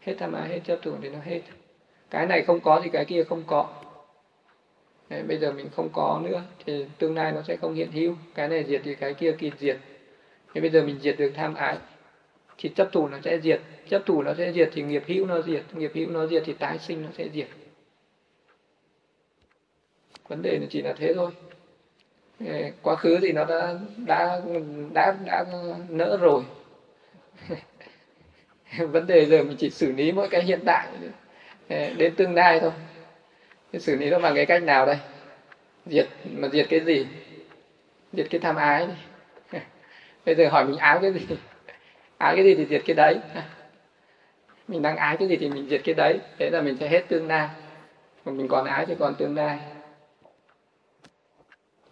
hết 0.02 0.16
tham 0.20 0.34
ái 0.34 0.50
hết 0.50 0.60
chấp 0.66 0.80
thủ 0.82 0.92
thì 1.02 1.10
nó 1.10 1.20
hết. 1.24 1.42
Cái 2.10 2.26
này 2.26 2.44
không 2.44 2.60
có 2.60 2.82
thì 2.84 2.90
cái 2.90 3.06
kia 3.06 3.24
không 3.24 3.44
có. 3.48 3.70
Đấy, 5.10 5.24
bây 5.24 5.38
giờ 5.38 5.52
mình 5.52 5.70
không 5.76 5.90
có 5.94 6.22
nữa 6.24 6.42
thì 6.66 6.86
tương 6.98 7.16
lai 7.16 7.32
nó 7.32 7.42
sẽ 7.42 7.56
không 7.56 7.74
hiện 7.74 7.92
hữu. 7.92 8.16
Cái 8.36 8.48
này 8.48 8.64
diệt 8.68 8.82
thì 8.84 8.96
cái 8.96 9.14
kia 9.14 9.36
kịp 9.38 9.54
diệt. 9.60 9.78
Thế 10.54 10.62
bây 10.62 10.70
giờ 10.70 10.84
mình 10.84 11.00
diệt 11.02 11.16
được 11.18 11.32
tham 11.36 11.54
ái 11.54 11.78
thì 12.62 12.70
chấp 12.76 12.92
thủ 12.92 13.08
nó 13.08 13.18
sẽ 13.24 13.40
diệt. 13.40 13.62
Chấp 13.90 14.06
thủ 14.06 14.22
nó 14.24 14.34
sẽ 14.34 14.52
diệt 14.52 14.70
thì 14.74 14.82
nghiệp 14.82 15.04
hữu 15.08 15.26
nó 15.26 15.42
diệt, 15.42 15.64
nghiệp 15.74 15.92
hữu 15.94 16.10
nó 16.10 16.28
diệt 16.28 16.44
thì 16.46 16.54
tái 16.54 16.80
sinh 16.80 17.02
nó 17.04 17.10
sẽ 17.18 17.30
diệt. 17.34 17.48
Vấn 20.28 20.42
đề 20.42 20.58
là 20.60 20.68
chỉ 20.70 20.82
là 20.82 20.94
thế 20.94 21.14
thôi. 21.14 21.32
Quá 22.82 22.96
khứ 22.96 23.20
thì 23.22 23.32
nó 23.32 23.46
đã 23.46 23.74
đã 23.98 24.42
đã 24.94 25.16
đã 25.26 25.46
nỡ 25.90 26.18
rồi. 26.22 26.44
Vấn 28.80 29.08
đề 29.08 29.26
giờ 29.26 29.44
mình 29.44 29.58
chỉ 29.58 29.70
xử 29.70 29.92
lý 29.92 30.12
mỗi 30.12 30.28
cái 30.30 30.44
hiện 30.44 30.60
tại. 30.66 30.88
Đến 31.70 32.16
tương 32.16 32.34
lai 32.36 32.60
thôi. 32.60 32.72
Cái 33.72 33.80
xử 33.82 33.96
lý 33.96 34.10
nó 34.10 34.20
bằng 34.20 34.36
cái 34.36 34.46
cách 34.46 34.64
nào 34.64 34.86
đây? 34.86 34.98
Diệt, 35.86 36.08
mà 36.24 36.50
diệt 36.50 36.68
cái 36.70 36.80
gì? 36.80 37.08
Diệt 38.14 38.28
cái 38.30 38.40
tham 38.40 38.56
ái 38.56 38.88
bây 40.26 40.36
giờ 40.36 40.50
hỏi 40.50 40.66
mình 40.66 40.78
ái 40.78 41.00
cái 41.02 41.14
gì? 41.14 41.26
Ái 42.20 42.36
cái 42.36 42.46
gì 42.46 42.56
thì 42.56 42.66
diệt 42.66 42.82
cái 42.86 42.96
đấy. 42.96 43.20
Mình 44.68 44.82
đang 44.82 44.98
ái 44.98 45.18
cái 45.18 45.28
gì 45.28 45.38
thì 45.38 45.50
mình 45.50 45.68
diệt 45.70 45.82
cái 45.84 45.96
đấy. 45.96 46.20
Thế 46.38 46.50
là 46.50 46.62
mình 46.62 46.78
sẽ 46.80 46.88
hết 46.88 47.02
tương 47.10 47.28
lai. 47.28 47.50
Còn 48.26 48.38
mình 48.38 48.48
còn 48.48 48.66
ái 48.66 48.86
thì 48.86 48.96
còn 49.00 49.16
tương 49.16 49.36
lai. 49.36 49.60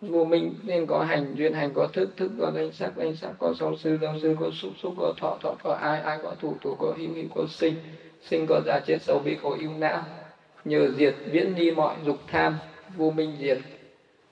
Vô 0.02 0.26
minh 0.26 0.54
nên 0.64 0.86
có 0.86 1.04
hành, 1.04 1.36
duyên 1.36 1.54
hành, 1.54 1.72
có 1.74 1.88
thức 1.94 2.10
thức, 2.18 2.32
có 2.40 2.52
danh 2.56 2.72
sắc 2.72 2.92
danh 2.96 3.16
sắc, 3.16 3.32
có 3.40 3.54
song 3.60 3.78
sư 3.78 3.98
song 4.02 4.20
sư, 4.22 4.36
có 4.40 4.50
xúc 4.54 4.72
xúc, 4.82 4.94
có 4.98 5.14
thọ 5.22 5.38
thọ, 5.42 5.56
có 5.64 5.74
ai 5.74 6.02
ai 6.02 6.20
có 6.24 6.36
thủ 6.40 6.56
thủ, 6.62 6.76
có 6.80 6.94
hữu 6.98 7.14
hữu, 7.14 7.26
có 7.36 7.46
sinh. 7.50 7.76
Sinh 8.22 8.46
có 8.50 8.62
già 8.66 8.80
chết, 8.80 9.02
xấu 9.02 9.20
bị 9.20 9.36
khổ 9.42 9.56
yêu 9.60 9.72
não. 9.78 10.04
Nhờ 10.66 10.92
diệt, 10.92 11.16
viễn 11.32 11.56
đi 11.56 11.72
mọi 11.72 11.96
dục 12.06 12.18
tham, 12.28 12.58
vô 12.96 13.12
minh 13.12 13.38
diệt. 13.40 13.58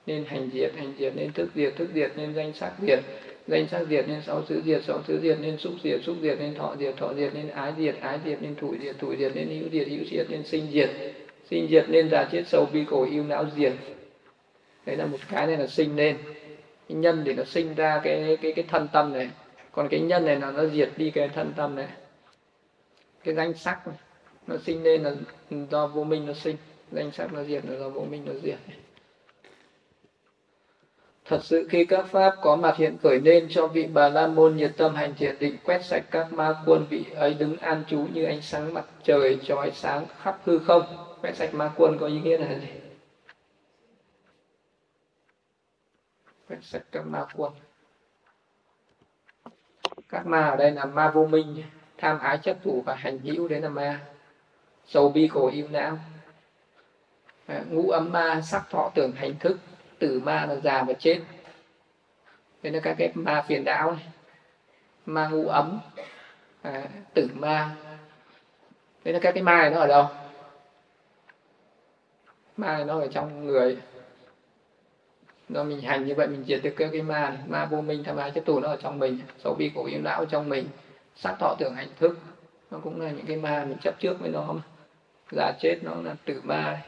Nên 0.06 0.24
hành 0.24 0.50
diệt 0.52 0.72
hành 0.76 0.94
diệt, 0.98 1.12
nên 1.16 1.32
thức 1.32 1.48
diệt 1.54 1.76
thức 1.76 1.88
diệt, 1.94 2.12
nên 2.16 2.34
danh 2.34 2.52
sắc 2.52 2.72
diệt 2.82 3.00
danh 3.46 3.68
sắc 3.68 3.86
diệt 3.90 4.08
nên 4.08 4.22
sáu 4.22 4.42
thứ 4.42 4.62
diệt, 4.64 4.84
sáu 4.84 5.02
thứ 5.06 5.20
diệt 5.22 5.38
nên 5.40 5.58
xúc 5.58 5.72
diệt 5.84 6.00
xúc 6.02 6.16
diệt 6.22 6.38
nên 6.40 6.54
thọ 6.54 6.76
diệt 6.78 6.96
thọ 6.96 7.14
diệt 7.14 7.34
nên 7.34 7.48
ái 7.48 7.72
diệt 7.78 7.94
ái 8.00 8.18
diệt 8.24 8.42
nên 8.42 8.54
thủy 8.54 8.78
diệt 8.82 8.98
thủy 8.98 9.16
diệt 9.18 9.32
nên 9.34 9.48
hữu 9.48 9.68
diệt 9.72 9.88
hữu 9.88 10.04
diệt 10.10 10.26
nên 10.30 10.44
sinh 10.44 10.66
diệt. 10.72 10.90
Sinh 11.50 11.68
diệt 11.70 11.84
nên 11.88 12.10
già 12.10 12.28
chết 12.32 12.42
sầu 12.46 12.66
bi 12.72 12.84
khổ 12.84 13.06
yêu 13.10 13.24
não 13.24 13.44
diệt. 13.56 13.72
Đấy 14.86 14.96
là 14.96 15.06
một 15.06 15.18
cái 15.30 15.46
này 15.46 15.56
là 15.56 15.66
sinh 15.66 15.96
lên 15.96 16.16
cái 16.88 16.96
nhân 16.96 17.22
thì 17.26 17.32
nó 17.32 17.44
sinh 17.44 17.74
ra 17.74 18.00
cái 18.04 18.38
cái 18.42 18.52
cái 18.52 18.64
thân 18.68 18.88
tâm 18.92 19.12
này. 19.12 19.30
Còn 19.72 19.88
cái 19.88 20.00
nhân 20.00 20.24
này 20.24 20.36
là 20.36 20.50
nó 20.50 20.66
diệt 20.66 20.90
đi 20.96 21.10
cái 21.10 21.28
thân 21.28 21.52
tâm 21.56 21.76
này. 21.76 21.88
Cái 23.24 23.34
danh 23.34 23.54
sắc 23.54 23.86
này 23.86 23.96
nó 24.46 24.56
sinh 24.56 24.82
lên 24.82 25.02
là 25.02 25.14
do 25.70 25.86
vô 25.86 26.04
minh 26.04 26.26
nó 26.26 26.32
sinh. 26.32 26.56
Danh 26.92 27.10
sắc 27.10 27.32
nó 27.32 27.44
diệt 27.44 27.64
là 27.66 27.78
do 27.78 27.88
vô 27.88 28.00
minh 28.10 28.22
nó 28.26 28.32
diệt. 28.42 28.58
Thật 31.28 31.44
sự 31.44 31.66
khi 31.70 31.84
các 31.84 32.06
pháp 32.06 32.34
có 32.40 32.56
mặt 32.56 32.76
hiện 32.76 32.98
khởi 33.02 33.20
nên 33.20 33.46
cho 33.50 33.66
vị 33.66 33.86
Bà 33.86 34.08
La 34.08 34.26
Môn 34.26 34.56
nhiệt 34.56 34.72
tâm 34.76 34.94
hành 34.94 35.14
thiện 35.14 35.38
định 35.38 35.56
quét 35.64 35.84
sạch 35.84 36.04
các 36.10 36.32
ma 36.32 36.62
quân 36.66 36.86
vị 36.90 37.04
ấy 37.14 37.34
đứng 37.34 37.56
an 37.56 37.84
trú 37.88 37.98
như 38.12 38.24
ánh 38.24 38.42
sáng 38.42 38.74
mặt 38.74 38.84
trời 39.02 39.38
trói 39.44 39.70
sáng 39.70 40.06
khắp 40.22 40.38
hư 40.44 40.58
không. 40.58 40.82
Quét 41.22 41.36
sạch 41.36 41.54
ma 41.54 41.72
quân 41.76 41.98
có 42.00 42.06
ý 42.06 42.20
nghĩa 42.20 42.38
là 42.38 42.58
gì? 42.58 42.68
Quét 46.48 46.58
sạch 46.62 46.82
các 46.92 47.06
ma 47.06 47.26
quân. 47.36 47.52
Các 50.08 50.26
ma 50.26 50.46
ở 50.46 50.56
đây 50.56 50.70
là 50.70 50.84
ma 50.84 51.10
vô 51.10 51.26
minh, 51.26 51.62
tham 51.98 52.18
ái 52.18 52.38
chấp 52.42 52.56
thủ 52.64 52.82
và 52.86 52.94
hành 52.94 53.18
hữu 53.18 53.48
đấy 53.48 53.60
là 53.60 53.68
ma 53.68 54.00
sầu 54.86 55.08
bi 55.08 55.28
khổ 55.28 55.50
yêu 55.50 55.68
não 55.68 55.98
ngũ 57.70 57.90
ấm 57.90 58.12
ma 58.12 58.40
sắc 58.40 58.70
thọ 58.70 58.90
tưởng 58.94 59.12
hành 59.12 59.34
thức 59.40 59.58
tử 59.98 60.20
ma 60.20 60.46
là 60.46 60.56
già 60.56 60.82
và 60.82 60.92
chết. 60.92 61.20
Đây 62.62 62.72
là 62.72 62.80
các 62.80 62.96
cái 62.98 63.10
ma 63.14 63.44
phiền 63.48 63.64
não 63.64 63.92
này 63.92 64.06
ma 65.06 65.28
ngũ 65.28 65.48
ấm 65.48 65.80
à, 66.62 66.88
tử 67.14 67.28
ma. 67.34 67.76
Đây 69.04 69.14
là 69.14 69.20
các 69.22 69.32
cái 69.32 69.42
ma 69.42 69.56
này 69.56 69.70
nó 69.70 69.78
ở 69.78 69.86
đâu? 69.86 70.06
Ma 72.56 72.76
này 72.76 72.84
nó 72.84 73.00
ở 73.00 73.06
trong 73.06 73.46
người. 73.46 73.78
Do 75.48 75.64
mình 75.64 75.80
hành 75.80 76.06
như 76.06 76.14
vậy 76.14 76.26
mình 76.26 76.44
diệt 76.44 76.60
được 76.62 76.74
cái, 76.76 76.88
cái 76.92 77.02
ma 77.02 77.30
này. 77.30 77.38
ma 77.46 77.64
vô 77.64 77.80
minh 77.80 78.04
tham 78.04 78.16
ái 78.16 78.30
chấp 78.30 78.44
thủ 78.46 78.60
nó 78.60 78.68
ở 78.68 78.76
trong 78.76 78.98
mình. 78.98 79.20
Xấu 79.38 79.54
bi 79.54 79.70
khổ 79.74 79.86
yêu 79.86 80.00
não 80.00 80.18
ở 80.18 80.26
trong 80.30 80.48
mình. 80.48 80.68
Sắc 81.16 81.36
thọ 81.40 81.54
tưởng 81.58 81.74
hành 81.74 81.88
thức 82.00 82.18
nó 82.70 82.78
cũng 82.82 83.00
là 83.00 83.10
những 83.10 83.26
cái 83.26 83.36
ma 83.36 83.64
mình 83.68 83.78
chấp 83.82 83.94
trước 84.00 84.20
với 84.20 84.30
nó 84.30 84.52
mà. 84.52 84.62
Già 85.30 85.52
chết 85.60 85.78
nó 85.82 85.94
là 86.02 86.14
tử 86.24 86.40
ma 86.44 86.82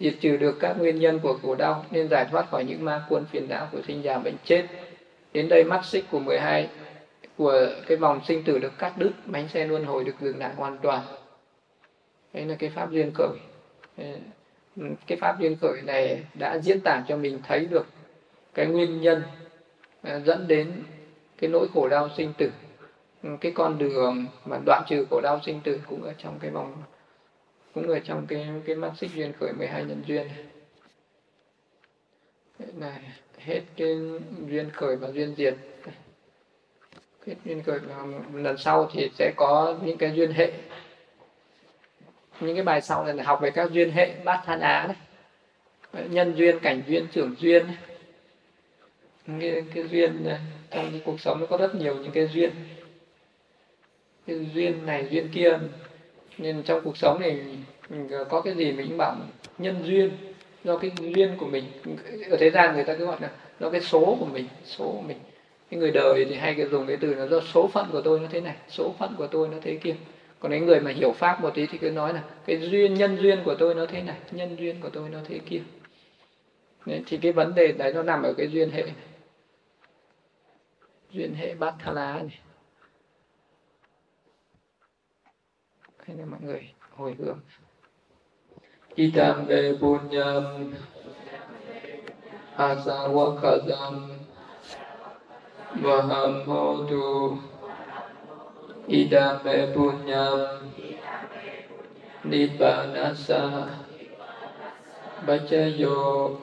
diệt 0.00 0.14
trừ 0.20 0.36
được 0.36 0.56
các 0.60 0.78
nguyên 0.78 0.98
nhân 0.98 1.18
của 1.18 1.38
khổ 1.42 1.54
đau 1.54 1.84
nên 1.90 2.08
giải 2.08 2.26
thoát 2.30 2.50
khỏi 2.50 2.64
những 2.64 2.84
ma 2.84 3.06
quân 3.08 3.24
phiền 3.30 3.48
não 3.48 3.68
của 3.72 3.82
sinh 3.86 4.02
già 4.02 4.18
bệnh 4.18 4.36
chết. 4.44 4.66
Đến 5.32 5.48
đây 5.48 5.64
mắt 5.64 5.84
xích 5.84 6.04
của 6.10 6.18
12 6.18 6.68
của 7.36 7.66
cái 7.86 7.96
vòng 7.96 8.20
sinh 8.28 8.44
tử 8.44 8.58
được 8.58 8.78
cắt 8.78 8.98
đứt, 8.98 9.10
bánh 9.26 9.48
xe 9.48 9.66
luân 9.66 9.84
hồi 9.84 10.04
được 10.04 10.14
dừng 10.20 10.38
lại 10.38 10.54
hoàn 10.56 10.78
toàn. 10.78 11.02
Đấy 12.32 12.44
là 12.44 12.54
cái 12.54 12.70
pháp 12.70 12.90
duyên 12.90 13.12
khởi. 13.14 13.36
Cái 15.06 15.18
pháp 15.20 15.40
duyên 15.40 15.56
khởi 15.60 15.82
này 15.82 16.24
đã 16.34 16.58
diễn 16.58 16.80
tả 16.80 17.04
cho 17.08 17.16
mình 17.16 17.40
thấy 17.48 17.66
được 17.66 17.86
cái 18.54 18.66
nguyên 18.66 19.00
nhân 19.00 19.22
à, 20.02 20.20
dẫn 20.24 20.48
đến 20.48 20.72
cái 21.38 21.50
nỗi 21.50 21.68
khổ 21.74 21.88
đau 21.88 22.08
sinh 22.16 22.32
tử. 22.38 22.50
Cái 23.40 23.52
con 23.52 23.78
đường 23.78 24.26
mà 24.44 24.58
đoạn 24.66 24.82
trừ 24.88 25.06
khổ 25.10 25.20
đau 25.20 25.40
sinh 25.46 25.60
tử 25.64 25.80
cũng 25.88 26.02
ở 26.02 26.12
trong 26.18 26.38
cái 26.40 26.50
vòng 26.50 26.82
cũng 27.74 27.88
ở 27.88 27.98
trong 27.98 28.26
cái 28.26 28.48
cái 28.66 28.76
mắt 28.76 28.92
xích 28.96 29.10
duyên 29.14 29.32
khởi 29.40 29.52
12 29.52 29.84
nhân 29.84 30.02
duyên. 30.06 30.28
Này 32.74 33.00
hết 33.38 33.60
cái 33.76 33.98
duyên 34.48 34.70
khởi 34.70 34.96
và 34.96 35.08
duyên 35.10 35.34
diệt. 35.36 35.54
Hết 37.26 37.34
duyên 37.44 37.62
khởi 37.62 37.78
và 37.78 38.04
lần 38.34 38.58
sau 38.58 38.90
thì 38.92 39.10
sẽ 39.18 39.32
có 39.36 39.78
những 39.84 39.98
cái 39.98 40.12
duyên 40.14 40.32
hệ. 40.32 40.52
Những 42.40 42.56
cái 42.56 42.64
bài 42.64 42.82
sau 42.82 43.04
này 43.04 43.14
là 43.14 43.24
học 43.24 43.38
về 43.42 43.50
các 43.50 43.70
duyên 43.72 43.90
hệ 43.90 44.14
bát 44.24 44.42
than 44.46 44.60
á 44.60 44.86
đấy. 45.92 46.08
nhân 46.08 46.34
duyên 46.36 46.58
cảnh 46.58 46.82
duyên 46.86 47.06
trưởng 47.12 47.34
duyên. 47.38 47.66
Cái, 49.40 49.64
cái 49.74 49.84
duyên 49.88 50.24
ờ, 50.24 50.38
trong 50.70 50.90
cái 50.90 51.02
cuộc 51.04 51.20
sống 51.20 51.40
nó 51.40 51.46
có 51.46 51.56
rất 51.56 51.74
nhiều 51.74 51.96
những 51.96 52.12
cái 52.12 52.26
duyên. 52.26 52.50
Cái 54.26 54.46
duyên 54.54 54.86
này 54.86 55.08
duyên 55.10 55.28
kia 55.34 55.58
nên 56.42 56.62
trong 56.62 56.80
cuộc 56.84 56.96
sống 56.96 57.20
này 57.20 57.38
mình 57.88 58.08
có 58.28 58.40
cái 58.40 58.54
gì 58.54 58.72
mình 58.72 58.88
cũng 58.88 58.98
bảo 58.98 59.16
nhân 59.58 59.82
duyên 59.84 60.10
do 60.64 60.76
cái 60.76 60.90
duyên 61.14 61.36
của 61.38 61.46
mình. 61.46 61.64
Ở 62.30 62.36
thế 62.36 62.50
gian 62.50 62.74
người 62.74 62.84
ta 62.84 62.94
cứ 62.94 63.06
gọi 63.06 63.16
là 63.20 63.30
do 63.60 63.70
cái 63.70 63.80
số 63.80 64.16
của 64.20 64.26
mình 64.26 64.46
số 64.64 64.84
của 64.84 65.02
mình. 65.08 65.16
Cái 65.70 65.80
người 65.80 65.90
đời 65.90 66.24
thì 66.24 66.34
hay 66.34 66.54
cái 66.54 66.66
dùng 66.66 66.86
cái 66.86 66.96
từ 66.96 67.14
là 67.14 67.26
do 67.26 67.40
số 67.40 67.68
phận 67.72 67.86
của 67.92 68.00
tôi 68.00 68.20
nó 68.20 68.26
thế 68.30 68.40
này 68.40 68.56
số 68.68 68.94
phận 68.98 69.14
của 69.18 69.26
tôi 69.26 69.48
nó 69.48 69.56
thế 69.62 69.78
kia. 69.82 69.94
Còn 70.40 70.52
những 70.52 70.66
người 70.66 70.80
mà 70.80 70.90
hiểu 70.90 71.12
pháp 71.12 71.40
một 71.42 71.50
tí 71.54 71.66
thì 71.66 71.78
cứ 71.78 71.90
nói 71.90 72.14
là 72.14 72.22
cái 72.46 72.56
duyên 72.56 72.94
nhân 72.94 73.16
duyên 73.20 73.38
của 73.44 73.54
tôi 73.54 73.74
nó 73.74 73.86
thế 73.86 74.02
này 74.02 74.16
nhân 74.32 74.56
duyên 74.58 74.80
của 74.80 74.88
tôi 74.88 75.08
nó 75.08 75.18
thế 75.28 75.38
kia. 75.38 75.60
Đấy, 76.86 77.02
thì 77.06 77.16
cái 77.16 77.32
vấn 77.32 77.54
đề 77.54 77.72
đấy 77.72 77.92
nó 77.92 78.02
nằm 78.02 78.22
ở 78.22 78.32
cái 78.32 78.48
duyên 78.48 78.70
hệ 78.70 78.82
này. 78.82 78.94
duyên 81.12 81.34
hệ 81.34 81.54
bát 81.54 81.74
tha 81.78 81.92
lá 81.92 82.12
này. 82.12 82.38
Hay 86.10 86.18
là 86.18 86.24
mọi 86.24 86.40
người 86.42 86.72
hồi 86.96 87.16
hướng. 87.18 87.40
Itam 88.94 89.46
ve 89.46 89.72
punyam 89.80 90.72
asawakadam 92.56 94.08
vaham 95.82 96.42
hotu 96.46 97.38
idam 98.88 99.44
me 99.44 99.66
punyam 99.74 100.58
nibbanasa 102.24 103.66
bacayo 105.26 106.36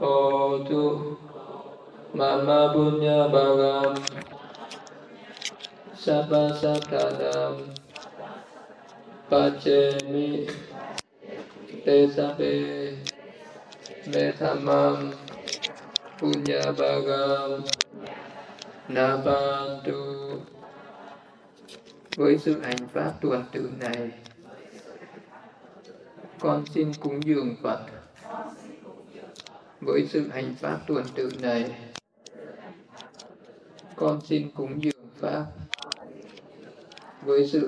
hotu 0.00 1.16
mama 2.14 2.72
punya 2.72 3.28
bagam 3.28 3.94
sabba 5.94 6.56
sakadam 9.30 9.60
pacemi 9.60 10.46
te 11.84 12.08
sabe 12.08 12.98
me 14.06 14.32
thamam 14.38 15.12
punya 16.18 16.72
bagam 16.72 17.64
nabantu 18.88 20.40
với 22.16 22.38
sự 22.38 22.60
hành 22.60 22.88
pháp 22.92 23.12
tuần 23.20 23.44
tự 23.52 23.70
này, 23.80 24.10
con 26.40 26.64
xin 26.74 26.92
cúng 27.00 27.20
dường 27.22 27.56
Phật. 27.62 27.80
Với 29.80 30.06
sự 30.10 30.28
hành 30.28 30.54
pháp 30.54 30.80
tuần 30.86 31.04
tự 31.14 31.30
này, 31.40 31.70
con 33.96 34.20
xin 34.20 34.50
cúng 34.50 34.82
dường 34.82 35.08
pháp. 35.20 35.46
Với 37.22 37.48
sự 37.48 37.64